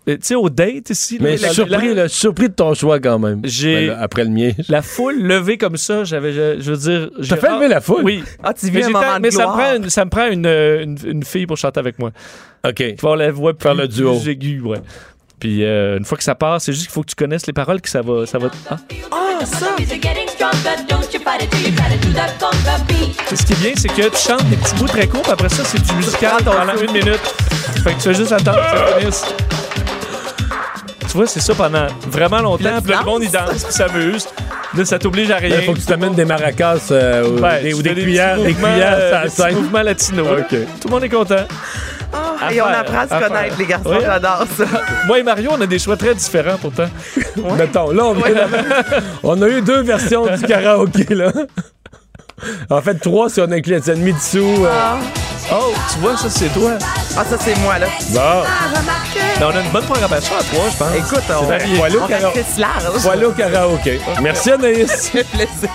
Tu 0.07 0.19
sais, 0.21 0.35
au 0.35 0.51
date 0.51 0.91
ici. 0.91 1.19
Mais 1.21 1.37
la- 1.37 1.49
surpris, 1.51 1.95
la- 1.95 2.09
suis 2.09 2.21
surpris 2.21 2.49
de 2.49 2.55
ton 2.55 2.75
choix 2.75 3.01
quand 3.01 3.19
même. 3.19 3.41
J'ai- 3.45 3.89
Ben, 3.89 3.97
après 4.01 4.25
le 4.25 4.31
mien. 4.31 4.51
La 4.69 4.83
foule 4.83 5.23
levée 5.23 5.57
comme 5.59 5.77
ça, 5.77 6.05
j'avais, 6.05 6.33
je, 6.33 6.61
je 6.61 6.71
veux 6.73 6.77
dire. 6.77 7.11
j'ai- 7.21 7.37
fait 7.37 7.51
lever 7.51 7.69
la 7.69 7.81
foule? 7.81 8.03
Oui. 8.05 8.23
Ah, 8.43 8.53
tu 8.53 8.67
Mais, 8.67 8.81
vis 8.81 8.85
un 8.95 9.19
mais 9.21 9.31
ça, 9.31 9.47
me 9.47 9.53
prend 9.53 9.77
une, 9.77 9.89
ça 9.91 10.05
me 10.05 10.11
prend 10.11 10.27
une, 10.27 10.47
une, 10.47 10.97
une 11.07 11.23
fille 11.25 11.47
pour 11.47 11.57
chanter 11.57 11.81
avec 11.81 11.99
moi. 11.99 12.11
OK. 12.67 12.81
Avoir 12.99 13.17
la 13.17 13.31
voix 13.31 13.53
plus, 13.55 13.63
Faire 13.63 13.75
le 13.75 13.89
duo. 13.89 14.19
plus 14.19 14.29
aiguë, 14.31 14.61
ouais. 14.63 14.79
Puis 15.41 15.65
euh, 15.65 15.99
une 15.99 16.05
fois 16.05 16.17
que 16.17 16.25
ça 16.25 16.35
passe, 16.35 16.65
c'est 16.65 16.73
juste 16.73 16.87
qu'il 16.87 16.93
faut 16.93 17.03
que 17.03 17.11
tu 17.11 17.17
connaisses 17.17 17.47
les 17.47 17.53
paroles 17.53 17.81
que 17.81 17.89
ça 17.89 18.03
va. 18.03 18.27
Ça 18.27 18.39
va 18.39 18.49
ah. 18.71 18.77
Ah, 19.11 19.45
ça! 19.45 19.67
Ce 23.37 23.45
qui 23.45 23.53
est 23.53 23.61
bien, 23.61 23.73
c'est 23.77 23.89
que 23.89 24.09
tu 24.09 24.17
chantes 24.17 24.49
des 24.49 24.57
petits 24.57 24.75
bouts 24.77 24.87
très 24.87 25.07
courts, 25.07 25.23
puis 25.23 25.33
après 25.33 25.49
ça, 25.49 25.65
c'est 25.65 25.83
du 25.83 25.93
musical 25.95 26.43
pendant 26.45 26.81
une 26.81 26.93
minute. 26.93 27.21
Fait 27.83 27.93
que 27.93 27.97
tu 27.97 28.03
fais 28.03 28.15
juste 28.15 28.33
attendre 28.33 28.59
que 28.59 28.79
ça 28.79 28.99
finisse. 28.99 29.25
Tu 31.01 31.17
vois, 31.17 31.27
c'est 31.27 31.41
ça 31.41 31.55
pendant 31.55 31.87
vraiment 32.09 32.41
longtemps. 32.41 32.81
Puis 32.83 32.93
le 32.93 33.05
monde, 33.05 33.23
il 33.25 33.31
danse, 33.31 33.65
puis 33.65 33.73
s'amuse. 33.73 34.27
Là, 34.77 34.85
ça 34.85 34.99
t'oblige 34.99 35.31
à 35.31 35.37
rien. 35.37 35.59
Il 35.61 35.67
faut 35.67 35.73
que 35.73 35.79
tu 35.79 35.87
t'amènes 35.87 36.15
des 36.15 36.25
maracas 36.25 36.79
euh, 36.91 37.29
ou 37.29 37.41
Ouais, 37.41 37.63
des, 37.63 37.75
ou 37.75 37.83
des 37.83 37.95
cuillères, 37.95 38.37
des 38.37 38.49
mouvements, 38.53 38.69
cuillères 38.73 38.97
euh, 38.99 39.23
des 39.23 39.29
petits 39.29 39.37
scène. 39.37 39.55
mouvements 39.55 39.83
latino. 39.83 40.25
Tout 40.49 40.89
le 40.89 40.91
monde 40.91 41.05
est 41.05 41.09
content. 41.09 41.47
Ah, 42.41 42.53
et 42.53 42.61
on 42.61 42.67
apprend 42.67 42.99
à 42.99 43.05
se 43.05 43.09
connaître, 43.27 43.31
faire. 43.33 43.59
les 43.59 43.67
garçons. 43.67 43.91
Oui. 43.91 43.99
J'adore 44.03 44.45
ça. 44.57 44.65
Moi 45.07 45.19
et 45.19 45.23
Mario, 45.23 45.51
on 45.53 45.61
a 45.61 45.67
des 45.67 45.79
choix 45.79 45.97
très 45.97 46.15
différents 46.15 46.57
pourtant. 46.59 46.89
Mettons, 47.57 47.91
là, 47.91 48.05
on, 48.05 48.17
on 49.23 49.43
a 49.43 49.49
eu 49.49 49.61
deux 49.63 49.83
versions 49.83 50.27
du 50.27 50.43
karaoké, 50.43 51.07
là. 51.15 51.33
En 52.71 52.81
fait, 52.83 52.95
trois 52.97 53.29
si 53.31 53.41
on 53.41 53.51
inclut 53.51 53.75
Étienne 53.77 54.01
Mitsu. 54.01 54.39
euh, 54.39 54.95
Oh, 55.53 55.75
tu 55.93 55.99
vois, 55.99 56.17
ça, 56.17 56.29
c'est 56.31 56.49
toi. 56.55 56.73
Ah, 57.17 57.25
ça, 57.25 57.37
c'est 57.39 57.57
moi, 57.61 57.79
là. 57.79 57.87
Bon, 58.11 58.21
Mais 59.39 59.45
on 59.45 59.51
a 59.51 59.61
une 59.61 59.71
bonne 59.71 59.85
programmation 59.85 60.35
à 60.37 60.43
trois, 60.43 60.65
je 60.71 60.77
pense. 60.77 60.97
Écoute, 60.97 61.25
on, 61.39 61.45
varié. 61.45 61.77
Voilà 61.77 61.97
au 61.97 62.07
karaoké. 62.07 62.41
ratisse 62.41 62.59
large. 62.59 62.83
voilà 63.01 63.29
au 63.29 63.33
karaoké. 63.33 64.01
Merci, 64.23 64.51
Anaïs. 64.53 64.89
Ça 64.91 64.97
fait 65.11 65.25
plaisir. 65.25 65.71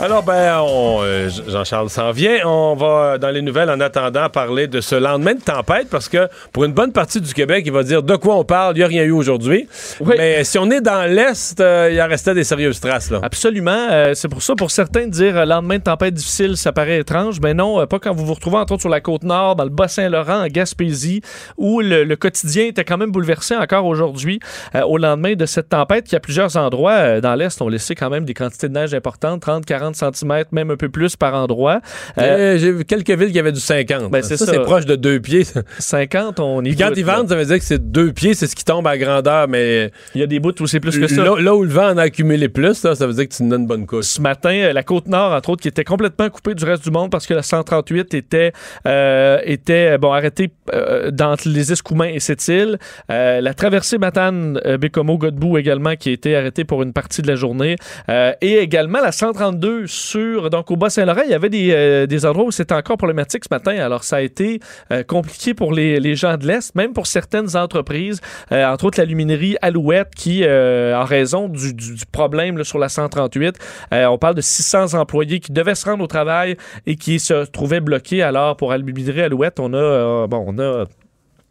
Alors, 0.00 0.22
ben, 0.22 0.60
on, 0.60 1.00
euh, 1.02 1.28
Jean-Charles 1.48 1.90
s'en 1.90 2.12
vient. 2.12 2.38
On 2.44 2.76
va, 2.76 3.18
dans 3.18 3.30
les 3.30 3.42
nouvelles, 3.42 3.68
en 3.68 3.80
attendant, 3.80 4.28
parler 4.28 4.68
de 4.68 4.80
ce 4.80 4.94
lendemain 4.94 5.34
de 5.34 5.40
tempête, 5.40 5.88
parce 5.90 6.08
que 6.08 6.28
pour 6.52 6.64
une 6.64 6.72
bonne 6.72 6.92
partie 6.92 7.20
du 7.20 7.34
Québec, 7.34 7.64
il 7.66 7.72
va 7.72 7.82
dire 7.82 8.04
de 8.04 8.14
quoi 8.14 8.36
on 8.36 8.44
parle. 8.44 8.76
Il 8.76 8.78
n'y 8.78 8.84
a 8.84 8.86
rien 8.86 9.02
eu 9.02 9.10
aujourd'hui. 9.10 9.66
Oui. 9.98 10.14
Mais 10.16 10.44
si 10.44 10.56
on 10.56 10.70
est 10.70 10.80
dans 10.80 11.04
l'Est, 11.10 11.58
euh, 11.58 11.90
il 11.92 12.00
en 12.00 12.06
restait 12.06 12.32
des 12.32 12.44
sérieuses 12.44 12.78
traces, 12.78 13.10
là. 13.10 13.18
Absolument. 13.24 13.88
Euh, 13.90 14.14
c'est 14.14 14.28
pour 14.28 14.40
ça, 14.40 14.54
pour 14.54 14.70
certains, 14.70 15.06
de 15.06 15.10
dire 15.10 15.36
euh, 15.36 15.44
lendemain 15.44 15.78
de 15.78 15.82
tempête 15.82 16.14
difficile, 16.14 16.56
ça 16.56 16.70
paraît 16.70 17.00
étrange. 17.00 17.40
Mais 17.42 17.52
non, 17.52 17.80
euh, 17.80 17.86
pas 17.86 17.98
quand 17.98 18.14
vous 18.14 18.24
vous 18.24 18.34
retrouvez 18.34 18.58
entre 18.58 18.74
autres 18.74 18.82
sur 18.82 18.90
la 18.90 19.00
côte 19.00 19.24
nord, 19.24 19.56
dans 19.56 19.64
le 19.64 19.70
Bas-Saint-Laurent, 19.70 20.44
en 20.44 20.46
Gaspésie, 20.46 21.22
où 21.56 21.80
le, 21.80 22.04
le 22.04 22.16
quotidien 22.16 22.66
était 22.66 22.84
quand 22.84 22.98
même 22.98 23.10
bouleversé 23.10 23.56
encore 23.56 23.84
aujourd'hui, 23.84 24.38
au 24.86 24.96
lendemain 24.96 25.34
de 25.34 25.44
cette 25.44 25.70
tempête, 25.70 26.04
qui 26.04 26.14
à 26.14 26.20
plusieurs 26.20 26.56
endroits 26.56 27.20
dans 27.20 27.34
l'Est 27.34 27.60
ont 27.60 27.68
laissé 27.68 27.96
quand 27.96 28.10
même 28.10 28.24
des 28.24 28.34
quantités 28.34 28.68
de 28.68 28.74
neige 28.74 28.94
importantes, 28.94 29.40
30, 29.40 29.66
40 29.66 29.87
cm, 29.96 30.44
même 30.52 30.70
un 30.70 30.76
peu 30.76 30.88
plus 30.88 31.16
par 31.16 31.34
endroit. 31.34 31.80
Euh, 32.18 32.58
J'ai 32.58 32.72
vu 32.72 32.84
quelques 32.84 33.10
villes 33.10 33.32
qui 33.32 33.38
avaient 33.38 33.52
du 33.52 33.60
50. 33.60 34.10
Ben, 34.10 34.22
c'est 34.22 34.36
ça, 34.36 34.46
ça. 34.46 34.52
c'est 34.52 34.60
proche 34.60 34.86
de 34.86 34.96
deux 34.96 35.20
pieds. 35.20 35.44
50, 35.78 36.40
on 36.40 36.62
y 36.64 36.76
quand 36.76 36.90
ils 36.96 37.04
vendent, 37.04 37.28
ça 37.28 37.36
veut 37.36 37.44
dire 37.44 37.58
que 37.58 37.64
c'est 37.64 37.90
deux 37.90 38.12
pieds, 38.12 38.34
c'est 38.34 38.46
ce 38.46 38.56
qui 38.56 38.64
tombe 38.64 38.86
à 38.86 38.96
grandeur, 38.98 39.48
mais 39.48 39.90
Il 40.14 40.20
y 40.20 40.24
a 40.24 40.26
des 40.26 40.40
bouts 40.40 40.52
où 40.60 40.66
c'est 40.66 40.80
plus 40.80 40.98
que 40.98 41.06
ça. 41.06 41.22
là, 41.24 41.36
là 41.40 41.54
où 41.54 41.62
le 41.62 41.68
vent 41.70 41.90
en 41.90 41.98
a 41.98 42.02
accumulé 42.02 42.48
plus, 42.48 42.82
là, 42.82 42.94
ça 42.94 43.06
veut 43.06 43.12
dire 43.12 43.28
que 43.28 43.34
tu 43.34 43.42
nous 43.42 43.50
donnes 43.50 43.62
une 43.62 43.66
bonne 43.66 43.86
couche. 43.86 44.04
ce 44.06 44.20
matin, 44.20 44.50
euh, 44.52 44.72
la 44.72 44.82
côte 44.82 45.08
nord, 45.08 45.32
entre 45.32 45.50
autres, 45.50 45.62
qui 45.62 45.68
était 45.68 45.84
complètement 45.84 46.28
coupée 46.30 46.54
du 46.54 46.64
reste 46.64 46.84
du 46.84 46.90
monde 46.90 47.10
parce 47.10 47.26
que 47.26 47.34
la 47.34 47.42
138 47.42 48.14
était, 48.14 48.52
euh, 48.86 49.38
était 49.44 49.94
euh, 49.94 49.98
bon, 49.98 50.12
arrêtée 50.12 50.50
euh, 50.72 51.10
dans 51.10 51.34
les 51.44 51.72
Escoumins 51.72 52.08
et 52.08 52.20
cette 52.20 52.46
île. 52.48 52.78
Euh, 53.10 53.40
la 53.40 53.54
traversée 53.54 53.98
Matane, 53.98 54.60
euh, 54.64 54.78
Bécomo, 54.78 55.18
Godbout 55.18 55.58
également, 55.58 55.96
qui 55.96 56.10
a 56.10 56.12
été 56.12 56.36
arrêtée 56.36 56.64
pour 56.64 56.82
une 56.82 56.92
partie 56.92 57.22
de 57.22 57.26
la 57.28 57.34
journée. 57.36 57.76
Euh, 58.08 58.32
et 58.40 58.58
également 58.58 59.00
la 59.00 59.12
132 59.12 59.77
sur, 59.86 60.50
donc 60.50 60.70
au 60.70 60.76
Bas-Saint-Laurent, 60.76 61.22
il 61.24 61.30
y 61.30 61.34
avait 61.34 61.48
des, 61.48 61.70
euh, 61.72 62.06
des 62.06 62.26
endroits 62.26 62.44
où 62.44 62.50
c'était 62.50 62.74
encore 62.74 62.96
problématique 62.96 63.44
ce 63.44 63.54
matin. 63.54 63.76
Alors, 63.78 64.04
ça 64.04 64.16
a 64.16 64.20
été 64.20 64.60
euh, 64.92 65.02
compliqué 65.02 65.54
pour 65.54 65.72
les, 65.72 66.00
les 66.00 66.14
gens 66.16 66.36
de 66.36 66.46
l'Est, 66.46 66.74
même 66.74 66.92
pour 66.92 67.06
certaines 67.06 67.56
entreprises, 67.56 68.20
euh, 68.52 68.66
entre 68.66 68.86
autres 68.86 68.98
l'aluminerie 69.00 69.56
Alouette, 69.62 70.14
qui, 70.14 70.42
en 70.44 71.04
raison 71.04 71.48
du, 71.48 71.74
du- 71.74 71.94
problème 72.10 72.62
sur 72.64 72.78
la 72.78 72.88
138, 72.88 73.56
euh, 73.92 74.06
on 74.06 74.18
parle 74.18 74.34
de 74.34 74.40
600 74.40 74.94
employés 74.94 75.40
qui 75.40 75.52
devaient 75.52 75.74
se 75.74 75.84
rendre 75.88 76.02
au 76.04 76.06
travail 76.06 76.56
et 76.86 76.96
qui 76.96 77.18
se 77.20 77.44
trouvaient 77.46 77.80
bloqués. 77.80 78.22
Alors, 78.22 78.56
pour 78.56 78.72
Aluminerie 78.72 79.22
Alouette, 79.22 79.60
on 79.60 79.72
a, 79.74 80.26
bon, 80.26 80.44
on 80.48 80.58
a, 80.58 80.84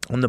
on 0.10 0.24
a 0.24 0.28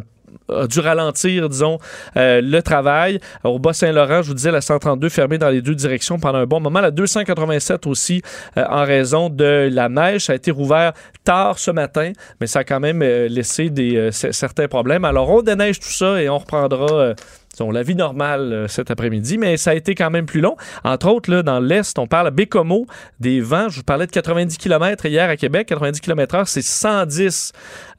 a 0.49 0.81
ralentir, 0.81 1.49
disons, 1.49 1.79
euh, 2.17 2.41
le 2.41 2.61
travail. 2.61 3.19
Au 3.43 3.59
Bas-Saint-Laurent, 3.59 4.21
je 4.21 4.29
vous 4.29 4.33
disais, 4.33 4.51
la 4.51 4.61
132 4.61 5.09
fermée 5.09 5.37
dans 5.37 5.49
les 5.49 5.61
deux 5.61 5.75
directions 5.75 6.19
pendant 6.19 6.39
un 6.39 6.45
bon 6.45 6.59
moment. 6.59 6.81
La 6.81 6.91
287 6.91 7.87
aussi, 7.87 8.21
euh, 8.57 8.63
en 8.69 8.83
raison 8.83 9.29
de 9.29 9.69
la 9.71 9.89
neige. 9.89 10.25
Ça 10.25 10.33
a 10.33 10.35
été 10.35 10.51
rouvert 10.51 10.93
tard 11.23 11.59
ce 11.59 11.71
matin, 11.71 12.11
mais 12.39 12.47
ça 12.47 12.59
a 12.59 12.63
quand 12.63 12.79
même 12.79 13.01
euh, 13.01 13.27
laissé 13.27 13.69
des, 13.69 14.09
certains 14.11 14.67
problèmes. 14.67 15.05
Alors, 15.05 15.29
on 15.29 15.41
déneige 15.41 15.79
tout 15.79 15.89
ça 15.89 16.21
et 16.21 16.29
on 16.29 16.37
reprendra... 16.37 17.13
sont 17.59 17.71
la 17.71 17.83
vie 17.83 17.95
normale 17.95 18.51
euh, 18.53 18.67
cet 18.67 18.89
après-midi, 18.91 19.37
mais 19.37 19.57
ça 19.57 19.71
a 19.71 19.73
été 19.75 19.93
quand 19.95 20.09
même 20.09 20.25
plus 20.25 20.41
long. 20.41 20.55
Entre 20.83 21.07
autres, 21.09 21.29
là, 21.31 21.43
dans 21.43 21.59
l'Est, 21.59 21.99
on 21.99 22.07
parle 22.07 22.27
à 22.27 22.31
Bécomo, 22.31 22.85
des 23.19 23.41
vents. 23.41 23.69
Je 23.69 23.77
vous 23.77 23.83
parlais 23.83 24.07
de 24.07 24.11
90 24.11 24.57
km 24.57 25.05
hier 25.05 25.29
à 25.29 25.35
Québec. 25.37 25.67
90 25.67 25.99
km 26.01 26.35
heure, 26.35 26.47
c'est 26.47 26.61
110 26.61 27.51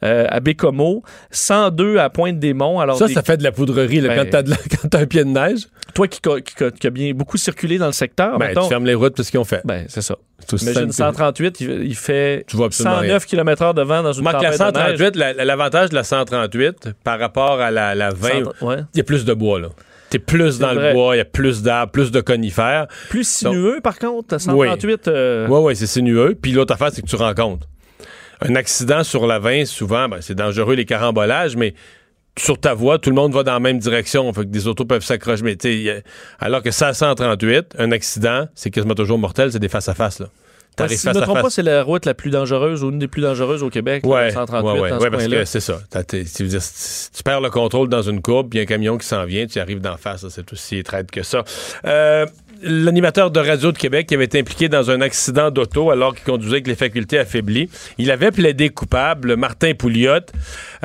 euh, 0.02 0.26
à 0.28 0.40
Bécomo, 0.40 1.02
102 1.30 1.98
à 1.98 2.10
Pointe-des-Monts. 2.10 2.80
Alors 2.80 2.98
Ça, 2.98 3.06
des- 3.06 3.14
ça 3.14 3.22
fait 3.22 3.36
de 3.36 3.42
la 3.44 3.52
poudrerie 3.52 4.00
là, 4.00 4.08
Ben- 4.08 4.24
quand 4.24 4.30
t'as 4.30 4.42
de 4.42 4.50
la- 4.50 4.56
quand 4.82 4.88
t'as 4.88 5.00
un 5.00 5.06
pied 5.06 5.24
de 5.24 5.28
neige. 5.30 5.66
Toi 5.94 6.06
qui, 6.08 6.20
co- 6.20 6.40
qui, 6.40 6.54
co- 6.54 6.70
qui 6.70 6.86
a 6.86 6.90
bien 6.90 7.12
beaucoup 7.12 7.36
circulé 7.36 7.76
dans 7.78 7.86
le 7.86 7.92
secteur, 7.92 8.38
Ben, 8.38 8.48
mettons, 8.48 8.62
tu 8.62 8.68
fermes 8.68 8.86
les 8.86 8.94
routes 8.94 9.16
parce 9.16 9.28
qu'ils 9.30 9.40
ont 9.40 9.44
fait? 9.44 9.60
ben, 9.64 9.84
c'est 9.88 10.02
ça. 10.02 10.16
Imagine 10.52 10.74
simple 10.74 10.88
que- 10.88 10.94
138, 10.94 11.60
il, 11.60 11.70
il 11.86 11.94
fait 11.96 12.44
Tu 12.46 12.56
vois 12.56 12.66
absolument 12.66 12.96
109 13.00 13.26
km 13.26 13.62
heure 13.62 13.74
de 13.74 13.82
vent 13.82 14.02
dans 14.02 14.12
une 14.12 14.22
Marc, 14.24 14.40
la 14.42 14.56
tempête 14.56 14.74
de 14.74 14.78
neige. 14.80 14.98
138, 14.98 15.16
la- 15.16 15.32
la- 15.32 15.44
l'avantage 15.44 15.90
de 15.90 15.94
la 15.94 16.04
138 16.04 16.90
par 17.04 17.18
rapport 17.18 17.60
à 17.60 17.70
la, 17.70 17.94
la 17.94 18.10
20, 18.10 18.28
Cent- 18.44 18.66
ouais. 18.66 18.76
il 18.94 18.98
y 18.98 19.00
a 19.00 19.04
plus 19.04 19.24
de 19.24 19.34
bois, 19.34 19.60
là. 19.60 19.68
T'es 20.10 20.18
plus 20.18 20.58
dans 20.58 20.74
vrai. 20.74 20.88
le 20.88 20.94
bois, 20.94 21.14
il 21.14 21.18
y 21.18 21.22
a 21.22 21.24
plus 21.24 21.62
d'arbres, 21.62 21.92
plus 21.92 22.10
de 22.10 22.20
conifères. 22.20 22.86
Plus 23.10 23.28
sinueux, 23.28 23.80
par 23.82 23.98
contre, 23.98 24.34
à 24.34 24.38
138. 24.40 25.06
euh, 25.08 25.46
Oui, 25.48 25.58
oui, 25.62 25.76
c'est 25.76 25.86
sinueux. 25.86 26.36
Puis 26.40 26.50
l'autre 26.52 26.72
affaire, 26.74 26.90
c'est 26.92 27.02
que 27.02 27.06
tu 27.06 27.16
rencontres. 27.16 27.66
Un 28.40 28.54
accident 28.56 29.04
sur 29.04 29.26
la 29.26 29.38
20, 29.38 29.66
souvent, 29.66 30.08
ben, 30.08 30.18
c'est 30.20 30.34
dangereux 30.34 30.74
les 30.74 30.84
carambolages, 30.86 31.56
mais 31.56 31.74
sur 32.38 32.58
ta 32.58 32.74
voie, 32.74 32.98
tout 32.98 33.10
le 33.10 33.16
monde 33.16 33.32
va 33.34 33.42
dans 33.42 33.52
la 33.52 33.60
même 33.60 33.78
direction. 33.78 34.32
Fait 34.32 34.42
que 34.42 34.46
des 34.46 34.66
autos 34.66 34.84
peuvent 34.84 35.04
s'accrocher. 35.04 35.42
Mais, 35.42 35.56
tu 35.56 35.68
sais, 35.68 35.74
il 35.74 35.82
y 35.82 35.90
a- 35.90 36.00
alors 36.38 36.62
que 36.62 36.70
ça, 36.70 36.88
à 36.88 36.94
138, 36.94 37.74
un 37.78 37.92
accident, 37.92 38.46
c'est 38.54 38.70
quasiment 38.70 38.94
toujours 38.94 39.18
mortel, 39.18 39.52
c'est 39.52 39.58
des 39.58 39.68
face-à-face. 39.68 40.22
T'arrives 40.76 40.96
si 40.98 41.02
je 41.04 41.08
ne 41.08 41.14
face 41.14 41.20
me 41.20 41.24
trompe 41.26 41.36
face. 41.38 41.42
pas, 41.42 41.50
c'est 41.50 41.62
la 41.62 41.82
route 41.82 42.06
la 42.06 42.14
plus 42.14 42.30
dangereuse 42.30 42.84
ou 42.84 42.90
une 42.90 43.00
des 43.00 43.08
plus 43.08 43.20
dangereuses 43.20 43.62
au 43.62 43.70
Québec, 43.70 44.04
138, 44.04 44.62
ouais, 44.64 44.72
ouais, 44.72 44.80
ouais, 44.80 44.88
ce 45.00 45.06
parce 45.08 45.26
que 45.26 45.44
c'est 45.44 45.60
ça. 45.60 45.80
Dire, 46.12 46.62
tu 47.16 47.22
perds 47.24 47.40
le 47.40 47.50
contrôle 47.50 47.88
dans 47.88 48.02
une 48.02 48.22
courbe, 48.22 48.48
puis 48.50 48.60
un 48.60 48.64
camion 48.66 48.96
qui 48.96 49.06
s'en 49.06 49.24
vient, 49.24 49.46
tu 49.46 49.58
arrives 49.58 49.80
d'en 49.80 49.96
face, 49.96 50.26
c'est 50.28 50.52
aussi 50.52 50.82
traite 50.84 51.10
que 51.10 51.22
ça. 51.24 51.42
Euh, 51.84 52.24
L'animateur 52.62 53.30
de 53.30 53.40
Radio 53.40 53.72
de 53.72 53.78
Québec 53.78 54.06
qui 54.06 54.14
avait 54.14 54.24
été 54.24 54.38
impliqué 54.38 54.68
dans 54.68 54.90
un 54.90 55.00
accident 55.00 55.50
d'auto 55.50 55.90
alors 55.90 56.14
qu'il 56.14 56.24
conduisait 56.24 56.56
avec 56.56 56.66
les 56.66 56.74
facultés 56.74 57.18
affaiblies. 57.18 57.68
Il 57.98 58.10
avait 58.10 58.30
plaidé 58.30 58.68
coupable, 58.68 59.36
Martin 59.36 59.72
Pouliot, 59.74 60.12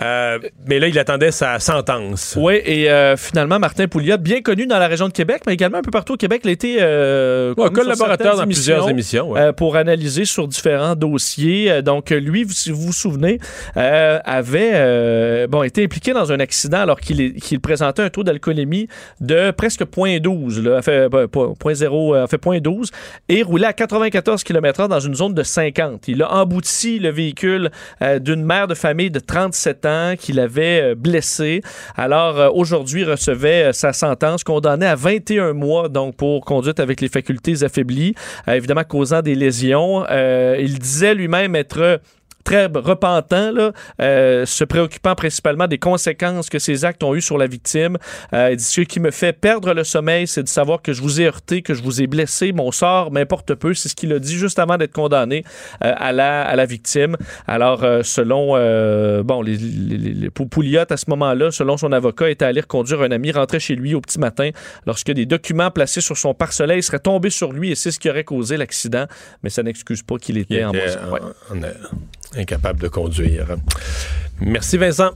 euh, 0.01 0.39
mais 0.67 0.80
là, 0.80 0.88
il 0.88 0.97
attendait 0.99 1.32
sa 1.32 1.59
sentence. 1.59 2.38
Oui, 2.39 2.61
et 2.65 2.89
euh, 2.89 3.17
finalement, 3.17 3.59
Martin 3.59 3.88
Pouliot, 3.88 4.17
bien 4.17 4.41
connu 4.41 4.67
dans 4.67 4.80
la 4.80 4.88
région 4.88 5.07
de 5.07 5.13
Québec, 5.13 5.41
mais 5.47 5.53
également 5.53 5.80
un 5.80 5.82
peu 5.82 5.91
partout 5.91 6.13
au 6.13 6.17
Québec, 6.17 6.41
il 6.45 6.49
a 6.49 6.53
été 6.53 6.78
euh, 6.80 7.53
Ouais, 7.57 7.69
collaborateur 7.69 8.38
dans 8.38 8.43
plusieurs 8.43 8.89
émissions, 8.89 9.32
ouais. 9.32 9.39
euh, 9.41 9.51
pour 9.51 9.76
analyser 9.76 10.26
sur 10.26 10.47
différents 10.47 10.95
dossiers. 10.95 11.71
Euh, 11.71 11.82
Donc, 11.82 12.09
lui, 12.11 12.45
si 12.49 12.71
vous 12.71 12.82
vous 12.82 12.93
souvenez, 12.93 13.39
euh, 13.78 14.19
avait 14.23 14.71
euh, 14.73 15.47
bon, 15.47 15.63
été 15.63 15.84
impliqué 15.84 16.13
dans 16.13 16.32
un 16.32 16.39
accident 16.39 16.80
alors 16.80 16.99
qu'il 16.99 17.34
qu'il 17.36 17.59
présentait 17.59 18.01
un 18.01 18.09
taux 18.09 18.23
d'alcoolémie 18.23 18.88
de 19.19 19.51
presque 19.51 19.82
0.12, 19.84 20.61
là, 20.63 20.82
fait, 20.82 21.09
pas- 21.09 21.28
pas- 21.28 21.49
0.0, 21.74 22.16
euh, 22.16 22.24
a 22.24 22.28
fait 22.28 22.41
0.12, 22.41 22.89
et 23.30 23.43
roulait 23.43 23.68
à 23.68 23.74
94 23.74 24.43
km/h 24.43 24.88
dans 24.88 24.99
une 24.99 25.16
zone 25.16 25.34
de 25.34 25.43
50. 25.43 26.07
Il 26.07 26.24
a 26.24 26.32
embouti 26.34 26.99
le 26.99 27.09
véhicule 27.09 27.72
euh, 28.01 28.20
d'une 28.20 28.43
mère 28.43 28.68
de 28.68 28.76
famille 28.76 29.11
de 29.11 29.20
37 29.20 29.86
ans 29.86 30.13
qu'il 30.18 30.39
avait 30.39 30.82
euh, 30.82 30.95
blessé. 30.95 31.61
Alors, 31.95 32.39
euh, 32.39 32.49
aujourd'hui, 32.53 33.03
recevait 33.03 33.74
sa 33.74 33.93
sentence, 33.93 34.43
condamné 34.43 34.86
à 34.86 34.95
21 34.95 35.53
mois 35.53 35.89
donc 35.89 36.16
pour 36.16 36.43
conduite 36.45 36.80
avec 36.80 37.01
les 37.01 37.09
facultés 37.09 37.63
affaiblies, 37.63 38.16
évidemment 38.47 38.84
causant 38.84 39.22
des 39.22 39.36
lésions. 39.36 40.05
Il 40.57 40.80
disait 40.80 41.16
lui-même 41.16 41.55
être 41.55 41.99
très 42.46 42.68
repentant, 42.68 43.52
là, 43.52 43.74
euh, 44.02 44.46
se 44.46 44.64
préoccupant 44.64 45.16
principalement 45.16 45.68
des 45.68 45.80
conséquences 45.80 46.50
que 46.50 46.60
ces 46.60 46.86
actes 46.86 47.04
ont 47.04 47.14
eues 47.14 47.22
sur 47.22 47.38
la 47.38 47.48
victime. 47.48 47.98
Euh, 48.34 48.50
il 48.52 48.58
dit 48.58 48.64
ce 48.64 48.82
qui 48.82 49.02
me 49.02 49.12
fait 49.12 49.34
perdre 49.34 49.74
le 49.74 49.84
sommeil, 49.84 50.28
c'est 50.28 50.43
de 50.43 50.48
savoir 50.48 50.82
que 50.82 50.93
je 50.93 51.02
vous 51.02 51.20
ai 51.20 51.26
heurté, 51.26 51.62
que 51.62 51.74
je 51.74 51.84
vous 51.84 52.02
ai 52.02 52.08
blessé. 52.08 52.54
Mon 52.54 52.72
sort 52.72 53.12
m'importe 53.12 53.54
peu. 53.56 53.74
C'est 53.74 53.89
ce 53.89 53.96
qu'il 53.96 54.14
a 54.14 54.20
dit 54.20 54.36
juste 54.36 54.60
avant 54.60 54.78
d'être 54.78 54.93
condamné 54.93 55.43
euh, 55.84 55.91
à, 55.98 56.14
la, 56.14 56.43
à 56.43 56.56
la 56.56 56.66
victime. 56.66 57.18
Alors, 57.48 57.84
euh, 57.84 58.04
selon 58.04 58.52
euh, 58.56 59.24
bon, 59.24 59.41
les, 59.41 59.58
les, 59.58 59.98
les- 59.98 60.14
les- 60.14 60.30
Pou- 60.30 60.46
Pouliot, 60.46 60.86
à 60.89 60.98
ce 60.98 61.06
moment-là, 61.10 61.50
selon 61.52 61.76
son 61.78 61.91
avocat, 61.91 62.30
était 62.30 62.46
allé 62.46 62.62
reconduire 62.62 63.02
un 63.02 63.10
ami, 63.12 63.32
rentrait 63.32 63.60
chez 63.60 63.76
lui 63.76 63.96
au 63.96 64.02
petit 64.02 64.20
matin 64.20 64.52
lorsque 64.86 65.12
des 65.12 65.26
documents 65.26 65.72
placés 65.72 66.02
sur 66.02 66.16
son 66.18 66.34
pare-soleil 66.36 66.84
seraient 66.84 67.00
tombés 67.00 67.32
sur 67.32 67.52
lui 67.52 67.72
et 67.72 67.76
c'est 67.76 67.89
ce 67.91 68.00
qui 68.00 68.10
aurait 68.10 68.24
causé 68.24 68.56
l'accident. 68.56 69.06
Mais 69.41 69.50
ça 69.50 69.64
n'excuse 69.64 70.04
pas 70.04 70.18
qu'il 70.18 70.38
était 70.38 70.64
en 70.64 70.72
était, 70.72 70.80
boisson. 70.86 71.00
Ouais. 71.12 71.20
euh, 71.22 71.56
euh, 71.64 71.74
incapable 72.36 72.80
de 72.80 72.88
conduire. 72.88 73.47
Merci, 74.39 74.78
Vincent. 74.78 75.11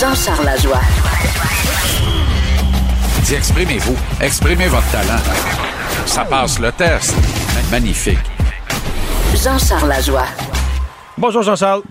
Jean-Charles 0.00 0.44
Lajoie. 0.46 0.80
Dis, 3.24 3.34
exprimez-vous. 3.34 3.96
Exprimez 4.20 4.68
votre 4.68 4.90
talent. 4.90 5.22
Ça 6.06 6.24
passe 6.24 6.58
le 6.58 6.72
test. 6.72 7.14
Magnifique. 7.70 8.18
Jean-Charles 9.34 9.88
Lajoie. 9.88 10.26
Bonjour, 11.18 11.42
Jean-Charles. 11.42 11.82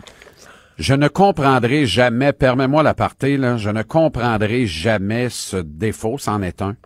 Je 0.79 0.93
ne 0.93 1.07
comprendrai 1.09 1.85
jamais, 1.85 2.31
permets-moi 2.31 2.83
l'aparté, 2.83 3.35
là, 3.35 3.57
je 3.57 3.69
ne 3.69 3.83
comprendrai 3.83 4.65
jamais 4.65 5.27
ce 5.29 5.57
défaut, 5.57 6.17
c'en 6.17 6.41
est 6.41 6.61
un, 6.61 6.77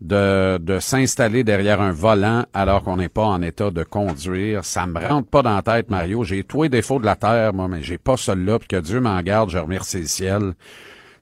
de, 0.00 0.58
de 0.58 0.78
s'installer 0.78 1.44
derrière 1.44 1.80
un 1.80 1.92
volant 1.92 2.44
alors 2.54 2.82
qu'on 2.82 2.96
n'est 2.96 3.08
pas 3.10 3.24
en 3.24 3.42
état 3.42 3.70
de 3.70 3.82
conduire. 3.82 4.64
Ça 4.64 4.86
me 4.86 4.98
rentre 4.98 5.28
pas 5.28 5.42
dans 5.42 5.54
la 5.54 5.62
tête, 5.62 5.90
Mario. 5.90 6.24
J'ai 6.24 6.42
tous 6.44 6.62
les 6.64 6.68
défauts 6.70 6.98
de 6.98 7.04
la 7.06 7.16
terre, 7.16 7.52
moi, 7.52 7.68
mais 7.68 7.82
j'ai 7.82 7.98
pas 7.98 8.16
celui-là, 8.16 8.58
puis 8.58 8.68
que 8.68 8.76
Dieu 8.80 9.00
m'en 9.00 9.20
garde, 9.20 9.50
je 9.50 9.58
remercie 9.58 9.98
le 10.00 10.06
ciel. 10.06 10.52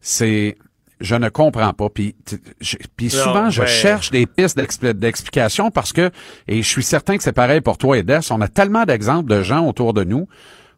C'est... 0.01 0.57
Je 1.01 1.15
ne 1.15 1.29
comprends 1.29 1.73
pas. 1.75 1.89
Puis, 1.91 2.15
t- 2.25 2.39
je- 2.61 2.77
puis 2.97 3.07
Non, 3.07 3.11
souvent, 3.23 3.51
je 3.51 3.65
cherche 3.67 4.11
des 4.11 4.27
pistes 4.27 4.59
d'expli- 4.59 4.95
d'explication 4.95 5.71
parce 5.71 5.93
que, 5.93 6.11
et 6.49 6.61
je 6.61 6.69
suis 6.69 6.83
certain 6.83 7.17
que 7.17 7.23
c'est 7.23 7.33
pareil 7.33 7.61
pour 7.61 7.79
toi 7.79 7.97
et 7.99 8.03
Des, 8.03 8.19
on 8.33 8.41
a 8.41 8.49
tellement 8.49 8.85
d'exemples 8.85 9.31
de 9.31 9.43
gens 9.45 9.65
autour 9.65 9.95
de 9.95 10.03
nous 10.03 10.27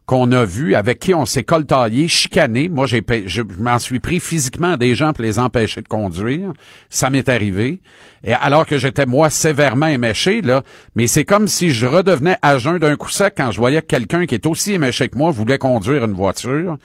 qu'on 0.05 0.31
a 0.31 0.43
vu, 0.43 0.75
avec 0.75 0.99
qui 0.99 1.13
on 1.13 1.25
s'est 1.25 1.43
coltaillé, 1.43 2.07
chicané. 2.07 2.69
Moi, 2.69 2.85
j'ai, 2.85 3.03
je 3.25 3.41
m'en 3.59 3.79
suis 3.79 3.99
pris 3.99 4.19
physiquement 4.19 4.73
à 4.73 4.77
des 4.77 4.95
gens 4.95 5.13
pour 5.13 5.23
les 5.23 5.39
empêcher 5.39 5.81
de 5.81 5.87
conduire. 5.87 6.51
Ça 6.89 7.09
m'est 7.09 7.29
arrivé. 7.29 7.79
Et 8.23 8.33
alors 8.33 8.65
que 8.65 8.77
j'étais, 8.77 9.05
moi, 9.05 9.29
sévèrement 9.29 9.87
éméché, 9.87 10.41
là. 10.41 10.63
Mais 10.95 11.07
c'est 11.07 11.25
comme 11.25 11.47
si 11.47 11.71
je 11.71 11.85
redevenais 11.85 12.37
à 12.41 12.57
jeun 12.57 12.77
d'un 12.77 12.95
coup 12.95 13.09
sec 13.09 13.35
quand 13.37 13.51
je 13.51 13.57
voyais 13.57 13.81
que 13.81 13.87
quelqu'un 13.87 14.25
qui 14.25 14.35
est 14.35 14.45
aussi 14.45 14.73
éméché 14.73 15.07
que 15.09 15.17
moi 15.17 15.31
voulait 15.31 15.57
conduire 15.57 16.03
une 16.03 16.13
voiture. 16.13 16.77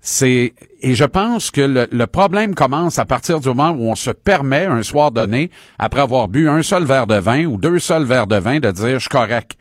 C'est 0.00 0.54
et 0.80 0.96
je 0.96 1.04
pense 1.04 1.52
que 1.52 1.60
le, 1.60 1.86
le 1.92 2.06
problème 2.08 2.56
commence 2.56 2.98
à 2.98 3.04
partir 3.04 3.38
du 3.38 3.46
moment 3.46 3.70
où 3.70 3.88
on 3.88 3.94
se 3.94 4.10
permet 4.10 4.66
un 4.66 4.82
soir 4.82 5.12
donné, 5.12 5.50
après 5.78 6.00
avoir 6.00 6.26
bu 6.26 6.48
un 6.48 6.62
seul 6.62 6.82
verre 6.82 7.06
de 7.06 7.14
vin 7.14 7.44
ou 7.44 7.56
deux 7.56 7.78
seuls 7.78 8.02
verres 8.02 8.26
de 8.26 8.34
vin, 8.36 8.58
de 8.58 8.72
dire 8.72 8.94
je 8.94 8.98
suis 8.98 9.08
correct. 9.08 9.52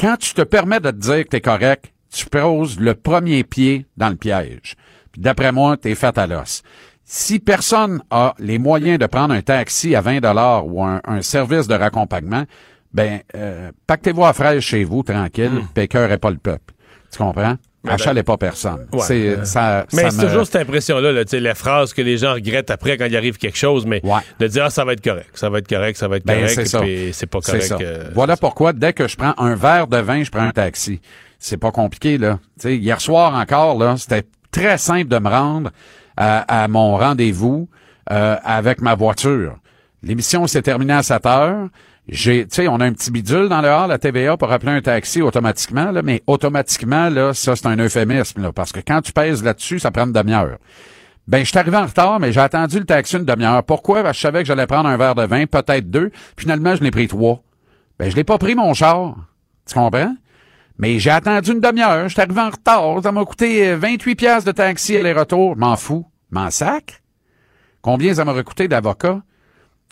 Quand 0.00 0.16
tu 0.16 0.34
te 0.34 0.42
permets 0.42 0.80
de 0.80 0.90
te 0.90 0.96
dire 0.96 1.24
que 1.24 1.36
tu 1.36 1.40
correct, 1.40 1.93
tu 2.14 2.26
poses 2.26 2.78
le 2.78 2.94
premier 2.94 3.44
pied 3.44 3.86
dans 3.96 4.08
le 4.08 4.16
piège. 4.16 4.74
D'après 5.16 5.52
moi, 5.52 5.76
tu 5.76 5.90
es 5.90 5.94
fait 5.94 6.16
à 6.18 6.26
l'os. 6.26 6.62
Si 7.04 7.38
personne 7.38 8.00
a 8.10 8.34
les 8.38 8.58
moyens 8.58 8.98
de 8.98 9.06
prendre 9.06 9.34
un 9.34 9.42
taxi 9.42 9.94
à 9.94 10.00
20 10.00 10.20
dollars 10.20 10.66
ou 10.66 10.82
un, 10.82 11.00
un 11.06 11.20
service 11.22 11.68
de 11.68 11.74
raccompagnement, 11.74 12.44
ben 12.92 13.20
euh, 13.36 13.70
pactez-vous 13.86 14.24
à 14.24 14.32
fraîche 14.32 14.64
chez 14.66 14.84
vous 14.84 15.02
tranquille, 15.02 15.50
pécœur 15.74 16.10
est 16.10 16.18
pas 16.18 16.30
le 16.30 16.38
peuple. 16.38 16.72
Tu 17.12 17.18
comprends? 17.18 17.56
Achalet 17.86 18.22
pas 18.22 18.38
personne. 18.38 18.86
Ouais. 18.94 19.00
C'est 19.02 19.28
Euh, 19.28 19.44
ça. 19.44 19.84
Mais 19.92 20.10
c'est 20.10 20.16
me- 20.22 20.26
toujours 20.28 20.46
cette 20.46 20.56
impression-là, 20.62 21.12
là, 21.12 21.22
la 21.30 21.54
phrase 21.54 21.92
que 21.92 22.00
les 22.00 22.16
gens 22.16 22.32
regrettent 22.32 22.70
après 22.70 22.96
quand 22.96 23.04
il 23.04 23.14
arrive 23.14 23.36
quelque 23.36 23.58
chose, 23.58 23.84
mais 23.84 24.00
de 24.40 24.46
dire 24.46 24.64
ah, 24.64 24.70
ça 24.70 24.86
va 24.86 24.94
être 24.94 25.04
correct, 25.04 25.28
ça 25.34 25.50
va 25.50 25.58
être 25.58 25.68
correct, 25.68 25.98
ça 25.98 26.08
va 26.08 26.16
être 26.16 26.24
Ben, 26.24 26.40
correct, 26.48 27.12
c'est 27.12 27.26
pas 27.26 27.40
correct. 27.40 27.62
ça. 27.64 27.76
euh, 27.82 28.08
Voilà 28.14 28.38
pourquoi, 28.38 28.72
dès 28.72 28.94
que 28.94 29.06
je 29.06 29.16
prends 29.18 29.34
un 29.36 29.54
verre 29.54 29.86
de 29.86 29.98
vin, 29.98 30.24
je 30.24 30.30
prends 30.30 30.40
un 30.44 30.50
taxi. 30.52 31.02
C'est 31.44 31.58
pas 31.58 31.72
compliqué, 31.72 32.16
là. 32.16 32.38
Tu 32.58 32.62
sais, 32.62 32.76
hier 32.78 33.02
soir 33.02 33.34
encore, 33.34 33.76
là, 33.76 33.98
c'était 33.98 34.26
très 34.50 34.78
simple 34.78 35.08
de 35.08 35.18
me 35.18 35.28
rendre 35.28 35.72
à, 36.16 36.62
à 36.62 36.68
mon 36.68 36.96
rendez-vous 36.96 37.68
euh, 38.10 38.36
avec 38.42 38.80
ma 38.80 38.94
voiture. 38.94 39.58
L'émission 40.02 40.46
s'est 40.46 40.62
terminée 40.62 40.94
à 40.94 41.02
7 41.02 41.26
heures. 41.26 41.68
J'ai, 42.08 42.46
tu 42.46 42.54
sais, 42.54 42.68
on 42.68 42.76
a 42.76 42.86
un 42.86 42.94
petit 42.94 43.10
bidule 43.10 43.50
dans 43.50 43.60
le 43.60 43.68
hall 43.68 43.92
à 43.92 43.98
TVA 43.98 44.38
pour 44.38 44.50
appeler 44.50 44.72
un 44.72 44.80
taxi 44.80 45.20
automatiquement, 45.20 45.90
là, 45.90 46.00
mais 46.00 46.22
automatiquement, 46.26 47.10
là, 47.10 47.34
ça, 47.34 47.54
c'est 47.56 47.66
un 47.66 47.76
euphémisme, 47.76 48.40
là, 48.40 48.50
parce 48.50 48.72
que 48.72 48.80
quand 48.80 49.02
tu 49.02 49.12
pèses 49.12 49.44
là-dessus, 49.44 49.80
ça 49.80 49.90
prend 49.90 50.06
une 50.06 50.12
demi-heure. 50.12 50.56
Ben, 51.28 51.40
je 51.40 51.50
suis 51.50 51.58
arrivé 51.58 51.76
en 51.76 51.84
retard, 51.84 52.20
mais 52.20 52.32
j'ai 52.32 52.40
attendu 52.40 52.78
le 52.78 52.86
taxi 52.86 53.16
une 53.16 53.26
demi-heure. 53.26 53.64
Pourquoi? 53.64 54.02
Parce 54.02 54.12
que 54.12 54.16
je 54.16 54.22
savais 54.22 54.38
que 54.40 54.46
j'allais 54.46 54.66
prendre 54.66 54.88
un 54.88 54.96
verre 54.96 55.14
de 55.14 55.26
vin, 55.26 55.44
peut-être 55.44 55.90
deux. 55.90 56.10
Finalement, 56.38 56.74
je 56.74 56.82
l'ai 56.82 56.90
pris 56.90 57.06
trois. 57.06 57.42
Ben, 57.98 58.10
je 58.10 58.16
l'ai 58.16 58.24
pas 58.24 58.38
pris, 58.38 58.54
mon 58.54 58.72
char. 58.72 59.14
Tu 59.66 59.74
comprends? 59.74 60.14
Mais 60.78 60.98
j'ai 60.98 61.10
attendu 61.10 61.52
une 61.52 61.60
demi-heure. 61.60 62.08
Je 62.08 62.12
suis 62.14 62.20
arrivé 62.20 62.40
en 62.40 62.50
retard. 62.50 63.00
Ça 63.02 63.12
m'a 63.12 63.24
coûté 63.24 63.68
euh, 63.70 63.76
28 63.76 64.14
pièces 64.16 64.44
de 64.44 64.52
taxi 64.52 64.96
aller-retour. 64.96 65.56
M'en 65.56 65.76
fous. 65.76 66.06
M'en 66.30 66.50
sac? 66.50 67.02
Combien 67.80 68.14
ça 68.14 68.24
m'aurait 68.24 68.44
coûté 68.44 68.66
d'avocat? 68.66 69.22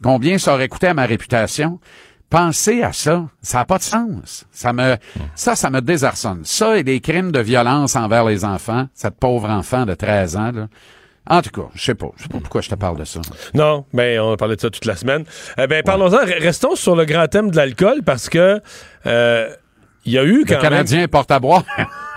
Combien 0.02 0.38
ça 0.38 0.54
aurait 0.54 0.68
coûté 0.68 0.88
à 0.88 0.94
ma 0.94 1.04
réputation? 1.06 1.78
Pensez 2.30 2.82
à 2.82 2.92
ça. 2.92 3.26
Ça 3.42 3.58
n'a 3.58 3.64
pas 3.66 3.78
de 3.78 3.82
sens. 3.82 4.46
Ça 4.50 4.72
me, 4.72 4.96
ça, 5.34 5.54
ça 5.54 5.70
me 5.70 5.80
désarçonne. 5.80 6.40
Ça 6.44 6.78
et 6.78 6.82
des 6.82 7.00
crimes 7.00 7.30
de 7.30 7.40
violence 7.40 7.94
envers 7.94 8.24
les 8.24 8.44
enfants, 8.44 8.88
cette 8.94 9.16
pauvre 9.20 9.50
enfant 9.50 9.84
de 9.86 9.94
13 9.94 10.36
ans, 10.36 10.50
là. 10.52 10.68
En 11.28 11.40
tout 11.40 11.50
cas, 11.50 11.68
je 11.74 11.84
sais 11.84 11.94
pas. 11.94 12.10
Je 12.16 12.24
sais 12.24 12.28
pas 12.28 12.38
pourquoi 12.40 12.62
je 12.62 12.70
te 12.70 12.74
parle 12.74 12.96
de 12.98 13.04
ça. 13.04 13.20
Non, 13.54 13.84
ben 13.92 14.18
on 14.18 14.32
a 14.32 14.36
parlé 14.36 14.56
de 14.56 14.60
ça 14.60 14.70
toute 14.70 14.86
la 14.86 14.96
semaine. 14.96 15.24
Eh 15.56 15.68
ben 15.68 15.84
parlons-en. 15.84 16.16
Re- 16.16 16.42
Restons 16.42 16.74
sur 16.74 16.96
le 16.96 17.04
grand 17.04 17.28
thème 17.28 17.48
de 17.52 17.56
l'alcool 17.56 18.02
parce 18.04 18.28
que 18.28 18.60
euh, 19.06 19.54
il 20.05 20.12
y 20.12 20.18
a 20.18 20.24
eu 20.24 20.44
quand 20.46 20.57
Le 20.57 20.61
Canadien 20.61 21.07
porte 21.09 21.30
à 21.30 21.38
boire. 21.38 21.64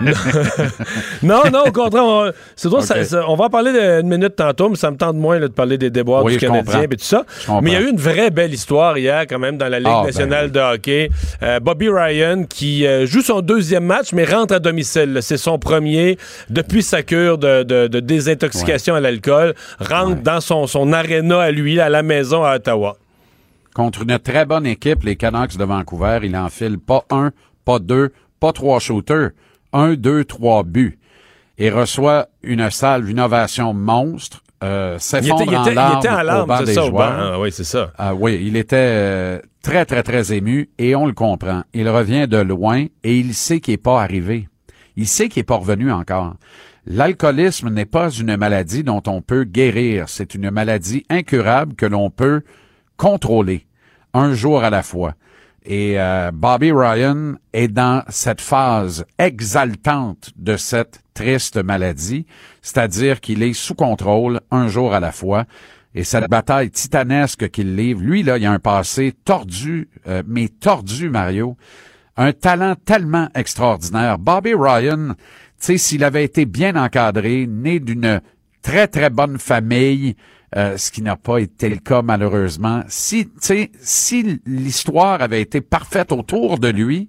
non, 1.22 1.42
non, 1.52 1.64
au 1.66 1.72
contraire. 1.72 2.04
On, 2.04 2.30
c'est 2.54 2.68
drôle, 2.68 2.82
ça- 2.82 2.98
Ok. 2.98 3.04
ça- 3.04 3.24
on 3.28 3.34
va 3.36 3.46
en 3.46 3.50
parler 3.50 3.70
une 4.00 4.08
minute 4.08 4.36
tantôt, 4.36 4.68
mais 4.68 4.76
ça 4.76 4.90
me 4.90 4.96
tente 4.96 5.16
moins 5.16 5.38
là, 5.38 5.48
de 5.48 5.52
parler 5.52 5.78
des 5.78 5.90
déboires 5.90 6.24
Oui, 6.24 6.32
du 6.34 6.38
Canadien 6.38 6.82
et 6.82 6.88
tout 6.88 6.96
ça. 6.98 7.24
Mais 7.62 7.70
il 7.70 7.72
y 7.72 7.76
a 7.76 7.80
eu 7.80 7.90
une 7.90 7.96
vraie 7.96 8.30
belle 8.30 8.52
histoire 8.52 8.98
hier 8.98 9.22
quand 9.28 9.38
même 9.38 9.56
dans 9.56 9.68
la 9.68 9.78
Ligue 9.78 9.88
Ah, 9.90 10.00
ben 10.00 10.06
nationale 10.06 10.46
oui. 10.46 10.50
de 10.52 10.60
hockey. 10.60 11.10
Euh, 11.42 11.60
Bobby 11.60 11.88
Ryan 11.88 12.44
qui 12.48 12.86
euh, 12.86 13.06
joue 13.06 13.22
son 13.22 13.40
deuxième 13.40 13.84
match 13.84 14.12
mais 14.12 14.24
rentre 14.24 14.54
à 14.54 14.58
domicile. 14.58 15.18
C'est 15.22 15.36
son 15.38 15.58
premier 15.58 16.18
depuis 16.50 16.82
sa 16.82 17.02
cure 17.02 17.38
de, 17.38 17.62
de- 17.62 17.86
de 17.88 18.00
désintoxication 18.00 18.94
à 18.94 19.00
l'alcool. 19.00 19.54
Rentre 19.80 20.06
Ouais. 20.16 20.22
dans 20.22 20.40
son, 20.40 20.66
son 20.66 20.92
aréna 20.92 21.40
à 21.40 21.50
lui, 21.50 21.80
à 21.80 21.88
la 21.88 22.02
maison 22.02 22.44
à 22.44 22.56
Ottawa. 22.56 22.96
Contre 23.74 24.02
une 24.02 24.18
très 24.18 24.44
bonne 24.46 24.66
équipe, 24.66 25.02
les 25.04 25.16
Canucks 25.16 25.56
de 25.56 25.64
Vancouver, 25.64 26.20
il 26.22 26.34
enfile 26.36 26.78
pas 26.78 27.04
un, 27.10 27.30
pas 27.66 27.78
deux, 27.78 28.12
pas 28.40 28.52
trois 28.52 28.80
shooters. 28.80 29.32
Un, 29.74 29.92
deux, 29.94 30.24
trois 30.24 30.62
buts. 30.62 30.98
Et 31.58 31.68
reçoit 31.70 32.28
une 32.42 32.70
salve, 32.70 33.10
une 33.10 33.20
ovation 33.20 33.74
monstre. 33.74 34.42
Euh, 34.64 34.94
Il 34.96 35.00
s'effondre 35.00 35.42
était, 35.42 35.52
il 35.52 35.60
était- 35.60 35.74
il 35.74 35.98
était 35.98 36.08
en 36.08 36.20
au 36.20 36.24
larmes, 36.24 36.48
banc 36.48 36.56
c'est 36.60 36.64
des 36.64 36.74
ça, 36.74 36.84
au 36.86 36.90
banc. 36.90 36.96
joueurs. 36.98 37.32
Ah 37.34 37.40
oui, 37.40 37.52
c'est 37.52 37.64
ça. 37.64 37.92
Ah 37.98 38.14
oui, 38.14 38.40
il 38.42 38.56
était 38.56 38.76
euh, 38.78 39.38
très, 39.62 39.84
très, 39.84 40.02
très 40.02 40.32
ému 40.32 40.70
et 40.78 40.94
on 40.96 41.04
le 41.06 41.12
comprend. 41.12 41.62
Il 41.74 41.88
revient 41.90 42.26
de 42.26 42.38
loin 42.38 42.86
et 43.04 43.18
il 43.18 43.34
sait 43.34 43.60
qu'il 43.60 43.74
n'est 43.74 43.78
pas 43.78 44.00
arrivé. 44.02 44.48
Il 44.96 45.06
sait 45.06 45.28
qu'il 45.28 45.40
n'est 45.40 45.44
pas 45.44 45.56
revenu 45.56 45.92
encore. 45.92 46.36
L'alcoolisme 46.86 47.68
n'est 47.68 47.84
pas 47.84 48.10
une 48.10 48.36
maladie 48.36 48.84
dont 48.84 49.02
on 49.08 49.20
peut 49.20 49.44
guérir. 49.44 50.04
C'est 50.08 50.34
une 50.34 50.50
maladie 50.50 51.04
incurable 51.10 51.74
que 51.74 51.84
l'on 51.86 52.10
peut 52.10 52.42
contrôler 52.96 53.66
un 54.14 54.32
jour 54.34 54.62
à 54.62 54.70
la 54.70 54.82
fois. 54.82 55.14
Et 55.68 55.98
euh, 55.98 56.30
Bobby 56.32 56.70
Ryan 56.70 57.34
est 57.52 57.66
dans 57.66 58.04
cette 58.08 58.40
phase 58.40 59.04
exaltante 59.18 60.30
de 60.36 60.56
cette 60.56 61.00
triste 61.12 61.62
maladie, 61.62 62.24
c'est-à-dire 62.62 63.20
qu'il 63.20 63.42
est 63.42 63.52
sous 63.52 63.74
contrôle 63.74 64.40
un 64.52 64.68
jour 64.68 64.94
à 64.94 65.00
la 65.00 65.10
fois. 65.10 65.44
Et 65.96 66.04
cette 66.04 66.30
bataille 66.30 66.70
titanesque 66.70 67.50
qu'il 67.50 67.74
livre, 67.74 68.00
lui, 68.02 68.22
là, 68.22 68.38
il 68.38 68.46
a 68.46 68.52
un 68.52 68.60
passé 68.60 69.12
tordu, 69.24 69.88
euh, 70.06 70.22
mais 70.26 70.48
tordu, 70.48 71.10
Mario. 71.10 71.56
Un 72.16 72.32
talent 72.32 72.76
tellement 72.84 73.28
extraordinaire. 73.34 74.18
Bobby 74.18 74.54
Ryan, 74.54 75.14
tu 75.14 75.16
sais, 75.58 75.78
s'il 75.78 76.04
avait 76.04 76.24
été 76.24 76.44
bien 76.46 76.76
encadré, 76.76 77.46
né 77.48 77.80
d'une 77.80 78.20
très, 78.62 78.86
très 78.86 79.10
bonne 79.10 79.38
famille, 79.38 80.14
euh, 80.54 80.76
ce 80.76 80.90
qui 80.90 81.02
n'a 81.02 81.16
pas 81.16 81.38
été 81.38 81.68
le 81.68 81.78
cas 81.78 82.02
malheureusement. 82.02 82.82
Si, 82.88 83.28
si 83.80 84.40
l'histoire 84.46 85.22
avait 85.22 85.42
été 85.42 85.60
parfaite 85.60 86.12
autour 86.12 86.58
de 86.58 86.68
lui, 86.68 87.08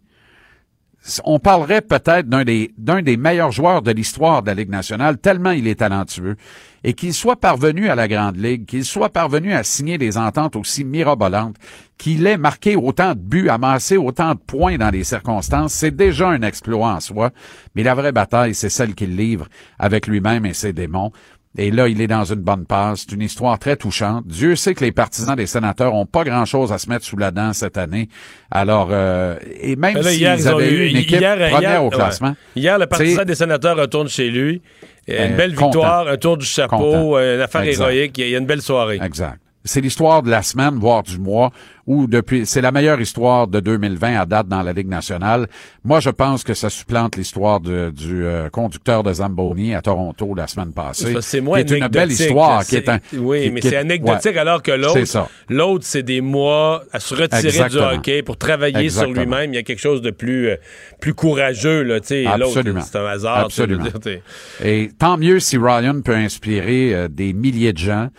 on 1.24 1.40
parlerait 1.40 1.82
peut-être 1.82 2.28
d'un 2.28 2.44
des, 2.44 2.74
d'un 2.78 3.02
des 3.02 3.18
meilleurs 3.18 3.52
joueurs 3.52 3.82
de 3.82 3.92
l'histoire 3.92 4.42
de 4.42 4.48
la 4.48 4.54
Ligue 4.56 4.70
nationale, 4.70 5.18
tellement 5.18 5.52
il 5.52 5.68
est 5.68 5.76
talentueux. 5.76 6.36
Et 6.84 6.94
qu'il 6.94 7.14
soit 7.14 7.40
parvenu 7.40 7.90
à 7.90 7.96
la 7.96 8.08
Grande 8.08 8.38
Ligue, 8.38 8.66
qu'il 8.66 8.86
soit 8.86 9.10
parvenu 9.10 9.54
à 9.54 9.64
signer 9.64 9.98
des 9.98 10.18
ententes 10.18 10.56
aussi 10.56 10.84
mirabolantes, 10.84 11.56
qu'il 11.98 12.28
ait 12.28 12.38
marqué 12.38 12.76
autant 12.76 13.14
de 13.14 13.20
buts, 13.20 13.50
amassé 13.50 13.98
autant 13.98 14.36
de 14.36 14.40
points 14.40 14.78
dans 14.78 14.90
les 14.90 15.04
circonstances, 15.04 15.74
c'est 15.74 15.96
déjà 15.96 16.30
un 16.30 16.42
exploit 16.42 16.94
en 16.94 17.00
soi. 17.00 17.32
Mais 17.76 17.84
la 17.84 17.96
vraie 17.96 18.12
bataille, 18.12 18.54
c'est 18.54 18.70
celle 18.70 18.94
qu'il 18.94 19.16
livre 19.16 19.48
avec 19.80 20.08
lui-même 20.08 20.46
et 20.46 20.54
ses 20.54 20.74
démons. 20.74 21.12
Et 21.58 21.72
là, 21.72 21.88
il 21.88 22.00
est 22.02 22.08
dans 22.08 22.24
une 22.24 22.42
bonne 22.42 22.66
passe. 22.66 23.06
C'est 23.08 23.16
une 23.16 23.22
histoire 23.24 23.58
très 23.58 23.76
touchante. 23.76 24.28
Dieu 24.28 24.56
sait 24.56 24.74
que 24.76 24.84
les 24.86 24.92
partisans 24.92 25.36
des 25.36 25.48
sénateurs 25.48 25.94
ont 25.96 26.06
pas 26.06 26.24
grand-chose 26.24 26.72
à 26.72 26.78
se 26.78 26.88
mettre 26.90 27.04
sous 27.06 27.18
la 27.18 27.32
dent 27.32 27.52
cette 27.54 27.78
année. 27.78 28.10
Alors, 28.52 28.90
euh, 28.92 29.36
et 29.60 29.76
même 29.76 30.02
s'ils 30.04 30.28
avaient 30.28 30.72
eu 30.72 30.88
une 30.90 30.98
équipe 30.98 31.20
hier, 31.20 31.36
première 31.36 31.60
hier, 31.72 31.84
au 31.84 31.90
ouais. 31.90 31.96
classement, 31.96 32.36
Hier, 32.56 32.78
le 32.78 32.86
partisan 32.86 33.24
des 33.24 33.36
sénateurs 33.36 33.76
retourne 33.78 34.08
chez 34.08 34.30
lui. 34.30 34.62
Euh, 35.10 35.26
Une 35.28 35.34
Euh, 35.34 35.38
belle 35.38 35.56
content. 35.56 35.80
victoire, 35.80 36.08
un 36.10 36.18
tour 36.18 36.38
du 36.38 36.46
chapeau, 36.46 37.18
euh, 37.18 37.36
une 37.38 37.42
affaire 37.42 37.64
héroïque. 37.64 38.18
Il 38.18 38.30
y 38.30 38.36
a 38.36 38.38
une 38.38 38.46
belle 38.46 38.62
soirée. 38.62 39.00
Exact. 39.02 39.40
C'est 39.68 39.82
l'histoire 39.82 40.24
de 40.24 40.32
la 40.32 40.42
semaine, 40.42 40.76
voire 40.80 41.04
du 41.04 41.20
mois, 41.20 41.52
ou 41.86 42.08
depuis, 42.08 42.46
c'est 42.46 42.60
la 42.62 42.72
meilleure 42.72 43.00
histoire 43.00 43.48
de 43.48 43.60
2020 43.62 44.20
à 44.20 44.26
date 44.26 44.48
dans 44.48 44.62
la 44.62 44.74
Ligue 44.74 44.90
nationale. 44.90 45.48
Moi, 45.86 46.00
je 46.02 46.10
pense 46.10 46.44
que 46.44 46.54
ça 46.54 46.70
supplante 46.70 47.16
l'histoire 47.16 47.60
du 47.62 48.26
euh, 48.26 48.50
conducteur 48.50 49.04
de 49.04 49.14
Zamboni 49.14 49.74
à 49.74 49.82
Toronto 49.82 50.34
la 50.36 50.48
semaine 50.48 50.74
passée. 50.74 51.16
C'est 51.22 51.42
qui 51.42 51.54
est 51.54 51.72
une 51.72 51.88
belle 51.88 52.12
histoire, 52.12 52.66
qui 52.66 52.76
est 52.78 52.90
un, 52.90 53.00
Oui, 53.18 53.44
qui- 53.44 53.52
mais 53.52 53.62
c'est 53.62 53.78
anecdotique 53.78 54.34
ouais. 54.34 54.38
alors 54.38 54.62
que 54.64 54.72
C'est 54.72 54.78
l'autre, 54.78 55.06
ça. 55.06 55.30
l'autre, 55.50 55.86
c'est 55.86 56.04
des 56.04 56.20
mois 56.22 56.84
à 56.92 57.00
se 57.00 57.14
retirer 57.16 57.48
Exactement. 57.48 57.92
du 57.92 57.96
hockey 57.98 58.22
pour 58.24 58.38
travailler 58.38 58.78
Exactement. 58.80 59.14
sur 59.16 59.22
lui-même. 59.24 59.54
Il 59.54 59.56
y 59.56 59.60
a 59.60 59.64
quelque 59.64 59.80
chose 59.80 60.02
de 60.02 60.12
plus, 60.12 60.50
euh, 60.50 60.56
plus 61.00 61.14
courageux, 61.14 61.84
là, 61.84 62.00
tu 62.02 62.08
sais. 62.08 62.26
Absolument. 62.26 62.82
c'est 62.82 62.98
un 62.98 63.06
hasard. 63.06 63.38
Absolument. 63.46 63.84
dire. 64.04 64.20
Et 64.64 64.90
tant 65.00 65.18
mieux 65.18 65.40
si 65.40 65.58
Ryan 65.58 66.02
peut 66.02 66.16
inspirer 66.16 66.94
euh, 66.94 67.08
des 67.08 67.34
milliers 67.34 67.74
de 67.74 67.78
gens. 67.78 68.10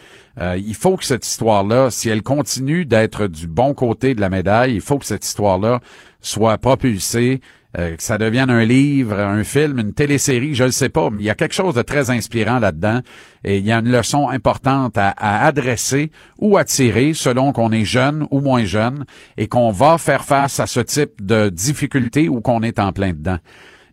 Euh, 0.40 0.56
il 0.56 0.74
faut 0.74 0.96
que 0.96 1.04
cette 1.04 1.26
histoire-là, 1.26 1.90
si 1.90 2.08
elle 2.08 2.22
continue 2.22 2.84
d'être 2.84 3.26
du 3.26 3.46
bon 3.46 3.74
côté 3.74 4.14
de 4.14 4.20
la 4.20 4.28
médaille, 4.28 4.74
il 4.74 4.80
faut 4.80 4.98
que 4.98 5.06
cette 5.06 5.24
histoire-là 5.24 5.80
soit 6.20 6.58
propulsée, 6.58 7.40
euh, 7.76 7.96
que 7.96 8.02
ça 8.02 8.16
devienne 8.16 8.48
un 8.48 8.64
livre, 8.64 9.18
un 9.18 9.44
film, 9.44 9.78
une 9.78 9.92
télésérie, 9.92 10.54
je 10.54 10.64
ne 10.64 10.70
sais 10.70 10.88
pas, 10.88 11.10
mais 11.10 11.18
il 11.20 11.26
y 11.26 11.30
a 11.30 11.34
quelque 11.34 11.54
chose 11.54 11.74
de 11.74 11.82
très 11.82 12.10
inspirant 12.10 12.60
là-dedans 12.60 13.00
et 13.44 13.58
il 13.58 13.66
y 13.66 13.72
a 13.72 13.78
une 13.78 13.90
leçon 13.90 14.28
importante 14.28 14.96
à, 14.96 15.12
adresser 15.18 16.10
ou 16.38 16.56
à 16.56 16.64
tirer 16.64 17.12
selon 17.12 17.52
qu'on 17.52 17.70
est 17.70 17.84
jeune 17.84 18.26
ou 18.30 18.40
moins 18.40 18.64
jeune 18.64 19.04
et 19.36 19.48
qu'on 19.48 19.70
va 19.70 19.98
faire 19.98 20.24
face 20.24 20.60
à 20.60 20.66
ce 20.66 20.80
type 20.80 21.20
de 21.20 21.50
difficultés 21.50 22.28
ou 22.28 22.40
qu'on 22.40 22.62
est 22.62 22.78
en 22.78 22.92
plein 22.92 23.10
dedans. 23.10 23.38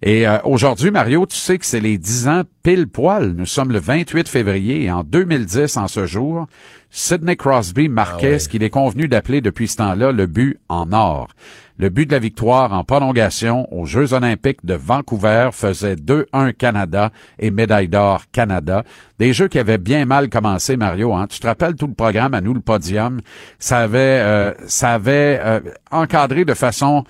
Et 0.02 0.28
euh, 0.28 0.38
aujourd'hui, 0.44 0.92
Mario, 0.92 1.26
tu 1.26 1.38
sais 1.38 1.58
que 1.58 1.66
c'est 1.66 1.80
les 1.80 1.98
10 1.98 2.28
ans 2.28 2.42
pile 2.64 2.88
poil. 2.88 3.34
Nous 3.36 3.46
sommes 3.46 3.72
le 3.72 3.80
28 3.80 4.28
février 4.28 4.84
et 4.84 4.92
en 4.92 5.04
2010, 5.04 5.78
en 5.78 5.88
ce 5.88 6.06
jour, 6.06 6.48
Sidney 6.90 7.36
Crosby 7.36 7.90
marquait 7.90 8.28
Ah 8.28 8.32
ouais. 8.32 8.40
ce 8.40 8.50
qu'il 8.50 8.64
est 8.64 8.70
convenu 8.70 9.08
d'appeler 9.08 9.42
depuis 9.42 9.68
ce 9.68 9.78
temps-là 9.78 10.12
le 10.12 10.26
but 10.28 10.60
en 10.70 10.92
or. 10.92 11.30
Le 11.78 11.90
but 11.90 12.06
de 12.06 12.14
la 12.14 12.20
victoire 12.20 12.72
en 12.72 12.86
prolongation 12.86 13.68
aux 13.74 13.86
Jeux 13.86 14.14
olympiques 14.14 14.66
de 14.66 14.76
Vancouver 14.76 15.50
faisait 15.52 15.96
2-1 15.96 16.54
Canada 16.54 17.12
et 17.38 17.52
médaille 17.52 17.90
d'or 17.90 18.24
Canada. 18.32 18.84
Des 19.20 19.34
jeux 19.34 19.50
qui 19.50 19.60
avaient 19.60 19.78
bien 19.78 20.06
mal 20.06 20.30
commencé, 20.30 20.78
Mario. 20.78 21.14
Hein? 21.14 21.28
Tu 21.30 21.40
te 21.40 21.48
rappelles 21.48 21.76
tout 21.76 21.88
le 21.88 21.94
programme 21.94 22.34
à 22.34 22.40
nous, 22.40 22.54
le 22.54 22.62
podium? 22.62 23.20
Ça 23.60 23.80
avait, 23.80 24.22
euh, 24.22 24.54
ça 24.68 24.94
avait 24.94 25.40
euh, 25.44 25.60
encadré 25.92 26.46
de 26.46 26.54
façon 26.54 27.04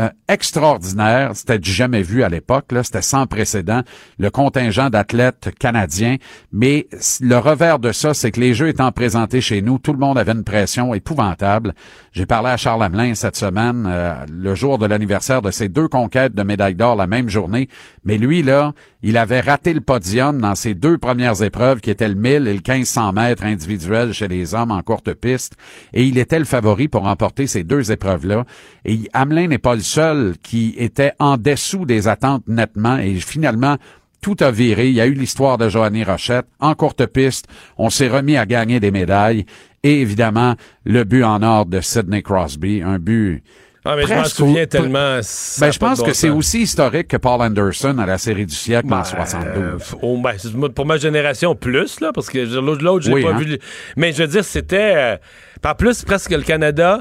euh, 0.00 0.08
extraordinaire. 0.28 1.32
C'était 1.34 1.58
du 1.58 1.70
jamais 1.70 2.02
vu 2.02 2.22
à 2.22 2.28
l'époque. 2.28 2.66
C'était 2.82 3.02
sans 3.02 3.26
précédent. 3.26 3.82
Le 4.18 4.30
contingent 4.30 4.88
d'athlètes 4.88 5.50
canadiens. 5.58 6.16
Mais 6.52 6.88
le 7.20 7.36
revers 7.36 7.78
de 7.78 7.92
ça, 7.92 8.14
c'est 8.14 8.30
que 8.30 8.40
les 8.40 8.54
Jeux 8.54 8.68
étant 8.68 8.92
présentés 8.92 9.40
chez 9.40 9.60
nous, 9.60 9.78
tout 9.78 9.92
le 9.92 9.98
monde 9.98 10.16
avait 10.16 10.32
une 10.32 10.44
pression 10.44 10.94
épouvantable. 10.94 11.74
J'ai 12.12 12.24
parlé 12.24 12.48
à 12.48 12.56
Charles 12.56 12.82
Hamelin 12.82 13.14
cette 13.14 13.36
semaine, 13.36 13.84
euh, 13.86 14.14
le 14.30 14.54
jour 14.54 14.78
de 14.78 14.86
l'anniversaire 14.86 15.42
de 15.42 15.50
ses 15.50 15.68
deux 15.68 15.88
conquêtes 15.88 16.34
de 16.34 16.42
médaille 16.42 16.74
d'or 16.74 16.96
la 16.96 17.06
même 17.06 17.28
journée. 17.28 17.68
Mais 18.04 18.16
lui, 18.16 18.42
là, 18.42 18.72
il 19.02 19.16
avait 19.16 19.40
raté 19.40 19.74
le 19.74 19.80
podium 19.80 20.40
dans 20.40 20.54
ses 20.54 20.74
deux 20.74 20.98
premières 20.98 21.42
épreuves, 21.42 21.80
qui 21.80 21.90
étaient 21.90 22.08
le 22.08 22.14
1000 22.14 22.48
et 22.48 22.54
le 22.54 22.60
1500 22.66 23.12
mètres 23.12 23.44
individuel 23.44 24.12
chez 24.12 24.28
les 24.28 24.54
hommes 24.54 24.70
en 24.70 24.82
courte 24.82 25.12
piste. 25.14 25.54
Et 25.92 26.04
il 26.04 26.16
était 26.18 26.38
le 26.38 26.44
favori 26.44 26.88
pour 26.88 27.02
remporter 27.02 27.46
ces 27.46 27.64
deux 27.64 27.92
épreuves-là. 27.92 28.44
Et 28.84 29.00
Hamelin 29.12 29.48
n'est 29.48 29.58
pas 29.58 29.74
le 29.74 29.80
seul 29.90 30.34
qui 30.42 30.74
était 30.78 31.12
en 31.18 31.36
dessous 31.36 31.84
des 31.84 32.08
attentes 32.08 32.44
nettement. 32.46 32.96
Et 32.98 33.14
finalement, 33.16 33.76
tout 34.20 34.36
a 34.40 34.50
viré. 34.50 34.88
Il 34.88 34.94
y 34.94 35.00
a 35.00 35.06
eu 35.06 35.14
l'histoire 35.14 35.58
de 35.58 35.68
Joanny 35.68 36.04
Rochette. 36.04 36.46
En 36.60 36.74
courte 36.74 37.04
piste, 37.06 37.46
on 37.78 37.90
s'est 37.90 38.08
remis 38.08 38.36
à 38.36 38.46
gagner 38.46 38.78
des 38.80 38.90
médailles. 38.90 39.46
Et 39.82 40.00
évidemment, 40.02 40.54
le 40.84 41.04
but 41.04 41.24
en 41.24 41.42
or 41.42 41.66
de 41.66 41.80
Sidney 41.80 42.22
Crosby, 42.22 42.82
un 42.82 42.98
but 42.98 43.42
Ah, 43.82 43.96
mais 43.96 44.02
je 44.06 44.12
m'en 44.12 44.20
Presque 44.20 44.36
souviens 44.36 44.66
tellement. 44.66 45.20
ben, 45.20 45.72
je 45.72 45.78
pense 45.78 46.00
bon 46.00 46.04
que 46.04 46.12
c'est 46.12 46.28
aussi 46.28 46.60
historique 46.60 47.08
que 47.08 47.16
Paul 47.16 47.40
Anderson 47.40 47.96
à 47.98 48.04
la 48.04 48.18
série 48.18 48.44
du 48.44 48.54
siècle 48.54 48.88
en 48.92 48.98
Ben, 48.98 49.04
72. 49.04 49.48
euh, 49.56 50.16
ben, 50.22 50.68
pour 50.68 50.84
ma 50.84 50.98
génération, 50.98 51.54
plus, 51.54 52.00
là, 52.00 52.12
parce 52.14 52.28
que 52.28 52.38
l'autre, 52.60 52.84
l'autre, 52.84 53.06
je 53.06 53.08
l'ai 53.08 53.14
Oui, 53.14 53.22
pas 53.22 53.30
hein? 53.32 53.38
vu. 53.38 53.58
Mais 53.96 54.12
je 54.12 54.22
veux 54.22 54.28
dire, 54.28 54.44
c'était. 54.44 54.92
euh, 54.96 55.16
par 55.62 55.76
plus, 55.78 56.04
presque 56.04 56.30
le 56.32 56.42
Canada, 56.42 57.00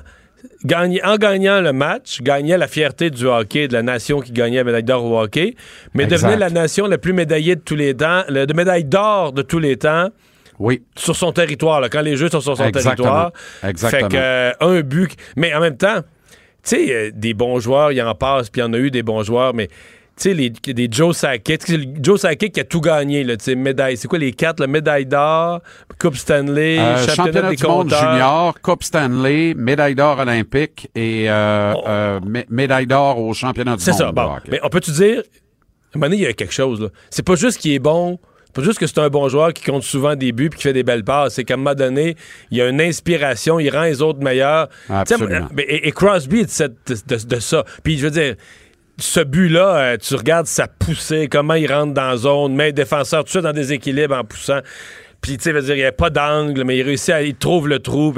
en 1.04 1.18
gagnant 1.18 1.62
le 1.62 1.74
match, 1.74 2.22
gagnait 2.22 2.58
la 2.58 2.68
fierté 2.68 3.10
du 3.10 3.26
hockey, 3.26 3.68
de 3.68 3.74
la 3.74 3.84
nation 3.84 4.20
qui 4.20 4.32
gagnait 4.32 4.58
la 4.58 4.64
médaille 4.64 4.84
d'or 4.84 5.06
au 5.06 5.20
hockey, 5.20 5.56
mais 5.94 6.04
Exact. 6.04 6.18
devenait 6.18 6.38
la 6.38 6.50
nation 6.50 6.88
la 6.88 6.98
plus 6.98 7.14
médaillée 7.14 7.56
de 7.56 7.62
tous 7.62 7.76
les 7.76 7.96
temps, 7.96 8.24
le, 8.30 8.46
de 8.46 8.54
médaille 8.54 8.86
d'or 8.86 9.34
de 9.34 9.42
tous 9.42 9.60
les 9.60 9.78
temps. 9.78 10.10
Oui. 10.60 10.84
Sur 10.98 11.16
son 11.16 11.32
territoire, 11.32 11.80
là, 11.80 11.88
quand 11.88 12.02
les 12.02 12.18
Jeux 12.18 12.30
sont 12.30 12.42
sur 12.42 12.58
son 12.58 12.66
Exactement. 12.66 12.96
territoire. 12.96 13.32
Exactement. 13.64 14.10
Fait 14.10 14.16
que, 14.16 14.22
euh, 14.22 14.52
un 14.60 14.82
but. 14.82 15.16
Mais 15.38 15.54
en 15.54 15.62
même 15.62 15.78
temps, 15.78 16.02
tu 16.02 16.06
sais, 16.64 16.94
euh, 16.94 17.12
des 17.14 17.34
bons 17.34 17.60
joueurs, 17.60 17.94
il 17.94 17.96
y 17.96 18.02
en 18.02 18.14
passe, 18.14 18.50
puis 18.50 18.60
il 18.62 18.66
y 18.66 18.68
en 18.68 18.74
a 18.74 18.78
eu 18.78 18.92
des 18.92 19.02
bons 19.02 19.24
joueurs, 19.24 19.54
mais 19.54 19.70
sais, 20.24 20.34
les, 20.34 20.50
des 20.50 20.88
Joe 20.92 21.16
Sakic, 21.16 21.62
Joe 22.02 22.20
Sakic 22.20 22.54
qui 22.54 22.60
a 22.60 22.64
tout 22.64 22.82
gagné, 22.82 23.24
là, 23.24 23.36
médaille, 23.56 23.98
c'est 23.98 24.08
quoi 24.08 24.20
les 24.20 24.32
quatre, 24.34 24.60
la 24.60 24.68
médaille 24.68 25.06
d'or, 25.06 25.62
Coupe 26.00 26.16
Stanley, 26.16 26.80
Euh, 26.80 26.98
championnat, 26.98 27.16
championnat 27.16 27.50
des 27.50 27.56
du 27.56 27.64
monde 27.68 27.90
junior, 27.94 28.56
Coupe 28.62 28.84
Stanley, 28.84 29.54
médaille 29.56 29.96
d'or 29.96 30.20
olympique 30.20 30.90
et 30.96 31.30
euh, 31.30 31.74
euh, 31.88 32.20
mé- 32.22 32.46
médaille 32.50 32.88
d'or 32.88 33.20
au 33.20 33.34
championnat 33.34 33.76
du 33.76 33.84
C'est 33.84 33.92
monde. 33.92 34.00
ça, 34.00 34.12
bon. 34.12 34.36
Mais 34.50 34.60
on 34.64 34.70
peut-tu 34.70 34.92
dire, 34.92 35.20
à 35.20 35.22
un 35.22 36.00
moment 36.00 36.06
donné, 36.08 36.18
il 36.18 36.24
y 36.24 36.28
a 36.28 36.34
quelque 36.34 36.54
chose, 36.54 36.82
là. 36.82 36.88
C'est 37.10 37.26
pas 37.26 37.36
juste 37.36 37.58
qu'il 37.60 37.72
est 37.74 37.80
bon, 37.80 38.20
c'est 38.46 38.54
pas 38.56 38.64
juste 38.64 38.80
que 38.80 38.88
c'est 38.88 39.00
un 39.00 39.10
bon 39.10 39.30
joueur 39.30 39.54
qui 39.54 39.64
compte 39.64 39.84
souvent 39.84 40.16
des 40.16 40.32
buts 40.32 40.50
puis 40.50 40.58
qui 40.58 40.64
fait 40.64 40.74
des 40.74 40.84
belles 40.84 41.04
passes. 41.04 41.36
C'est 41.36 41.44
qu'à 41.44 41.54
un 41.54 41.58
moment 41.58 41.76
donné, 41.76 42.16
il 42.52 42.58
y 42.58 42.62
a 42.62 42.68
une 42.70 42.82
inspiration, 42.82 43.60
il 43.60 43.70
rend 43.70 43.84
les 43.84 44.02
autres 44.02 44.20
meilleurs. 44.24 44.70
Absolument. 44.90 45.48
Et, 45.58 45.88
et 45.88 45.92
Crosby 45.92 46.40
est 46.40 46.46
de, 46.46 46.50
cette- 46.50 47.08
de- 47.08 47.36
de 47.36 47.40
ça. 47.40 47.64
Puis 47.84 47.98
je 48.00 48.06
veux 48.06 48.12
dire, 48.12 48.36
ce 49.00 49.22
but-là, 49.22 49.78
euh, 49.78 49.98
tu 49.98 50.16
regardes 50.16 50.48
sa 50.48 50.68
poussée, 50.68 51.28
comment 51.30 51.54
il 51.56 51.72
rentre 51.72 51.94
dans 51.94 52.10
la 52.10 52.18
zone, 52.18 52.56
met 52.56 52.72
défenseur 52.72 53.24
tout 53.24 53.38
de 53.38 53.42
dans 53.42 53.54
des 53.54 53.74
équilibres 53.74 54.16
en 54.16 54.24
poussant. 54.24 54.60
Puis, 55.22 55.38
tu 55.38 55.52
sais, 55.52 55.52
il 55.52 55.76
n'y 55.76 55.84
a 55.84 55.92
pas 55.92 56.10
d'angle, 56.10 56.64
mais 56.64 56.78
il 56.78 56.84
réussit 56.84 57.10
à, 57.10 57.22
il 57.22 57.36
trouve 57.36 57.68
le 57.68 57.80
trou. 57.80 58.14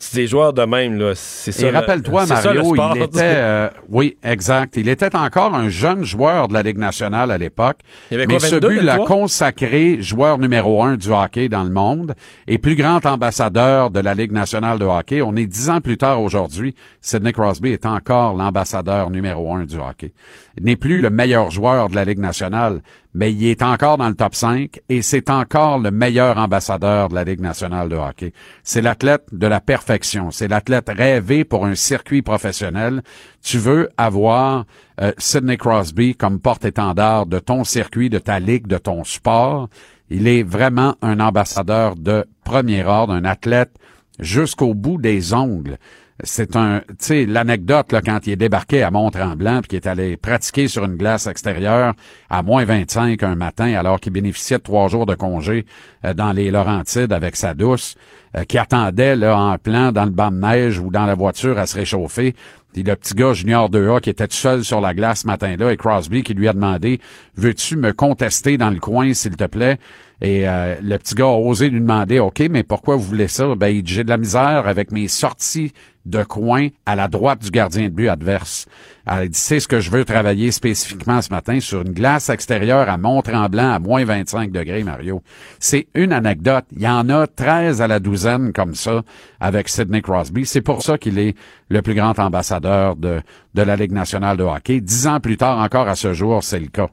C'est 0.00 0.16
des 0.18 0.26
joueurs 0.28 0.52
de 0.52 0.62
même, 0.62 0.96
là. 0.98 1.12
C'est 1.16 1.50
ça. 1.50 1.66
Et 1.66 1.70
le- 1.72 1.76
rappelle-toi, 1.76 2.26
c'est 2.26 2.36
ça, 2.36 2.52
le 2.52 2.60
Mario, 2.60 2.74
sport. 2.74 2.92
il 2.96 3.02
était, 3.02 3.20
euh, 3.22 3.68
oui, 3.88 4.16
exact. 4.22 4.76
Il 4.76 4.88
était 4.88 5.16
encore 5.16 5.54
un 5.56 5.68
jeune 5.68 6.04
joueur 6.04 6.46
de 6.48 6.54
la 6.54 6.62
Ligue 6.62 6.78
nationale 6.78 7.30
à 7.32 7.38
l'époque. 7.38 7.78
Il 8.10 8.14
avait 8.18 8.26
Mais 8.26 8.34
quoi, 8.38 8.46
ce 8.48 8.54
22, 8.54 8.68
but 8.68 8.80
l'a 8.82 8.92
23? 8.98 9.06
consacré 9.06 10.00
joueur 10.00 10.38
numéro 10.38 10.82
un 10.84 10.96
du 10.96 11.08
hockey 11.10 11.48
dans 11.48 11.64
le 11.64 11.70
monde 11.70 12.14
et 12.46 12.58
plus 12.58 12.76
grand 12.76 13.04
ambassadeur 13.06 13.90
de 13.90 14.00
la 14.00 14.14
Ligue 14.14 14.32
nationale 14.32 14.78
de 14.78 14.84
hockey. 14.84 15.20
On 15.20 15.34
est 15.36 15.46
dix 15.46 15.68
ans 15.68 15.80
plus 15.80 15.96
tard 15.98 16.22
aujourd'hui. 16.22 16.74
Sidney 17.00 17.32
Crosby 17.32 17.70
est 17.70 17.84
encore 17.86 18.34
l'ambassadeur 18.34 19.10
numéro 19.10 19.52
un 19.54 19.64
du 19.64 19.76
hockey. 19.76 20.12
Il 20.56 20.64
n'est 20.64 20.76
plus 20.76 21.00
le 21.00 21.10
meilleur 21.10 21.50
joueur 21.50 21.88
de 21.88 21.94
la 21.96 22.04
Ligue 22.04 22.18
nationale, 22.18 22.82
mais 23.14 23.32
il 23.32 23.46
est 23.46 23.62
encore 23.62 23.98
dans 23.98 24.08
le 24.08 24.14
top 24.14 24.34
5 24.34 24.80
et 24.88 25.02
c'est 25.02 25.30
encore 25.30 25.78
le 25.78 25.90
meilleur 25.90 26.38
ambassadeur 26.38 27.08
de 27.08 27.14
la 27.14 27.24
Ligue 27.24 27.40
nationale 27.40 27.88
de 27.88 27.96
hockey. 27.96 28.32
C'est 28.62 28.82
l'athlète 28.82 29.24
de 29.32 29.46
la 29.46 29.60
perfection. 29.60 30.30
C'est 30.30 30.48
l'athlète 30.48 30.88
rêvé 30.88 31.44
pour 31.44 31.66
un 31.66 31.74
circuit 31.74 32.22
professionnel. 32.22 33.02
Tu 33.42 33.58
veux 33.58 33.88
avoir 33.96 34.66
euh, 35.00 35.12
Sidney 35.18 35.56
Crosby 35.56 36.14
comme 36.14 36.40
porte-étendard 36.40 37.26
de 37.26 37.38
ton 37.38 37.64
circuit, 37.64 38.10
de 38.10 38.18
ta 38.18 38.40
ligue, 38.40 38.66
de 38.66 38.78
ton 38.78 39.04
sport. 39.04 39.68
Il 40.10 40.28
est 40.28 40.42
vraiment 40.42 40.96
un 41.02 41.20
ambassadeur 41.20 41.96
de 41.96 42.26
premier 42.44 42.84
ordre, 42.84 43.12
un 43.12 43.24
athlète 43.24 43.72
jusqu'au 44.18 44.74
bout 44.74 44.98
des 45.00 45.34
ongles. 45.34 45.78
C'est 46.24 46.56
un, 46.56 46.80
tu 46.88 46.94
sais, 46.98 47.26
l'anecdote 47.26 47.92
là 47.92 48.02
quand 48.02 48.26
il 48.26 48.32
est 48.32 48.36
débarqué 48.36 48.82
à 48.82 48.90
Mont-Tremblant 48.90 49.60
puis 49.60 49.68
qu'il 49.68 49.76
est 49.76 49.86
allé 49.86 50.16
pratiquer 50.16 50.66
sur 50.66 50.84
une 50.84 50.96
glace 50.96 51.28
extérieure 51.28 51.94
à 52.28 52.42
moins 52.42 52.64
25 52.64 53.22
un 53.22 53.36
matin 53.36 53.72
alors 53.74 54.00
qu'il 54.00 54.12
bénéficiait 54.12 54.58
de 54.58 54.64
trois 54.64 54.88
jours 54.88 55.06
de 55.06 55.14
congé 55.14 55.64
euh, 56.04 56.14
dans 56.14 56.32
les 56.32 56.50
Laurentides 56.50 57.12
avec 57.12 57.36
sa 57.36 57.54
douce, 57.54 57.94
euh, 58.36 58.42
qui 58.42 58.58
attendait 58.58 59.14
là 59.14 59.38
en 59.38 59.58
plan 59.58 59.92
dans 59.92 60.04
le 60.04 60.10
banc 60.10 60.32
de 60.32 60.38
neige 60.38 60.80
ou 60.80 60.90
dans 60.90 61.06
la 61.06 61.14
voiture 61.14 61.56
à 61.56 61.66
se 61.66 61.76
réchauffer. 61.76 62.34
Puis 62.72 62.82
le 62.82 62.96
petit 62.96 63.14
gars 63.14 63.32
junior 63.32 63.70
2A 63.70 64.00
qui 64.00 64.10
était 64.10 64.26
seul 64.28 64.64
sur 64.64 64.80
la 64.80 64.94
glace 64.94 65.20
ce 65.20 65.26
matin-là 65.28 65.72
et 65.72 65.76
Crosby 65.76 66.24
qui 66.24 66.34
lui 66.34 66.48
a 66.48 66.52
demandé 66.52 67.00
veux-tu 67.36 67.76
me 67.76 67.92
contester 67.92 68.58
dans 68.58 68.70
le 68.70 68.80
coin 68.80 69.14
s'il 69.14 69.36
te 69.36 69.44
plaît? 69.44 69.78
Et 70.20 70.48
euh, 70.48 70.74
le 70.82 70.98
petit 70.98 71.14
gars 71.14 71.26
a 71.26 71.38
osé 71.38 71.70
lui 71.70 71.80
demander 71.80 72.18
OK 72.18 72.42
mais 72.50 72.64
pourquoi 72.64 72.96
vous 72.96 73.04
voulez 73.04 73.28
ça? 73.28 73.54
Ben 73.54 73.82
j'ai 73.84 74.02
de 74.02 74.08
la 74.08 74.18
misère 74.18 74.66
avec 74.66 74.90
mes 74.90 75.06
sorties 75.06 75.72
de 76.08 76.22
coin 76.24 76.68
à 76.86 76.96
la 76.96 77.08
droite 77.08 77.42
du 77.42 77.50
gardien 77.50 77.84
de 77.84 77.88
but 77.90 78.08
adverse. 78.08 78.66
Alors, 79.06 79.24
il 79.24 79.30
dit 79.30 79.38
c'est 79.38 79.60
ce 79.60 79.68
que 79.68 79.80
je 79.80 79.90
veux 79.90 80.04
travailler 80.04 80.50
spécifiquement 80.50 81.22
ce 81.22 81.30
matin 81.30 81.60
sur 81.60 81.82
une 81.82 81.92
glace 81.92 82.28
extérieure 82.28 82.88
à 82.88 82.98
Mont-Tremblant 82.98 83.72
à 83.72 83.78
moins 83.78 84.04
25 84.04 84.50
degrés 84.50 84.82
Mario. 84.84 85.22
C'est 85.58 85.86
une 85.94 86.12
anecdote, 86.12 86.64
il 86.74 86.82
y 86.82 86.88
en 86.88 87.08
a 87.08 87.26
13 87.26 87.80
à 87.82 87.86
la 87.88 88.00
douzaine 88.00 88.52
comme 88.52 88.74
ça 88.74 89.02
avec 89.40 89.68
Sidney 89.68 90.02
Crosby, 90.02 90.44
c'est 90.46 90.62
pour 90.62 90.82
ça 90.82 90.98
qu'il 90.98 91.18
est 91.18 91.34
le 91.68 91.82
plus 91.82 91.94
grand 91.94 92.18
ambassadeur 92.18 92.96
de 92.96 93.20
de 93.54 93.62
la 93.62 93.76
Ligue 93.76 93.92
nationale 93.92 94.36
de 94.36 94.44
hockey. 94.44 94.80
Dix 94.80 95.06
ans 95.06 95.20
plus 95.20 95.36
tard 95.36 95.58
encore 95.58 95.88
à 95.88 95.96
ce 95.96 96.12
jour, 96.12 96.42
c'est 96.44 96.60
le 96.60 96.68
cas. 96.68 96.88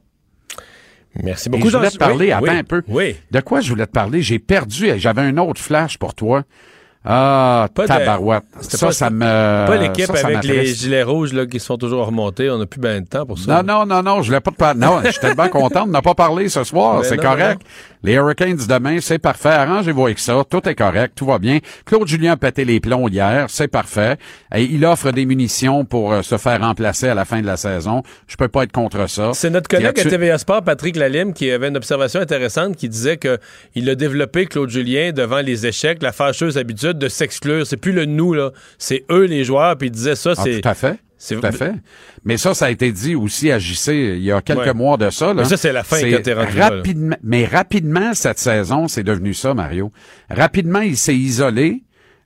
Merci 1.22 1.48
Et 1.48 1.50
beaucoup. 1.52 1.70
je 1.70 1.76
voulais 1.76 1.90
te 1.90 1.96
parler, 1.96 2.26
Oui, 2.26 2.32
attends 2.32 2.42
oui, 2.44 2.58
un 2.58 2.64
peu. 2.64 2.82
Oui. 2.88 3.16
De 3.30 3.40
quoi 3.40 3.60
je 3.60 3.70
voulais 3.70 3.86
te 3.86 3.92
parler? 3.92 4.20
J'ai 4.22 4.38
perdu, 4.38 4.88
j'avais 4.98 5.22
un 5.22 5.36
autre 5.38 5.60
flash 5.60 5.98
pour 5.98 6.14
toi. 6.14 6.44
Ah, 7.08 7.68
Pas 7.72 7.86
tabarouette. 7.86 8.42
Ça, 8.60 8.86
pas- 8.86 8.92
ça 8.92 9.10
me... 9.10 9.20
Pas 9.20 9.76
l'équipe 9.76 10.06
ça, 10.06 10.16
ça 10.16 10.26
avec 10.26 10.42
les 10.44 10.66
gilets 10.66 11.04
rouges 11.04 11.32
là, 11.32 11.46
qui 11.46 11.60
sont 11.60 11.78
toujours 11.78 12.06
remontés. 12.06 12.50
On 12.50 12.58
n'a 12.58 12.66
plus 12.66 12.80
bien 12.80 13.00
de 13.00 13.06
temps 13.06 13.24
pour 13.24 13.38
ça. 13.38 13.62
Non, 13.62 13.86
non, 13.86 13.86
non, 13.86 14.02
non, 14.02 14.22
je 14.22 14.26
voulais 14.28 14.40
pas 14.40 14.50
te 14.50 14.56
parler. 14.56 14.80
Non, 14.80 15.00
je 15.04 15.10
suis 15.10 15.20
tellement 15.20 15.48
content 15.48 15.86
de 15.86 15.92
ne 15.92 16.00
pas 16.00 16.14
parler 16.14 16.48
ce 16.48 16.64
soir. 16.64 17.04
C'est 17.04 17.16
non, 17.16 17.22
correct. 17.22 17.62
Les 18.02 18.14
Hurricanes 18.14 18.58
demain, 18.68 18.98
c'est 19.00 19.18
parfait. 19.18 19.48
Arrangez-vous 19.50 20.06
avec 20.06 20.18
ça. 20.18 20.42
Tout 20.48 20.68
est 20.68 20.74
correct. 20.74 21.12
Tout 21.16 21.26
va 21.26 21.38
bien. 21.38 21.58
Claude 21.84 22.06
Julien 22.06 22.32
a 22.32 22.36
pété 22.36 22.64
les 22.64 22.80
plombs 22.80 23.08
hier. 23.08 23.46
C'est 23.48 23.68
parfait. 23.68 24.16
Et 24.54 24.62
il 24.64 24.84
offre 24.84 25.10
des 25.12 25.26
munitions 25.26 25.84
pour 25.84 26.12
euh, 26.12 26.22
se 26.22 26.38
faire 26.38 26.60
remplacer 26.60 27.08
à 27.08 27.14
la 27.14 27.24
fin 27.24 27.40
de 27.40 27.46
la 27.46 27.56
saison. 27.56 28.02
Je 28.26 28.36
peux 28.36 28.48
pas 28.48 28.64
être 28.64 28.72
contre 28.72 29.08
ça. 29.08 29.30
C'est 29.34 29.50
notre 29.50 29.68
collègue 29.68 29.98
à 29.98 30.04
TVA 30.04 30.38
Sport, 30.38 30.62
Patrick 30.62 30.96
Lalime, 30.96 31.32
qui 31.32 31.50
avait 31.50 31.68
une 31.68 31.76
observation 31.76 32.20
intéressante 32.20 32.76
qui 32.76 32.88
disait 32.88 33.16
que 33.16 33.38
il 33.74 33.88
a 33.90 33.94
développé 33.94 34.46
Claude 34.46 34.70
Julien 34.70 35.12
devant 35.12 35.40
les 35.40 35.66
échecs, 35.66 36.02
la 36.02 36.12
fâcheuse 36.12 36.58
habitude 36.58 36.95
de 36.98 37.08
s'exclure. 37.08 37.66
C'est 37.66 37.76
plus 37.76 37.92
le 37.92 38.04
nous, 38.04 38.34
là. 38.34 38.50
C'est 38.78 39.04
eux 39.10 39.24
les 39.24 39.44
joueurs. 39.44 39.76
Puis 39.76 39.88
il 39.88 39.92
disait 39.92 40.16
ça, 40.16 40.32
Ah, 40.36 40.40
c'est. 40.44 40.60
tout 40.60 40.68
à 40.68 40.74
fait. 40.74 40.98
c'est- 41.18 41.36
Tout 41.36 41.46
à 41.46 41.52
fait. 41.52 41.72
Mais 42.24 42.36
ça, 42.36 42.52
ça 42.54 42.66
a 42.66 42.70
été 42.70 42.92
dit 42.92 43.14
aussi 43.14 43.50
à 43.50 43.58
JC 43.58 43.92
il 44.16 44.22
y 44.22 44.30
a 44.32 44.40
quelques 44.42 44.58
Ouais. 44.60 44.74
mois 44.74 44.96
de 44.96 45.08
ça. 45.10 45.28
Là. 45.28 45.34
Mais 45.34 45.44
ça, 45.44 45.56
c'est 45.56 45.72
la 45.72 45.82
fin 45.84 45.98
quand 46.00 46.22
t'es 46.22 46.32
rendu 46.34 46.56
là, 46.58 46.68
là. 46.70 46.76
rapidement, 46.76 47.16
Mais 47.22 47.46
rapidement, 47.46 48.12
cette 48.14 48.38
saison, 48.38 48.86
c'est 48.88 49.02
devenu 49.04 49.32
ça, 49.32 49.54
Mario. 49.54 49.90
Rapidement, 50.28 50.80
il 50.80 50.96
s'est 50.96 51.14
isolé 51.16 51.82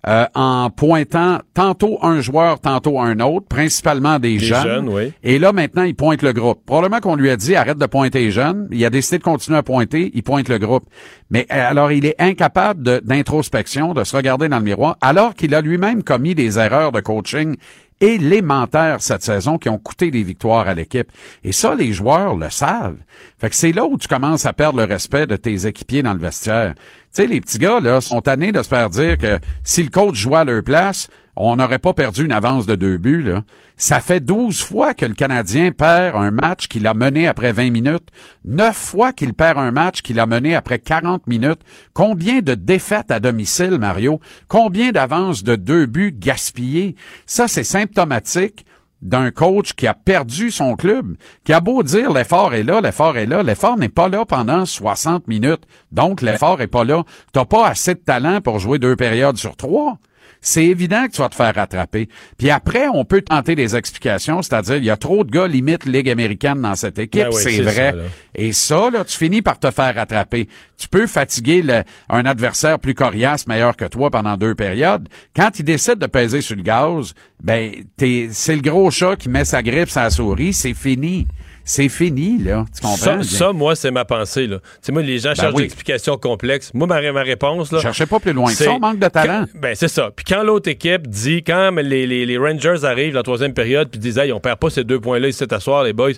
euh, 0.08 0.24
en 0.34 0.70
pointant 0.70 1.40
tantôt 1.52 1.98
un 2.02 2.20
joueur, 2.20 2.58
tantôt 2.60 3.00
un 3.00 3.20
autre, 3.20 3.46
principalement 3.46 4.18
des, 4.18 4.38
jeunes. 4.38 4.62
jeunes, 4.62 4.88
oui. 4.88 5.12
Et 5.22 5.38
là, 5.38 5.52
maintenant, 5.52 5.82
il 5.82 5.94
pointe 5.94 6.22
le 6.22 6.32
groupe. 6.32 6.64
Probablement 6.64 7.00
qu'on 7.00 7.16
lui 7.16 7.28
a 7.28 7.36
dit, 7.36 7.54
arrête 7.54 7.78
de 7.78 7.86
pointer 7.86 8.20
les 8.20 8.30
jeunes. 8.30 8.66
Il 8.70 8.84
a 8.84 8.90
décidé 8.90 9.18
de 9.18 9.22
continuer 9.22 9.58
à 9.58 9.62
pointer, 9.62 10.10
il 10.14 10.22
pointe 10.22 10.48
le 10.48 10.58
groupe. 10.58 10.84
Mais 11.30 11.46
euh, 11.52 11.70
alors, 11.70 11.92
il 11.92 12.06
est 12.06 12.14
incapable 12.18 12.82
de- 12.82 13.00
d'introspection, 13.04 13.92
de, 13.92 14.04
se 14.04 14.16
regarder 14.16 14.48
dans 14.48 14.58
le 14.58 14.64
miroir, 14.64 14.96
alors 15.02 15.34
qu'il 15.34 15.54
a 15.54 15.60
lui-même 15.60 16.02
commis 16.02 16.34
des 16.34 16.58
erreurs 16.58 16.92
de 16.92 17.00
coaching 17.00 17.56
élémentaires 18.00 19.02
cette 19.02 19.22
saison 19.22 19.58
qui 19.58 19.68
ont 19.68 19.78
coûté 19.78 20.10
des 20.10 20.22
victoires 20.22 20.68
à 20.68 20.74
l'équipe. 20.74 21.10
Et 21.44 21.52
ça, 21.52 21.74
les 21.74 21.92
joueurs 21.92 22.36
le 22.36 22.50
savent. 22.50 22.96
Fait 23.38 23.50
que 23.50 23.56
c'est 23.56 23.72
là 23.72 23.84
où 23.84 23.98
tu 23.98 24.08
commences 24.08 24.46
à 24.46 24.52
perdre 24.52 24.78
le 24.78 24.84
respect 24.84 25.26
de 25.26 25.36
tes 25.36 25.66
équipiers 25.66 26.02
dans 26.02 26.14
le 26.14 26.20
vestiaire. 26.20 26.74
Tu 26.74 27.22
sais, 27.22 27.26
les 27.26 27.40
petits 27.40 27.58
gars, 27.58 27.80
là, 27.80 28.00
sont 28.00 28.20
tannés 28.20 28.52
de 28.52 28.62
se 28.62 28.68
faire 28.68 28.88
dire 28.88 29.18
que 29.18 29.38
si 29.64 29.82
le 29.82 29.90
coach 29.90 30.14
jouait 30.14 30.38
à 30.38 30.44
leur 30.44 30.62
place, 30.62 31.08
on 31.36 31.56
n'aurait 31.56 31.78
pas 31.78 31.94
perdu 31.94 32.24
une 32.24 32.32
avance 32.32 32.66
de 32.66 32.74
deux 32.74 32.98
buts. 32.98 33.32
Ça 33.76 34.00
fait 34.00 34.20
12 34.20 34.62
fois 34.62 34.94
que 34.94 35.06
le 35.06 35.14
Canadien 35.14 35.72
perd 35.72 36.16
un 36.16 36.30
match 36.30 36.68
qu'il 36.68 36.86
a 36.86 36.94
mené 36.94 37.26
après 37.26 37.52
20 37.52 37.70
minutes. 37.70 38.08
Neuf 38.44 38.76
fois 38.76 39.12
qu'il 39.12 39.32
perd 39.32 39.58
un 39.58 39.70
match 39.70 40.02
qu'il 40.02 40.20
a 40.20 40.26
mené 40.26 40.54
après 40.54 40.78
40 40.78 41.26
minutes. 41.26 41.60
Combien 41.94 42.40
de 42.40 42.54
défaites 42.54 43.10
à 43.10 43.20
domicile, 43.20 43.78
Mario? 43.78 44.20
Combien 44.48 44.92
d'avances 44.92 45.42
de 45.44 45.56
deux 45.56 45.86
buts 45.86 46.14
gaspillés? 46.16 46.96
Ça, 47.26 47.48
c'est 47.48 47.64
symptomatique 47.64 48.66
d'un 49.02 49.30
coach 49.30 49.72
qui 49.72 49.86
a 49.86 49.94
perdu 49.94 50.50
son 50.50 50.76
club, 50.76 51.16
qui 51.44 51.52
a 51.52 51.60
beau 51.60 51.82
dire 51.82 52.12
l'effort 52.12 52.54
est 52.54 52.62
là, 52.62 52.80
l'effort 52.80 53.16
est 53.16 53.26
là, 53.26 53.42
l'effort 53.42 53.76
n'est 53.78 53.88
pas 53.88 54.08
là 54.08 54.24
pendant 54.26 54.66
60 54.66 55.26
minutes. 55.26 55.62
Donc, 55.90 56.20
l'effort 56.20 56.60
est 56.60 56.66
pas 56.66 56.84
là. 56.84 57.04
T'as 57.32 57.46
pas 57.46 57.66
assez 57.66 57.94
de 57.94 58.00
talent 58.00 58.40
pour 58.40 58.58
jouer 58.58 58.78
deux 58.78 58.96
périodes 58.96 59.38
sur 59.38 59.56
trois. 59.56 59.98
C'est 60.40 60.64
évident 60.64 61.06
que 61.06 61.12
tu 61.12 61.18
vas 61.20 61.28
te 61.28 61.34
faire 61.34 61.54
rattraper. 61.54 62.08
Puis 62.38 62.50
après, 62.50 62.88
on 62.88 63.04
peut 63.04 63.20
tenter 63.22 63.54
des 63.54 63.76
explications, 63.76 64.40
c'est-à-dire 64.42 64.76
il 64.76 64.84
y 64.84 64.90
a 64.90 64.96
trop 64.96 65.22
de 65.24 65.30
gars 65.30 65.46
limite 65.46 65.84
Ligue 65.84 66.08
américaine 66.08 66.60
dans 66.62 66.74
cette 66.74 66.98
équipe, 66.98 67.24
Ben 67.24 67.30
oui, 67.34 67.42
c'est 67.42 67.60
vrai. 67.62 67.92
ça. 67.92 67.96
Et 68.34 68.52
ça, 68.52 68.90
là, 68.90 69.04
tu 69.04 69.16
finis 69.16 69.42
par 69.42 69.58
te 69.58 69.70
faire 69.70 69.94
rattraper. 69.94 70.48
Tu 70.78 70.88
peux 70.88 71.06
fatiguer 71.06 71.62
le- 71.62 71.82
un 72.08 72.24
adversaire 72.24 72.78
plus 72.78 72.94
coriace, 72.94 73.46
meilleur 73.46 73.76
que 73.76 73.84
toi 73.84 74.10
pendant 74.10 74.36
deux 74.36 74.54
périodes. 74.54 75.08
Quand 75.36 75.58
il 75.58 75.64
décide 75.64 75.96
de 75.98 76.06
peser 76.06 76.40
sur 76.40 76.56
le 76.56 76.62
gaz, 76.62 77.12
ben, 77.42 77.72
t'es, 77.96 78.28
c'est 78.32 78.56
le 78.56 78.62
gros 78.62 78.90
chat 78.90 79.16
qui 79.16 79.28
met 79.28 79.44
sa 79.44 79.62
grippe 79.62 79.90
la 79.94 80.08
souris, 80.10 80.52
c'est 80.54 80.74
fini. 80.74 81.26
C'est 81.64 81.88
fini, 81.88 82.38
là. 82.38 82.64
Tu 82.74 82.80
comprends? 82.80 82.96
Ça, 82.96 83.22
ça, 83.22 83.52
moi, 83.52 83.76
c'est 83.76 83.90
ma 83.90 84.04
pensée. 84.04 84.46
Là. 84.46 84.58
Tu 84.58 84.64
sais, 84.82 84.92
moi, 84.92 85.02
les 85.02 85.18
gens 85.18 85.34
cherchent 85.34 85.54
oui. 85.54 85.62
des 85.62 85.66
explications 85.66 86.16
complexes. 86.16 86.72
Moi, 86.74 86.86
ma, 86.86 87.12
ma 87.12 87.22
réponse, 87.22 87.70
là. 87.72 87.80
Cherchez 87.80 88.06
pas 88.06 88.18
plus 88.18 88.32
loin 88.32 88.50
que 88.50 88.56
c'est- 88.56 88.64
ça, 88.64 88.78
manque 88.78 88.98
de 88.98 89.08
talent. 89.08 89.44
Quand- 89.52 89.60
ben, 89.60 89.74
c'est 89.74 89.88
ça. 89.88 90.10
Puis 90.14 90.24
quand 90.24 90.42
l'autre 90.42 90.68
équipe 90.68 91.06
dit, 91.06 91.42
quand 91.44 91.70
les, 91.76 92.06
les- 92.06 92.26
les 92.26 92.38
Rangers 92.38 92.84
arrivent 92.84 93.14
la 93.14 93.22
troisième 93.22 93.54
période, 93.54 93.88
puis 93.90 94.00
disent, 94.00 94.18
hey, 94.18 94.32
on 94.32 94.40
perd 94.40 94.58
pas 94.58 94.70
ces 94.70 94.84
deux 94.84 95.00
points-là 95.00 95.28
ici 95.28 95.44
à 95.50 95.60
soir, 95.60 95.84
les 95.84 95.92
boys, 95.92 96.12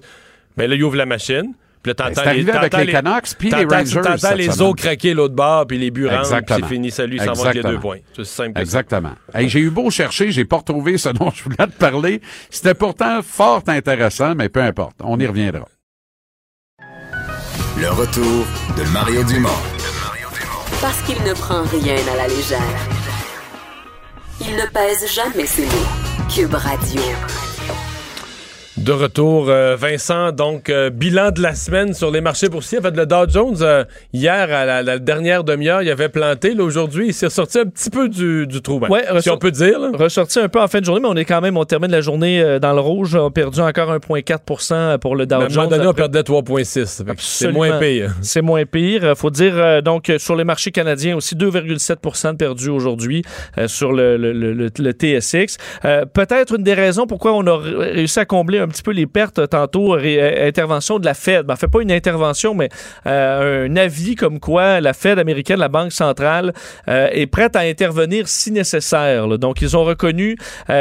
ben 0.57 0.69
là, 0.71 0.77
ils 0.77 0.83
ouvrent 0.83 0.97
la 0.97 1.07
machine. 1.07 1.53
Puis 1.83 1.91
là, 1.91 1.95
Ben, 1.99 2.15
t'entends 2.15 2.27
arrivé 2.29 2.53
avec 2.53 2.77
les 2.77 2.93
Canucks 2.93 3.35
puis 3.39 3.51
les 3.51 3.63
t'entends- 3.65 3.77
Rangers 3.77 4.01
T'entends 4.03 4.35
les 4.37 4.51
semaine. 4.51 4.69
os 4.69 4.75
craquer 4.77 5.15
l'autre 5.15 5.35
bord, 5.35 5.67
puis 5.67 5.79
les 5.79 5.91
buts 5.91 6.07
rentrent, 6.07 6.21
puis 6.21 6.29
Exactement. 6.37 6.59
c'est 6.69 6.75
fini. 6.75 6.91
Salut, 6.93 7.19
ça 7.19 7.33
va 7.33 7.53
les 7.53 7.63
deux 7.63 7.81
points. 7.81 7.99
C'est 8.17 8.25
simple. 8.25 8.61
Exactement. 8.61 9.13
Hey, 9.35 9.49
j'ai 9.49 9.61
eu 9.61 9.71
beau 9.71 9.91
chercher, 9.91 10.31
j'ai 10.31 10.45
pas 10.45 10.59
retrouvé 10.59 10.97
ce 10.99 11.09
dont 11.19 11.31
je 11.31 11.43
voulais 11.43 11.57
te 11.57 11.73
parler. 11.79 12.21
C'était 12.51 12.75
pourtant 12.75 13.21
fort 13.23 13.63
intéressant, 13.67 14.35
mais 14.35 14.49
peu 14.49 14.63
importe. 14.63 14.97
On 15.03 15.19
y 15.19 15.27
reviendra. 15.27 15.67
Le 17.81 17.89
retour 17.91 18.47
de 18.77 18.85
Mario 18.93 19.25
Dumont. 19.25 19.49
Parce 20.81 21.01
qu'il 21.03 21.21
ne 21.25 21.33
prend 21.33 21.63
rien 21.63 21.97
à 22.13 22.17
la 22.17 22.29
légère. 22.29 22.61
Il 24.41 24.55
ne 24.57 24.67
pèse 24.73 25.13
jamais 25.13 25.47
ses 25.47 25.63
mots. 25.67 26.29
Cube 26.33 26.55
Radio. 26.55 27.01
De 28.79 28.91
retour, 28.93 29.51
euh, 29.51 29.77
Vincent, 29.79 30.33
donc 30.33 30.71
euh, 30.71 30.89
bilan 30.89 31.31
de 31.31 31.43
la 31.43 31.55
semaine 31.55 31.93
sur 31.93 32.11
les 32.11 32.23
marchés 32.23 32.49
boursiers. 32.49 32.79
En 32.79 32.83
fait, 32.83 32.97
le 32.97 33.05
Dow 33.05 33.29
Jones, 33.29 33.57
euh, 33.61 33.85
hier, 34.15 34.51
à 34.51 34.65
la, 34.65 34.83
la 34.83 34.99
dernière 34.99 35.45
demi-heure, 35.45 35.83
il 35.83 35.91
avait 35.91 36.09
planté. 36.09 36.55
Là, 36.55 36.65
aujourd'hui, 36.65 37.09
il 37.09 37.13
s'est 37.15 37.29
sorti 37.29 37.59
un 37.59 37.67
petit 37.67 37.91
peu 37.91 38.09
du, 38.09 38.47
du 38.47 38.63
trou. 38.63 38.81
Ben, 38.81 38.89
Ouais, 38.89 39.05
si 39.21 39.29
on 39.29 39.37
peut 39.37 39.51
dire. 39.51 39.79
là. 39.79 39.91
Ressorti 39.93 40.39
un 40.41 40.49
peu 40.49 40.59
en 40.59 40.69
fin 40.69 40.81
de 40.81 40.87
journée, 40.87 41.03
mais 41.03 41.09
on 41.09 41.17
est 41.17 41.27
quand 41.27 41.43
même, 41.43 41.59
on 41.59 41.67
termine 41.67 41.91
la 41.91 42.01
journée 42.01 42.59
dans 42.63 42.73
le 42.73 42.81
rouge. 42.81 43.15
On 43.15 43.27
a 43.27 43.31
perdu 43.31 43.61
encore 43.61 43.91
1,4 43.93 44.99
pour 44.99 45.17
le 45.17 45.27
Dow 45.27 45.37
Mais 45.37 45.43
à 45.43 45.47
un 45.47 45.49
Jones. 45.51 45.65
moment 45.65 45.77
donné, 45.77 45.87
on 45.89 45.93
perdait 45.93 46.23
3,6. 46.23 47.05
Fait 47.05 47.15
que 47.15 47.21
C'est 47.23 47.53
moins 47.53 47.79
pire. 47.79 48.15
C'est 48.23 48.43
moins 48.43 48.65
pire. 48.65 49.13
Faut 49.19 49.29
dire, 49.31 49.83
donc, 49.83 50.11
sur 50.17 50.35
les 50.35 50.45
marchés 50.45 50.71
canadiens 50.71 51.15
aussi, 51.17 51.35
2,7 51.37 52.33
de 52.33 52.37
perdus 52.39 52.71
aujourd'hui 52.71 53.23
sur 53.67 53.93
le, 53.93 54.17
le- 54.17 54.33
le- 54.33 54.55
le- 54.55 54.71
le 54.79 54.93
TSX. 54.93 55.59
Peut-être 56.15 56.55
une 56.57 56.63
des 56.63 56.73
raisons 56.75 57.07
pourquoi 57.07 57.35
on 57.35 57.47
a 57.47 57.59
ré- 57.59 57.93
réussi 57.93 58.19
à 58.19 58.25
combler 58.25 58.62
un 58.63 58.69
petit 58.69 58.83
peu 58.83 58.93
les 58.93 59.07
pertes 59.07 59.49
tantôt, 59.51 59.95
euh, 59.97 60.49
intervention 60.49 60.99
de 60.99 61.05
la 61.05 61.15
Fed. 61.15 61.47
Ben, 61.47 61.55
en 61.55 61.57
fait, 61.57 61.69
pas 61.69 61.83
une 61.83 61.93
intervention, 61.93 62.55
mais 62.55 62.69
euh, 63.07 63.69
un 63.69 63.77
avis 63.77 64.15
comme 64.15 64.41
quoi 64.41 64.81
la 64.81 64.93
Fed 64.93 65.19
américaine, 65.19 65.59
la 65.59 65.69
Banque 65.69 65.93
centrale, 65.93 66.53
euh, 66.89 67.09
est 67.13 67.27
prête 67.27 67.57
à 67.57 67.61
intervenir 67.61 68.29
si 68.29 68.53
nécessaire. 68.53 69.27
Donc, 69.39 69.61
ils 69.63 69.77
ont 69.77 69.85
reconnu, 69.85 70.37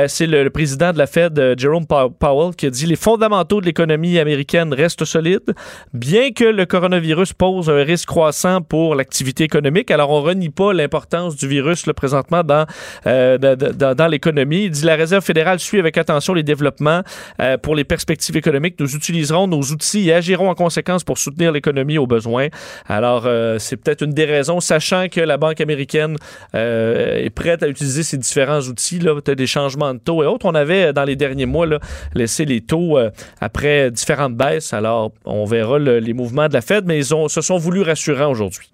c'est 0.07 0.27
le, 0.27 0.49
président 0.49 0.91
de 0.93 0.97
la 0.97 1.07
Fed, 1.07 1.55
Jerome 1.57 1.85
Pow- 1.85 2.09
Powell, 2.11 2.55
qui 2.55 2.67
a 2.67 2.69
dit 2.69 2.85
les 2.85 2.95
fondamentaux 2.95 3.61
de 3.61 3.65
l'économie 3.65 4.19
américaine 4.19 4.73
restent 4.73 5.05
solides, 5.05 5.53
bien 5.93 6.31
que 6.31 6.45
le 6.45 6.65
coronavirus 6.65 7.33
pose 7.33 7.69
un 7.69 7.83
risque 7.83 8.07
croissant 8.07 8.61
pour 8.61 8.95
l'activité 8.95 9.43
économique. 9.43 9.91
Alors, 9.91 10.11
on 10.11 10.21
renie 10.21 10.49
pas 10.49 10.73
l'importance 10.73 11.35
du 11.35 11.47
virus 11.47 11.85
là, 11.87 11.93
présentement 11.93 12.43
dans, 12.43 12.65
dans, 13.05 13.95
dans- 13.95 14.07
l'économie. 14.07 14.65
Il 14.65 14.71
dit 14.71 14.85
la 14.85 14.95
Réserve 14.95 15.23
fédérale 15.23 15.59
suit 15.59 15.79
avec 15.79 15.97
attention 15.97 16.33
les 16.33 16.43
développements 16.43 17.01
euh, 17.41 17.57
pour 17.71 17.77
les 17.77 17.85
perspectives 17.85 18.35
économiques. 18.35 18.75
Nous 18.81 18.97
utiliserons 18.97 19.47
nos 19.47 19.61
outils 19.61 20.09
et 20.09 20.13
agirons 20.13 20.49
en 20.49 20.55
conséquence 20.55 21.05
pour 21.05 21.17
soutenir 21.17 21.53
l'économie 21.53 21.97
au 21.97 22.05
besoin. 22.05 22.49
Alors, 22.85 23.23
euh, 23.25 23.59
c'est 23.59 23.77
peut-être 23.77 24.01
une 24.01 24.11
des 24.11 24.25
raisons, 24.25 24.59
sachant 24.59 25.07
que 25.09 25.21
la 25.21 25.37
Banque 25.37 25.61
américaine 25.61 26.17
euh, 26.53 27.15
est 27.23 27.29
prête 27.29 27.63
à 27.63 27.69
utiliser 27.69 28.03
ces 28.03 28.17
différents 28.17 28.59
outils, 28.59 28.99
là, 28.99 29.15
peut-être 29.15 29.37
des 29.37 29.47
changements 29.47 29.93
de 29.93 29.99
taux 29.99 30.21
et 30.21 30.25
autres. 30.25 30.45
On 30.45 30.53
avait, 30.53 30.91
dans 30.91 31.05
les 31.05 31.15
derniers 31.15 31.45
mois, 31.45 31.65
laissé 32.13 32.43
les 32.43 32.59
taux 32.59 32.97
euh, 32.97 33.09
après 33.39 33.89
différentes 33.89 34.35
baisses. 34.35 34.73
Alors, 34.73 35.13
on 35.23 35.45
verra 35.45 35.79
le- 35.79 35.99
les 35.99 36.13
mouvements 36.13 36.49
de 36.49 36.53
la 36.53 36.61
Fed, 36.61 36.83
mais 36.85 36.97
ils 36.97 37.05
se 37.05 37.39
sont 37.41 37.57
voulus 37.57 37.83
rassurants 37.83 38.31
aujourd'hui. 38.31 38.69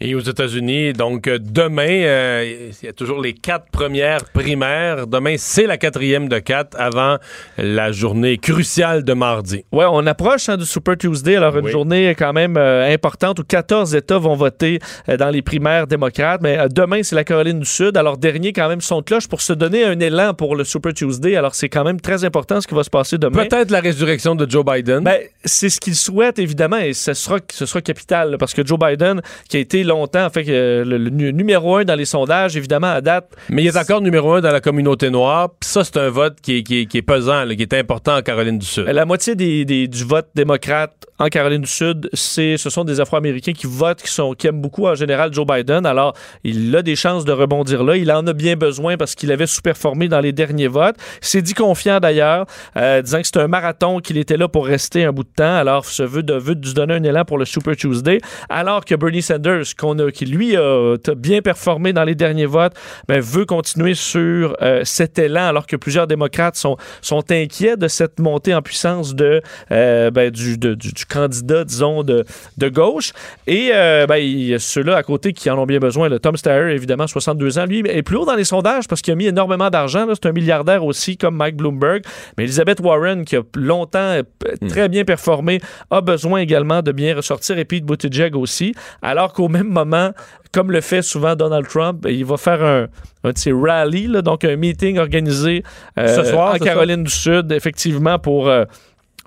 Et 0.00 0.14
aux 0.14 0.20
États-Unis, 0.20 0.92
donc 0.92 1.26
euh, 1.26 1.40
demain, 1.40 1.88
euh, 1.88 2.70
il 2.80 2.86
y 2.86 2.88
a 2.88 2.92
toujours 2.92 3.20
les 3.20 3.32
quatre 3.32 3.68
premières 3.72 4.24
primaires. 4.26 5.08
Demain, 5.08 5.34
c'est 5.38 5.66
la 5.66 5.76
quatrième 5.76 6.28
de 6.28 6.38
quatre 6.38 6.78
avant 6.78 7.16
la 7.56 7.90
journée 7.90 8.38
cruciale 8.38 9.02
de 9.02 9.12
mardi. 9.12 9.64
Ouais, 9.72 9.86
on 9.90 10.06
approche 10.06 10.48
hein, 10.48 10.56
du 10.56 10.66
Super 10.66 10.96
Tuesday, 10.96 11.34
alors 11.34 11.58
une 11.58 11.66
journée 11.66 12.14
quand 12.16 12.32
même 12.32 12.56
euh, 12.56 12.94
importante 12.94 13.40
où 13.40 13.42
14 13.42 13.96
États 13.96 14.18
vont 14.18 14.36
voter 14.36 14.78
euh, 15.08 15.16
dans 15.16 15.30
les 15.30 15.42
primaires 15.42 15.88
démocrates. 15.88 16.42
Mais 16.42 16.58
demain, 16.70 17.02
c'est 17.02 17.16
la 17.16 17.24
Caroline 17.24 17.58
du 17.58 17.66
Sud. 17.66 17.96
Alors, 17.96 18.18
dernier 18.18 18.52
quand 18.52 18.68
même 18.68 18.80
son 18.80 19.00
de 19.00 19.04
cloche 19.04 19.26
pour 19.26 19.40
se 19.40 19.52
donner 19.52 19.82
un 19.82 19.98
élan 19.98 20.32
pour 20.32 20.54
le 20.54 20.62
Super 20.62 20.94
Tuesday. 20.94 21.34
Alors, 21.34 21.56
c'est 21.56 21.68
quand 21.68 21.82
même 21.82 22.00
très 22.00 22.24
important 22.24 22.60
ce 22.60 22.68
qui 22.68 22.74
va 22.76 22.84
se 22.84 22.90
passer 22.90 23.18
demain. 23.18 23.46
Peut-être 23.46 23.72
la 23.72 23.80
résurrection 23.80 24.36
de 24.36 24.48
Joe 24.48 24.64
Biden. 24.64 25.02
Ben, 25.02 25.18
c'est 25.44 25.70
ce 25.70 25.80
qu'il 25.80 25.96
souhaite, 25.96 26.38
évidemment, 26.38 26.78
et 26.78 26.92
ce 26.92 27.14
sera, 27.14 27.38
ce 27.50 27.66
sera 27.66 27.80
capital, 27.80 28.30
là, 28.30 28.38
parce 28.38 28.54
que 28.54 28.64
Joe 28.64 28.78
Biden, 28.78 29.22
qui 29.48 29.56
a 29.56 29.60
été 29.60 29.87
longtemps, 29.88 30.24
en 30.26 30.30
fait, 30.30 30.44
euh, 30.48 30.84
le, 30.84 30.98
le 30.98 31.10
nu- 31.10 31.32
numéro 31.32 31.76
un 31.76 31.84
dans 31.84 31.96
les 31.96 32.04
sondages, 32.04 32.56
évidemment, 32.56 32.92
à 32.92 33.00
date. 33.00 33.30
Mais 33.48 33.64
il 33.64 33.66
est 33.68 33.76
encore 33.76 34.00
numéro 34.00 34.34
un 34.34 34.40
dans 34.40 34.52
la 34.52 34.60
communauté 34.60 35.10
noire. 35.10 35.48
Puis 35.58 35.68
ça, 35.68 35.82
c'est 35.82 35.96
un 35.96 36.10
vote 36.10 36.36
qui 36.40 36.58
est, 36.58 36.62
qui 36.62 36.80
est- 36.82 36.86
qui 36.86 36.98
est 36.98 37.02
pesant, 37.02 37.44
là, 37.44 37.54
qui 37.56 37.62
est 37.62 37.74
important 37.74 38.16
en 38.16 38.22
Caroline 38.22 38.58
du 38.58 38.66
Sud. 38.66 38.84
La 38.86 39.04
moitié 39.04 39.34
des, 39.34 39.64
des- 39.64 39.88
du 39.88 40.04
vote 40.04 40.28
démocrate 40.34 40.92
en 41.18 41.26
Caroline 41.26 41.62
du 41.62 41.68
Sud, 41.70 42.08
c'est, 42.12 42.56
ce 42.56 42.70
sont 42.70 42.84
des 42.84 43.00
Afro-Américains 43.00 43.52
qui 43.52 43.66
votent, 43.66 44.00
qui, 44.00 44.10
sont, 44.12 44.34
qui 44.34 44.46
aiment 44.46 44.60
beaucoup 44.60 44.86
en 44.86 44.94
général 44.94 45.32
Joe 45.34 45.44
Biden. 45.44 45.84
Alors, 45.84 46.12
il 46.44 46.74
a 46.76 46.82
des 46.82 46.94
chances 46.94 47.24
de 47.24 47.32
rebondir 47.32 47.82
là. 47.82 47.96
Il 47.96 48.12
en 48.12 48.24
a 48.28 48.32
bien 48.32 48.54
besoin 48.54 48.96
parce 48.96 49.16
qu'il 49.16 49.32
avait 49.32 49.46
sous-performé 49.48 50.06
dans 50.08 50.20
les 50.20 50.32
derniers 50.32 50.68
votes. 50.68 50.94
S'est 51.20 51.42
dit 51.42 51.54
confiant 51.54 51.98
d'ailleurs, 51.98 52.46
euh, 52.76 53.02
disant 53.02 53.18
que 53.20 53.26
c'était 53.26 53.40
un 53.40 53.48
marathon, 53.48 53.98
qu'il 53.98 54.16
était 54.18 54.36
là 54.36 54.46
pour 54.46 54.66
rester 54.66 55.04
un 55.04 55.12
bout 55.12 55.24
de 55.24 55.28
temps. 55.34 55.56
Alors, 55.56 55.84
ce 55.86 56.02
veut 56.04 56.22
de, 56.22 56.34
veut 56.34 56.54
de 56.54 56.66
se 56.66 56.74
donner 56.74 56.94
un 56.94 57.02
élan 57.02 57.24
pour 57.24 57.38
le 57.38 57.44
Super 57.44 57.74
Tuesday. 57.74 58.18
Alors 58.48 58.84
que 58.84 58.94
Bernie 58.94 59.22
Sanders, 59.22 59.64
qu'on 59.78 59.98
a, 59.98 60.10
qui 60.10 60.26
lui 60.26 60.56
a 60.56 60.96
bien 61.16 61.40
performé 61.42 61.92
dans 61.92 62.04
les 62.04 62.14
derniers 62.14 62.46
votes, 62.46 62.74
ben, 63.08 63.20
veut 63.20 63.44
continuer 63.44 63.94
sur 63.94 64.56
euh, 64.62 64.82
cet 64.84 65.18
élan, 65.18 65.46
alors 65.46 65.66
que 65.66 65.76
plusieurs 65.76 66.06
démocrates 66.06 66.56
sont, 66.56 66.76
sont 67.00 67.24
inquiets 67.30 67.76
de 67.76 67.88
cette 67.88 68.18
montée 68.20 68.54
en 68.54 68.62
puissance 68.62 69.14
de, 69.14 69.40
euh, 69.70 70.10
ben, 70.10 70.30
du, 70.30 70.58
de- 70.58 70.74
du, 70.74 70.92
du 70.92 71.06
candidat, 71.06 71.64
disons, 71.64 72.02
de, 72.02 72.24
de 72.58 72.68
gauche. 72.68 73.12
Et 73.46 73.70
euh, 73.72 74.06
ben, 74.06 74.58
ceux-là 74.58 74.96
à 74.96 75.02
côté 75.02 75.32
qui 75.32 75.48
en 75.50 75.58
ont 75.58 75.66
bien 75.66 75.78
besoin. 75.78 76.08
Le 76.08 76.18
Tom 76.18 76.36
Steyer, 76.36 76.72
évidemment, 76.74 77.06
62 77.06 77.58
ans, 77.58 77.66
lui, 77.66 77.82
est 77.86 78.02
plus 78.02 78.16
haut 78.16 78.24
dans 78.24 78.34
les 78.34 78.44
sondages 78.44 78.88
parce 78.88 79.00
qu'il 79.02 79.12
a 79.12 79.16
mis 79.16 79.26
énormément 79.26 79.70
d'argent. 79.70 80.06
C'est 80.12 80.26
un 80.28 80.32
milliardaire 80.32 80.84
aussi, 80.84 81.16
comme 81.16 81.36
Mike 81.36 81.56
Bloomberg. 81.56 82.02
Mais 82.36 82.44
Elizabeth 82.44 82.80
Warren, 82.80 83.24
qui 83.24 83.36
a 83.36 83.42
longtemps 83.54 83.98
euh, 83.98 84.22
p- 84.38 84.66
très 84.68 84.88
bien 84.88 85.04
performé, 85.04 85.60
a 85.90 86.00
besoin 86.00 86.40
également 86.40 86.82
de 86.82 86.92
bien 86.92 87.14
ressortir. 87.14 87.58
Et 87.58 87.64
Pete 87.64 87.84
Buttigieg 87.84 88.34
aussi. 88.36 88.74
Alors 89.02 89.32
qu'au 89.32 89.48
même 89.48 89.67
moment, 89.68 90.12
comme 90.52 90.72
le 90.72 90.80
fait 90.80 91.02
souvent 91.02 91.36
Donald 91.36 91.66
Trump, 91.68 92.06
il 92.08 92.24
va 92.24 92.36
faire 92.36 92.62
un, 92.62 92.86
un 93.24 93.32
de 93.32 93.38
ses 93.38 93.52
rallies, 93.52 94.06
là, 94.06 94.22
donc 94.22 94.44
un 94.44 94.56
meeting 94.56 94.98
organisé 94.98 95.62
euh, 95.98 96.08
Ce 96.08 96.24
soir, 96.24 96.54
en? 96.54 96.58
Caroline 96.58 97.04
du 97.04 97.10
Sud, 97.10 97.52
effectivement, 97.52 98.18
pour 98.18 98.48
euh, 98.48 98.64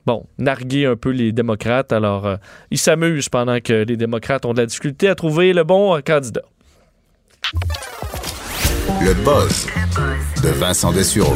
bon, 0.06 0.26
narguer 0.38 0.86
un 0.86 0.96
peu 0.96 1.10
les 1.10 1.32
démocrates. 1.32 1.92
Alors, 1.94 2.26
euh, 2.26 2.36
ils 2.70 2.78
s'amusent 2.78 3.30
pendant 3.30 3.60
que 3.60 3.86
les 3.86 3.98
démocrates 3.98 4.46
ont 4.46 4.54
de 4.54 4.60
la 4.60 4.66
difficulté 4.66 5.08
à 5.10 5.16
trouver 5.16 5.54
le 5.54 5.64
bon 5.64 5.96
euh, 5.96 6.02
candidat. 6.02 6.44
Le 9.02 9.14
buzz 9.24 9.68
de 10.44 10.50
Vincent 10.50 10.92
Dessureau. 10.92 11.36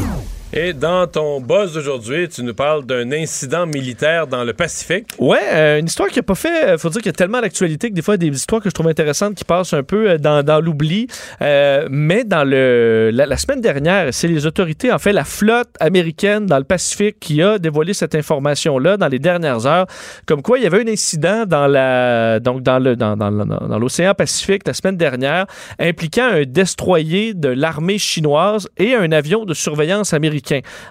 Et 0.57 0.72
dans 0.72 1.06
ton 1.06 1.41
buzz 1.41 1.73
d'aujourd'hui, 1.73 2.30
tu 2.30 2.41
nous 2.41 2.53
parles 2.53 2.86
d'un 2.86 3.11
incident 3.11 3.65
militaire 3.65 4.26
dans 4.26 4.45
le 4.45 4.53
Pacifique. 4.53 5.07
Ouais, 5.19 5.38
euh, 5.52 5.80
une 5.80 5.88
histoire 5.88 6.07
qui 6.07 6.19
a 6.19 6.23
pas 6.23 6.34
fait. 6.34 6.69
euh, 6.69 6.77
faut 6.77 6.88
dire 6.88 7.02
qu'il 7.02 7.10
y 7.10 7.10
a 7.10 7.14
tellement 7.14 7.41
d'actualité 7.41 7.90
que 7.90 7.94
des 7.94 8.02
fois, 8.02 8.15
il 8.15 8.23
y 8.23 8.27
a 8.27 8.30
des 8.30 8.38
histoires 8.38 8.61
que 8.61 8.69
je 8.69 8.73
trouve 8.73 8.88
intéressantes 8.88 9.36
qui 9.36 9.44
passent 9.44 9.73
un 9.73 9.84
peu 9.84 10.11
euh, 10.11 10.18
dans, 10.18 10.64
l'oubli. 10.64 11.07
Euh, 11.41 11.90
mais 11.91 12.23
dans 12.23 12.45
le 12.45 13.11
la, 13.14 13.36
semaine 13.36 13.60
dernière, 13.60 14.14
c'est 14.14 14.30
les 14.30 14.45
autorités, 14.45 14.94
en 14.94 14.98
fait, 14.98 15.11
la 15.11 15.26
flotte 15.26 15.72
américaine 15.82 16.45
dans 16.45 16.57
le 16.57 16.64
Pacifique 16.64 17.19
qui 17.19 17.41
a 17.41 17.60
dévoilé 17.60 17.94
cette 17.94 18.15
information-là 18.15 18.95
dans 18.95 19.10
les 19.10 19.19
dernières 19.19 19.65
heures, 19.65 19.88
comme 20.26 20.41
quoi 20.41 20.57
il 20.57 20.64
y 20.64 20.68
avait 20.68 20.88
un 20.88 20.88
incident 20.88 21.44
dans 21.45 21.68
la 21.68 22.40
donc 22.40 22.64
dans 22.64 22.80
dans, 22.80 23.18
dans, 23.18 23.30
dans 23.30 23.77
l'océan 23.77 24.14
Pacifique 24.14 24.65
la 24.65 24.73
semaine 24.73 24.95
dernière 24.95 25.48
impliquant 25.80 26.27
un 26.27 26.44
destroyer 26.44 27.34
de 27.34 27.49
l'armée 27.49 27.98
chinoise 27.98 28.69
et 28.77 28.95
un 28.95 29.11
avion 29.11 29.44
de 29.44 29.53
surveillance 29.53 30.14
américain. 30.14 30.45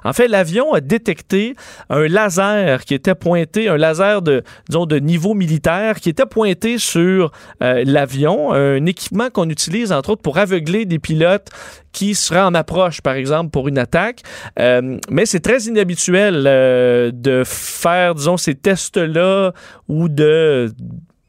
En 0.05 0.13
fait, 0.13 0.29
l'avion 0.29 0.73
a 0.73 0.81
détecté 0.81 1.55
un 1.91 2.07
laser 2.07 2.85
qui 2.85 2.95
était 2.95 3.15
pointé, 3.15 3.69
un 3.69 3.77
laser 3.77 4.23
de, 4.23 4.43
disons, 4.69 4.87
de 4.87 4.99
niveau 4.99 5.35
militaire 5.35 6.01
qui 6.01 6.09
était 6.09 6.27
pointé 6.27 6.79
sur 6.79 7.33
euh, 7.63 7.83
l'avion, 7.87 8.53
un 8.53 8.85
équipement 8.87 9.31
qu'on 9.31 9.49
utilise 9.49 9.93
entre 9.93 10.11
autres 10.11 10.23
pour 10.23 10.39
aveugler 10.39 10.85
des 10.85 10.99
pilotes 10.99 11.49
qui 11.93 12.15
seraient 12.15 12.41
en 12.41 12.55
approche, 12.55 13.01
par 13.01 13.15
exemple, 13.15 13.51
pour 13.51 13.69
une 13.69 13.79
attaque. 13.79 14.21
Euh, 14.59 14.99
mais 15.11 15.27
c'est 15.27 15.41
très 15.41 15.63
inhabituel 15.63 16.45
euh, 16.47 17.11
de 17.15 17.43
faire, 17.47 18.15
disons, 18.15 18.37
ces 18.37 18.55
tests-là 18.55 19.53
ou 19.89 20.09
de 20.09 20.73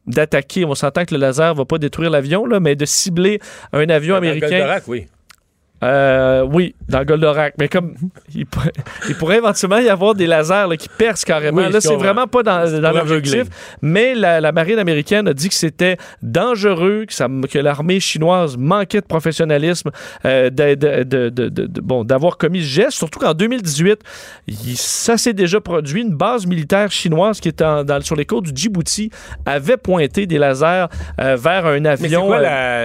d'attaquer. 0.07 0.65
On 0.65 0.75
s'entend 0.75 1.05
que 1.05 1.15
le 1.15 1.19
laser 1.19 1.55
va 1.55 1.65
pas 1.65 1.79
détruire 1.79 2.11
l'avion, 2.11 2.45
là, 2.45 2.59
mais 2.59 2.75
de 2.75 2.85
cibler 2.85 3.39
un 3.73 3.89
avion 3.89 4.15
américain. 4.15 4.49
Goldorak, 4.49 4.83
oui. 4.87 5.07
Euh, 5.85 6.41
oui, 6.51 6.73
dans 6.89 7.03
Goldorak. 7.03 7.53
Mais 7.59 7.67
comme 7.69 7.93
il, 8.35 8.45
pour- 8.45 8.63
il 9.07 9.15
pourrait 9.15 9.37
éventuellement 9.37 9.77
y 9.77 9.89
avoir 9.89 10.15
des 10.15 10.25
lasers 10.27 10.65
là, 10.67 10.77
qui 10.77 10.89
percent 10.89 11.23
carrément. 11.25 11.61
Oui, 11.61 11.71
là, 11.71 11.79
c'est 11.79 11.95
vraiment 11.95 12.27
pas 12.27 12.43
dans, 12.43 12.81
dans 12.81 12.91
l'objectif. 12.91 13.43
Mais 13.81 14.15
la, 14.15 14.41
la 14.41 14.51
marine 14.51 14.79
américaine 14.79 15.27
a 15.27 15.33
dit 15.33 15.49
que 15.49 15.55
c'était 15.55 15.97
dangereux, 16.21 17.05
que, 17.07 17.13
ça- 17.13 17.27
que 17.51 17.59
l'armée 17.59 17.99
chinoise 17.99 18.57
manquait 18.57 19.01
de 19.01 19.05
professionnalisme, 19.05 19.91
euh, 20.25 20.49
de- 20.49 20.75
de- 20.75 21.03
de- 21.03 21.29
de- 21.29 21.49
de- 21.49 21.67
de- 21.67 21.81
bon, 21.81 22.03
d'avoir 22.03 22.37
commis 22.37 22.61
ce 22.61 22.67
geste. 22.67 22.91
Surtout 22.97 23.19
qu'en 23.19 23.33
2018, 23.33 23.99
il- 24.47 24.77
ça 24.77 25.17
s'est 25.17 25.33
déjà 25.33 25.61
produit. 25.61 26.01
Une 26.01 26.15
base 26.15 26.45
militaire 26.47 26.91
chinoise 26.91 27.39
qui 27.39 27.49
est 27.49 27.61
en- 27.61 27.83
dans- 27.83 28.01
sur 28.01 28.15
les 28.15 28.25
côtes 28.25 28.45
du 28.45 28.51
Djibouti 28.59 29.11
avait 29.45 29.77
pointé 29.77 30.25
des 30.25 30.37
lasers 30.37 30.87
euh, 31.21 31.35
vers 31.35 31.65
un 31.67 31.79
Mais 31.79 31.95
c'est 31.97 32.05
avion. 32.05 32.25
quoi 32.27 32.41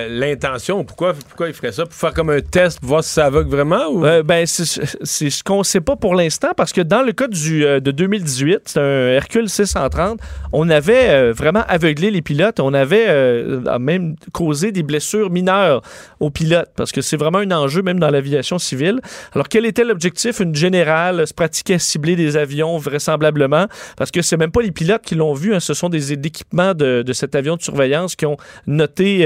l'intention? 0.08 0.84
Pourquoi, 0.84 1.14
pourquoi 1.14 1.48
il 1.48 1.54
ferait 1.54 1.72
ça? 1.72 1.84
Pour 1.84 1.94
faire 1.94 2.12
comme 2.14 2.30
un 2.30 2.40
test, 2.40 2.80
pour 2.80 2.89
voir 2.90 3.04
si 3.04 3.10
ça 3.10 3.26
aveugle 3.26 3.50
vraiment? 3.50 3.86
Ou... 3.88 4.04
Euh, 4.04 4.22
ben, 4.22 4.44
c'est 4.46 5.30
ce 5.30 5.44
qu'on 5.44 5.58
ne 5.58 5.62
sait 5.62 5.80
pas 5.80 5.96
pour 5.96 6.14
l'instant 6.14 6.48
parce 6.56 6.72
que 6.72 6.80
dans 6.80 7.02
le 7.02 7.12
cas 7.12 7.28
du, 7.28 7.64
euh, 7.64 7.80
de 7.80 7.90
2018, 7.90 8.62
c'est 8.66 8.80
un 8.80 9.08
Hercule 9.08 9.48
630, 9.48 10.18
on 10.52 10.68
avait 10.68 11.08
euh, 11.08 11.32
vraiment 11.32 11.62
aveuglé 11.68 12.10
les 12.10 12.20
pilotes. 12.20 12.60
On 12.60 12.74
avait 12.74 13.06
euh, 13.08 13.78
même 13.78 14.16
causé 14.32 14.72
des 14.72 14.82
blessures 14.82 15.30
mineures 15.30 15.82
aux 16.18 16.30
pilotes 16.30 16.70
parce 16.76 16.90
que 16.92 17.00
c'est 17.00 17.16
vraiment 17.16 17.38
un 17.38 17.50
enjeu 17.52 17.82
même 17.82 18.00
dans 18.00 18.10
l'aviation 18.10 18.58
civile. 18.58 19.00
Alors, 19.34 19.48
quel 19.48 19.64
était 19.66 19.84
l'objectif? 19.84 20.40
Une 20.40 20.54
générale 20.54 21.26
se 21.26 21.34
pratiquait 21.34 21.74
à 21.74 21.78
cibler 21.78 22.16
des 22.16 22.36
avions 22.36 22.76
vraisemblablement 22.78 23.66
parce 23.96 24.10
que 24.10 24.22
c'est 24.22 24.36
même 24.36 24.50
pas 24.50 24.62
les 24.62 24.72
pilotes 24.72 25.02
qui 25.02 25.14
l'ont 25.14 25.34
vu. 25.34 25.54
hein, 25.54 25.60
ce 25.60 25.74
sont 25.74 25.88
des 25.88 26.12
équipements 26.12 26.74
de, 26.74 27.02
de 27.02 27.12
cet 27.12 27.34
avion 27.34 27.56
de 27.56 27.62
surveillance 27.62 28.16
qui 28.16 28.26
ont 28.26 28.36
noté 28.66 29.20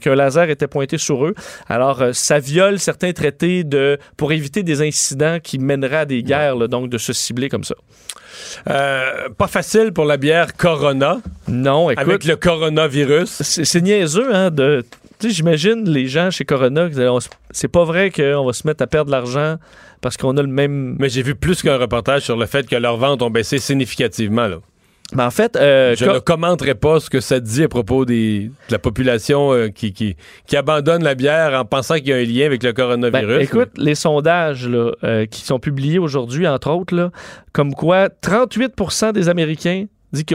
qu'un 0.00 0.14
laser 0.14 0.48
était 0.48 0.66
pointé 0.66 0.96
sur 0.96 1.26
eux. 1.26 1.34
Alors, 1.68 2.02
ça 2.12 2.38
viole 2.38 2.78
certains 2.84 3.12
traités 3.12 3.64
de, 3.64 3.98
pour 4.16 4.32
éviter 4.32 4.62
des 4.62 4.82
incidents 4.82 5.38
qui 5.42 5.58
mèneraient 5.58 5.96
à 5.96 6.04
des 6.04 6.22
guerres, 6.22 6.56
là, 6.56 6.68
donc 6.68 6.90
de 6.90 6.98
se 6.98 7.12
cibler 7.12 7.48
comme 7.48 7.64
ça. 7.64 7.74
Euh, 8.68 9.28
pas 9.36 9.48
facile 9.48 9.92
pour 9.92 10.04
la 10.04 10.16
bière 10.16 10.54
Corona. 10.56 11.20
Non, 11.48 11.90
écoute. 11.90 12.02
Avec 12.02 12.24
le 12.24 12.36
coronavirus. 12.36 13.42
C'est 13.42 13.80
niaiseux, 13.80 14.34
hein, 14.34 14.50
de... 14.50 14.84
Tu 15.18 15.28
sais, 15.28 15.34
j'imagine 15.34 15.88
les 15.88 16.08
gens 16.08 16.30
chez 16.30 16.44
Corona, 16.44 16.88
c'est 17.50 17.68
pas 17.68 17.84
vrai 17.84 18.10
qu'on 18.10 18.44
va 18.44 18.52
se 18.52 18.66
mettre 18.66 18.82
à 18.82 18.86
perdre 18.86 19.06
de 19.06 19.12
l'argent 19.12 19.56
parce 20.00 20.16
qu'on 20.16 20.36
a 20.36 20.42
le 20.42 20.48
même... 20.48 20.96
Mais 20.98 21.08
j'ai 21.08 21.22
vu 21.22 21.34
plus 21.34 21.62
qu'un 21.62 21.78
reportage 21.78 22.22
sur 22.22 22.36
le 22.36 22.46
fait 22.46 22.68
que 22.68 22.76
leurs 22.76 22.96
ventes 22.96 23.22
ont 23.22 23.30
baissé 23.30 23.58
significativement. 23.58 24.48
Là. 24.48 24.58
Ben, 25.12 25.26
en 25.26 25.30
fait, 25.30 25.54
euh, 25.56 25.94
Je 25.96 26.04
Co- 26.06 26.14
ne 26.14 26.18
commenterai 26.18 26.74
pas 26.74 26.98
ce 26.98 27.10
que 27.10 27.20
ça 27.20 27.38
dit 27.38 27.62
à 27.62 27.68
propos 27.68 28.04
des, 28.04 28.44
de 28.68 28.72
la 28.72 28.78
population 28.78 29.52
euh, 29.52 29.68
qui, 29.68 29.92
qui, 29.92 30.16
qui 30.46 30.56
abandonne 30.56 31.04
la 31.04 31.14
bière 31.14 31.52
en 31.58 31.64
pensant 31.64 31.96
qu'il 31.96 32.08
y 32.08 32.12
a 32.12 32.16
un 32.16 32.24
lien 32.24 32.46
avec 32.46 32.62
le 32.62 32.72
Ben, 32.72 32.82
coronavirus. 32.82 33.42
écoute, 33.42 33.70
les 33.76 33.94
sondages 33.94 34.66
là, 34.66 34.92
euh, 35.04 35.26
qui 35.26 35.42
sont 35.42 35.58
publiés 35.60 35.98
aujourd'hui, 35.98 36.48
entre 36.48 36.70
autres, 36.70 36.94
là, 36.96 37.10
comme 37.52 37.74
quoi 37.74 38.08
38% 38.08 39.12
des 39.12 39.28
Américains 39.28 39.84
disent 40.12 40.24
que 40.24 40.34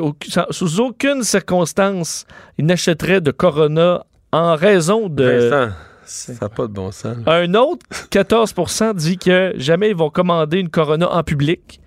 sous 0.52 0.80
aucune 0.80 1.24
circonstance, 1.24 2.26
ils 2.58 2.66
n'achèteraient 2.66 3.22
de 3.22 3.32
Corona 3.32 4.06
en 4.32 4.56
raison 4.56 5.10
de... 5.10 5.50
Vincent, 5.50 5.74
ça 6.06 6.34
n'a 6.42 6.50
pas 6.50 6.68
de 6.68 6.74
bon 6.74 6.92
sens. 6.92 7.18
là. 7.26 7.34
Un 7.34 7.54
autre 7.56 7.86
14% 8.12 8.94
dit 8.96 9.18
que 9.18 9.54
jamais 9.58 9.90
ils 9.90 9.96
vont 9.96 10.10
commander 10.10 10.60
une 10.60 10.70
Corona 10.70 11.10
en 11.12 11.24
public. 11.24 11.80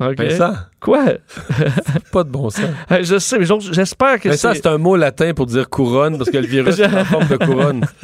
OK. 0.00 0.16
Vincent, 0.18 0.54
Quoi? 0.80 1.04
pas 2.12 2.24
de 2.24 2.28
bon 2.30 2.50
sens. 2.50 2.64
Je 3.02 3.18
sais, 3.18 3.38
mais 3.38 3.46
j'espère 3.72 4.18
que 4.20 4.28
Vincent, 4.28 4.50
c'est... 4.52 4.62
c'est 4.62 4.66
un 4.68 4.78
mot 4.78 4.96
latin 4.96 5.32
pour 5.34 5.46
dire 5.46 5.68
couronne 5.70 6.18
parce 6.18 6.30
que 6.30 6.38
le 6.38 6.46
virus 6.46 6.78
est 6.80 6.86
en 6.86 7.04
forme 7.04 7.28
de 7.28 7.36
couronne. 7.36 7.86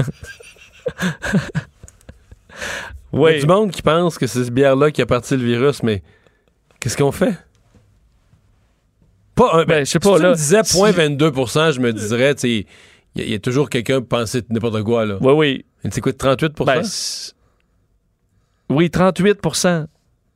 Il 3.12 3.18
y 3.18 3.22
a 3.22 3.22
Oui. 3.24 3.40
du 3.40 3.46
monde 3.46 3.70
qui 3.72 3.82
pense 3.82 4.18
que 4.18 4.26
c'est 4.26 4.44
ce 4.44 4.50
bière-là 4.50 4.90
qui 4.90 5.02
a 5.02 5.06
parti 5.06 5.36
le 5.36 5.44
virus, 5.44 5.82
mais 5.82 6.02
qu'est-ce 6.78 6.96
qu'on 6.96 7.10
fait? 7.12 7.34
Pas 9.34 9.50
un, 9.54 9.64
Ben, 9.64 9.80
je 9.80 9.84
sais 9.90 9.98
si 9.98 9.98
pas, 9.98 10.16
tu 10.16 10.22
là, 10.22 10.30
me 10.30 10.34
disais 10.34 10.60
si- 10.64 10.76
0.22% 10.78 11.72
je 11.72 11.80
me 11.80 11.92
dirais, 11.92 12.34
tu 12.34 12.40
sais, 12.42 12.66
il 13.16 13.20
y, 13.20 13.22
a- 13.22 13.24
il 13.26 13.32
y 13.32 13.34
a 13.34 13.38
toujours 13.40 13.68
quelqu'un 13.68 14.00
qui 14.00 14.06
pensait 14.06 14.42
n'importe 14.50 14.82
quoi, 14.84 15.06
là. 15.06 15.16
Oui, 15.20 15.32
oui. 15.32 15.64
Mais 15.82 15.90
C'est 15.92 16.00
quoi, 16.00 16.12
38 16.12 16.52
Ben, 16.64 16.84
c'est- 16.84 17.32
oui, 18.68 18.90
38 18.90 19.38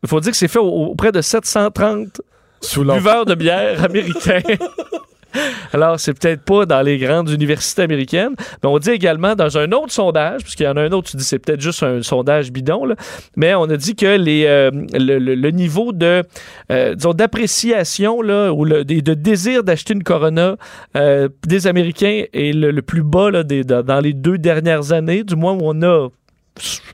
Il 0.04 0.08
faut 0.08 0.20
dire 0.20 0.30
que 0.30 0.36
c'est 0.36 0.48
fait 0.48 0.58
au- 0.60 0.68
auprès 0.90 1.10
de 1.10 1.20
730 1.20 2.20
Sous 2.60 2.84
l'eau. 2.84 2.94
buveurs 2.94 3.24
de 3.24 3.34
bière 3.34 3.82
américains. 3.84 4.40
Alors, 5.72 5.98
c'est 5.98 6.14
peut-être 6.16 6.42
pas 6.44 6.64
dans 6.64 6.80
les 6.80 6.96
grandes 6.96 7.28
universités 7.28 7.82
américaines, 7.82 8.34
mais 8.62 8.68
on 8.68 8.78
dit 8.78 8.90
également 8.92 9.34
dans 9.34 9.58
un 9.58 9.72
autre 9.72 9.90
sondage, 9.90 10.42
puisqu'il 10.42 10.62
y 10.62 10.68
en 10.68 10.76
a 10.76 10.82
un 10.82 10.92
autre, 10.92 11.10
tu 11.10 11.16
dis 11.16 11.24
c'est 11.24 11.40
peut-être 11.40 11.60
juste 11.60 11.82
un 11.82 12.02
sondage 12.02 12.52
bidon, 12.52 12.84
là, 12.84 12.94
mais 13.34 13.52
on 13.56 13.64
a 13.64 13.76
dit 13.76 13.96
que 13.96 14.16
les, 14.16 14.44
euh, 14.46 14.70
le, 14.92 15.18
le- 15.18 15.34
le 15.34 15.50
niveau 15.50 15.90
de, 15.92 16.22
euh, 16.70 16.94
d'appréciation 16.94 18.18
ou 18.18 18.22
le, 18.64 18.84
de 18.84 19.14
désir 19.14 19.64
d'acheter 19.64 19.94
une 19.94 20.04
Corona 20.04 20.56
euh, 20.96 21.28
des 21.44 21.66
Américains 21.66 22.24
est 22.32 22.54
le, 22.54 22.70
le 22.70 22.82
plus 22.82 23.02
bas 23.02 23.32
là, 23.32 23.42
des- 23.42 23.64
dans 23.64 24.00
les 24.00 24.12
deux 24.12 24.38
dernières 24.38 24.92
années, 24.92 25.24
du 25.24 25.34
moins 25.34 25.54
où 25.54 25.62
on 25.64 25.82
a 25.82 26.10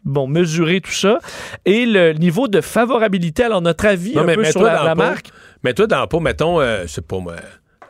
bon, 0.05 0.27
mesuré 0.27 0.81
tout 0.81 0.93
ça, 0.93 1.19
et 1.65 1.87
le 1.87 2.13
niveau 2.13 2.49
de 2.49 2.61
favorabilité, 2.61 3.45
alors 3.45 3.63
notre 3.63 3.87
avis 3.87 4.15
Non, 4.15 4.23
un 4.23 4.25
mais 4.25 4.37
peu 4.37 4.45
sur 4.45 4.63
la, 4.63 4.95
marque, 4.95 5.31
Mais 5.63 5.75
toi, 5.75 5.87
dans 5.87 6.01
le 6.01 6.07
pot, 6.07 6.21
mettons, 6.21 6.61
euh, 6.61 6.87
sais 6.87 7.03
pas 7.03 7.19
moi, 7.19 7.37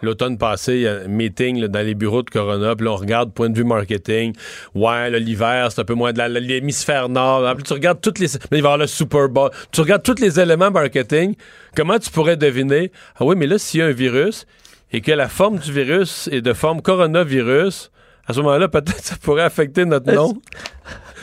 l'automne 0.03 0.39
passé, 0.39 0.75
il 0.75 0.81
y 0.81 0.89
a 0.89 0.95
un 1.05 1.09
meeting 1.09 1.61
là, 1.61 1.69
dans 1.69 1.85
les 1.85 1.95
bureaux 1.95 2.23
de 2.23 2.31
Corona, 2.31 2.75
puis 2.75 2.85
là, 2.85 2.93
on 2.93 2.97
regarde 2.97 3.33
point 3.33 3.51
de 3.51 3.57
vue 3.57 3.65
marketing. 3.65 4.35
Ouais, 4.75 5.11
là, 5.11 5.19
l'hiver, 5.19 5.71
c'est 5.71 5.81
un 5.81 5.85
peu 5.85 5.95
moins 5.95 6.13
de 6.13 6.23
l'hémisphère 6.39 7.09
nord. 7.09 7.47
En 7.47 7.55
plus, 7.55 7.65
tu 7.65 7.73
regardes 7.73 8.01
toutes 8.01 8.19
les. 8.19 8.27
Là, 8.27 8.39
il 8.51 8.51
va 8.51 8.57
y 8.57 8.61
avoir 8.61 8.79
le 8.79 8.87
Super 8.87 9.29
Bowl. 9.29 9.51
Tu 9.73 9.81
regardes 9.81 10.03
tous 10.03 10.21
les 10.21 10.41
éléments 10.41 10.71
marketing. 10.71 11.35
Comment 11.77 11.99
tu 11.99 12.11
pourrais 12.11 12.37
deviner? 12.37 12.91
Ah 13.17 13.25
oui, 13.25 13.37
mais 13.37 13.47
là, 13.47 13.59
s'il 13.59 13.81
y 13.81 13.83
a 13.83 13.87
un 13.87 13.93
virus 13.93 14.47
et 14.93 15.01
que 15.01 15.13
la 15.13 15.29
forme 15.29 15.59
du 15.59 15.73
virus 15.73 16.29
est 16.33 16.41
de 16.41 16.53
forme 16.53 16.83
coronavirus, 16.83 17.91
à 18.27 18.33
ce 18.33 18.41
moment-là, 18.41 18.69
peut-être 18.69 18.99
ça 19.05 19.17
pourrait 19.21 19.43
affecter 19.43 19.85
notre 19.85 20.13
nom. 20.13 20.35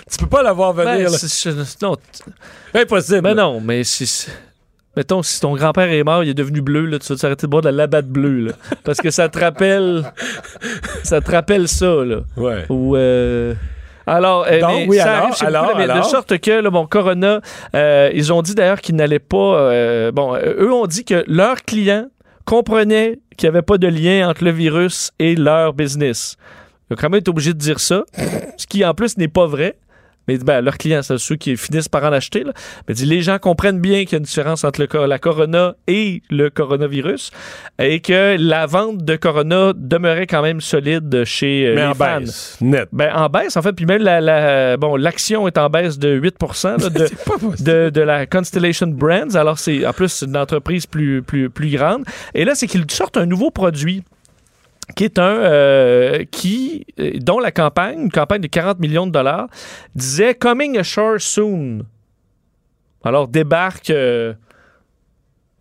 tu 0.10 0.18
peux 0.18 0.28
pas 0.28 0.44
l'avoir 0.44 0.74
venir. 0.74 1.10
Ben, 1.10 1.18
c'est- 1.18 1.82
non, 1.82 1.96
Impossible. 2.74 3.22
ben 3.22 3.36
non, 3.36 3.60
mais 3.62 3.84
si. 3.84 4.28
Mettons, 4.96 5.22
si 5.22 5.40
ton 5.40 5.54
grand-père 5.56 5.92
est 5.92 6.04
mort, 6.04 6.24
il 6.24 6.30
est 6.30 6.34
devenu 6.34 6.60
bleu, 6.62 6.86
là, 6.86 6.98
tu 6.98 7.14
vas 7.14 7.20
t'arrêter 7.20 7.46
de 7.46 7.52
boire 7.52 7.62
de 7.62 7.70
la 7.70 7.76
labatte 7.84 8.08
bleue, 8.08 8.48
là. 8.48 8.54
Parce 8.84 8.98
que 9.00 9.12
ça 9.12 9.30
te 9.30 9.38
rappelle. 9.40 10.12
ça 11.04 11.22
te 11.22 11.30
rappelle 11.32 11.68
ça, 11.68 12.04
là. 12.04 12.22
Ouais. 12.36 12.66
Ou. 12.70 12.96
euh, 12.96 13.54
Alors, 14.08 14.48
euh, 14.50 14.60
Donc, 14.60 14.72
mais 14.72 14.88
oui, 14.88 14.98
ça 14.98 15.04
alors, 15.12 15.24
arrive 15.26 15.36
chez 15.36 15.46
alors, 15.46 15.66
beaucoup, 15.68 15.78
mais 15.78 15.88
de 15.88 16.02
sorte 16.02 16.38
que, 16.40 16.52
là, 16.62 16.70
bon, 16.72 16.88
Corona, 16.88 17.42
euh, 17.76 18.10
ils 18.14 18.34
ont 18.34 18.42
dit 18.42 18.56
d'ailleurs 18.56 18.82
qu'ils 18.82 18.96
n'allaient 18.96 19.20
pas. 19.20 19.38
euh, 19.60 20.12
bon, 20.12 20.36
eux 20.36 20.74
ont 20.74 20.88
dit 20.88 21.06
que 21.06 21.24
leurs 21.28 21.62
clients 21.64 22.08
comprenaient 22.46 23.20
qu'il 23.38 23.48
n'y 23.50 23.56
avait 23.56 23.62
pas 23.62 23.78
de 23.78 23.88
lien 23.88 24.28
entre 24.30 24.44
le 24.46 24.52
virus 24.52 25.12
et 25.20 25.36
leur 25.36 25.74
business. 25.74 26.38
Ils 26.90 26.94
ont 26.94 26.98
quand 27.00 27.10
même 27.10 27.20
été 27.20 27.30
obligés 27.30 27.54
de 27.54 27.60
dire 27.60 27.80
ça, 27.80 28.04
ce 28.58 28.66
qui 28.66 28.84
en 28.84 28.96
plus 28.96 29.16
n'est 29.18 29.28
pas 29.28 29.46
vrai. 29.46 29.76
Mais 30.28 30.38
ben, 30.38 30.62
leurs 30.62 30.78
clients, 30.78 31.02
c'est 31.02 31.18
ceux 31.18 31.36
qui 31.36 31.56
finissent 31.58 31.90
par 31.90 32.04
en 32.04 32.12
acheter. 32.12 32.44
Là. 32.44 32.54
Mais 32.88 32.94
dit, 32.94 33.06
les 33.06 33.22
gens 33.22 33.38
comprennent 33.40 33.80
bien 33.80 34.04
qu'il 34.04 34.14
y 34.14 34.16
a 34.16 34.18
une 34.20 34.24
différence 34.24 34.64
entre 34.64 34.82
le, 34.82 35.06
la 35.06 35.20
corona 35.20 35.76
et 35.88 36.22
le 36.30 36.50
coronavirus 36.50 37.32
et 37.80 38.00
que 38.00 38.36
la 38.40 38.66
vente 38.66 39.04
de 39.04 39.16
corona 39.16 39.74
demeurait 39.76 40.28
quand 40.28 40.42
même 40.42 40.62
solide 40.62 41.24
chez 41.26 41.68
euh, 41.68 41.76
Mais 41.76 41.82
les 41.82 41.88
en 41.88 41.94
fans. 41.94 42.20
baisse. 42.22 42.58
Net. 42.62 42.90
Ben, 42.92 43.12
en 43.16 43.30
baisse, 43.30 43.56
en 43.58 43.62
fait, 43.62 43.74
puis 43.74 43.86
même 43.86 44.02
la, 44.02 44.22
la- 44.22 44.78
bon, 44.78 44.96
l'action 44.96 45.48
est 45.48 45.58
en 45.58 45.70
baisse 45.70 45.98
de 46.00 46.10
8 46.10 46.36
là, 46.64 46.78
de, 46.90 47.10
de, 47.64 47.90
de 47.90 48.02
la 48.02 48.26
Constellation 48.26 48.88
Brands. 48.88 49.36
Alors, 49.36 49.60
c'est 49.60 49.86
en 49.86 49.94
plus 49.94 50.24
une 50.24 50.36
entreprise 50.38 50.86
plus, 50.86 51.22
plus, 51.22 51.50
plus 51.50 51.70
grande. 51.70 52.04
Et 52.34 52.46
là, 52.46 52.56
c'est 52.56 52.68
qu'ils 52.68 52.90
sortent 52.90 53.18
un 53.18 53.26
nouveau 53.26 53.52
produit 53.52 54.04
qui 54.96 55.04
est 55.04 55.20
un 55.20 55.24
euh, 55.24 56.24
qui 56.32 56.86
euh, 57.00 57.12
dont 57.20 57.40
la 57.40 57.52
campagne, 57.52 58.00
une 58.00 58.12
campagne 58.12 58.42
de 58.42 58.48
40 58.48 58.80
millions 58.80 59.08
de 59.08 59.12
dollars, 59.12 59.48
disait 59.96 60.34
coming 60.34 60.78
ashore 60.78 61.20
soon. 61.20 61.86
Alors 63.04 63.28
débarque 63.28 63.90
euh, 63.90 64.34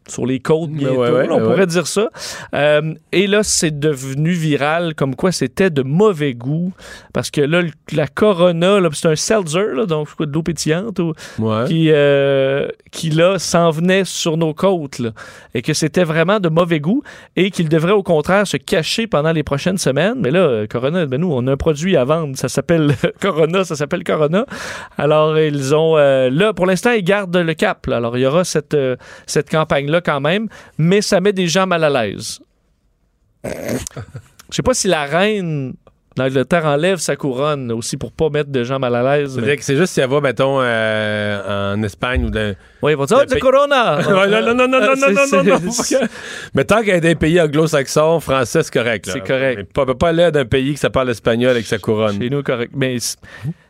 sur 0.08 0.24
les 0.26 0.40
côtes 0.40 0.70
bientôt, 0.70 1.00
ouais, 1.00 1.10
ouais, 1.10 1.26
là, 1.26 1.34
on 1.34 1.38
ouais, 1.38 1.42
pourrait 1.44 1.66
dire 1.66 1.86
ça. 1.86 2.08
Euh, 2.54 2.94
et 3.12 3.26
là, 3.26 3.42
c'est 3.42 3.78
devenu 3.78 4.30
viral 4.30 4.94
comme 4.94 5.14
quoi 5.16 5.32
c'était 5.32 5.70
de 5.70 5.82
mauvais 5.82 6.34
goût 6.34 6.72
parce 7.12 7.30
que 7.30 7.40
là, 7.40 7.62
le- 7.62 7.70
la 7.92 8.06
Corona, 8.06 8.78
c'est 8.92 9.08
un 9.08 9.16
seltzer, 9.16 9.74
là, 9.74 9.86
donc 9.86 10.08
de 10.20 10.32
l'eau 10.32 10.42
pétillante, 10.42 10.98
ou- 11.00 11.12
qui, 11.66 11.88
euh, 11.90 12.68
qui 12.92 13.10
là 13.10 13.38
s'en 13.38 13.70
venait 13.70 14.04
sur 14.04 14.36
nos 14.36 14.54
côtes 14.54 14.98
là, 15.00 15.10
et 15.54 15.62
que 15.62 15.74
c'était 15.74 16.04
vraiment 16.04 16.38
de 16.40 16.48
mauvais 16.48 16.80
goût 16.80 17.02
et 17.34 17.50
qu'il 17.50 17.68
devrait 17.68 17.92
au 17.92 18.02
contraire 18.02 18.46
se 18.46 18.56
cacher 18.56 19.06
pendant 19.06 19.32
les 19.32 19.42
prochaines 19.42 19.78
semaines. 19.78 20.14
Mais 20.20 20.30
là, 20.30 20.40
euh, 20.40 20.66
Corona, 20.66 21.06
ben 21.06 21.20
nous, 21.20 21.32
on 21.32 21.46
a 21.46 21.52
un 21.52 21.56
produit 21.56 21.96
à 21.96 22.04
vendre, 22.04 22.36
ça 22.36 22.48
s'appelle 22.48 22.94
Corona, 23.20 23.64
ça 23.64 23.74
s'appelle 23.76 24.04
Corona. 24.04 24.46
Alors 24.98 25.38
ils 25.38 25.74
ont 25.74 25.96
euh, 25.96 26.30
là 26.30 26.52
pour 26.52 26.66
l'instant 26.66 26.92
ils 26.92 27.02
gardent 27.04 27.36
le 27.36 27.54
cap. 27.54 27.86
là. 27.86 27.96
Alors 27.96 28.16
il 28.16 28.22
y 28.22 28.26
aura 28.26 28.44
cette 28.44 28.76
cette 29.26 29.50
campagne 29.50 29.90
là 29.96 30.00
quand 30.00 30.20
même, 30.20 30.48
mais 30.78 31.02
ça 31.02 31.20
met 31.20 31.32
des 31.32 31.48
gens 31.48 31.66
mal 31.66 31.84
à 31.84 31.90
l'aise. 31.90 32.40
Je 33.44 34.56
sais 34.56 34.62
pas 34.62 34.74
si 34.74 34.88
la 34.88 35.04
reine 35.04 35.74
L'Angleterre 36.18 36.64
enlève 36.64 36.96
sa 36.96 37.14
couronne 37.14 37.70
aussi 37.72 37.98
pour 37.98 38.10
pas 38.10 38.30
mettre 38.30 38.50
de 38.50 38.64
gens 38.64 38.78
mal 38.78 38.94
à 38.94 39.18
l'aise. 39.18 39.38
Mais... 39.38 39.58
C'est 39.60 39.76
juste 39.76 39.92
si 39.92 40.00
elle 40.00 40.08
va, 40.08 40.22
mettons, 40.22 40.60
euh, 40.62 41.74
en 41.74 41.82
Espagne 41.82 42.24
ou 42.24 42.30
dans. 42.30 42.56
Oui, 42.80 42.92
ils 42.92 42.96
vont 42.96 43.04
dire 43.04 43.18
Oh, 43.20 43.24
de 43.26 43.38
Corona 43.38 44.00
Non, 44.02 44.26
non, 44.26 44.54
non, 44.54 44.66
non, 44.66 44.80
non, 44.80 44.96
non, 44.96 45.44
non, 45.44 45.44
non. 45.60 45.72
Mais 46.54 46.64
tant 46.64 46.82
qu'elle 46.82 46.96
est 46.96 47.00
d'un 47.02 47.14
pays 47.16 47.38
anglo-saxon, 47.38 48.20
français, 48.20 48.62
c'est 48.62 48.72
correct. 48.72 49.10
C'est 49.12 49.20
correct. 49.20 49.58
Mais 49.58 49.84
peut 49.84 49.94
pas 49.94 50.08
aller 50.08 50.30
d'un 50.30 50.46
pays 50.46 50.72
qui 50.72 50.78
ça 50.78 50.88
parle 50.88 51.10
espagnol 51.10 51.50
avec 51.50 51.66
sa 51.66 51.76
couronne. 51.76 52.18
Chez 52.18 52.30
nous, 52.30 52.42
correct. 52.42 52.72
Mais 52.74 52.96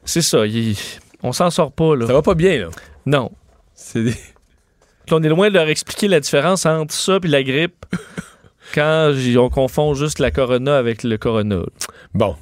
c'est 0.05 0.23
ça. 0.23 0.47
Il... 0.47 0.77
On 1.25 1.33
s'en 1.33 1.51
sort 1.51 1.73
pas, 1.73 1.97
là. 1.97 2.07
Ça 2.07 2.13
va 2.13 2.23
pas 2.23 2.35
bien, 2.35 2.59
là. 2.59 2.69
Non. 3.07 3.33
C'est 3.75 4.05
des 4.05 4.15
on 5.13 5.23
est 5.23 5.29
loin 5.29 5.49
de 5.49 5.55
leur 5.55 5.69
expliquer 5.69 6.09
la 6.09 6.21
différence 6.21 6.67
entre 6.67 6.95
ça 6.95 7.19
et 7.23 7.29
la 7.29 7.43
grippe 7.43 7.87
quand 8.75 9.13
on 9.37 9.49
confond 9.49 9.95
juste 9.95 10.19
la 10.19 10.31
corona 10.31 10.77
avec 10.77 11.03
le 11.03 11.19
corona. 11.19 11.61
Bon. 12.15 12.37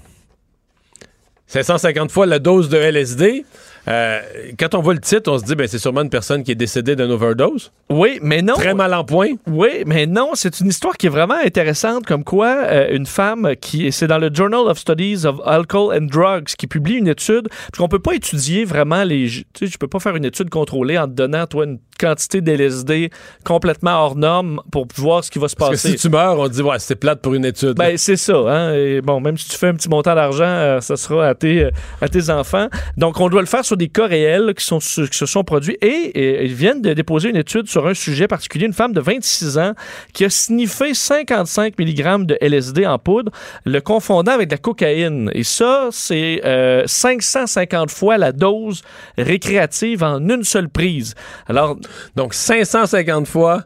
550 1.47 2.11
fois 2.11 2.27
la 2.27 2.39
dose 2.39 2.69
de 2.69 2.79
LSD. 2.79 3.45
Euh, 3.87 4.21
quand 4.59 4.75
on 4.75 4.81
voit 4.81 4.95
le 4.95 5.01
titre, 5.01 5.31
on 5.31 5.39
se 5.39 5.45
dit, 5.45 5.55
ben, 5.55 5.67
c'est 5.67 5.79
sûrement 5.79 6.01
une 6.01 6.11
personne 6.11 6.43
qui 6.43 6.53
est 6.53 6.57
décédée 6.57 6.97
d'une 6.97 7.11
overdose. 7.11 7.71
Oui, 7.91 8.19
mais 8.23 8.41
non. 8.41 8.55
Très 8.55 8.75
mal 8.75 8.95
en 8.95 9.05
point. 9.05 9.33
Oui, 9.47 9.85
mais 9.87 10.07
non, 10.07 10.31
c'est 10.35 10.61
une 10.61 10.69
histoire 10.69 10.97
qui 10.97 11.07
est 11.07 11.11
vraiment 11.11 11.37
intéressante, 11.45 12.07
comme 12.07 12.25
quoi 12.25 12.49
euh, 12.65 12.97
une 12.97 13.07
femme 13.07 13.55
qui, 13.61 13.93
c'est 13.93 14.07
dans 14.07 14.19
le 14.19 14.31
Journal 14.33 14.61
of 14.61 14.79
Studies 14.79 15.27
of 15.27 15.41
Alcohol 15.45 15.95
and 15.97 16.07
Drugs, 16.07 16.55
qui 16.57 16.67
publie 16.67 16.95
une 16.95 17.09
étude, 17.09 17.49
parce 17.49 17.79
qu'on 17.79 17.89
peut 17.89 17.99
pas 17.99 18.15
étudier 18.15 18.65
vraiment 18.65 19.05
les, 19.05 19.29
tu 19.29 19.45
sais, 19.55 19.67
je 19.67 19.77
peux 19.77 19.89
pas 19.89 20.01
faire 20.01 20.17
une 20.17 20.25
étude 20.25 20.49
contrôlée 20.49 20.99
en 20.99 21.07
te 21.07 21.13
donnant 21.13 21.47
toi 21.47 21.65
une 21.65 21.79
quantité 21.99 22.41
d'LSD 22.41 23.11
complètement 23.45 23.93
hors 23.93 24.17
norme 24.17 24.61
pour 24.71 24.87
voir 24.97 25.25
ce 25.25 25.31
qui 25.31 25.39
va 25.39 25.49
se 25.49 25.57
Parce 25.57 25.71
que 25.71 25.75
passer. 25.77 25.91
si 25.91 25.97
tu 25.97 26.09
meurs, 26.09 26.39
on 26.39 26.49
dit, 26.49 26.63
ouais, 26.63 26.79
c'est 26.79 26.97
plate 26.97 27.21
pour 27.21 27.35
une 27.35 27.45
étude. 27.45 27.75
Ben, 27.75 27.97
c'est 27.97 28.17
ça. 28.17 28.37
Hein? 28.37 28.75
Et 28.75 29.01
bon, 29.01 29.21
même 29.21 29.37
si 29.37 29.49
tu 29.49 29.57
fais 29.57 29.69
un 29.69 29.75
petit 29.75 29.89
montant 29.89 30.15
d'argent, 30.15 30.45
euh, 30.45 30.81
ça 30.81 30.97
sera 30.97 31.29
à 31.29 31.35
tes, 31.35 31.65
euh, 31.65 31.71
à 32.01 32.09
tes 32.09 32.31
enfants. 32.31 32.69
Donc, 32.97 33.21
on 33.21 33.29
doit 33.29 33.41
le 33.41 33.47
faire 33.47 33.65
sur 33.65 33.77
des 33.77 33.89
cas 33.89 34.07
réels 34.07 34.55
qui, 34.57 34.65
sont, 34.65 34.79
qui 34.79 35.19
se 35.19 35.27
sont 35.27 35.45
produits. 35.45 35.77
Et, 35.81 35.87
et 35.87 36.45
ils 36.45 36.55
viennent 36.55 36.83
de 36.83 36.93
déposer 36.93 37.31
une 37.31 37.37
étude 37.37 37.69
sur 37.69 37.87
un 37.87 37.95
sujet 37.95 38.29
particulier. 38.29 38.67
Une 38.67 38.73
femme 38.73 38.93
de 38.93 39.01
26 39.01 39.59
ans 39.59 39.73
qui 40.13 40.25
a 40.25 40.31
sniffé 40.31 40.95
55 40.95 41.79
mg 41.79 42.27
de 42.27 42.39
LSD 42.41 42.87
en 42.87 42.99
poudre, 42.99 43.33
le 43.65 43.81
confondant 43.81 44.33
avec 44.33 44.49
de 44.49 44.55
la 44.55 44.59
cocaïne. 44.59 45.31
Et 45.35 45.45
ça, 45.45 45.89
c'est 45.91 46.41
euh, 46.45 46.83
550 46.87 47.91
fois 47.91 48.19
la 48.19 48.33
dose 48.33 48.83
récréative 49.19 50.03
en 50.03 50.21
une 50.29 50.45
seule 50.45 50.69
prise. 50.69 51.15
Alors, 51.49 51.77
Donc, 52.17 52.35
550 52.35 53.27
fois 53.27 53.65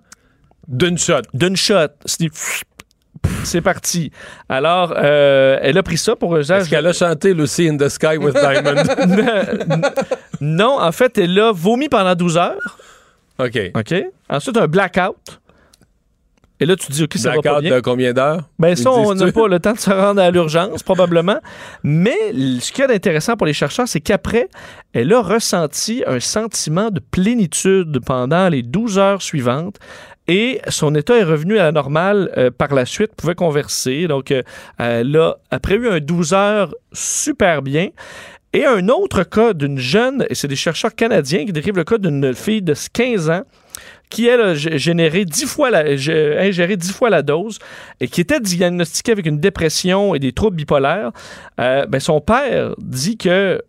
d'une 0.67 0.99
shot. 0.99 1.23
d'une 1.33 1.57
shot. 1.57 1.89
C'est 2.05 2.29
c'est 3.45 3.61
parti. 3.61 4.13
Alors, 4.49 4.95
euh, 4.97 5.59
elle 5.63 5.79
a 5.79 5.83
pris 5.83 5.97
ça 5.99 6.15
pour 6.15 6.37
usage. 6.37 6.63
Est-ce 6.63 6.71
qu'elle 6.71 6.87
a 6.87 6.93
chanté 6.93 7.35
Lucy 7.35 7.69
in 7.69 7.77
the 7.77 7.89
Sky 7.89 8.17
with 8.19 8.35
Diamond? 8.35 8.83
non, 10.41 10.81
en 10.81 10.93
fait, 10.93 11.19
elle 11.19 11.39
a 11.39 11.53
vomi 11.53 11.89
pendant 11.89 12.15
12 12.15 12.37
heures. 12.37 12.79
OK. 13.39 13.59
OK? 13.75 13.95
Ensuite, 14.29 14.57
un 14.57 14.67
blackout. 14.67 15.41
Et 16.61 16.67
là, 16.67 16.75
tu 16.77 16.89
te 16.89 16.93
dis, 16.93 17.05
OK, 17.05 17.15
ça 17.17 17.31
va 17.31 17.41
pas 17.41 17.61
bien. 17.61 17.77
de 17.77 17.81
combien 17.81 18.13
d'heures? 18.13 18.43
Ben 18.59 18.75
ça, 18.75 18.91
on 18.91 19.15
n'a 19.15 19.31
pas 19.31 19.49
le 19.49 19.61
temps 19.61 19.73
de 19.73 19.79
se 19.79 19.91
rendre 19.91 20.21
à 20.21 20.31
l'urgence, 20.31 20.83
probablement. 20.83 21.39
Mais 21.85 22.17
ce 22.61 22.73
qu'il 22.73 22.83
y 22.83 22.85
a 22.85 22.89
d'intéressant 22.89 23.37
pour 23.37 23.47
les 23.47 23.53
chercheurs, 23.53 23.87
c'est 23.87 24.01
qu'après, 24.01 24.49
elle 24.93 25.13
a 25.13 25.23
ressenti 25.23 26.03
un 26.07 26.21
sentiment 26.21 26.91
de 26.91 27.01
plénitude 27.01 28.01
pendant 28.05 28.49
les 28.49 28.63
12 28.63 28.99
heures 28.99 29.23
suivantes. 29.23 29.77
Et 30.27 30.61
son 30.69 30.95
état 30.95 31.17
est 31.17 31.25
revenu 31.25 31.59
à 31.59 31.63
la 31.63 31.73
normale 31.73 32.31
euh, 32.37 32.51
par 32.51 32.75
la 32.75 32.85
suite, 32.85 33.15
pouvait 33.17 33.35
converser. 33.35 34.07
Donc, 34.09 34.31
euh, 34.31 34.43
elle 34.79 35.17
a, 35.17 35.37
après 35.51 35.77
eu 35.77 35.89
un 35.89 36.01
12 36.01 36.35
heures 36.35 36.75
super 36.93 37.63
bien. 37.63 37.89
Et 38.53 38.65
un 38.65 38.89
autre 38.89 39.25
cas 39.25 39.53
d'une 39.53 39.79
jeune, 39.79 40.27
et 40.31 40.35
c'est 40.35 40.49
des 40.49 40.57
chercheurs 40.57 40.95
canadiens 40.95 41.45
qui 41.45 41.53
décrivent 41.53 41.77
le 41.77 41.85
cas 41.85 41.99
d'une 41.99 42.35
fille 42.35 42.63
de 42.63 42.75
15 42.93 43.31
ans 43.31 43.43
qui, 44.09 44.31
a 44.31 44.55
généré 44.55 45.27
10 45.27 45.45
fois 45.45 45.71
la, 45.71 45.81
ingéré 45.81 46.77
10 46.77 46.93
fois 46.93 47.11
la 47.11 47.23
dose 47.23 47.59
et 48.01 48.09
qui 48.09 48.23
était 48.23 48.41
diagnostiquée 48.41 49.13
avec 49.13 49.27
une 49.27 49.39
dépression 49.39 50.15
et 50.15 50.19
des 50.19 50.33
troubles 50.33 50.57
bipolaires, 50.57 51.13
euh, 51.61 51.85
ben, 51.87 52.01
son 52.01 52.21
père 52.23 52.75
dit 52.79 53.19
que 53.19 53.61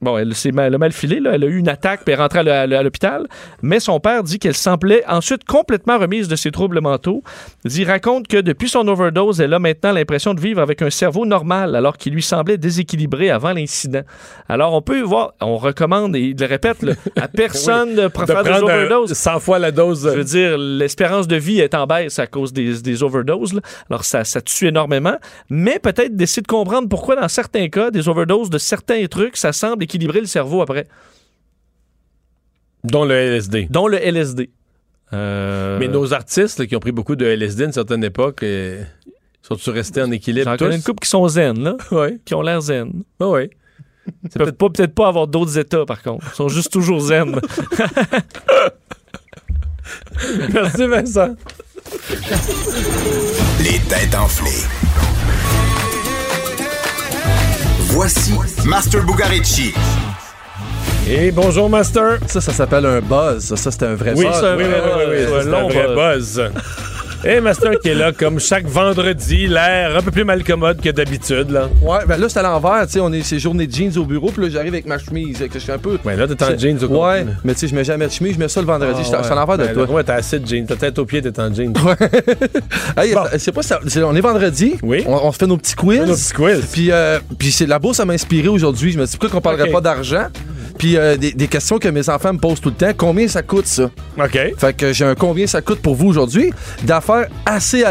Bon, 0.00 0.16
elle, 0.16 0.34
s'est 0.34 0.50
mal, 0.50 0.68
elle 0.68 0.74
a 0.74 0.78
mal 0.78 0.92
filé, 0.92 1.20
là. 1.20 1.32
elle 1.34 1.44
a 1.44 1.46
eu 1.46 1.58
une 1.58 1.68
attaque 1.68 2.04
puis 2.04 2.14
elle 2.14 2.18
est 2.18 2.22
rentrée 2.22 2.38
à 2.38 2.82
l'hôpital. 2.82 3.26
Mais 3.60 3.80
son 3.80 4.00
père 4.00 4.22
dit 4.22 4.38
qu'elle 4.38 4.54
semblait 4.54 5.04
ensuite 5.06 5.44
complètement 5.44 5.98
remise 5.98 6.26
de 6.26 6.36
ses 6.36 6.50
troubles 6.50 6.80
mentaux. 6.80 7.22
Il 7.64 7.84
raconte 7.86 8.26
que 8.26 8.38
depuis 8.38 8.70
son 8.70 8.88
overdose, 8.88 9.40
elle 9.40 9.52
a 9.52 9.58
maintenant 9.58 9.92
l'impression 9.92 10.32
de 10.32 10.40
vivre 10.40 10.62
avec 10.62 10.80
un 10.80 10.88
cerveau 10.88 11.26
normal 11.26 11.76
alors 11.76 11.98
qu'il 11.98 12.14
lui 12.14 12.22
semblait 12.22 12.56
déséquilibré 12.56 13.30
avant 13.30 13.52
l'incident. 13.52 14.00
Alors 14.48 14.72
on 14.72 14.80
peut 14.80 15.02
voir, 15.02 15.34
on 15.40 15.58
recommande, 15.58 16.16
et 16.16 16.20
il 16.20 16.36
le 16.36 16.46
répète, 16.46 16.82
là, 16.82 16.94
à 17.16 17.28
personne 17.40 17.94
de, 17.94 18.08
De 18.08 18.26
faire 18.26 18.42
des 18.42 18.50
overdoses. 18.50 19.12
100 19.12 19.40
fois 19.40 19.58
la 19.58 19.70
dose. 19.70 20.08
Je 20.10 20.16
veux 20.16 20.24
dire, 20.24 20.56
l'espérance 20.56 21.28
de 21.28 21.36
vie 21.36 21.60
est 21.60 21.74
en 21.74 21.86
baisse 21.86 22.18
à 22.18 22.26
cause 22.26 22.52
des, 22.52 22.80
des 22.80 23.02
overdoses. 23.02 23.52
là. 23.52 23.60
Alors, 23.90 24.04
ça, 24.04 24.24
ça 24.24 24.40
tue 24.40 24.68
énormément. 24.68 25.16
Mais 25.50 25.78
peut-être 25.78 26.16
d'essayer 26.16 26.42
de 26.42 26.46
comprendre 26.46 26.88
pourquoi, 26.88 27.16
dans 27.16 27.28
certains 27.28 27.68
cas, 27.68 27.90
des 27.90 28.08
overdoses 28.08 28.50
de 28.50 28.58
certains 28.58 29.06
trucs, 29.06 29.36
ça 29.36 29.52
semble 29.52 29.84
équilibrer 29.90 30.20
le 30.20 30.26
cerveau 30.26 30.62
après, 30.62 30.86
Dont 32.84 33.04
le 33.04 33.14
LSD. 33.14 33.66
dont 33.70 33.86
le 33.88 33.98
LSD. 33.98 34.50
Euh, 35.12 35.78
Mais 35.78 35.88
nos 35.88 36.14
artistes 36.14 36.58
là, 36.60 36.66
qui 36.66 36.76
ont 36.76 36.80
pris 36.80 36.92
beaucoup 36.92 37.16
de 37.16 37.26
LSD 37.26 37.64
à 37.64 37.66
une 37.66 37.72
certaine 37.72 38.04
époque, 38.04 38.42
euh, 38.44 38.82
sont-ils 39.42 39.70
restés 39.72 40.00
en 40.02 40.10
équilibre 40.12 40.48
J'en 40.50 40.56
connais 40.56 40.76
une 40.76 40.82
couple 40.82 41.00
qui 41.02 41.08
sont 41.10 41.26
zen, 41.28 41.58
là, 41.62 41.76
Oui, 41.90 42.20
qui 42.24 42.34
ont 42.34 42.42
l'air 42.42 42.60
zen. 42.60 43.02
oui. 43.20 43.50
Ils 44.24 44.30
peuvent 44.30 44.52
pas- 44.52 44.70
peut-être 44.70 44.94
pas 44.94 45.08
avoir 45.08 45.26
d'autres 45.26 45.58
états, 45.58 45.84
par 45.84 46.02
contre. 46.02 46.24
Ils 46.32 46.34
sont 46.36 46.48
juste 46.48 46.72
toujours 46.72 47.00
zen. 47.00 47.38
Merci 50.52 50.86
Vincent. 50.86 51.34
Les 53.62 53.78
têtes 53.88 54.14
enflées. 54.14 54.64
Voici 57.92 58.34
Master 58.66 59.02
Bugarici. 59.04 59.74
Et 61.08 61.30
bonjour 61.32 61.68
Master. 61.68 62.18
Ça, 62.26 62.40
ça 62.40 62.52
s'appelle 62.52 62.86
un 62.86 63.00
buzz. 63.00 63.44
Ça, 63.44 63.56
ça, 63.56 63.70
c'est 63.70 63.82
un 63.84 63.94
vrai 63.94 64.12
Oui, 64.16 64.24
buzz. 64.26 64.36
c'est 64.38 64.46
un 64.46 64.56
oui, 64.56 64.64
oui, 64.64 64.70
vrai 64.70 65.06
oui, 65.08 65.26
oui, 65.28 65.54
un 65.54 65.68
vrai 65.68 65.94
buzz. 66.16 66.42
Et 67.24 67.40
Master 67.40 67.78
qui 67.80 67.88
est 67.90 67.94
là 67.94 68.12
comme 68.12 68.40
chaque 68.40 68.66
vendredi, 68.66 69.46
l'air 69.46 69.94
un 69.96 70.00
peu 70.00 70.10
plus 70.10 70.24
malcommode 70.24 70.80
que 70.80 70.88
d'habitude. 70.88 71.50
Là. 71.50 71.68
Ouais, 71.82 71.98
ben 72.06 72.16
là, 72.18 72.28
c'est 72.30 72.38
à 72.38 72.42
l'envers. 72.42 72.86
Tu 72.86 72.94
sais, 72.94 73.00
on 73.00 73.12
est 73.12 73.22
ces 73.22 73.38
journées 73.38 73.66
de 73.66 73.72
jeans 73.74 73.96
au 73.98 74.04
bureau, 74.04 74.30
puis 74.30 74.44
là, 74.44 74.48
j'arrive 74.50 74.72
avec 74.72 74.86
ma 74.86 74.98
chemise. 74.98 75.38
que 75.38 75.46
Je 75.52 75.58
suis 75.58 75.70
un 75.72 75.78
peu. 75.78 75.98
Ouais, 76.04 76.16
là, 76.16 76.26
t'es 76.26 76.42
en 76.42 76.46
C'est- 76.48 76.58
jeans 76.58 76.78
au 76.82 76.86
Ouais, 76.86 77.18
complet. 77.20 77.26
mais 77.44 77.52
tu 77.54 77.60
sais, 77.60 77.68
je 77.68 77.74
mets 77.74 77.84
jamais 77.84 78.06
de 78.06 78.12
chemise. 78.12 78.34
Je 78.34 78.38
mets 78.38 78.48
ça 78.48 78.60
le 78.60 78.66
vendredi. 78.66 78.92
Ah, 78.96 79.00
Je 79.02 79.06
suis 79.24 79.32
à- 79.32 79.34
l'envers 79.34 79.58
de 79.58 79.64
Ben, 79.64 79.74
toi. 79.74 79.90
Ouais, 79.90 80.04
t'as 80.04 80.14
assez 80.14 80.38
de 80.38 80.46
jeans. 80.46 80.64
Ta 80.66 80.76
tête 80.76 80.98
aux 80.98 81.04
pieds, 81.04 81.20
t'es 81.20 81.38
en 81.40 81.52
jeans. 81.52 81.74
Hey, 82.96 83.14
Bon. 83.14 83.20
c'est 83.38 83.52
pas 83.52 83.62
ça. 83.62 83.80
c'est- 83.86 84.02
on 84.02 84.14
est 84.14 84.20
vendredi. 84.20 84.74
Oui. 84.82 85.04
On, 85.06 85.14
on 85.14 85.32
se 85.32 85.38
fait 85.38 85.46
nos 85.46 85.56
petits 85.56 85.74
quiz. 85.74 86.00
Nos 86.00 86.14
petits 86.14 86.32
quiz. 86.32 86.64
Puis, 86.72 86.90
euh, 86.90 87.18
puis 87.38 87.50
c'est 87.52 87.66
la 87.66 87.78
bourse, 87.78 87.98
ça 87.98 88.04
m'a 88.04 88.14
inspiré 88.14 88.48
aujourd'hui. 88.48 88.92
Je 88.92 88.98
me 88.98 89.04
suis 89.06 89.12
dit, 89.12 89.18
pourquoi 89.18 89.38
qu'on 89.38 89.42
parlerait 89.42 89.70
pas 89.70 89.80
d'argent? 89.80 90.26
Puis 90.78 90.96
euh, 90.96 91.16
des, 91.18 91.32
des 91.32 91.46
questions 91.46 91.78
que 91.78 91.88
mes 91.88 92.08
enfants 92.08 92.32
me 92.32 92.38
posent 92.38 92.60
tout 92.60 92.70
le 92.70 92.74
temps. 92.74 92.92
Combien 92.96 93.28
ça 93.28 93.42
coûte, 93.42 93.66
ça? 93.66 93.90
OK. 94.18 94.38
Fait 94.56 94.72
que 94.76 94.92
j'ai 94.94 95.04
un 95.04 95.14
combien 95.14 95.46
ça 95.46 95.60
coûte 95.60 95.80
pour 95.80 95.94
vous 95.94 96.06
aujourd'hui? 96.08 96.52
D'affaires 96.84 97.09
assez 97.46 97.84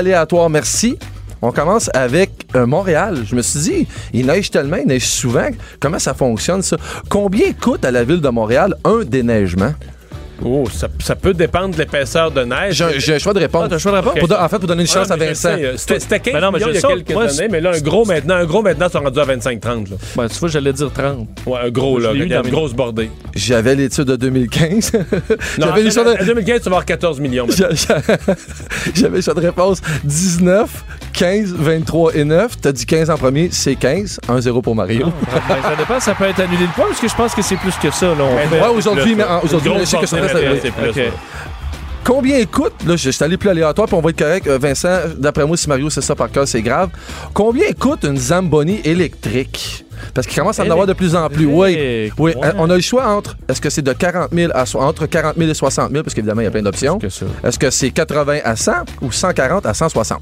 merci. 0.49 0.97
On 1.41 1.51
commence 1.51 1.89
avec 1.93 2.31
euh, 2.55 2.65
Montréal. 2.65 3.23
Je 3.25 3.35
me 3.35 3.41
suis 3.41 3.59
dit, 3.59 3.87
il 4.13 4.27
neige 4.27 4.51
tellement, 4.51 4.77
il 4.77 4.87
neige 4.87 5.07
souvent. 5.07 5.47
Comment 5.79 5.99
ça 5.99 6.13
fonctionne, 6.13 6.61
ça? 6.61 6.77
Combien 7.09 7.53
coûte 7.53 7.85
à 7.85 7.91
la 7.91 8.03
ville 8.03 8.21
de 8.21 8.29
Montréal 8.29 8.75
un 8.83 9.03
déneigement? 9.05 9.73
Oh, 10.43 10.63
ça, 10.71 10.87
ça 11.03 11.15
peut 11.15 11.33
dépendre 11.33 11.73
de 11.73 11.79
l'épaisseur 11.79 12.31
de 12.31 12.41
neige. 12.43 12.83
J'ai 12.97 13.15
un- 13.15 13.19
choix 13.19 13.33
de 13.33 13.39
réponse. 13.39 13.63
Ah, 13.65 13.69
t'as 13.69 13.75
un 13.75 13.79
choix 13.79 13.91
de 13.91 13.97
réponse? 13.97 14.19
Pour 14.19 14.27
don- 14.27 14.35
en 14.39 14.47
fait, 14.49 14.57
pour 14.59 14.67
donner 14.67 14.83
une 14.83 14.87
Ouais, 14.87 14.93
chance 14.93 15.11
à 15.11 15.15
Vincent. 15.17 15.49
euh, 15.59 15.73
C'était 15.75 15.99
c'était 15.99 16.19
15 16.19 16.33
Mais 16.33 16.41
non, 16.41 16.51
mais 16.51 16.59
millions 16.59 16.67
je 16.67 16.71
il 16.71 16.75
y 16.75 16.77
a 16.77 16.81
sais, 16.81 16.87
quelques 16.87 17.11
moi, 17.11 17.23
années, 17.29 17.47
mais 17.51 17.61
là, 17.61 17.71
un 17.75 17.79
gros 17.81 18.05
maintenant, 18.05 18.35
un 18.35 18.45
gros 18.45 18.61
maintenant, 18.61 18.89
sont 18.89 18.99
rendus 19.01 19.19
à 19.19 19.25
25-30. 19.25 19.89
là. 19.89 19.95
ben, 20.15 20.27
tu 20.27 20.39
vois, 20.39 20.49
j'allais 20.49 20.73
dire 20.73 20.91
30. 20.93 21.27
Ouais, 21.45 21.59
un 21.65 21.69
gros, 21.69 21.99
là. 21.99 22.11
Il 22.13 22.27
y 22.27 22.33
a 22.33 22.39
une 22.39 22.49
grosse 22.49 22.73
bordée. 22.73 23.09
J'avais 23.35 23.75
l'étude 23.75 24.05
de 24.05 24.15
2015. 24.15 24.91
Non, 25.59 25.67
J'avais 25.67 25.83
les 25.83 25.91
choix 25.91 26.03
en 26.07 26.13
de... 26.19 26.25
2015, 26.25 26.57
tu 26.57 26.63
vas 26.63 26.67
avoir 26.67 26.85
14 26.85 27.19
millions. 27.19 27.47
J'avais 28.95 29.17
le 29.17 29.21
choix 29.21 29.33
de 29.33 29.39
réponse 29.41 29.81
19, 30.03 30.69
15, 31.19 31.53
23 31.53 32.15
et 32.15 32.23
9. 32.23 32.61
T'as 32.61 32.71
dit 32.71 32.85
15 32.85 33.09
en 33.09 33.17
premier, 33.17 33.49
c'est 33.51 33.75
15. 33.75 34.21
1-0 34.29 34.61
pour 34.61 34.73
Mario. 34.73 35.07
Ben, 35.49 35.55
ça 35.61 35.75
dépend, 35.77 35.99
ça 35.99 36.15
peut 36.15 36.23
être 36.23 36.39
annulé 36.39 36.61
le 36.61 36.73
point, 36.73 36.85
parce 36.87 37.01
que 37.01 37.09
je 37.09 37.15
pense 37.15 37.35
que 37.35 37.41
c'est 37.41 37.57
plus 37.57 37.73
que 37.75 37.91
ça. 37.91 38.07
Là, 38.07 38.15
on 38.21 38.49
Ben, 38.49 38.61
Ouais, 38.61 38.67
aujourd'hui, 38.73 39.15
mais 39.15 39.25
aujourd'hui, 39.43 39.73
je 39.81 39.85
sais 39.85 39.97
que 39.97 40.05
ça 40.05 40.15
reste- 40.15 40.33
mais 40.35 40.49
oui. 40.49 40.59
c'est 40.61 40.71
plus, 40.71 40.89
Ok. 40.91 40.95
ouais. 40.95 41.11
Combien 42.05 42.45
coûte, 42.45 42.71
là, 42.87 42.95
je 42.95 43.09
suis 43.09 43.23
allé 43.23 43.35
plus 43.35 43.49
aléatoire, 43.49 43.85
puis 43.85 43.97
on 43.97 44.01
va 44.01 44.11
être 44.11 44.17
correct. 44.17 44.47
Euh, 44.47 44.57
Vincent, 44.57 44.97
d'après 45.17 45.45
moi, 45.45 45.57
si 45.57 45.67
Mario, 45.67 45.89
c'est 45.89 45.99
ça 46.01 46.15
par 46.15 46.31
cœur, 46.31 46.47
c'est 46.47 46.61
grave. 46.61 46.87
Combien 47.33 47.69
coûte 47.77 48.05
une 48.05 48.15
Zamboni 48.17 48.79
électrique? 48.85 49.85
Parce 50.13 50.25
qu'il 50.25 50.39
commence 50.39 50.57
à 50.61 50.63
en 50.63 50.69
avoir 50.71 50.87
de 50.87 50.93
plus 50.93 51.15
en 51.17 51.27
plus. 51.29 51.45
Oui. 51.47 51.75
Oui, 52.17 52.31
ouais. 52.33 52.35
euh, 52.45 52.53
on 52.57 52.69
a 52.69 52.75
le 52.75 52.81
choix 52.81 53.05
entre, 53.07 53.35
est-ce 53.49 53.59
que 53.59 53.69
c'est 53.69 53.81
de 53.81 53.91
40 53.91 54.29
000 54.33 54.53
à, 54.55 54.65
so- 54.65 54.79
entre 54.79 55.05
40 55.05 55.35
000 55.37 55.51
et 55.51 55.53
60 55.53 55.91
000, 55.91 56.01
parce 56.01 56.13
qu'évidemment, 56.15 56.39
il 56.39 56.45
y 56.45 56.47
a 56.47 56.51
plein 56.51 56.61
d'options. 56.63 56.97
Est-ce 57.43 57.59
que 57.59 57.69
c'est 57.69 57.89
80 57.91 58.37
à 58.45 58.55
100 58.55 58.71
ou 59.01 59.11
140 59.11 59.65
à 59.65 59.73
160? 59.73 60.21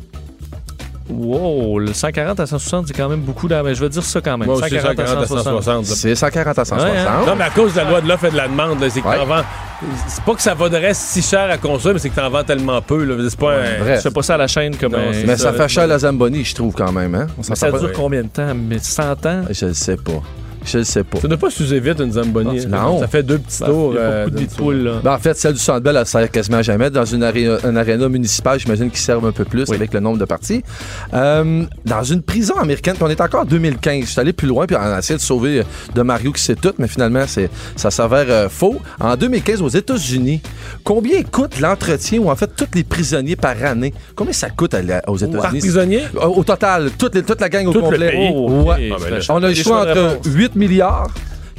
Wow, 1.09 1.79
le 1.79 1.93
140 1.93 2.39
à 2.39 2.45
160, 2.45 2.88
c'est 2.88 2.93
quand 2.93 3.07
même 3.07 3.21
beaucoup. 3.21 3.47
Là, 3.47 3.63
mais 3.63 3.73
je 3.75 3.81
vais 3.81 3.89
dire 3.89 4.03
ça 4.03 4.19
quand 4.21 4.38
même. 4.38 4.47
Moi 4.47 4.57
aussi, 4.57 4.69
140 4.69 4.99
à 4.99 5.25
160. 5.27 5.85
C'est 5.85 6.15
140 6.15 6.59
à 6.59 6.65
160. 6.65 6.91
Ouais, 6.91 6.97
hein? 6.99 7.23
Non, 7.25 7.35
mais 7.35 7.45
à 7.45 7.49
cause 7.49 7.73
de 7.73 7.77
la 7.77 7.84
loi 7.89 8.01
de 8.01 8.07
l'offre 8.07 8.25
et 8.25 8.31
de 8.31 8.38
la 8.38 8.47
demande, 8.47 8.77
c'est 8.89 9.01
que 9.01 9.07
Ouais. 9.07 9.15
t'en 9.17 9.25
vends. 9.25 9.43
C'est 10.07 10.23
pas 10.23 10.34
que 10.34 10.41
ça 10.41 10.53
vaudrait 10.53 10.93
si 10.93 11.21
cher 11.21 11.49
à 11.51 11.57
construire, 11.57 11.93
mais 11.93 11.99
c'est 11.99 12.09
que 12.09 12.15
t'en 12.15 12.29
vends 12.29 12.43
tellement 12.43 12.81
peu. 12.81 13.03
Là. 13.03 13.15
C'est 13.29 13.39
pas 13.39 13.53
un- 13.53 13.84
Vrai. 13.84 13.95
Je 13.97 14.01
fais 14.01 14.11
pas 14.11 14.21
ça 14.23 14.34
à 14.34 14.38
la 14.38 14.47
chaîne 14.47 14.75
comme 14.75 14.91
Non, 14.91 14.97
un- 14.97 15.11
Mais 15.25 15.38
ça 15.38 15.51
ça, 15.51 15.53
fait 15.53 15.67
cher 15.69 15.88
la 15.88 15.99
Zamboni, 15.99 16.43
je 16.43 16.55
trouve 16.55 16.73
quand 16.73 16.91
même. 16.91 17.13
Hein? 17.15 17.27
On 17.38 17.43
s'en 17.43 17.51
Mais 17.51 17.55
ça 17.55 17.71
dure 17.71 17.81
pas- 17.91 17.95
combien 17.95 18.23
de 18.23 18.27
temps? 18.29 18.53
Mais 18.55 18.79
100 18.79 19.25
ans? 19.25 19.43
Je 19.49 19.65
le 19.67 19.73
sais 19.73 19.95
pas. 19.97 20.21
Je 20.68 20.80
le 20.80 20.84
sais 20.84 21.03
pas. 21.03 21.19
Ça 21.19 21.27
ne 21.27 21.35
doit 21.35 21.49
pas 21.49 21.56
vite 21.57 21.99
une 21.99 22.11
Zamboni. 22.11 22.65
Non. 22.68 22.99
Ça 22.99 23.07
fait 23.07 23.23
deux 23.23 23.38
petits 23.38 23.60
Ben, 23.61 23.68
tours. 23.68 23.94
il 23.94 23.95
y 23.95 23.98
a 23.99 24.02
euh, 24.02 24.26
beaucoup 24.27 24.44
de 24.44 24.49
poules, 24.52 24.76
là. 24.84 24.91
Ben, 25.03 25.14
en 25.14 25.18
fait, 25.19 25.34
celle 25.38 25.53
du 25.53 25.60
Centre 25.60 25.80
Bell, 25.80 25.95
elle 25.98 26.06
sert 26.06 26.30
quasiment 26.30 26.61
jamais. 26.61 26.89
Dans 26.89 27.06
une, 27.06 27.23
aré- 27.23 27.48
une 27.64 27.77
aréna 27.77 28.10
municipale, 28.10 28.60
j'imagine 28.60 28.89
qu'ils 28.89 28.99
servent 28.99 29.26
un 29.26 29.31
peu 29.31 29.45
plus 29.45 29.72
avec 29.72 29.94
le 29.94 29.99
nombre 29.99 30.18
de 30.18 30.26
parties. 30.26 30.64
Euh, 31.14 31.64
dans 31.85 32.03
une 32.03 32.22
prison 32.22 32.56
américaine, 32.57 32.95
puis 32.95 33.03
on 33.03 33.10
est 33.10 33.22
encore 33.22 33.41
en 33.41 33.45
2015. 33.45 34.02
Je 34.02 34.06
suis 34.11 34.19
allé 34.19 34.34
plus 34.34 34.48
loin, 34.48 34.65
puis 34.68 34.76
on 34.76 34.80
a 34.81 34.99
essayé 34.99 35.18
de 35.18 35.22
sauver 35.22 35.60
euh, 35.60 35.64
de 35.95 36.02
Mario 36.02 36.31
qui 36.34 36.41
sait 36.44 36.56
tout, 36.56 36.73
mais 36.77 36.88
finalement, 36.88 37.23
c'est, 37.27 37.49
ça 37.76 37.89
s'avère 37.91 38.26
euh, 38.30 38.49
faux. 38.49 38.77
En 38.99 39.15
2015, 39.15 39.61
aux 39.61 39.69
États-Unis, 39.69 40.41
combien 40.84 41.23
coûte 41.23 41.60
l'entretien 41.60 42.19
ou 42.19 42.30
en 42.30 42.35
fait 42.35 42.49
tous 42.56 42.68
les 42.76 42.84
prisonniers 42.84 43.35
par 43.35 43.56
année? 43.64 43.94
Combien 44.15 44.34
ça 44.34 44.49
coûte 44.49 44.73
à 44.73 44.81
la- 44.81 45.02
aux 45.07 45.18
États-Unis? 45.18 45.41
Par 45.41 45.49
prisonnier? 45.52 46.02
Au, 46.22 46.39
au 46.39 46.44
total, 46.44 46.91
toute, 46.98 47.15
les- 47.15 47.23
toute 47.23 47.39
la 47.41 47.49
gang 47.49 47.65
au 47.68 47.72
Tout 47.72 47.80
le 47.80 47.84
complet. 47.85 48.11
pays? 48.11 48.31
Oh, 48.34 48.64
ouais. 48.64 48.89
Ah, 48.94 48.98
ben 49.10 49.19
on 49.30 49.44
a 49.44 49.48
le 49.49 49.53
choix 49.56 49.81
entre 49.81 50.02
réponse. 50.02 50.26
8 50.26 50.56
milliards, 50.57 51.07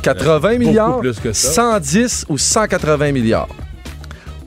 80 0.02 0.58
milliards, 0.58 0.98
plus 1.00 1.18
que 1.20 1.32
ça. 1.32 1.52
110 1.80 2.26
ou 2.28 2.36
180 2.38 3.12
milliards. 3.12 3.48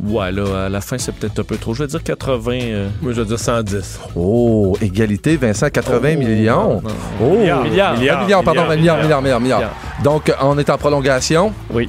Ouais, 0.03 0.32
là, 0.32 0.65
à 0.65 0.69
la 0.69 0.82
fin, 0.82 0.98
c'est 0.98 1.11
peut-être 1.11 1.40
un 1.40 1.44
peu 1.44 1.57
trop. 1.57 1.76
Je 1.76 1.84
vais 1.84 1.88
dire 1.88 2.02
80. 2.02 2.52
euh, 2.53 2.90
Moi, 3.03 3.11
je 3.14 3.22
vais 3.22 3.28
dire 3.28 3.38
110. 3.40 3.99
Oh, 4.15 4.76
égalité, 4.82 5.38
Vincent, 5.38 5.69
80 5.69 6.15
millions. 6.15 6.82
Oh, 7.22 7.38
Milliards. 7.38 7.64
milliards, 7.64 7.94
Milliards. 7.98 8.22
milliards, 8.23 8.44
pardon, 8.44 8.61
Milliards. 8.61 8.98
milliards, 8.98 9.22
milliards, 9.22 9.22
milliards, 9.22 9.40
milliards. 9.60 9.76
Donc, 10.03 10.34
on 10.41 10.57
est 10.57 10.69
en 10.72 10.78
prolongation. 10.80 11.53
Oui. 11.72 11.88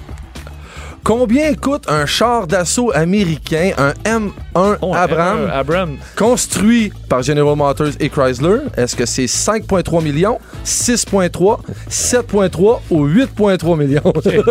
Combien 1.05 1.55
coûte 1.55 1.85
un 1.89 2.07
char 2.07 2.47
d'assaut 2.47 2.93
américain, 2.95 3.73
un 3.77 3.93
M1 4.09 4.31
Oh, 4.83 4.93
Abrams, 4.95 5.47
M1 5.47 5.51
Abram. 5.51 5.97
construit 6.17 6.93
par 7.09 7.23
General 7.23 7.57
Motors 7.57 7.89
et 7.99 8.09
Chrysler? 8.09 8.59
Est-ce 8.77 8.95
que 8.95 9.05
c'est 9.05 9.25
5,3 9.27 10.01
millions, 10.03 10.39
6,3, 10.65 11.59
7,3 11.91 12.81
ou 12.91 13.07
8,3 13.07 13.77
millions? 13.77 14.01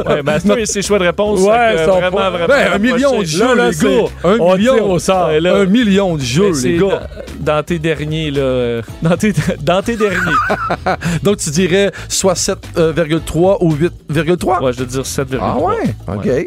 Ouais, 0.07 0.22
ben, 0.23 0.40
c'est 0.65 0.82
choix 0.86 0.99
de 0.99 1.06
réponse. 1.06 1.40
Ouais, 1.40 1.86
vraiment, 1.86 2.18
pas- 2.18 2.30
vraiment. 2.32 2.48
Ben, 2.48 2.73
un 2.73 2.78
million 2.80 3.19
de 3.19 3.26
jeux, 3.26 3.45
Là, 3.48 3.56
là, 3.56 3.68
les 3.68 3.73
c'est- 3.73 3.86
gars. 3.86 4.03
Un 4.26 4.38
on 4.40 4.57
million. 4.57 4.91
au 4.91 4.99
sort. 4.99 5.32
Là. 5.40 5.56
Un 5.56 5.65
million 5.65 6.15
de 6.18 6.22
jeux, 6.22 6.52
les 6.64 6.78
gars. 6.78 7.07
Dans, 7.40 7.64
tes 7.64 7.80
derniers, 7.80 8.30
là. 8.32 8.41
euh, 8.41 8.82
Dans 9.02 9.15
tes, 9.15 9.34
dans 9.61 9.82
tes 9.82 9.95
derniers. 9.95 10.18
Donc, 11.23 11.38
tu 11.38 11.49
dirais 11.52 11.91
soit 12.10 12.34
7,3 12.34 13.57
ou 13.61 13.73
8,3? 13.73 14.61
Ouais, 14.64 14.73
je 14.73 14.80
veux 14.80 14.86
dire 14.86 15.02
7,3. 15.03 15.38
Ah 15.41 15.57
ouais? 15.57 15.95
OK. 16.07 16.26
Ouais. 16.26 16.40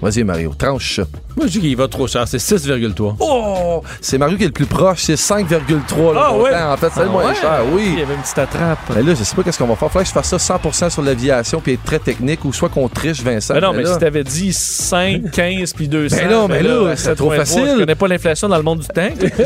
Vas-y, 0.00 0.24
Mario, 0.24 0.54
tranche. 0.56 1.06
Moi, 1.36 1.46
je 1.46 1.52
dis 1.52 1.60
qu'il 1.60 1.76
va 1.76 1.86
trop 1.88 2.06
cher. 2.06 2.26
C'est 2.26 2.38
6,3. 2.38 3.16
Oh! 3.20 3.82
C'est 4.00 4.18
Mario 4.18 4.36
qui 4.36 4.44
est 4.44 4.46
le 4.46 4.52
plus 4.52 4.66
proche, 4.66 5.02
c'est 5.02 5.14
5,3 5.16 6.12
le 6.12 6.18
Ah 6.18 6.30
montant. 6.32 6.42
ouais? 6.42 6.54
En 6.54 6.76
fait, 6.76 6.88
c'est 6.94 7.00
le 7.00 7.06
Ah 7.08 7.12
moins 7.12 7.26
ouais? 7.28 7.34
cher, 7.34 7.60
Il 7.68 7.74
oui. 7.74 7.94
y 7.98 8.02
avait 8.02 8.14
une 8.14 8.20
petite 8.22 8.38
attrape. 8.38 8.78
Mais 8.94 9.02
là, 9.02 9.14
je 9.18 9.22
sais 9.22 9.36
pas 9.36 9.42
qu'est-ce 9.42 9.58
qu'on 9.58 9.66
va 9.66 9.76
faire. 9.76 9.90
Faudrait 9.90 10.04
que 10.04 10.08
je 10.08 10.14
fasse 10.14 10.34
ça 10.36 10.38
100% 10.38 10.90
sur 10.90 11.02
l'aviation 11.02 11.60
puis 11.60 11.72
être 11.74 11.84
très 11.84 11.98
technique 11.98 12.44
ou 12.44 12.52
soit 12.52 12.68
qu'on 12.68 12.88
triche, 12.88 13.22
Vincent. 13.22 13.54
Mais 13.54 13.60
non, 13.60 13.72
mais 13.72 13.82
là- 13.82 13.92
si 13.94 13.98
t'avais 13.98 14.24
dit 14.24 14.52
5, 14.52 15.30
15 15.30 15.72
puis 15.76 15.88
200. 15.88 16.16
Ben 16.16 16.30
non, 16.30 16.48
mais 16.48 16.62
là, 16.62 16.96
c'est 16.96 17.14
trop 17.14 17.30
7,3, 17.32 17.36
facile. 17.36 17.68
Je 17.74 17.78
connais 17.80 17.94
pas 17.94 18.08
l'inflation 18.08 18.48
dans 18.48 18.56
le 18.56 18.62
monde 18.62 18.78
du 18.80 18.88
tank. 18.88 19.12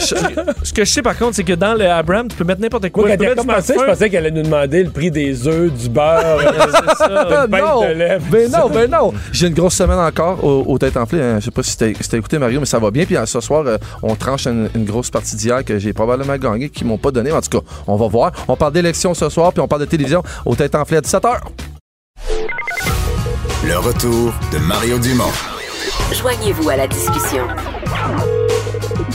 Ce 0.62 0.72
que 0.72 0.84
je 0.84 0.90
sais 0.90 1.02
par 1.02 1.16
contre, 1.18 1.34
c'est 1.36 1.44
que 1.44 1.54
dans 1.54 1.74
le 1.74 1.88
Abram, 1.90 2.28
tu 2.28 2.36
peux 2.36 2.44
mettre 2.44 2.60
n'importe 2.60 2.90
quoi. 2.90 3.10
Tu 3.10 3.16
peux 3.18 3.34
commencé, 3.34 3.74
je 3.78 3.84
pensais 3.84 4.08
qu'elle 4.10 4.26
allait 4.26 4.30
nous 4.36 4.42
demander 4.42 4.84
le 4.84 4.90
prix 4.90 5.10
des 5.10 5.46
œufs, 5.48 5.72
du 5.72 5.88
beurre, 5.88 6.38
C'est 6.40 7.04
ça. 7.04 7.46
Non! 7.50 7.80
de 7.82 7.92
lait. 7.94 8.18
Ben 8.30 8.50
non, 8.50 8.68
ben 8.68 8.90
non! 8.90 9.12
J'ai 9.32 9.48
une 9.48 9.54
grosse 9.54 9.74
semaine 9.74 9.98
encore 9.98 10.42
au, 10.44 10.64
au 10.66 10.78
tête 10.78 10.96
enflée. 10.96 11.20
hein. 11.22 11.36
Je 11.40 11.46
sais 11.46 11.50
pas 11.50 11.62
si 11.62 11.76
t'as 11.88 12.18
écouté 12.18 12.38
Mario, 12.38 12.60
mais 12.60 12.66
ça 12.66 12.78
va 12.78 12.90
bien. 12.90 13.04
Puis 13.04 13.16
euh, 13.16 13.26
ce 13.26 13.40
soir, 13.40 13.64
euh, 13.66 13.78
on 14.02 14.14
tranche 14.14 14.46
une, 14.46 14.68
une 14.74 14.84
grosse 14.84 15.10
partie 15.10 15.36
d'hier 15.36 15.64
que 15.64 15.78
j'ai 15.78 15.92
probablement 15.92 16.36
gagné, 16.36 16.68
qu'ils 16.68 16.86
m'ont 16.86 16.98
pas 16.98 17.10
donné. 17.10 17.32
En 17.32 17.40
tout 17.40 17.60
cas, 17.60 17.66
on 17.86 17.96
va 17.96 18.08
voir. 18.08 18.32
On 18.48 18.56
parle 18.56 18.72
d'élection 18.72 19.14
ce 19.14 19.28
soir, 19.28 19.52
puis 19.52 19.60
on 19.60 19.68
parle 19.68 19.82
de 19.82 19.86
télévision 19.86 20.22
au 20.44 20.54
tête 20.54 20.74
enflée 20.74 20.98
à 20.98 21.00
17h. 21.00 21.38
Le 23.66 23.78
retour 23.78 24.32
de 24.52 24.58
Mario 24.58 24.98
Dumont. 24.98 25.30
Joignez-vous 26.12 26.68
à 26.70 26.76
la 26.76 26.86
discussion. 26.86 27.46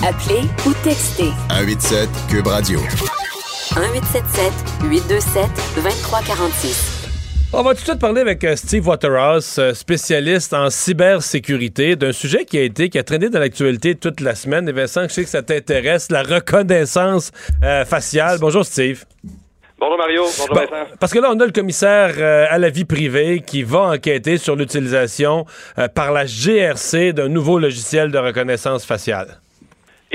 Appelez 0.04 0.48
ou 0.66 0.74
textez 0.84 1.32
187 1.50 2.10
Cube 2.30 2.48
Radio. 2.48 2.80
1877 3.76 4.54
827 4.84 5.50
2346. 5.76 6.95
On 7.58 7.64
va 7.64 7.74
tout 7.74 7.80
de 7.80 7.86
suite 7.86 8.00
parler 8.00 8.20
avec 8.20 8.44
euh, 8.44 8.58
Steve 8.58 8.86
Waterhouse, 8.86 9.56
euh, 9.60 9.74
spécialiste 9.74 10.54
en 10.54 10.70
cybersécurité, 10.70 11.96
d'un 11.96 12.12
sujet 12.12 12.44
qui 12.44 12.58
a 12.58 12.64
été, 12.64 12.90
qui 12.90 13.00
a 13.00 13.04
traîné 13.04 13.30
dans 13.30 13.40
l'actualité 13.40 13.96
toute 13.96 14.20
la 14.20 14.36
semaine. 14.36 14.68
Et 14.68 14.74
Vincent, 14.74 15.04
je 15.04 15.14
sais 15.14 15.24
que 15.24 15.30
ça 15.30 15.42
t'intéresse, 15.42 16.12
la 16.12 16.24
reconnaissance 16.24 17.32
euh, 17.64 17.86
faciale. 17.86 18.40
Bonjour 18.42 18.66
Steve. 18.66 19.06
Bonjour 19.80 19.98
Mario, 19.98 20.24
bonjour 20.24 20.48
Bon, 20.50 20.56
Vincent. 20.56 20.92
parce 21.00 21.14
que 21.14 21.20
là, 21.20 21.30
on 21.32 21.40
a 21.40 21.46
le 21.46 21.54
commissaire 21.54 22.16
euh, 22.18 22.46
à 22.50 22.58
la 22.58 22.70
vie 22.70 22.86
privée 22.86 23.42
qui 23.46 23.64
va 23.64 23.84
enquêter 23.84 24.38
sur 24.38 24.58
l'utilisation 24.58 25.46
euh, 25.78 25.88
par 25.88 26.12
la 26.12 26.26
GRC 26.26 27.14
d'un 27.14 27.30
nouveau 27.30 27.58
logiciel 27.58 28.12
de 28.12 28.18
reconnaissance 28.18 28.86
faciale. 28.86 29.40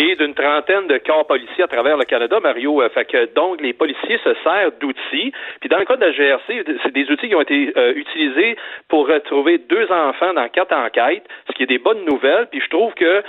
Et 0.03 0.17
d'une 0.17 0.33
trentaine 0.33 0.87
de 0.87 0.97
corps 0.97 1.27
policiers 1.27 1.65
à 1.65 1.67
travers 1.67 1.99
le 1.99 2.07
Canada, 2.07 2.41
Mario. 2.41 2.81
Euh, 2.81 2.89
fait 2.89 3.05
que 3.05 3.35
donc 3.35 3.61
les 3.61 3.75
policiers 3.75 4.19
se 4.25 4.33
servent 4.43 4.73
d'outils. 4.81 5.31
Puis 5.61 5.69
dans 5.69 5.77
le 5.77 5.85
cas 5.85 5.97
de 5.97 6.07
la 6.07 6.13
GRC, 6.13 6.65
c'est 6.83 6.93
des 6.95 7.11
outils 7.11 7.29
qui 7.29 7.35
ont 7.35 7.43
été 7.43 7.71
euh, 7.77 7.93
utilisés 7.95 8.57
pour 8.89 9.07
retrouver 9.07 9.59
deux 9.59 9.93
enfants 9.93 10.33
dans 10.33 10.49
quatre 10.49 10.75
enquêtes, 10.75 11.29
ce 11.49 11.53
qui 11.53 11.65
est 11.65 11.67
des 11.67 11.77
bonnes 11.77 12.03
nouvelles. 12.07 12.47
Puis 12.51 12.63
je 12.63 12.71
trouve 12.71 12.95
que 12.95 13.23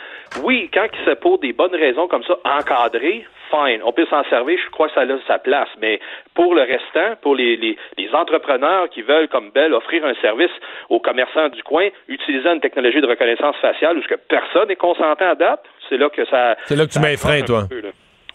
oui, 0.43 0.69
quand 0.73 0.87
se 1.03 1.11
pour 1.15 1.39
des 1.39 1.51
bonnes 1.51 1.75
raisons 1.75 2.07
comme 2.07 2.23
ça, 2.23 2.37
encadrées, 2.45 3.25
fine, 3.49 3.81
on 3.83 3.91
peut 3.91 4.07
s'en 4.09 4.23
servir, 4.29 4.57
je 4.63 4.71
crois 4.71 4.87
que 4.87 4.93
ça 4.93 5.01
a 5.01 5.05
sa 5.27 5.39
place. 5.39 5.67
Mais 5.81 5.99
pour 6.35 6.55
le 6.55 6.61
restant, 6.61 7.17
pour 7.21 7.35
les, 7.35 7.57
les, 7.57 7.77
les 7.97 8.15
entrepreneurs 8.15 8.89
qui 8.89 9.01
veulent, 9.01 9.27
comme 9.27 9.49
Bell, 9.51 9.73
offrir 9.73 10.05
un 10.05 10.13
service 10.21 10.51
aux 10.87 11.01
commerçants 11.01 11.49
du 11.49 11.63
coin, 11.63 11.89
utilisant 12.07 12.53
une 12.53 12.61
technologie 12.61 13.01
de 13.01 13.07
reconnaissance 13.07 13.57
faciale 13.57 13.97
où 13.97 14.01
ce 14.03 14.07
que 14.07 14.15
personne 14.15 14.69
n'est 14.69 14.77
consentant 14.77 15.31
à 15.31 15.35
date, 15.35 15.65
c'est 15.91 15.97
là 15.97 16.09
que 16.09 16.25
ça... 16.25 16.55
C'est 16.65 16.77
là 16.77 16.85
que 16.85 16.91
tu 16.91 16.99
mets 16.99 17.13
un 17.13 17.17
frein, 17.17 17.41
toi. 17.41 17.65
peu. 17.69 17.81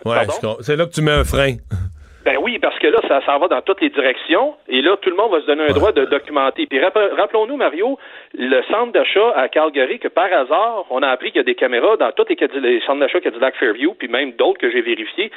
Ouais, 0.04 0.16
c'est 0.60 0.76
là 0.76 0.84
que 0.84 0.92
tu 0.92 1.00
mets 1.00 1.10
un 1.10 1.24
frein. 1.24 1.54
Ben 2.26 2.36
oui, 2.42 2.58
parce 2.58 2.76
que 2.80 2.88
là, 2.88 2.98
ça 3.06 3.24
s'en 3.24 3.38
va 3.38 3.46
dans 3.46 3.62
toutes 3.62 3.80
les 3.80 3.88
directions, 3.88 4.56
et 4.68 4.82
là, 4.82 4.96
tout 5.00 5.10
le 5.10 5.16
monde 5.16 5.30
va 5.30 5.40
se 5.40 5.46
donner 5.46 5.62
un 5.62 5.72
droit 5.72 5.92
de 5.92 6.04
documenter. 6.06 6.66
Puis 6.66 6.80
rapp- 6.80 7.12
rappelons-nous, 7.16 7.56
Mario, 7.56 8.00
le 8.34 8.62
centre 8.64 8.90
d'achat 8.90 9.30
à 9.36 9.48
Calgary, 9.48 10.00
que 10.00 10.08
par 10.08 10.32
hasard, 10.32 10.86
on 10.90 11.04
a 11.04 11.08
appris 11.08 11.30
qu'il 11.30 11.38
y 11.38 11.40
a 11.40 11.44
des 11.44 11.54
caméras 11.54 11.96
dans 11.96 12.10
tous 12.10 12.26
les, 12.28 12.80
centres 12.80 12.98
d'achat 12.98 13.20
Cadillac 13.20 13.54
Fairview, 13.56 13.94
puis 13.94 14.08
même 14.08 14.32
d'autres 14.32 14.58
que 14.58 14.70
j'ai 14.72 14.82
vérifiés, 14.82 15.30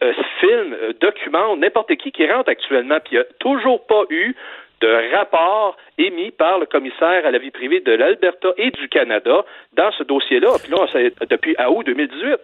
euh, 0.00 0.12
filment, 0.38 0.76
euh, 0.80 0.92
documentent 1.00 1.58
n'importe 1.58 1.96
qui 1.96 2.12
qui 2.12 2.30
rentre 2.30 2.48
actuellement, 2.48 2.98
puis 3.04 3.16
il 3.16 3.18
n'y 3.18 3.22
a 3.22 3.26
toujours 3.40 3.84
pas 3.86 4.04
eu 4.08 4.36
de 4.80 5.16
rapport 5.16 5.76
émis 5.98 6.30
par 6.30 6.58
le 6.58 6.66
commissaire 6.66 7.26
à 7.26 7.30
la 7.30 7.38
vie 7.38 7.50
privée 7.50 7.80
de 7.80 7.92
l'Alberta 7.92 8.48
et 8.56 8.70
du 8.70 8.88
Canada 8.88 9.44
dans 9.74 9.90
ce 9.92 10.04
dossier-là. 10.04 10.56
Puis 10.62 10.70
là, 10.72 10.86
c'est 10.92 11.12
depuis 11.28 11.56
août 11.68 11.84
2018. 11.86 12.38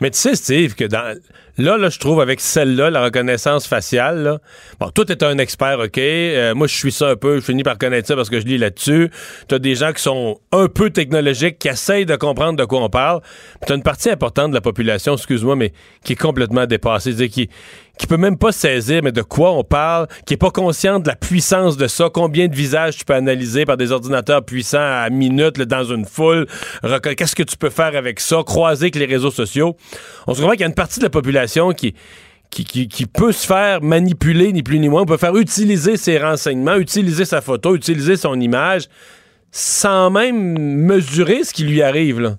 Mais 0.00 0.10
tu 0.10 0.18
sais, 0.18 0.34
Steve, 0.34 0.74
que 0.74 0.84
dans. 0.84 1.16
Là, 1.58 1.76
là, 1.76 1.90
je 1.90 1.98
trouve 1.98 2.22
avec 2.22 2.40
celle-là, 2.40 2.88
la 2.88 3.04
reconnaissance 3.04 3.66
faciale, 3.66 4.22
là, 4.22 4.38
bon, 4.80 4.88
toi, 4.88 5.04
t'es 5.04 5.22
un 5.22 5.36
expert, 5.36 5.78
OK? 5.78 5.98
Euh, 5.98 6.54
moi, 6.54 6.66
je 6.66 6.74
suis 6.74 6.92
ça 6.92 7.10
un 7.10 7.16
peu, 7.16 7.36
je 7.36 7.40
finis 7.44 7.62
par 7.62 7.76
connaître 7.76 8.08
ça 8.08 8.16
parce 8.16 8.30
que 8.30 8.40
je 8.40 8.46
lis 8.46 8.56
là-dessus. 8.56 9.10
T'as 9.48 9.58
des 9.58 9.74
gens 9.74 9.92
qui 9.92 10.00
sont 10.00 10.38
un 10.50 10.68
peu 10.68 10.88
technologiques, 10.88 11.58
qui 11.58 11.68
essayent 11.68 12.06
de 12.06 12.16
comprendre 12.16 12.58
de 12.58 12.64
quoi 12.64 12.80
on 12.80 12.88
parle. 12.88 13.20
T'as 13.66 13.74
une 13.74 13.82
partie 13.82 14.08
importante 14.08 14.50
de 14.50 14.54
la 14.54 14.62
population, 14.62 15.12
excuse-moi, 15.14 15.56
mais 15.56 15.72
qui 16.04 16.14
est 16.14 16.20
complètement 16.20 16.64
dépassée. 16.64 17.28
Qui, 17.28 17.50
qui 17.98 18.06
peut 18.06 18.16
même 18.16 18.38
pas 18.38 18.52
saisir, 18.52 19.02
mais 19.02 19.12
de 19.12 19.22
quoi 19.22 19.52
on 19.52 19.64
parle, 19.64 20.08
qui 20.26 20.34
est 20.34 20.38
pas 20.38 20.50
consciente 20.50 21.02
de 21.02 21.08
la 21.08 21.16
puissance 21.16 21.76
de 21.76 21.86
ça, 21.86 22.08
combien 22.12 22.48
de 22.48 22.54
visages 22.54 22.96
tu 22.96 23.04
peux 23.04 23.14
analyser 23.14 23.64
par 23.64 23.76
des 23.76 23.92
ordinateurs 23.92 24.44
puissants 24.44 24.78
à 24.78 25.08
minute 25.10 25.58
là, 25.58 25.64
dans 25.66 25.84
une 25.84 26.04
foule, 26.04 26.46
qu'est-ce 27.16 27.36
que 27.36 27.42
tu 27.42 27.56
peux 27.56 27.70
faire 27.70 27.94
avec 27.96 28.20
ça, 28.20 28.42
croiser 28.44 28.84
avec 28.84 28.96
les 28.96 29.06
réseaux 29.06 29.30
sociaux. 29.30 29.76
On 30.26 30.34
se 30.34 30.40
comprend 30.40 30.52
qu'il 30.52 30.62
y 30.62 30.64
a 30.64 30.68
une 30.68 30.74
partie 30.74 31.00
de 31.00 31.04
la 31.04 31.10
population 31.10 31.72
qui, 31.72 31.94
peut 33.12 33.32
se 33.32 33.46
faire 33.46 33.82
manipuler, 33.82 34.52
ni 34.52 34.62
plus 34.62 34.78
ni 34.78 34.88
moins. 34.88 35.02
On 35.02 35.06
peut 35.06 35.16
faire 35.16 35.36
utiliser 35.36 35.96
ses 35.96 36.18
renseignements, 36.18 36.76
utiliser 36.76 37.24
sa 37.24 37.40
photo, 37.40 37.74
utiliser 37.74 38.16
son 38.16 38.40
image, 38.40 38.88
sans 39.50 40.10
même 40.10 40.58
mesurer 40.58 41.44
ce 41.44 41.52
qui 41.52 41.64
lui 41.64 41.82
arrive. 41.82 42.36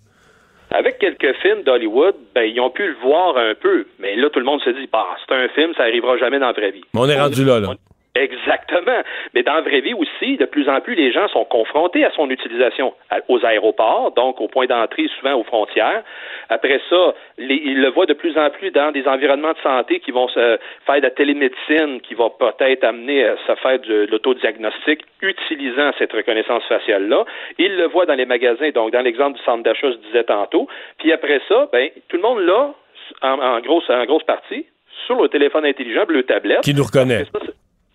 Avec 0.74 0.98
quelques 0.98 1.36
films 1.41 1.62
d'Hollywood, 1.62 2.16
ben, 2.34 2.44
ils 2.44 2.60
ont 2.60 2.72
pu 2.72 2.88
le 2.88 2.95
voir 3.04 3.38
un 3.38 3.54
peu. 3.54 3.86
Mais 4.00 4.16
là, 4.16 4.30
tout 4.32 4.40
le 4.40 4.45
monde 4.45 4.60
se 4.62 4.72
dit, 4.72 4.90
bah, 4.91 5.06
c'est 5.26 5.36
un 5.36 5.48
film, 5.50 5.72
ça 5.78 5.84
arrivera 5.84 6.18
jamais 6.18 6.40
dans 6.40 6.48
la 6.48 6.54
vraie 6.54 6.72
vie. 6.72 6.84
Mais 6.95 7.00
on 7.00 7.08
est 7.08 7.20
rendu 7.20 7.45
là, 7.45 7.60
là. 7.60 7.76
Exactement. 8.15 9.02
Mais 9.34 9.41
dans 9.41 9.56
la 9.56 9.61
vraie 9.61 9.81
vie 9.81 9.95
aussi, 9.95 10.38
de 10.38 10.45
plus 10.45 10.69
en 10.69 10.81
plus, 10.81 10.94
les 10.94 11.11
gens 11.11 11.27
sont 11.30 11.45
confrontés 11.45 12.06
à 12.06 12.11
son 12.11 12.30
utilisation 12.30 12.94
aux 13.27 13.44
aéroports, 13.44 14.11
donc 14.11 14.40
au 14.40 14.48
point 14.48 14.68
d'entrée, 14.68 15.07
souvent 15.19 15.34
aux 15.34 15.44
frontières. 15.44 16.03
Après 16.49 16.80
ça, 16.91 17.15
les, 17.40 17.56
ils 17.56 17.81
le 17.81 17.90
voient 17.90 18.06
de 18.06 18.14
plus 18.14 18.38
en 18.38 18.52
plus 18.52 18.69
dans 18.69 18.91
des 18.91 19.07
environnements 19.07 19.53
de 19.53 19.57
santé 19.64 19.99
qui 19.99 20.11
vont 20.11 20.27
se 20.27 20.60
faire 20.85 20.98
de 20.98 21.02
la 21.02 21.10
télémédecine, 21.10 22.02
qui 22.02 22.14
va 22.14 22.30
peut-être 22.30 22.84
amener 22.84 23.26
à 23.26 23.35
se 23.48 23.56
faire 23.56 23.80
de 23.80 24.07
l'autodiagnostic 24.11 25.02
utilisant 25.23 25.91
cette 25.98 26.14
reconnaissance 26.14 26.64
faciale-là. 26.65 27.26
Ils 27.57 27.76
le 27.76 27.88
voient 27.88 28.06
dans 28.06 28.14
les 28.14 28.27
magasins, 28.27 28.69
donc 28.69 28.91
dans 28.91 29.02
l'exemple 29.02 29.40
du 29.40 29.44
centre 29.44 29.64
d'achat, 29.64 29.90
je 29.90 29.98
disais 30.07 30.23
tantôt. 30.23 30.68
Puis 30.99 31.11
après 31.11 31.41
ça, 31.49 31.68
ben, 31.72 31.90
tout 32.10 32.18
le 32.18 32.22
monde 32.22 32.41
là, 32.41 32.76
en, 33.23 33.40
en, 33.40 33.60
grosse, 33.61 33.90
en 33.90 34.06
grosse 34.06 34.23
partie, 34.23 34.68
sur 35.07 35.19
le 35.19 35.30
téléphone 35.30 35.65
intelligent, 35.65 36.06
le 36.07 36.23
tablette. 36.23 36.61
Qui 36.61 36.76
nous 36.76 36.84
reconnaît. 36.84 37.26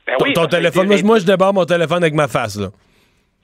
Ben 0.09 0.33
ton, 0.33 0.43
oui, 0.43 0.49
téléphone, 0.49 0.87
moi, 0.87 0.97
moi, 1.05 1.19
je 1.19 1.27
débarre 1.27 1.53
mon 1.53 1.65
téléphone 1.65 2.03
avec 2.03 2.15
ma 2.15 2.29
face, 2.29 2.59
là. 2.59 2.69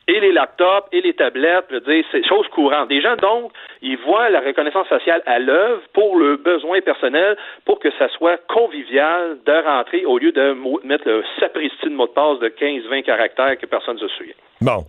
et 0.08 0.20
les 0.20 0.32
laptops 0.32 0.88
et 0.92 1.00
les 1.00 1.14
tablettes, 1.14 1.66
je 1.70 1.74
veux 1.74 1.80
dire, 1.80 2.04
c'est 2.10 2.26
chose 2.26 2.46
courante. 2.48 2.88
Des 2.88 3.00
gens, 3.00 3.16
donc, 3.16 3.52
ils 3.82 3.98
voient 3.98 4.28
la 4.30 4.40
reconnaissance 4.40 4.86
faciale 4.88 5.22
à 5.26 5.38
l'œuvre 5.38 5.82
pour 5.92 6.16
le 6.16 6.36
besoin 6.36 6.80
personnel, 6.80 7.36
pour 7.64 7.78
que 7.80 7.88
ça 7.98 8.08
soit 8.16 8.38
convivial 8.48 9.38
de 9.44 9.66
rentrer 9.66 10.04
au 10.04 10.18
lieu 10.18 10.32
de 10.32 10.56
mettre 10.86 11.06
le 11.06 11.22
sapristi 11.40 11.86
de 11.86 11.94
mot 11.94 12.06
de 12.06 12.12
passe 12.12 12.38
de 12.40 12.48
15-20 12.48 13.02
caractères 13.02 13.58
que 13.58 13.66
personne 13.66 13.94
ne 13.96 14.00
se 14.00 14.08
souvient. 14.08 14.34
Bon. 14.60 14.84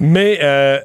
Mais 0.00 0.38
euh, 0.42 0.78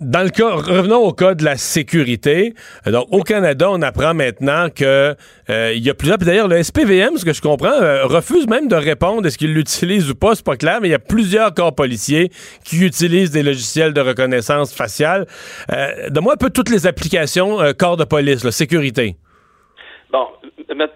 dans 0.00 0.22
le 0.22 0.30
cas, 0.30 0.50
revenons 0.50 0.98
au 0.98 1.12
cas 1.12 1.34
de 1.34 1.44
la 1.44 1.56
sécurité. 1.56 2.54
Euh, 2.86 2.90
Donc, 2.92 3.08
au 3.10 3.22
Canada, 3.22 3.68
on 3.70 3.82
apprend 3.82 4.14
maintenant 4.14 4.68
que 4.70 5.14
euh, 5.50 5.72
il 5.74 5.82
y 5.82 5.90
a 5.90 5.94
plusieurs. 5.94 6.18
D'ailleurs, 6.18 6.48
le 6.48 6.62
SPVM, 6.62 7.16
ce 7.16 7.24
que 7.24 7.32
je 7.32 7.40
comprends, 7.40 7.72
euh, 7.72 8.04
refuse 8.04 8.46
même 8.46 8.68
de 8.68 8.76
répondre 8.76 9.26
est-ce 9.26 9.38
qu'il 9.38 9.52
l'utilise 9.54 10.10
ou 10.10 10.14
pas, 10.14 10.34
c'est 10.34 10.44
pas 10.44 10.56
clair, 10.56 10.78
mais 10.80 10.88
il 10.88 10.92
y 10.92 10.94
a 10.94 10.98
plusieurs 10.98 11.52
corps 11.54 11.74
policiers 11.74 12.30
qui 12.64 12.78
utilisent 12.84 13.30
des 13.30 13.42
logiciels 13.42 13.92
de 13.92 14.00
reconnaissance 14.00 14.72
faciale. 14.72 15.26
Euh, 15.72 16.08
Donne-moi 16.10 16.34
un 16.34 16.36
peu 16.36 16.50
toutes 16.50 16.70
les 16.70 16.86
applications 16.86 17.58
corps 17.76 17.96
de 17.96 18.04
police, 18.04 18.44
là, 18.44 18.52
sécurité. 18.52 19.16
Bon, 20.10 20.26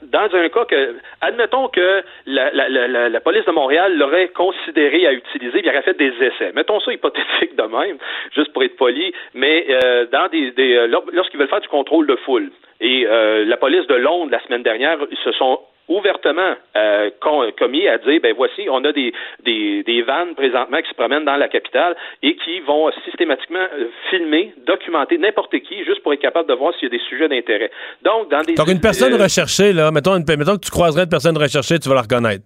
dans 0.03 0.35
un 0.35 0.49
cas 0.49 0.65
que, 0.65 0.97
admettons 1.21 1.69
que 1.69 2.03
la, 2.27 2.51
la, 2.53 2.69
la, 2.71 3.09
la- 3.11 3.21
police 3.21 3.45
de 3.45 3.51
Montréal 3.53 3.97
l'aurait 3.99 4.29
considéré 4.29 5.07
à 5.07 5.13
utiliser, 5.13 5.59
il 5.59 5.69
aurait 5.69 5.83
fait 5.83 5.97
des 5.99 6.13
essais. 6.21 6.53
Mettons 6.55 6.81
ça 6.81 6.93
hypothétique 6.93 7.55
de 7.55 7.63
même, 7.65 7.99
juste 8.35 8.53
pour 8.55 8.63
être 8.63 8.77
poli, 8.77 9.13
mais 9.35 9.67
euh, 9.69 10.07
dans 10.07 10.29
des, 10.29 10.51
des 10.53 10.77
euh, 10.77 10.87
lor- 10.87 11.05
lorsqu'ils 11.13 11.39
veulent 11.39 11.49
faire 11.49 11.61
du 11.61 11.69
contrôle 11.69 12.07
de 12.07 12.17
foule. 12.17 12.51
Et 12.81 13.07
euh, 13.07 13.45
la 13.45 13.57
police 13.59 13.87
de 13.87 13.95
Londres 13.97 14.31
la 14.33 14.41
semaine 14.45 14.63
dernière, 14.63 14.97
ils 15.11 15.19
se 15.19 15.33
sont 15.33 15.61
ouvertement 15.89 16.55
euh, 16.77 17.11
commis 17.59 17.87
à 17.89 17.99
dire 17.99 18.21
ben 18.23 18.35
voici 18.37 18.69
on 18.71 18.83
a 18.85 18.93
des, 18.93 19.13
des, 19.45 19.83
des 19.83 20.03
vannes 20.03 20.35
présentement 20.35 20.81
qui 20.81 20.89
se 20.89 20.95
promènent 20.95 21.25
dans 21.25 21.37
la 21.37 21.49
capitale 21.49 21.97
et 22.23 22.37
qui 22.37 22.61
vont 22.61 22.91
systématiquement 23.05 23.59
euh, 23.79 23.87
filmer, 24.11 24.55
documenter 24.67 25.19
n'importe 25.19 25.59
qui 25.61 25.85
juste 25.85 26.03
pour 26.03 26.13
être 26.13 26.21
capable 26.21 26.49
de 26.49 26.55
voir 26.55 26.73
s'il 26.75 26.85
y 26.85 26.87
a 26.87 26.97
des 26.99 27.05
sujets 27.09 27.29
d'intérêt. 27.29 27.71
Donc 28.05 28.31
dans 28.31 28.43
des 28.43 28.55
Donc, 28.55 28.69
une 28.69 28.81
personne 28.81 29.13
euh, 29.15 29.23
recherchée, 29.23 29.73
là, 29.73 29.91
mettons, 29.91 30.17
une- 30.17 30.25
mettons 30.39 30.57
que 30.57 30.65
tu 30.65 30.71
croiserais 30.71 31.05
une 31.05 31.11
personne 31.11 31.37
recherchée, 31.37 31.79
tu 31.79 31.89
vas 31.89 31.97
la 31.97 32.03
reconnaître. 32.03 32.45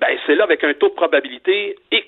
Ben, 0.00 0.16
c'est 0.26 0.34
là 0.34 0.44
avec 0.44 0.62
un 0.64 0.74
taux 0.74 0.88
de 0.88 0.94
probabilité 0.94 1.76
X. 1.92 2.06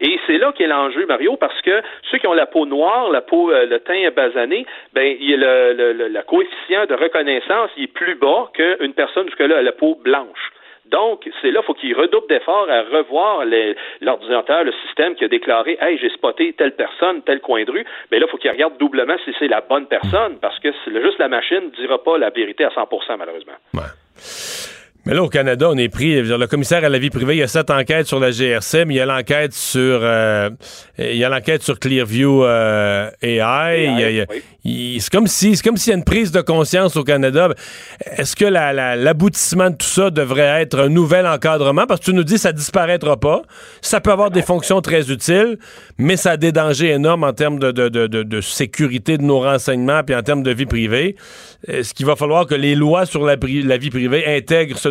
Et 0.00 0.18
c'est 0.26 0.36
là 0.38 0.52
qu'est 0.56 0.66
l'enjeu, 0.66 1.06
Mario, 1.06 1.36
parce 1.36 1.60
que 1.62 1.80
ceux 2.10 2.18
qui 2.18 2.26
ont 2.26 2.34
la 2.34 2.46
peau 2.46 2.66
noire, 2.66 3.10
la 3.10 3.20
peau, 3.22 3.50
euh, 3.50 3.64
le 3.66 3.78
teint 3.80 4.10
basané, 4.14 4.66
ben, 4.92 5.16
il 5.20 5.38
le, 5.40 5.72
le, 5.74 5.92
le- 5.92 6.08
le 6.08 6.22
coefficient 6.22 6.86
de 6.86 6.94
reconnaissance 6.94 7.70
il 7.76 7.84
est 7.84 7.86
plus 7.86 8.14
bas 8.14 8.50
qu'une 8.54 8.92
personne 8.94 9.26
jusque-là 9.26 9.58
a 9.58 9.62
la 9.62 9.72
peau 9.72 9.94
blanche. 10.02 10.50
Donc, 10.86 11.28
c'est 11.42 11.50
là, 11.50 11.62
faut 11.62 11.74
qu'il 11.74 11.94
redouble 11.96 12.28
d'efforts 12.28 12.68
à 12.70 12.82
revoir 12.82 13.42
l'ordinateur, 14.00 14.62
le 14.64 14.72
système 14.86 15.14
qui 15.16 15.24
a 15.24 15.28
déclaré 15.28 15.76
Hey, 15.80 15.98
j'ai 15.98 16.10
spoté 16.10 16.52
telle 16.52 16.76
personne, 16.76 17.22
tel 17.22 17.40
coin 17.40 17.64
de 17.64 17.70
rue. 17.72 17.84
Mais 18.12 18.18
là, 18.20 18.26
faut 18.28 18.36
qu'il 18.36 18.50
regarde 18.50 18.76
doublement 18.78 19.16
si 19.24 19.34
c'est 19.38 19.48
la 19.48 19.62
bonne 19.62 19.86
personne, 19.86 20.38
parce 20.40 20.58
que 20.60 20.68
juste 20.86 21.18
la 21.18 21.28
machine 21.28 21.64
ne 21.64 21.70
dira 21.70 22.02
pas 22.02 22.18
la 22.18 22.30
vérité 22.30 22.64
à 22.64 22.68
100% 22.68 23.16
malheureusement. 23.18 23.54
Mais 25.06 25.14
là, 25.14 25.22
au 25.22 25.28
Canada, 25.28 25.68
on 25.70 25.76
est 25.78 25.88
pris. 25.88 26.20
dire, 26.22 26.36
Le 26.36 26.46
commissaire 26.48 26.84
à 26.84 26.88
la 26.88 26.98
vie 26.98 27.10
privée, 27.10 27.36
il 27.36 27.38
y 27.38 27.42
a 27.42 27.46
sept 27.48 27.70
enquêtes 27.70 28.06
sur 28.08 28.18
la 28.18 28.32
GRC, 28.32 28.84
mais 28.86 28.94
il 28.94 28.96
y 28.96 29.00
a 29.00 29.06
l'enquête 29.06 29.52
sur, 29.54 30.00
euh, 30.02 30.50
il 30.98 31.16
y 31.16 31.22
a 31.24 31.28
l'enquête 31.28 31.62
sur 31.62 31.78
Clearview 31.78 32.44
euh, 32.44 33.08
AI. 33.22 34.26
Il- 34.68 35.00
c'est 35.00 35.12
comme 35.12 35.28
si, 35.28 35.54
c'est 35.54 35.62
comme 35.62 35.76
s'il 35.76 35.92
y 35.92 35.94
a 35.94 35.96
une 35.98 36.02
prise 36.02 36.32
de 36.32 36.40
conscience 36.40 36.96
au 36.96 37.04
Canada. 37.04 37.50
Est-ce 38.16 38.34
que 38.34 38.44
la- 38.44 38.72
la- 38.72 38.96
l'aboutissement 38.96 39.70
de 39.70 39.76
tout 39.76 39.86
ça 39.86 40.10
devrait 40.10 40.60
être 40.62 40.80
un 40.80 40.88
nouvel 40.88 41.24
encadrement? 41.24 41.86
Parce 41.86 42.00
que 42.00 42.06
tu 42.06 42.12
nous 42.12 42.24
dis 42.24 42.34
que 42.34 42.40
ça 42.40 42.52
disparaîtra 42.52 43.16
pas. 43.16 43.42
Ça 43.80 44.00
peut 44.00 44.10
avoir 44.10 44.32
des 44.32 44.42
fonctions 44.42 44.80
très 44.80 45.08
utiles, 45.12 45.56
mais 45.98 46.16
ça 46.16 46.32
a 46.32 46.36
des 46.36 46.50
dangers 46.50 46.88
énormes 46.90 47.22
en 47.22 47.32
termes 47.32 47.60
de, 47.60 47.70
de, 47.70 47.88
de, 47.88 48.08
de- 48.08 48.24
de 48.24 48.40
sécurité 48.40 49.18
de 49.18 49.22
nos 49.22 49.38
renseignements 49.38 50.02
puis 50.02 50.16
en 50.16 50.22
termes 50.24 50.42
de 50.42 50.50
vie 50.50 50.66
privée. 50.66 51.14
Est-ce 51.68 51.94
qu'il 51.94 52.06
va 52.06 52.16
falloir 52.16 52.46
que 52.46 52.56
les 52.56 52.74
lois 52.74 53.06
sur 53.06 53.24
la, 53.24 53.36
la 53.40 53.76
vie 53.76 53.90
privée 53.90 54.24
intègrent 54.36 54.76
ce 54.78 54.88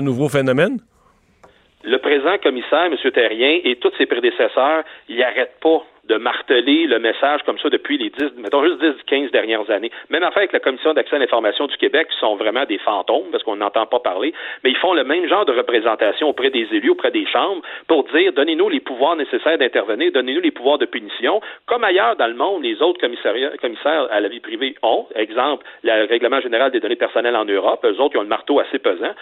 le 1.85 1.97
présent 1.99 2.37
commissaire, 2.41 2.85
M. 2.85 2.95
Terrien, 3.13 3.59
et 3.63 3.75
tous 3.75 3.91
ses 3.97 4.07
prédécesseurs, 4.07 4.83
ils 5.07 5.17
n'arrêtent 5.17 5.59
pas 5.61 5.83
de 6.07 6.17
marteler 6.17 6.85
le 6.85 6.99
message 6.99 7.41
comme 7.43 7.57
ça 7.59 7.69
depuis 7.69 7.97
les 7.97 8.09
10, 8.09 8.37
mettons 8.37 8.63
juste 8.63 8.79
10, 8.79 9.03
15 9.07 9.31
dernières 9.31 9.69
années. 9.69 9.91
Même 10.09 10.23
affaire 10.23 10.39
avec 10.39 10.53
la 10.53 10.59
Commission 10.59 10.93
d'accès 10.93 11.15
à 11.15 11.19
l'information 11.19 11.67
du 11.67 11.77
Québec, 11.77 12.07
qui 12.09 12.19
sont 12.19 12.35
vraiment 12.35 12.65
des 12.65 12.77
fantômes, 12.77 13.31
parce 13.31 13.43
qu'on 13.43 13.55
n'entend 13.55 13.85
pas 13.85 13.99
parler, 13.99 14.33
mais 14.63 14.71
ils 14.71 14.77
font 14.77 14.93
le 14.93 15.03
même 15.03 15.27
genre 15.27 15.45
de 15.45 15.51
représentation 15.51 16.29
auprès 16.29 16.49
des 16.49 16.67
élus, 16.71 16.91
auprès 16.91 17.11
des 17.11 17.25
chambres, 17.25 17.61
pour 17.87 18.03
dire, 18.05 18.33
donnez-nous 18.33 18.69
les 18.69 18.79
pouvoirs 18.79 19.15
nécessaires 19.15 19.57
d'intervenir, 19.57 20.11
donnez-nous 20.11 20.41
les 20.41 20.51
pouvoirs 20.51 20.77
de 20.77 20.85
punition, 20.85 21.41
comme 21.65 21.83
ailleurs 21.83 22.15
dans 22.15 22.27
le 22.27 22.35
monde, 22.35 22.63
les 22.63 22.81
autres 22.81 22.99
commissaires 22.99 24.07
à 24.11 24.19
la 24.19 24.27
vie 24.27 24.39
privée 24.39 24.75
ont. 24.83 25.07
Exemple, 25.15 25.65
le 25.83 26.07
Règlement 26.07 26.39
général 26.41 26.71
des 26.71 26.79
données 26.79 26.95
personnelles 26.95 27.35
en 27.35 27.45
Europe, 27.45 27.83
eux 27.85 27.99
autres, 27.99 28.15
ils 28.15 28.19
ont 28.19 28.23
le 28.23 28.27
marteau 28.27 28.59
assez 28.59 28.79
pesant. 28.79 29.13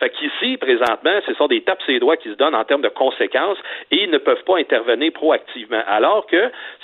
Fait 0.00 0.10
qu'ici, 0.10 0.56
présentement, 0.56 1.20
ce 1.26 1.34
sont 1.34 1.46
des 1.46 1.62
tapes 1.62 1.82
ses 1.86 1.98
doigts 1.98 2.16
qui 2.16 2.28
se 2.28 2.34
donnent 2.34 2.54
en 2.54 2.64
termes 2.64 2.82
de 2.82 2.88
conséquences 2.88 3.58
et 3.90 4.04
ils 4.04 4.10
ne 4.10 4.18
peuvent 4.18 4.44
pas 4.44 4.58
intervenir 4.58 5.12
proactivement. 5.12 5.82
Alors 5.86 6.26
que 6.26 6.31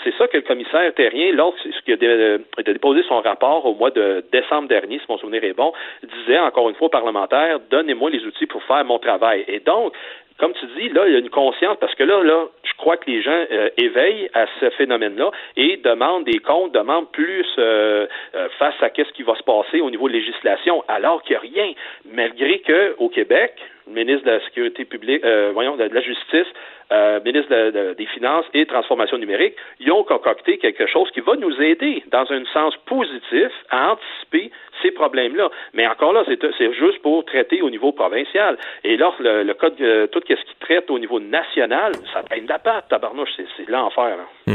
c'est 0.05 0.15
ça 0.16 0.29
que 0.29 0.37
le 0.37 0.43
commissaire 0.43 0.93
Terrien, 0.95 1.33
lorsqu'il 1.33 1.95
a 1.95 1.97
dé- 1.97 2.39
a 2.57 2.62
déposé 2.62 3.03
son 3.09 3.20
rapport 3.20 3.65
au 3.66 3.75
mois 3.75 3.91
de 3.91 4.25
décembre 4.33 4.69
dernier, 4.69 4.99
si 4.99 5.05
mon 5.09 5.19
souvenir 5.19 5.43
est 5.45 5.55
bon, 5.55 5.73
disait 6.03 6.39
encore 6.39 6.69
une 6.69 6.75
fois 6.75 6.87
aux 6.87 6.91
parlementaires, 6.91 7.59
donnez-moi 7.70 8.11
les 8.11 8.25
outils 8.25 8.47
pour 8.47 8.62
faire 8.65 8.85
mon 8.85 8.99
travail. 8.99 9.45
Et 9.49 9.61
donc, 9.61 9.93
comme 10.39 10.53
tu 10.53 10.66
dis, 10.79 10.89
là, 10.91 11.03
il 11.09 11.12
y 11.15 11.16
a 11.16 11.19
une 11.19 11.31
conscience, 11.31 11.77
parce 11.81 11.95
que 11.97 12.05
là, 12.05 12.23
là, 12.23 12.45
je 12.62 12.73
crois 12.77 12.97
que 12.97 13.11
les 13.11 13.23
gens 13.23 13.45
euh, 13.51 13.70
éveillent 13.77 14.31
à 14.35 14.47
ce 14.61 14.70
phénomène-là 14.70 15.33
et 15.57 15.79
demandent 15.79 16.25
des 16.25 16.39
comptes, 16.39 16.73
demandent 16.73 17.11
plus 17.11 17.45
euh, 17.59 18.07
euh, 18.37 18.49
face 18.59 18.81
à 18.81 18.91
qu'est-ce 18.91 19.12
qui 19.15 19.25
va 19.25 19.35
se 19.35 19.43
passer 19.43 19.81
au 19.81 19.91
niveau 19.91 20.07
de 20.09 20.12
législation, 20.12 20.85
alors 20.87 21.23
qu'il 21.23 21.33
n'y 21.33 21.37
a 21.39 21.41
rien. 21.41 21.73
Malgré 22.12 22.61
que 22.61 22.95
au 22.99 23.09
Québec, 23.09 23.55
ministre 23.89 24.24
de 24.27 24.31
la 24.32 24.40
Sécurité 24.44 24.85
publique, 24.85 25.23
euh, 25.24 25.51
voyons, 25.52 25.77
de, 25.77 25.86
de 25.89 25.94
la 25.94 26.01
Justice, 26.01 26.47
euh, 26.93 27.20
ministre 27.24 27.51
de- 27.55 27.70
de- 27.70 27.94
des 27.94 28.06
Finances 28.06 28.47
et 28.55 28.65
Transformation 28.66 29.19
numérique, 29.19 29.55
ils 29.81 29.90
ont 29.93 30.05
concocté 30.05 30.59
quelque 30.59 30.86
chose 30.86 31.10
qui 31.12 31.20
va 31.20 31.36
nous 31.36 31.55
aider 31.60 32.02
dans 32.10 32.24
un 32.31 32.44
sens 32.52 32.74
positif 32.86 33.51
à 33.70 33.93
anticiper 33.93 34.51
ces 34.82 34.90
problèmes-là. 34.93 35.51
Mais 35.74 35.86
encore 35.86 36.12
là, 36.12 36.24
c'est 36.27 36.73
juste 36.74 37.02
pour 37.02 37.24
traiter 37.24 37.60
au 37.62 37.70
niveau 37.70 37.93
provincial. 37.93 38.56
Et 38.85 38.97
là, 38.97 39.12
le, 39.19 39.43
le 39.43 39.55
code, 39.55 39.74
euh, 39.81 40.06
tout 40.06 40.20
ce 40.27 40.35
qui 40.35 40.55
traite 40.60 40.90
au 40.90 40.98
niveau 40.98 41.20
national, 41.20 41.93
ça 42.12 42.23
de 42.23 42.48
la 42.48 42.59
patte, 42.59 42.89
tabarnouche, 42.89 43.31
c'est 43.36 43.47
c'est 43.56 43.69
l'enfer. 43.69 44.16
là. 44.16 44.55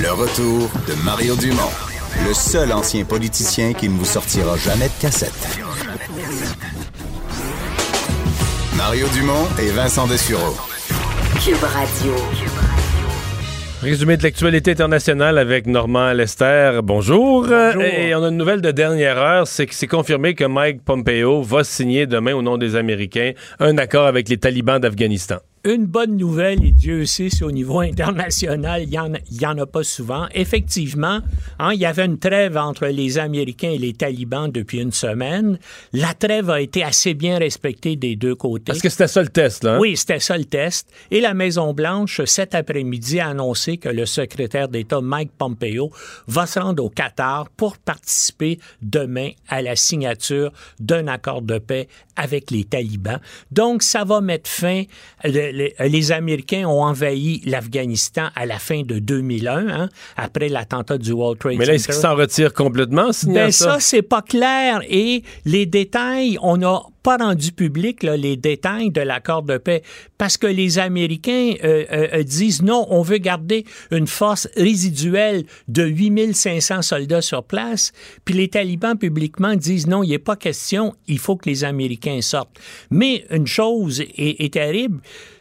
Le 0.00 0.10
retour 0.12 0.68
de 0.86 0.94
Mario 1.04 1.34
Dumont, 1.36 1.74
le 2.26 2.32
seul 2.34 2.72
ancien 2.72 3.04
politicien 3.04 3.72
qui 3.72 3.88
ne 3.88 3.94
vous 3.98 4.04
sortira 4.04 4.56
jamais 4.56 4.86
de 4.86 4.98
cassette. 5.00 5.58
Mario 8.78 9.08
Dumont 9.12 9.44
et 9.60 9.70
Vincent 9.72 10.06
Dessureau. 10.06 10.54
Cube 11.44 11.62
Radio. 11.64 12.14
Résumé 13.82 14.16
de 14.16 14.22
l'actualité 14.22 14.70
internationale 14.70 15.36
avec 15.36 15.66
Normand 15.66 16.12
Lester. 16.12 16.78
Bonjour. 16.84 17.48
Euh, 17.50 17.72
Et 17.80 18.14
on 18.14 18.22
a 18.22 18.28
une 18.28 18.36
nouvelle 18.36 18.60
de 18.60 18.70
dernière 18.70 19.18
heure, 19.18 19.48
c'est 19.48 19.66
que 19.66 19.74
c'est 19.74 19.88
confirmé 19.88 20.34
que 20.36 20.44
Mike 20.44 20.84
Pompeo 20.84 21.42
va 21.42 21.64
signer 21.64 22.06
demain 22.06 22.34
au 22.34 22.42
nom 22.42 22.56
des 22.56 22.76
Américains 22.76 23.32
un 23.58 23.76
accord 23.78 24.06
avec 24.06 24.28
les 24.28 24.36
talibans 24.36 24.78
d'Afghanistan. 24.78 25.38
Une 25.64 25.86
bonne 25.86 26.16
nouvelle, 26.16 26.64
et 26.64 26.70
Dieu 26.72 27.04
sait 27.06 27.30
si 27.30 27.44
au 27.44 27.50
niveau 27.50 27.80
international, 27.80 28.82
il 28.82 28.88
n'y 28.90 28.98
en, 28.98 29.12
en 29.14 29.58
a 29.58 29.66
pas 29.66 29.82
souvent. 29.84 30.26
Effectivement, 30.34 31.20
hein, 31.58 31.72
il 31.72 31.80
y 31.80 31.86
avait 31.86 32.04
une 32.06 32.18
trêve 32.18 32.56
entre 32.56 32.86
les 32.86 33.18
Américains 33.18 33.70
et 33.70 33.78
les 33.78 33.92
talibans 33.92 34.50
depuis 34.50 34.80
une 34.80 34.92
semaine. 34.92 35.58
La 35.92 36.14
trêve 36.14 36.50
a 36.50 36.60
été 36.60 36.82
assez 36.82 37.14
bien 37.14 37.38
respectée 37.38 37.96
des 37.96 38.16
deux 38.16 38.34
côtés. 38.34 38.72
Est-ce 38.72 38.82
que 38.82 38.88
c'était 38.88 39.08
ça 39.08 39.22
le 39.22 39.28
test, 39.28 39.64
là? 39.64 39.74
hein? 39.74 39.78
Oui, 39.80 39.96
c'était 39.96 40.20
ça 40.20 40.36
le 40.38 40.44
test. 40.44 40.88
Et 41.10 41.20
la 41.20 41.34
Maison-Blanche, 41.34 42.22
cet 42.24 42.54
après-midi, 42.54 43.20
a 43.20 43.28
annoncé 43.28 43.76
que 43.78 43.88
le 43.88 44.06
secrétaire 44.06 44.68
d'État 44.68 45.00
Mike 45.00 45.32
Pompeo 45.36 45.90
va 46.26 46.46
se 46.46 46.58
rendre 46.58 46.84
au 46.84 46.90
Qatar 46.90 47.48
pour 47.50 47.78
participer 47.78 48.58
demain 48.82 49.30
à 49.48 49.62
la 49.62 49.76
signature 49.76 50.52
d'un 50.80 51.06
accord 51.08 51.42
de 51.42 51.58
paix 51.58 51.88
avec 52.16 52.50
les 52.50 52.64
talibans. 52.64 53.20
Donc, 53.52 53.82
ça 53.82 54.04
va 54.04 54.20
mettre 54.20 54.50
fin. 54.50 54.82
le- 55.24 55.47
le- 55.52 55.88
les 55.88 56.12
Américains 56.12 56.66
ont 56.66 56.82
envahi 56.82 57.42
l'Afghanistan 57.44 58.28
à 58.34 58.46
la 58.46 58.58
fin 58.58 58.82
de 58.82 58.98
2001, 58.98 59.68
hein, 59.68 59.88
après 60.16 60.48
l'attentat 60.48 60.98
du 60.98 61.12
World 61.12 61.38
Trade 61.38 61.56
Mais 61.58 61.64
là, 61.66 61.74
est-ce 61.74 61.86
qu'ils 61.86 61.94
Center. 61.94 62.08
s'en 62.08 62.16
retirent 62.16 62.52
complètement 62.54 63.06
en 63.08 63.12
signant 63.12 63.34
Ben 63.34 63.50
ça? 63.52 63.72
ça, 63.74 63.80
c'est 63.80 64.02
pas 64.02 64.22
clair. 64.22 64.80
Et 64.88 65.22
les 65.44 65.66
détails, 65.66 66.38
on 66.42 66.56
n'a 66.58 66.80
pas 67.02 67.16
rendu 67.16 67.52
public 67.52 68.02
les 68.02 68.36
détails 68.36 68.90
de 68.90 69.00
l'accord 69.00 69.42
de 69.42 69.58
paix 69.58 69.82
parce 70.16 70.36
que 70.36 70.46
les 70.46 70.78
Américains 70.78 71.54
euh, 71.62 71.84
euh, 71.92 72.08
euh, 72.14 72.22
disent 72.22 72.62
non, 72.62 72.86
on 72.90 73.02
veut 73.02 73.18
garder 73.18 73.64
une 73.90 74.06
force 74.06 74.48
résiduelle 74.56 75.44
de 75.68 75.84
8500 75.84 76.82
soldats 76.82 77.22
sur 77.22 77.44
place. 77.44 77.92
Puis 78.24 78.34
les 78.34 78.48
talibans 78.48 78.96
publiquement 78.96 79.54
disent 79.54 79.86
non, 79.86 80.02
il 80.02 80.10
n'est 80.10 80.18
pas 80.18 80.36
question, 80.36 80.94
il 81.06 81.18
faut 81.18 81.36
que 81.36 81.48
les 81.48 81.64
Américains 81.64 82.20
sortent. 82.20 82.58
Mais 82.90 83.24
une 83.30 83.46
chose 83.46 84.02
est 84.16 84.52
terrible, 84.52 85.00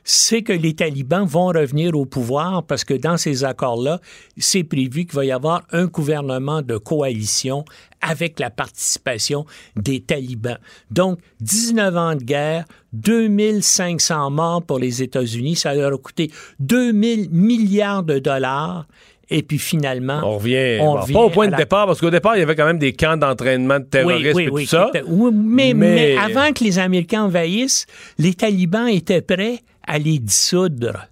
c'est 0.09 0.41
que 0.41 0.53
les 0.53 0.73
talibans 0.73 1.25
vont 1.25 1.47
revenir 1.47 1.93
au 1.97 2.05
pouvoir 2.05 2.63
parce 2.63 2.85
que 2.85 2.93
dans 2.93 3.17
ces 3.17 3.43
accords-là, 3.43 3.99
c'est 4.38 4.63
prévu 4.63 5.05
qu'il 5.05 5.15
va 5.15 5.25
y 5.25 5.34
avoir 5.34 5.63
un 5.73 5.85
gouvernement 5.85 6.61
de 6.61 6.77
coalition 6.77 7.65
avec 8.02 8.40
la 8.40 8.49
participation 8.49 9.45
des 9.76 10.02
talibans. 10.02 10.60
Donc, 10.91 11.19
19 11.41 11.98
ans 11.98 12.15
de 12.15 12.24
guerre, 12.24 12.65
2500 12.94 14.30
morts 14.32 14.64
pour 14.64 14.80
les 14.80 15.02
États-Unis, 15.03 15.56
ça 15.56 15.74
leur 15.74 15.94
a 15.94 15.98
coûté 15.98 16.32
2000 16.60 17.30
milliards 17.32 18.03
de 18.03 18.19
dollars. 18.19 18.88
Et 19.30 19.44
puis 19.44 19.57
finalement, 19.60 20.22
On 20.24 20.38
revient, 20.38 20.78
on 20.80 20.94
bon, 20.94 21.02
revient 21.02 21.14
pas 21.14 21.19
au 21.19 21.30
point 21.30 21.48
de 21.48 21.52
la- 21.52 21.57
départ, 21.57 21.86
parce 21.86 21.99
qu'au 21.99 22.10
départ, 22.10 22.38
il 22.38 22.40
y 22.40 22.44
avait 22.44 22.56
quand 22.56 22.65
même 22.65 22.80
des 22.80 22.94
camps 22.94 23.18
d'entraînement 23.18 23.80
de 23.80 23.84
terrorisme 23.84 24.40
et 24.40 24.45
tout 24.48 24.65
ça. 24.65 24.90
mais 25.34 26.15
avant 26.18 26.53
que 26.53 26.64
les 26.64 26.80
Américains 26.80 27.24
envahissent, 27.24 27.86
les 28.18 28.34
talibans 28.34 28.88
étaient 28.88 29.22
prêts 29.22 29.60
à 29.86 29.99
les 29.99 30.19
dissoudre. 30.19 31.07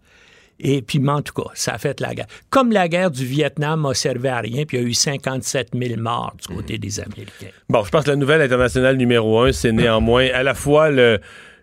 Et 0.67 0.81
puis, 0.81 0.97
mais 0.97 1.11
en 1.11 1.21
tout 1.21 1.33
cas, 1.33 1.49
ça 1.53 1.73
a 1.73 1.77
fait 1.77 1.99
la 2.01 2.15
guerre. 2.15 2.25
Comme 2.49 2.71
la 2.71 2.87
guerre 2.87 3.11
du 3.11 3.23
Vietnam 3.23 3.83
n'a 3.83 3.93
servi 3.93 4.27
à 4.29 4.39
rien, 4.39 4.65
puis 4.65 4.77
il 4.77 4.81
y 4.81 4.85
a 4.85 4.89
eu 4.89 4.93
57 4.95 5.69
000 5.79 6.01
morts 6.01 6.33
du 6.41 6.55
côté 6.55 6.79
des 6.79 6.99
Américains. 6.99 7.49
Bon, 7.69 7.83
je 7.83 7.91
pense 7.91 8.03
que 8.05 8.09
la 8.09 8.15
nouvelle 8.15 8.41
internationale 8.41 8.97
numéro 8.97 9.39
un, 9.41 9.51
c'est 9.51 9.71
néanmoins 9.71 10.27
à 10.33 10.41
la 10.41 10.55
fois 10.55 10.89
le, 10.89 11.19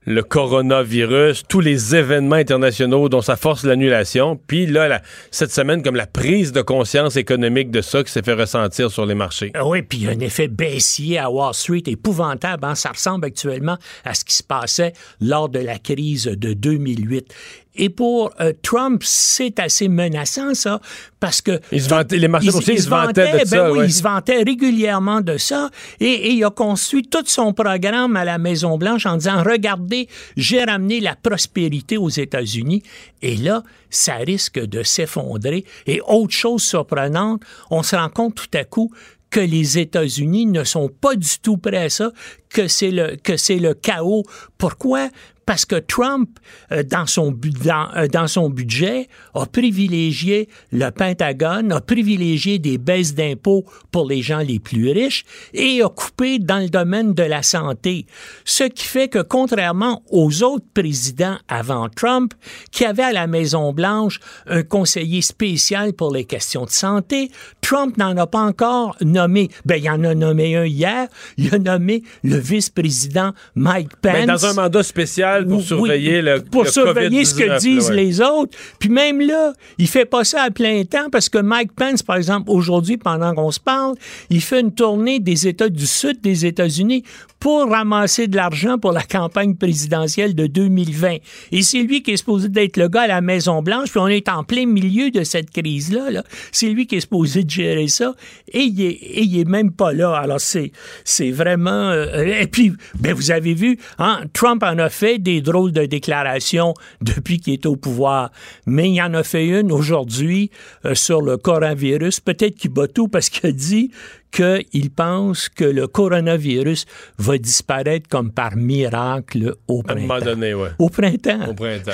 le 0.06 0.22
coronavirus, 0.22 1.42
tous 1.48 1.60
les 1.60 1.94
événements 1.96 2.36
internationaux 2.36 3.08
dont 3.08 3.20
ça 3.22 3.36
force 3.36 3.64
l'annulation, 3.64 4.38
puis 4.46 4.66
là, 4.66 4.86
la- 4.88 5.02
cette 5.30 5.50
semaine, 5.52 5.82
comme 5.82 5.96
la 5.96 6.06
prise 6.06 6.52
de 6.52 6.62
conscience 6.62 7.16
économique 7.16 7.70
de 7.70 7.80
ça 7.80 8.02
qui 8.04 8.12
s'est 8.12 8.22
fait 8.22 8.32
ressentir 8.34 8.90
sur 8.90 9.04
les 9.06 9.14
marchés. 9.14 9.50
Ah 9.54 9.66
Oui, 9.66 9.82
puis 9.82 9.98
il 9.98 10.04
y 10.04 10.08
a 10.08 10.10
un 10.12 10.20
effet 10.20 10.48
baissier 10.48 11.18
à 11.18 11.30
Wall 11.30 11.54
Street 11.54 11.82
épouvantable. 11.86 12.64
hein. 12.64 12.74
Ça 12.74 12.90
ressemble 12.90 13.24
actuellement 13.26 13.78
à 14.04 14.14
ce 14.14 14.24
qui 14.24 14.34
se 14.34 14.42
passait 14.42 14.92
lors 15.20 15.48
de 15.48 15.58
la 15.58 15.78
crise 15.78 16.24
de 16.24 16.52
2008. 16.52 17.32
Et 17.74 17.88
pour 17.88 18.32
euh, 18.40 18.52
Trump, 18.62 19.02
c'est 19.04 19.58
assez 19.58 19.88
menaçant, 19.88 20.54
ça, 20.54 20.80
parce 21.20 21.40
que... 21.40 21.60
Il 21.70 21.82
se 21.82 21.88
vantait- 21.88 22.18
les 22.18 22.28
marchés 22.28 22.50
boursiers, 22.50 22.74
ils 22.74 22.82
se 22.82 22.88
vantaient 22.88 23.32
de 23.32 23.38
ben 23.38 23.46
ça, 23.46 23.72
oui, 23.72 23.78
ouais. 23.78 23.86
il 23.86 23.92
se 23.92 24.02
vantait 24.02 24.42
régulièrement 24.42 25.20
de 25.22 25.38
ça. 25.38 25.70
Et, 25.98 26.06
et 26.06 26.32
il 26.32 26.44
a 26.44 26.50
construit 26.50 27.02
tout 27.08 27.24
son 27.26 27.54
programme 27.54 28.16
à 28.16 28.24
la 28.24 28.36
Maison-Blanche 28.38 29.06
en 29.06 29.16
disant, 29.16 29.42
regardez, 29.42 30.08
j'ai 30.36 30.62
ramené 30.62 31.00
la 31.00 31.16
prospérité 31.16 31.96
aux 31.96 32.10
États-Unis. 32.10 32.82
Et 33.22 33.36
là, 33.36 33.62
ça 33.88 34.16
risque 34.16 34.60
de 34.60 34.82
s'effondrer. 34.82 35.64
Et 35.86 36.00
autre 36.06 36.34
chose 36.34 36.62
surprenante, 36.62 37.42
on 37.70 37.82
se 37.82 37.96
rend 37.96 38.10
compte 38.10 38.34
tout 38.34 38.58
à 38.58 38.64
coup 38.64 38.90
que 39.30 39.40
les 39.40 39.78
États-Unis 39.78 40.44
ne 40.44 40.62
sont 40.62 40.90
pas 40.90 41.14
du 41.14 41.38
tout 41.42 41.56
prêts 41.56 41.84
à 41.84 41.88
ça, 41.88 42.12
que 42.52 42.68
c'est 42.68 42.90
le, 42.90 43.16
que 43.16 43.36
c'est 43.36 43.58
le 43.58 43.74
chaos. 43.74 44.24
Pourquoi? 44.58 45.08
Parce 45.46 45.64
que 45.64 45.76
Trump, 45.76 46.38
euh, 46.70 46.82
dans, 46.82 47.06
son, 47.06 47.32
dans, 47.64 47.88
euh, 47.96 48.06
dans 48.06 48.26
son 48.26 48.48
budget, 48.48 49.08
a 49.34 49.46
privilégié 49.46 50.48
le 50.70 50.90
Pentagone, 50.90 51.72
a 51.72 51.80
privilégié 51.80 52.58
des 52.58 52.78
baisses 52.78 53.14
d'impôts 53.14 53.64
pour 53.90 54.06
les 54.08 54.22
gens 54.22 54.38
les 54.38 54.60
plus 54.60 54.90
riches 54.92 55.24
et 55.52 55.82
a 55.82 55.88
coupé 55.88 56.38
dans 56.38 56.58
le 56.58 56.68
domaine 56.68 57.12
de 57.12 57.22
la 57.22 57.42
santé. 57.42 58.06
Ce 58.44 58.64
qui 58.64 58.84
fait 58.84 59.08
que, 59.08 59.20
contrairement 59.20 60.02
aux 60.10 60.42
autres 60.42 60.66
présidents 60.72 61.38
avant 61.48 61.88
Trump, 61.88 62.34
qui 62.70 62.84
avaient 62.84 63.02
à 63.02 63.12
la 63.12 63.26
Maison-Blanche 63.26 64.20
un 64.46 64.62
conseiller 64.62 65.22
spécial 65.22 65.92
pour 65.92 66.12
les 66.12 66.24
questions 66.24 66.64
de 66.64 66.70
santé, 66.70 67.30
Trump 67.60 67.96
n'en 67.96 68.16
a 68.16 68.26
pas 68.26 68.42
encore 68.42 68.96
nommé. 69.00 69.48
Ben, 69.64 69.76
il 69.76 69.90
en 69.90 70.04
a 70.04 70.14
nommé 70.14 70.56
un 70.56 70.66
hier. 70.66 71.08
Il 71.36 71.52
a 71.54 71.58
nommé 71.58 72.02
le 72.22 72.38
vice-président 72.42 73.32
Mike 73.54 73.96
Pence. 74.00 74.12
Mais 74.14 74.26
dans 74.26 74.46
un 74.46 74.54
mandat 74.54 74.82
spécial 74.82 75.46
pour 75.46 75.62
surveiller 75.62 76.22
le 76.22 76.40
pour 76.40 76.64
le 76.64 76.70
surveiller 76.70 77.24
ce 77.24 77.34
que 77.34 77.44
COVID-19, 77.44 77.60
disent 77.60 77.88
ouais. 77.90 77.96
les 77.96 78.20
autres. 78.20 78.56
Puis 78.78 78.88
même 78.88 79.20
là, 79.20 79.52
il 79.78 79.88
fait 79.88 80.04
pas 80.04 80.24
ça 80.24 80.42
à 80.42 80.50
plein 80.50 80.84
temps 80.84 81.08
parce 81.10 81.28
que 81.28 81.38
Mike 81.38 81.72
Pence, 81.74 82.02
par 82.02 82.16
exemple, 82.16 82.50
aujourd'hui, 82.50 82.96
pendant 82.96 83.34
qu'on 83.34 83.50
se 83.50 83.60
parle, 83.60 83.94
il 84.30 84.40
fait 84.40 84.60
une 84.60 84.74
tournée 84.74 85.20
des 85.20 85.46
États 85.46 85.68
du 85.68 85.86
Sud 85.86 86.20
des 86.20 86.46
États-Unis 86.46 87.04
pour 87.38 87.68
ramasser 87.68 88.28
de 88.28 88.36
l'argent 88.36 88.78
pour 88.78 88.92
la 88.92 89.02
campagne 89.02 89.56
présidentielle 89.56 90.36
de 90.36 90.46
2020. 90.46 91.16
Et 91.50 91.62
c'est 91.62 91.82
lui 91.82 92.02
qui 92.04 92.12
est 92.12 92.16
supposé 92.16 92.48
d'être 92.48 92.76
le 92.76 92.86
gars 92.86 93.02
à 93.02 93.06
la 93.08 93.20
Maison-Blanche, 93.20 93.90
puis 93.90 93.98
on 93.98 94.06
est 94.06 94.28
en 94.28 94.44
plein 94.44 94.64
milieu 94.64 95.10
de 95.10 95.24
cette 95.24 95.50
crise-là. 95.50 96.10
Là. 96.12 96.22
C'est 96.52 96.68
lui 96.68 96.86
qui 96.86 96.96
est 96.96 97.00
supposé 97.00 97.42
de 97.42 97.50
gérer 97.50 97.88
ça, 97.88 98.14
et 98.52 98.60
il 98.60 98.80
est, 98.80 98.90
et 98.90 99.22
il 99.22 99.40
est 99.40 99.48
même 99.48 99.72
pas 99.72 99.92
là. 99.92 100.14
Alors 100.14 100.40
c'est, 100.40 100.70
c'est 101.04 101.32
vraiment... 101.32 101.90
euh, 101.90 102.31
et 102.40 102.46
puis, 102.46 102.72
ben, 102.98 103.12
vous 103.14 103.30
avez 103.30 103.54
vu, 103.54 103.78
hein, 103.98 104.22
Trump 104.32 104.62
en 104.62 104.78
a 104.78 104.88
fait 104.90 105.18
des 105.18 105.40
drôles 105.40 105.72
de 105.72 105.84
déclarations 105.86 106.74
depuis 107.00 107.38
qu'il 107.40 107.52
est 107.54 107.66
au 107.66 107.76
pouvoir, 107.76 108.30
mais 108.66 108.90
il 108.90 109.00
en 109.02 109.14
a 109.14 109.22
fait 109.22 109.46
une 109.46 109.72
aujourd'hui 109.72 110.50
euh, 110.84 110.94
sur 110.94 111.22
le 111.22 111.36
coronavirus. 111.36 112.20
Peut-être 112.20 112.56
qu'il 112.56 112.70
bat 112.70 112.88
tout 112.88 113.08
parce 113.08 113.28
qu'il 113.28 113.48
a 113.48 113.52
dit 113.52 113.90
qu'il 114.30 114.90
pense 114.90 115.48
que 115.50 115.64
le 115.64 115.86
coronavirus 115.86 116.86
va 117.18 117.36
disparaître 117.36 118.08
comme 118.08 118.30
par 118.32 118.56
miracle 118.56 119.56
au 119.68 119.80
À 119.86 119.92
un 119.92 119.94
printemps. 119.94 120.00
moment 120.00 120.20
donné, 120.24 120.54
ouais. 120.54 120.68
Au 120.78 120.88
printemps. 120.88 121.48
Au 121.50 121.54
printemps. 121.54 121.90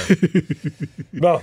bon. 1.15 1.39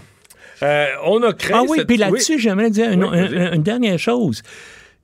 Euh, 0.63 0.85
on 1.05 1.21
a 1.23 1.33
créé. 1.33 1.51
Ah 1.53 1.63
oui, 1.67 1.79
cette- 1.79 1.87
puis 1.87 1.97
là-dessus, 1.97 2.39
j'aimerais 2.39 2.69
dire 2.69 2.87
Oui, 2.95 3.17
une 3.53 3.61
dernière 3.61 3.99
chose. 3.99 4.41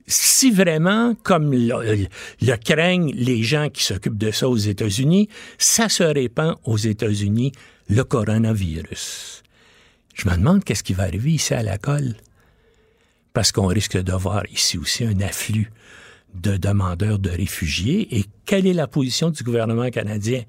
Si 0.06 0.50
vraiment, 0.50 1.14
comme 1.22 1.52
le, 1.52 2.56
craignent 2.56 3.12
les 3.14 3.42
gens 3.42 3.68
qui 3.68 3.84
s'occupent 3.84 4.18
de 4.18 4.30
ça 4.30 4.48
aux 4.48 4.56
États-Unis, 4.56 5.28
ça 5.58 5.88
se 5.88 6.02
répand 6.02 6.56
aux 6.64 6.76
États-Unis, 6.76 7.52
le 7.88 8.04
coronavirus. 8.04 9.42
Je 10.14 10.28
me 10.28 10.36
demande 10.36 10.64
qu'est-ce 10.64 10.82
qui 10.82 10.92
va 10.92 11.04
arriver 11.04 11.32
ici 11.32 11.54
à 11.54 11.62
la 11.62 11.78
colle. 11.78 12.16
Parce 13.32 13.52
qu'on 13.52 13.66
risque 13.66 13.96
de 13.96 14.12
voir 14.12 14.42
ici 14.52 14.76
aussi 14.76 15.04
un 15.04 15.20
afflux 15.20 15.70
de 16.34 16.56
demandeurs 16.56 17.18
de 17.18 17.30
réfugiés. 17.30 18.18
Et 18.18 18.24
quelle 18.44 18.66
est 18.66 18.74
la 18.74 18.86
position 18.86 19.30
du 19.30 19.42
gouvernement 19.42 19.90
canadien? 19.90 20.42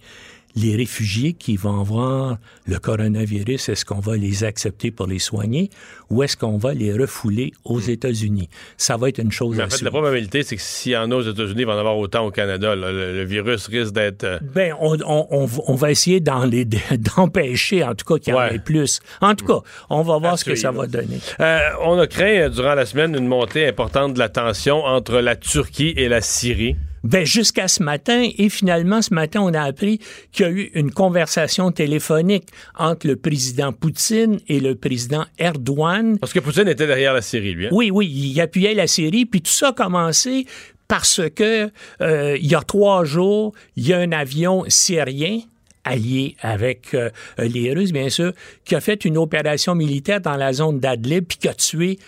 Les 0.56 0.76
réfugiés 0.76 1.34
qui 1.34 1.56
vont 1.58 1.80
avoir 1.82 2.38
le 2.68 2.78
coronavirus, 2.78 3.70
est-ce 3.70 3.86
qu'on 3.86 4.00
va 4.00 4.16
les 4.18 4.44
accepter 4.44 4.92
pour 4.92 5.08
les 5.08 5.18
soigner 5.18 5.72
ou 6.12 6.22
est-ce 6.22 6.38
qu'on 6.38 6.58
va 6.58 6.76
les 6.76 6.94
refouler 6.94 7.54
aux 7.66 7.80
États-Unis? 7.80 8.50
Ça 8.78 8.96
va 8.98 9.10
être 9.10 9.18
une 9.18 9.32
chose 9.32 9.56
Mais 9.58 9.64
à 9.64 9.66
en 9.66 9.70
fait, 9.70 9.78
suivre. 9.78 9.86
la 9.92 10.00
probabilité, 10.00 10.44
c'est 10.44 10.56
que 10.56 10.62
s'il 10.62 10.92
y 10.92 10.98
en 10.98 11.10
a 11.10 11.16
aux 11.16 11.22
États-Unis, 11.24 11.62
il 11.62 11.66
va 11.66 11.74
en 11.76 11.80
avoir 11.80 11.98
autant 11.98 12.26
au 12.28 12.30
Canada. 12.32 12.76
Le, 12.76 12.92
le 13.16 13.24
virus 13.26 13.66
risque 13.68 13.94
d'être. 13.94 14.24
euh, 14.26 14.40
Ben, 14.54 14.76
on, 14.80 14.96
on- 15.08 15.28
on 15.32 15.46
va- 15.46 15.64
on 15.68 15.74
va 15.76 15.90
essayer 15.90 16.20
d'empêcher, 16.98 17.84
en 17.84 17.96
tout 17.96 18.06
cas, 18.06 18.20
qu'il 18.20 18.34
y 18.34 18.38
en 18.38 18.40
Ouais. 18.40 18.56
ait 18.56 18.60
plus. 18.60 19.00
En 19.22 19.36
tout 19.36 19.46
cas, 19.46 19.60
on 19.90 20.02
va 20.04 20.18
voir 20.18 20.34
À 20.34 20.38
ce 20.38 20.46
que 20.46 20.56
ça 20.56 20.72
va 20.72 20.88
donner. 20.88 21.20
Euh, 21.40 21.60
on 21.84 21.98
a 22.00 22.08
craint 22.08 22.26
euh, 22.26 22.50
durant 22.50 22.76
la 22.76 22.86
semaine 22.86 23.16
une 23.16 23.28
montée 23.28 23.68
importante 23.68 24.14
de 24.14 24.20
la 24.20 24.30
tension 24.30 24.84
entre 24.84 25.20
la 25.20 25.36
Turquie 25.36 25.94
et 25.98 26.08
la 26.10 26.22
Syrie. 26.22 26.76
Ben, 27.04 27.26
jusqu'à 27.26 27.68
ce 27.68 27.84
matin, 27.84 28.30
et 28.38 28.50
finalement, 28.50 29.02
ce 29.02 29.14
matin, 29.14 29.42
on 29.42 29.54
a 29.54 29.62
appris 29.62 30.00
qu'il 30.32 30.46
y 30.46 30.50
a 30.50 30.52
eu 30.52 30.72
une 30.74 30.92
conversation 30.92 31.72
téléphonique 31.72 32.48
entre 32.78 33.08
le 33.08 33.18
président 33.18 33.74
Poutine 33.74 34.40
et 34.48 34.60
le 34.60 34.76
président 34.76 35.26
Erdogan. 35.38 36.18
Parce 36.20 36.32
que 36.32 36.40
Poutine 36.40 36.68
était 36.68 36.88
derrière 36.88 37.14
la 37.14 37.22
Syrie, 37.22 37.54
lui. 37.54 37.68
hein? 37.68 37.70
Oui, 37.74 37.92
oui, 37.92 38.08
il 38.08 38.40
appuyait 38.40 38.74
la 38.74 38.88
Syrie, 38.88 39.26
puis 39.26 39.42
tout 39.42 39.52
ça 39.52 39.70
a 39.70 39.74
commencé 39.74 40.46
parce 40.88 41.22
que 41.36 41.72
euh, 42.02 42.38
il 42.40 42.46
y 42.48 42.56
a 42.56 42.62
trois 42.62 43.04
jours, 43.04 43.54
il 43.76 43.88
y 43.88 43.94
a 43.94 44.00
un 44.00 44.12
avion 44.12 44.64
syrien 44.68 45.40
allié 45.84 46.36
avec 46.42 46.94
euh, 46.94 47.10
les 47.38 47.74
Russes, 47.74 47.92
bien 47.92 48.10
sûr, 48.10 48.34
qui 48.64 48.76
a 48.76 48.82
fait 48.82 49.04
une 49.06 49.18
opération 49.18 49.76
militaire 49.76 50.22
dans 50.22 50.36
la 50.36 50.54
zone 50.54 50.80
d'Adlib, 50.80 51.26
puis 51.26 51.38
qui 51.38 51.48
a 51.48 51.54
tué 51.54 52.00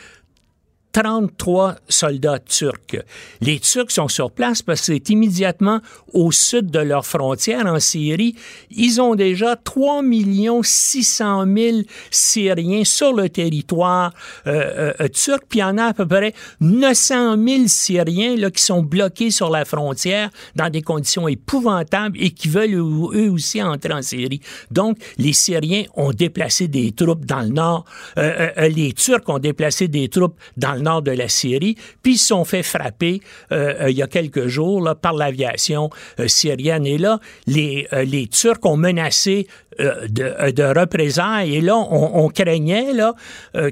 33 0.95 1.75
soldats 1.89 2.39
turcs. 2.39 3.03
Les 3.41 3.59
Turcs 3.59 3.91
sont 3.91 4.07
sur 4.07 4.31
place 4.31 4.61
parce 4.61 4.79
que 4.79 4.85
c'est 4.93 5.09
immédiatement 5.09 5.81
au 6.13 6.31
sud 6.31 6.71
de 6.71 6.79
leur 6.79 7.05
frontière 7.05 7.65
en 7.65 7.81
Syrie. 7.81 8.33
Ils 8.71 9.01
ont 9.01 9.15
déjà 9.15 9.57
3 9.57 10.03
600 10.63 11.45
000 11.53 11.77
Syriens 12.11 12.85
sur 12.85 13.11
le 13.11 13.27
territoire 13.27 14.13
euh, 14.47 14.93
euh, 15.01 15.07
turc, 15.09 15.43
puis 15.49 15.59
il 15.59 15.63
y 15.63 15.65
en 15.65 15.77
a 15.77 15.87
à 15.87 15.93
peu 15.93 16.07
près 16.07 16.33
900 16.61 17.35
000 17.45 17.63
Syriens 17.67 18.37
là, 18.37 18.49
qui 18.49 18.63
sont 18.63 18.81
bloqués 18.81 19.31
sur 19.31 19.49
la 19.49 19.65
frontière 19.65 20.29
dans 20.55 20.69
des 20.69 20.81
conditions 20.81 21.27
épouvantables 21.27 22.17
et 22.17 22.31
qui 22.31 22.47
veulent 22.47 22.75
eux 22.75 23.29
aussi 23.29 23.61
entrer 23.61 23.91
en 23.91 24.01
Syrie. 24.01 24.39
Donc, 24.71 24.97
les 25.17 25.33
Syriens 25.33 25.83
ont 25.95 26.13
déplacé 26.13 26.69
des 26.69 26.93
troupes 26.93 27.25
dans 27.25 27.41
le 27.41 27.49
nord, 27.49 27.83
euh, 28.17 28.69
les 28.69 28.93
Turcs 28.93 29.27
ont 29.27 29.39
déplacé 29.39 29.89
des 29.89 30.07
troupes 30.07 30.35
dans 30.55 30.71
le 30.71 30.84
nord 30.85 31.01
de 31.01 31.11
la 31.11 31.27
Syrie, 31.27 31.75
puis 32.01 32.13
ils 32.13 32.17
se 32.17 32.27
sont 32.27 32.45
fait 32.45 32.63
frapper 32.63 33.21
euh, 33.51 33.73
euh, 33.81 33.89
il 33.89 33.97
y 33.97 34.03
a 34.03 34.07
quelques 34.07 34.47
jours 34.47 34.81
là, 34.81 34.95
par 34.95 35.13
l'aviation 35.13 35.89
euh, 36.19 36.27
syrienne. 36.27 36.85
Et 36.85 36.97
là, 36.97 37.19
les, 37.47 37.87
les 38.05 38.27
Turcs 38.27 38.63
ont 38.63 38.77
menacé 38.77 39.47
de, 39.79 40.51
de, 40.51 40.79
représailles. 40.79 41.55
Et 41.55 41.61
là, 41.61 41.75
on, 41.75 42.25
on 42.25 42.29
craignait 42.29 42.93
là 42.93 43.13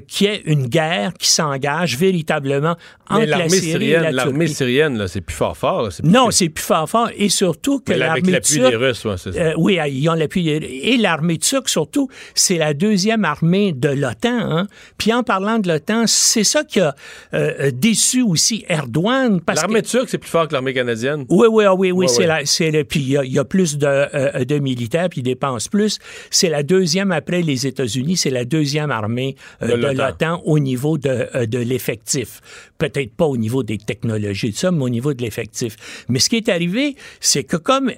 qu'il 0.06 0.26
y 0.26 0.30
ait 0.30 0.42
une 0.44 0.66
guerre 0.66 1.12
qui 1.14 1.28
s'engage 1.28 1.96
véritablement 1.96 2.76
entre 3.08 3.26
la 3.26 3.48
Syrie 3.48 3.70
syrienne, 3.70 4.00
et 4.00 4.04
la 4.04 4.12
L'armée 4.12 4.46
syrienne, 4.46 4.98
là, 4.98 5.08
c'est 5.08 5.20
plus 5.20 5.34
fort 5.34 5.56
fort. 5.56 5.88
non, 6.02 6.30
c'est 6.30 6.48
plus 6.48 6.64
fort 6.64 6.88
fort. 6.88 7.10
Et 7.16 7.28
surtout 7.28 7.80
que 7.80 7.92
l'armée 7.92 8.20
Avec 8.20 8.30
l'appui 8.30 8.58
des 8.58 8.76
Russes, 8.76 9.04
ouais, 9.04 9.16
ça. 9.16 9.30
oui, 9.58 9.78
ils 9.90 10.08
ont 10.08 10.14
l'appui 10.14 10.44
des 10.44 10.80
Et 10.82 10.96
l'armée 10.96 11.38
turque, 11.38 11.68
surtout, 11.68 12.08
c'est 12.34 12.56
la 12.56 12.74
deuxième 12.74 13.24
armée 13.24 13.72
de 13.72 13.88
l'OTAN. 13.88 14.30
Hein. 14.30 14.66
Puis 14.98 15.12
en 15.12 15.22
parlant 15.22 15.58
de 15.58 15.68
l'OTAN, 15.68 16.04
c'est 16.06 16.44
ça 16.44 16.64
qui 16.64 16.80
a 16.80 16.94
euh, 17.34 17.70
déçu 17.72 18.22
aussi 18.22 18.64
Erdogan. 18.68 19.40
L'armée 19.54 19.82
turque, 19.82 20.08
c'est 20.08 20.18
plus 20.18 20.30
fort 20.30 20.48
que 20.48 20.54
l'armée 20.54 20.74
canadienne. 20.74 21.24
Oui, 21.28 21.48
oui, 21.50 21.64
oui, 21.76 21.92
oui. 21.92 22.08
c'est 22.08 22.26
la, 22.26 22.46
c'est 22.46 22.70
le, 22.70 22.84
puis 22.84 23.00
il 23.00 23.32
y, 23.32 23.38
a 23.38 23.44
plus 23.44 23.76
de, 23.76 23.86
euh, 23.86 24.44
de 24.44 24.58
militaires, 24.58 25.08
puis 25.10 25.20
ils 25.20 25.24
dépensent 25.24 25.68
plus. 25.70 25.93
C'est 26.30 26.48
la 26.48 26.62
deuxième 26.62 27.12
après 27.12 27.42
les 27.42 27.66
États-Unis, 27.66 28.16
c'est 28.16 28.30
la 28.30 28.44
deuxième 28.44 28.90
armée 28.90 29.36
euh, 29.62 29.76
de, 29.76 29.96
l'OTAN 29.96 30.42
au 30.44 30.58
niveau 30.58 30.98
de, 30.98 31.46
de 31.46 31.58
l'effectif. 31.58 32.40
Peut-être 32.78 33.14
pas 33.14 33.26
au 33.26 33.36
niveau 33.36 33.62
des 33.62 33.78
technologies 33.78 34.50
de 34.50 34.56
ça, 34.56 34.70
mais 34.70 34.82
au 34.82 34.88
niveau 34.88 35.14
de 35.14 35.22
l'effectif. 35.22 35.76
Mais 36.08 36.18
ce 36.18 36.28
qui 36.28 36.36
est 36.36 36.48
arrivé, 36.48 36.96
c'est 37.20 37.44
que 37.44 37.56
comme 37.56 37.90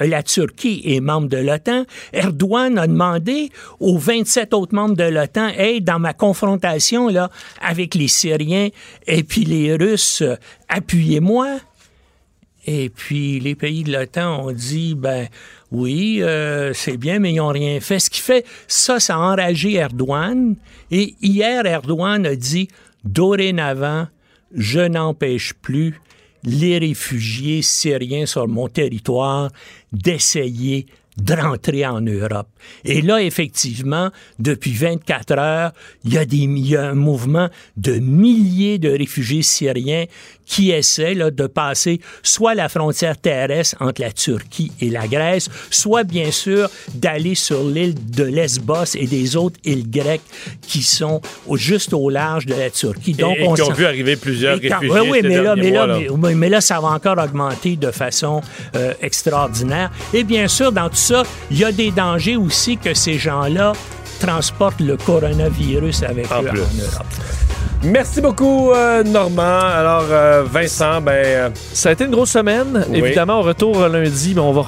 la 0.00 0.22
Turquie 0.22 0.82
est 0.84 1.00
membre 1.00 1.28
de 1.28 1.38
l'OTAN, 1.38 1.84
Erdogan 2.12 2.78
a 2.78 2.86
demandé 2.86 3.50
aux 3.80 3.98
27 3.98 4.54
autres 4.54 4.74
membres 4.74 4.96
de 4.96 5.04
l'OTAN, 5.04 5.48
hey, 5.48 5.80
dans 5.80 5.98
ma 5.98 6.12
confrontation 6.12 7.08
là 7.08 7.30
avec 7.60 7.94
les 7.94 8.08
Syriens 8.08 8.68
et 9.06 9.22
puis 9.22 9.44
les 9.44 9.74
Russes, 9.74 10.22
euh, 10.22 10.36
appuyez-moi. 10.68 11.58
Et 12.66 12.88
puis 12.88 13.38
les 13.38 13.54
pays 13.54 13.84
de 13.84 13.92
l'OTAN 13.92 14.44
ont 14.44 14.52
dit, 14.52 14.94
ben 14.96 15.28
oui, 15.72 16.18
euh, 16.22 16.72
c'est 16.74 16.96
bien, 16.96 17.18
mais 17.18 17.32
ils 17.32 17.36
n'ont 17.36 17.48
rien 17.48 17.80
fait. 17.80 17.98
Ce 17.98 18.10
qui 18.10 18.20
fait, 18.20 18.44
ça, 18.68 19.00
ça 19.00 19.16
a 19.16 19.18
enragé 19.18 19.74
Erdogan. 19.74 20.54
Et 20.90 21.14
hier, 21.20 21.66
Erdogan 21.66 22.24
a 22.24 22.36
dit, 22.36 22.68
dorénavant, 23.04 24.06
je 24.54 24.80
n'empêche 24.80 25.54
plus 25.54 26.00
les 26.44 26.78
réfugiés 26.78 27.62
syriens 27.62 28.26
sur 28.26 28.46
mon 28.46 28.68
territoire 28.68 29.50
d'essayer 29.92 30.86
de 31.16 31.34
rentrer 31.34 31.86
en 31.86 32.00
Europe. 32.00 32.48
Et 32.84 33.00
là, 33.00 33.22
effectivement, 33.22 34.10
depuis 34.38 34.72
24 34.72 35.38
heures, 35.38 35.72
il 36.04 36.12
y 36.12 36.36
il 36.36 36.68
y 36.68 36.76
a 36.76 36.90
un 36.90 36.94
mouvement 36.94 37.48
de 37.76 37.94
milliers 37.94 38.78
de 38.78 38.90
réfugiés 38.90 39.42
syriens 39.42 40.04
qui 40.46 40.70
essaient 40.70 41.14
là, 41.14 41.30
de 41.30 41.46
passer 41.46 42.00
soit 42.22 42.54
la 42.54 42.68
frontière 42.68 43.18
terrestre 43.18 43.76
entre 43.80 44.00
la 44.00 44.12
Turquie 44.12 44.72
et 44.80 44.88
la 44.88 45.06
Grèce, 45.08 45.50
soit 45.70 46.04
bien 46.04 46.30
sûr 46.30 46.70
d'aller 46.94 47.34
sur 47.34 47.64
l'île 47.64 47.94
de 48.10 48.24
Lesbos 48.24 48.94
et 48.94 49.06
des 49.06 49.36
autres 49.36 49.58
îles 49.64 49.90
grecques 49.90 50.22
qui 50.62 50.82
sont 50.82 51.20
au, 51.46 51.56
juste 51.56 51.92
au 51.92 52.08
large 52.08 52.46
de 52.46 52.54
la 52.54 52.70
Turquie. 52.70 53.12
Donc, 53.12 53.36
et, 53.38 53.46
on 53.46 53.54
qui 53.54 53.62
ont 53.62 53.72
vu 53.72 53.84
arriver 53.84 54.16
plusieurs 54.16 54.58
réfugiés. 54.58 54.90
Oui, 54.90 55.00
oui, 55.10 55.20
mais 55.22 55.42
là, 55.42 55.56
mais, 55.56 55.70
là, 55.70 55.98
mais, 56.16 56.34
mais, 56.34 56.48
là, 56.48 56.60
ça 56.60 56.80
va 56.80 56.88
encore 56.88 57.18
augmenter 57.18 57.76
de 57.76 57.90
façon 57.90 58.40
euh, 58.76 58.94
extraordinaire. 59.02 59.90
Et 60.14 60.22
bien 60.22 60.48
sûr, 60.48 60.72
dans 60.72 60.88
tout 60.88 60.96
ça, 60.96 61.24
il 61.50 61.58
y 61.58 61.64
a 61.64 61.72
des 61.72 61.90
dangers 61.90 62.36
aussi 62.36 62.76
que 62.76 62.94
ces 62.94 63.18
gens-là 63.18 63.72
transportent 64.20 64.80
le 64.80 64.96
coronavirus 64.96 66.02
avec 66.04 66.26
eux 66.26 66.34
en 66.34 66.42
Europe. 66.42 67.45
Merci 67.82 68.20
beaucoup, 68.20 68.72
euh, 68.72 69.02
Normand. 69.04 69.60
Alors, 69.60 70.06
euh, 70.10 70.42
Vincent, 70.44 71.00
ben. 71.00 71.12
Euh, 71.12 71.48
ça 71.72 71.90
a 71.90 71.92
été 71.92 72.04
une 72.04 72.10
grosse 72.10 72.30
semaine. 72.30 72.84
Évidemment, 72.92 73.40
on 73.40 73.42
retourne 73.42 73.92
lundi, 73.92 74.32
mais 74.34 74.40
on 74.40 74.52
va, 74.52 74.64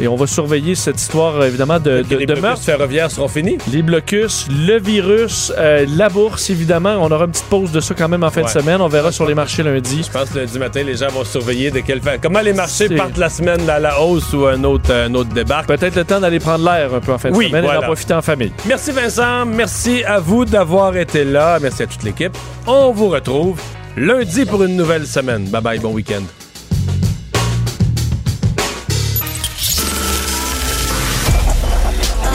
et 0.00 0.08
on 0.08 0.16
va 0.16 0.26
surveiller 0.26 0.74
cette 0.74 1.00
histoire, 1.00 1.42
évidemment, 1.44 1.78
de, 1.78 2.02
de, 2.02 2.16
les 2.16 2.26
de 2.26 2.34
blocus 2.34 2.64
ferroviaires 2.64 3.10
seront 3.10 3.28
finis. 3.28 3.58
Les 3.72 3.82
blocus, 3.82 4.46
le 4.50 4.78
virus, 4.78 5.52
la 5.56 6.08
bourse, 6.08 6.50
évidemment. 6.50 6.96
On 7.00 7.10
aura 7.10 7.24
une 7.24 7.32
petite 7.32 7.46
pause 7.46 7.72
de 7.72 7.80
ça 7.80 7.94
quand 7.94 8.08
même 8.08 8.24
en 8.24 8.30
fin 8.30 8.42
de 8.42 8.48
semaine. 8.48 8.80
On 8.80 8.88
verra 8.88 9.12
sur 9.12 9.26
les 9.26 9.34
marchés 9.34 9.62
lundi. 9.62 10.02
Je 10.06 10.10
pense 10.10 10.30
que 10.30 10.38
lundi 10.38 10.58
matin, 10.58 10.82
les 10.82 10.96
gens 10.96 11.08
vont 11.08 11.24
surveiller 11.24 11.70
de 11.70 11.80
quelle 11.80 12.00
façon. 12.00 12.18
Comment 12.22 12.40
les 12.40 12.52
marchés 12.52 12.88
partent 12.88 13.18
la 13.18 13.28
semaine 13.28 13.68
à 13.68 13.78
la 13.78 14.00
hausse 14.00 14.32
ou 14.32 14.46
un 14.46 14.62
autre, 14.64 14.92
un 14.92 15.12
autre 15.14 15.30
débarque. 15.30 15.66
Peut-être 15.66 15.96
le 15.96 16.04
temps 16.04 16.20
d'aller 16.20 16.38
prendre 16.38 16.64
l'air 16.64 16.94
un 16.94 17.00
peu 17.00 17.12
en 17.12 17.18
fin 17.18 17.30
de 17.30 17.34
semaine 17.34 17.64
et 17.64 17.74
d'en 17.74 17.82
profiter 17.82 18.14
en 18.14 18.22
famille. 18.22 18.52
Merci, 18.66 18.92
Vincent. 18.92 19.46
Merci 19.46 20.04
à 20.04 20.20
vous 20.20 20.44
d'avoir 20.44 20.96
été 20.96 21.24
là. 21.24 21.58
Merci 21.60 21.82
à 21.82 21.86
toute 21.86 22.02
l'équipe. 22.02 22.36
On 22.66 22.92
vous 22.92 23.08
retrouve 23.08 23.60
lundi 23.96 24.44
pour 24.44 24.62
une 24.62 24.76
nouvelle 24.76 25.06
semaine. 25.06 25.48
Bye 25.48 25.62
bye, 25.62 25.78
bon 25.78 25.92
week-end. 25.92 26.22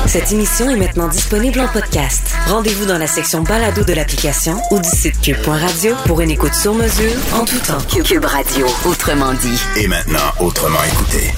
Cette 0.07 0.31
émission 0.31 0.69
est 0.69 0.77
maintenant 0.77 1.09
disponible 1.09 1.59
en 1.59 1.67
podcast. 1.67 2.33
Rendez-vous 2.47 2.85
dans 2.85 2.97
la 2.97 3.07
section 3.07 3.41
balado 3.41 3.83
de 3.83 3.93
l'application 3.93 4.57
ou 4.71 4.79
du 4.79 4.89
site 4.89 5.19
cube.radio 5.21 5.95
pour 6.05 6.21
une 6.21 6.31
écoute 6.31 6.53
sur 6.53 6.73
mesure 6.73 7.11
en 7.33 7.43
tout 7.43 7.59
temps. 7.59 7.77
Cube 8.03 8.25
Radio, 8.25 8.67
autrement 8.85 9.33
dit. 9.33 9.61
Et 9.75 9.87
maintenant, 9.87 10.31
autrement 10.39 10.83
écouté. 10.85 11.33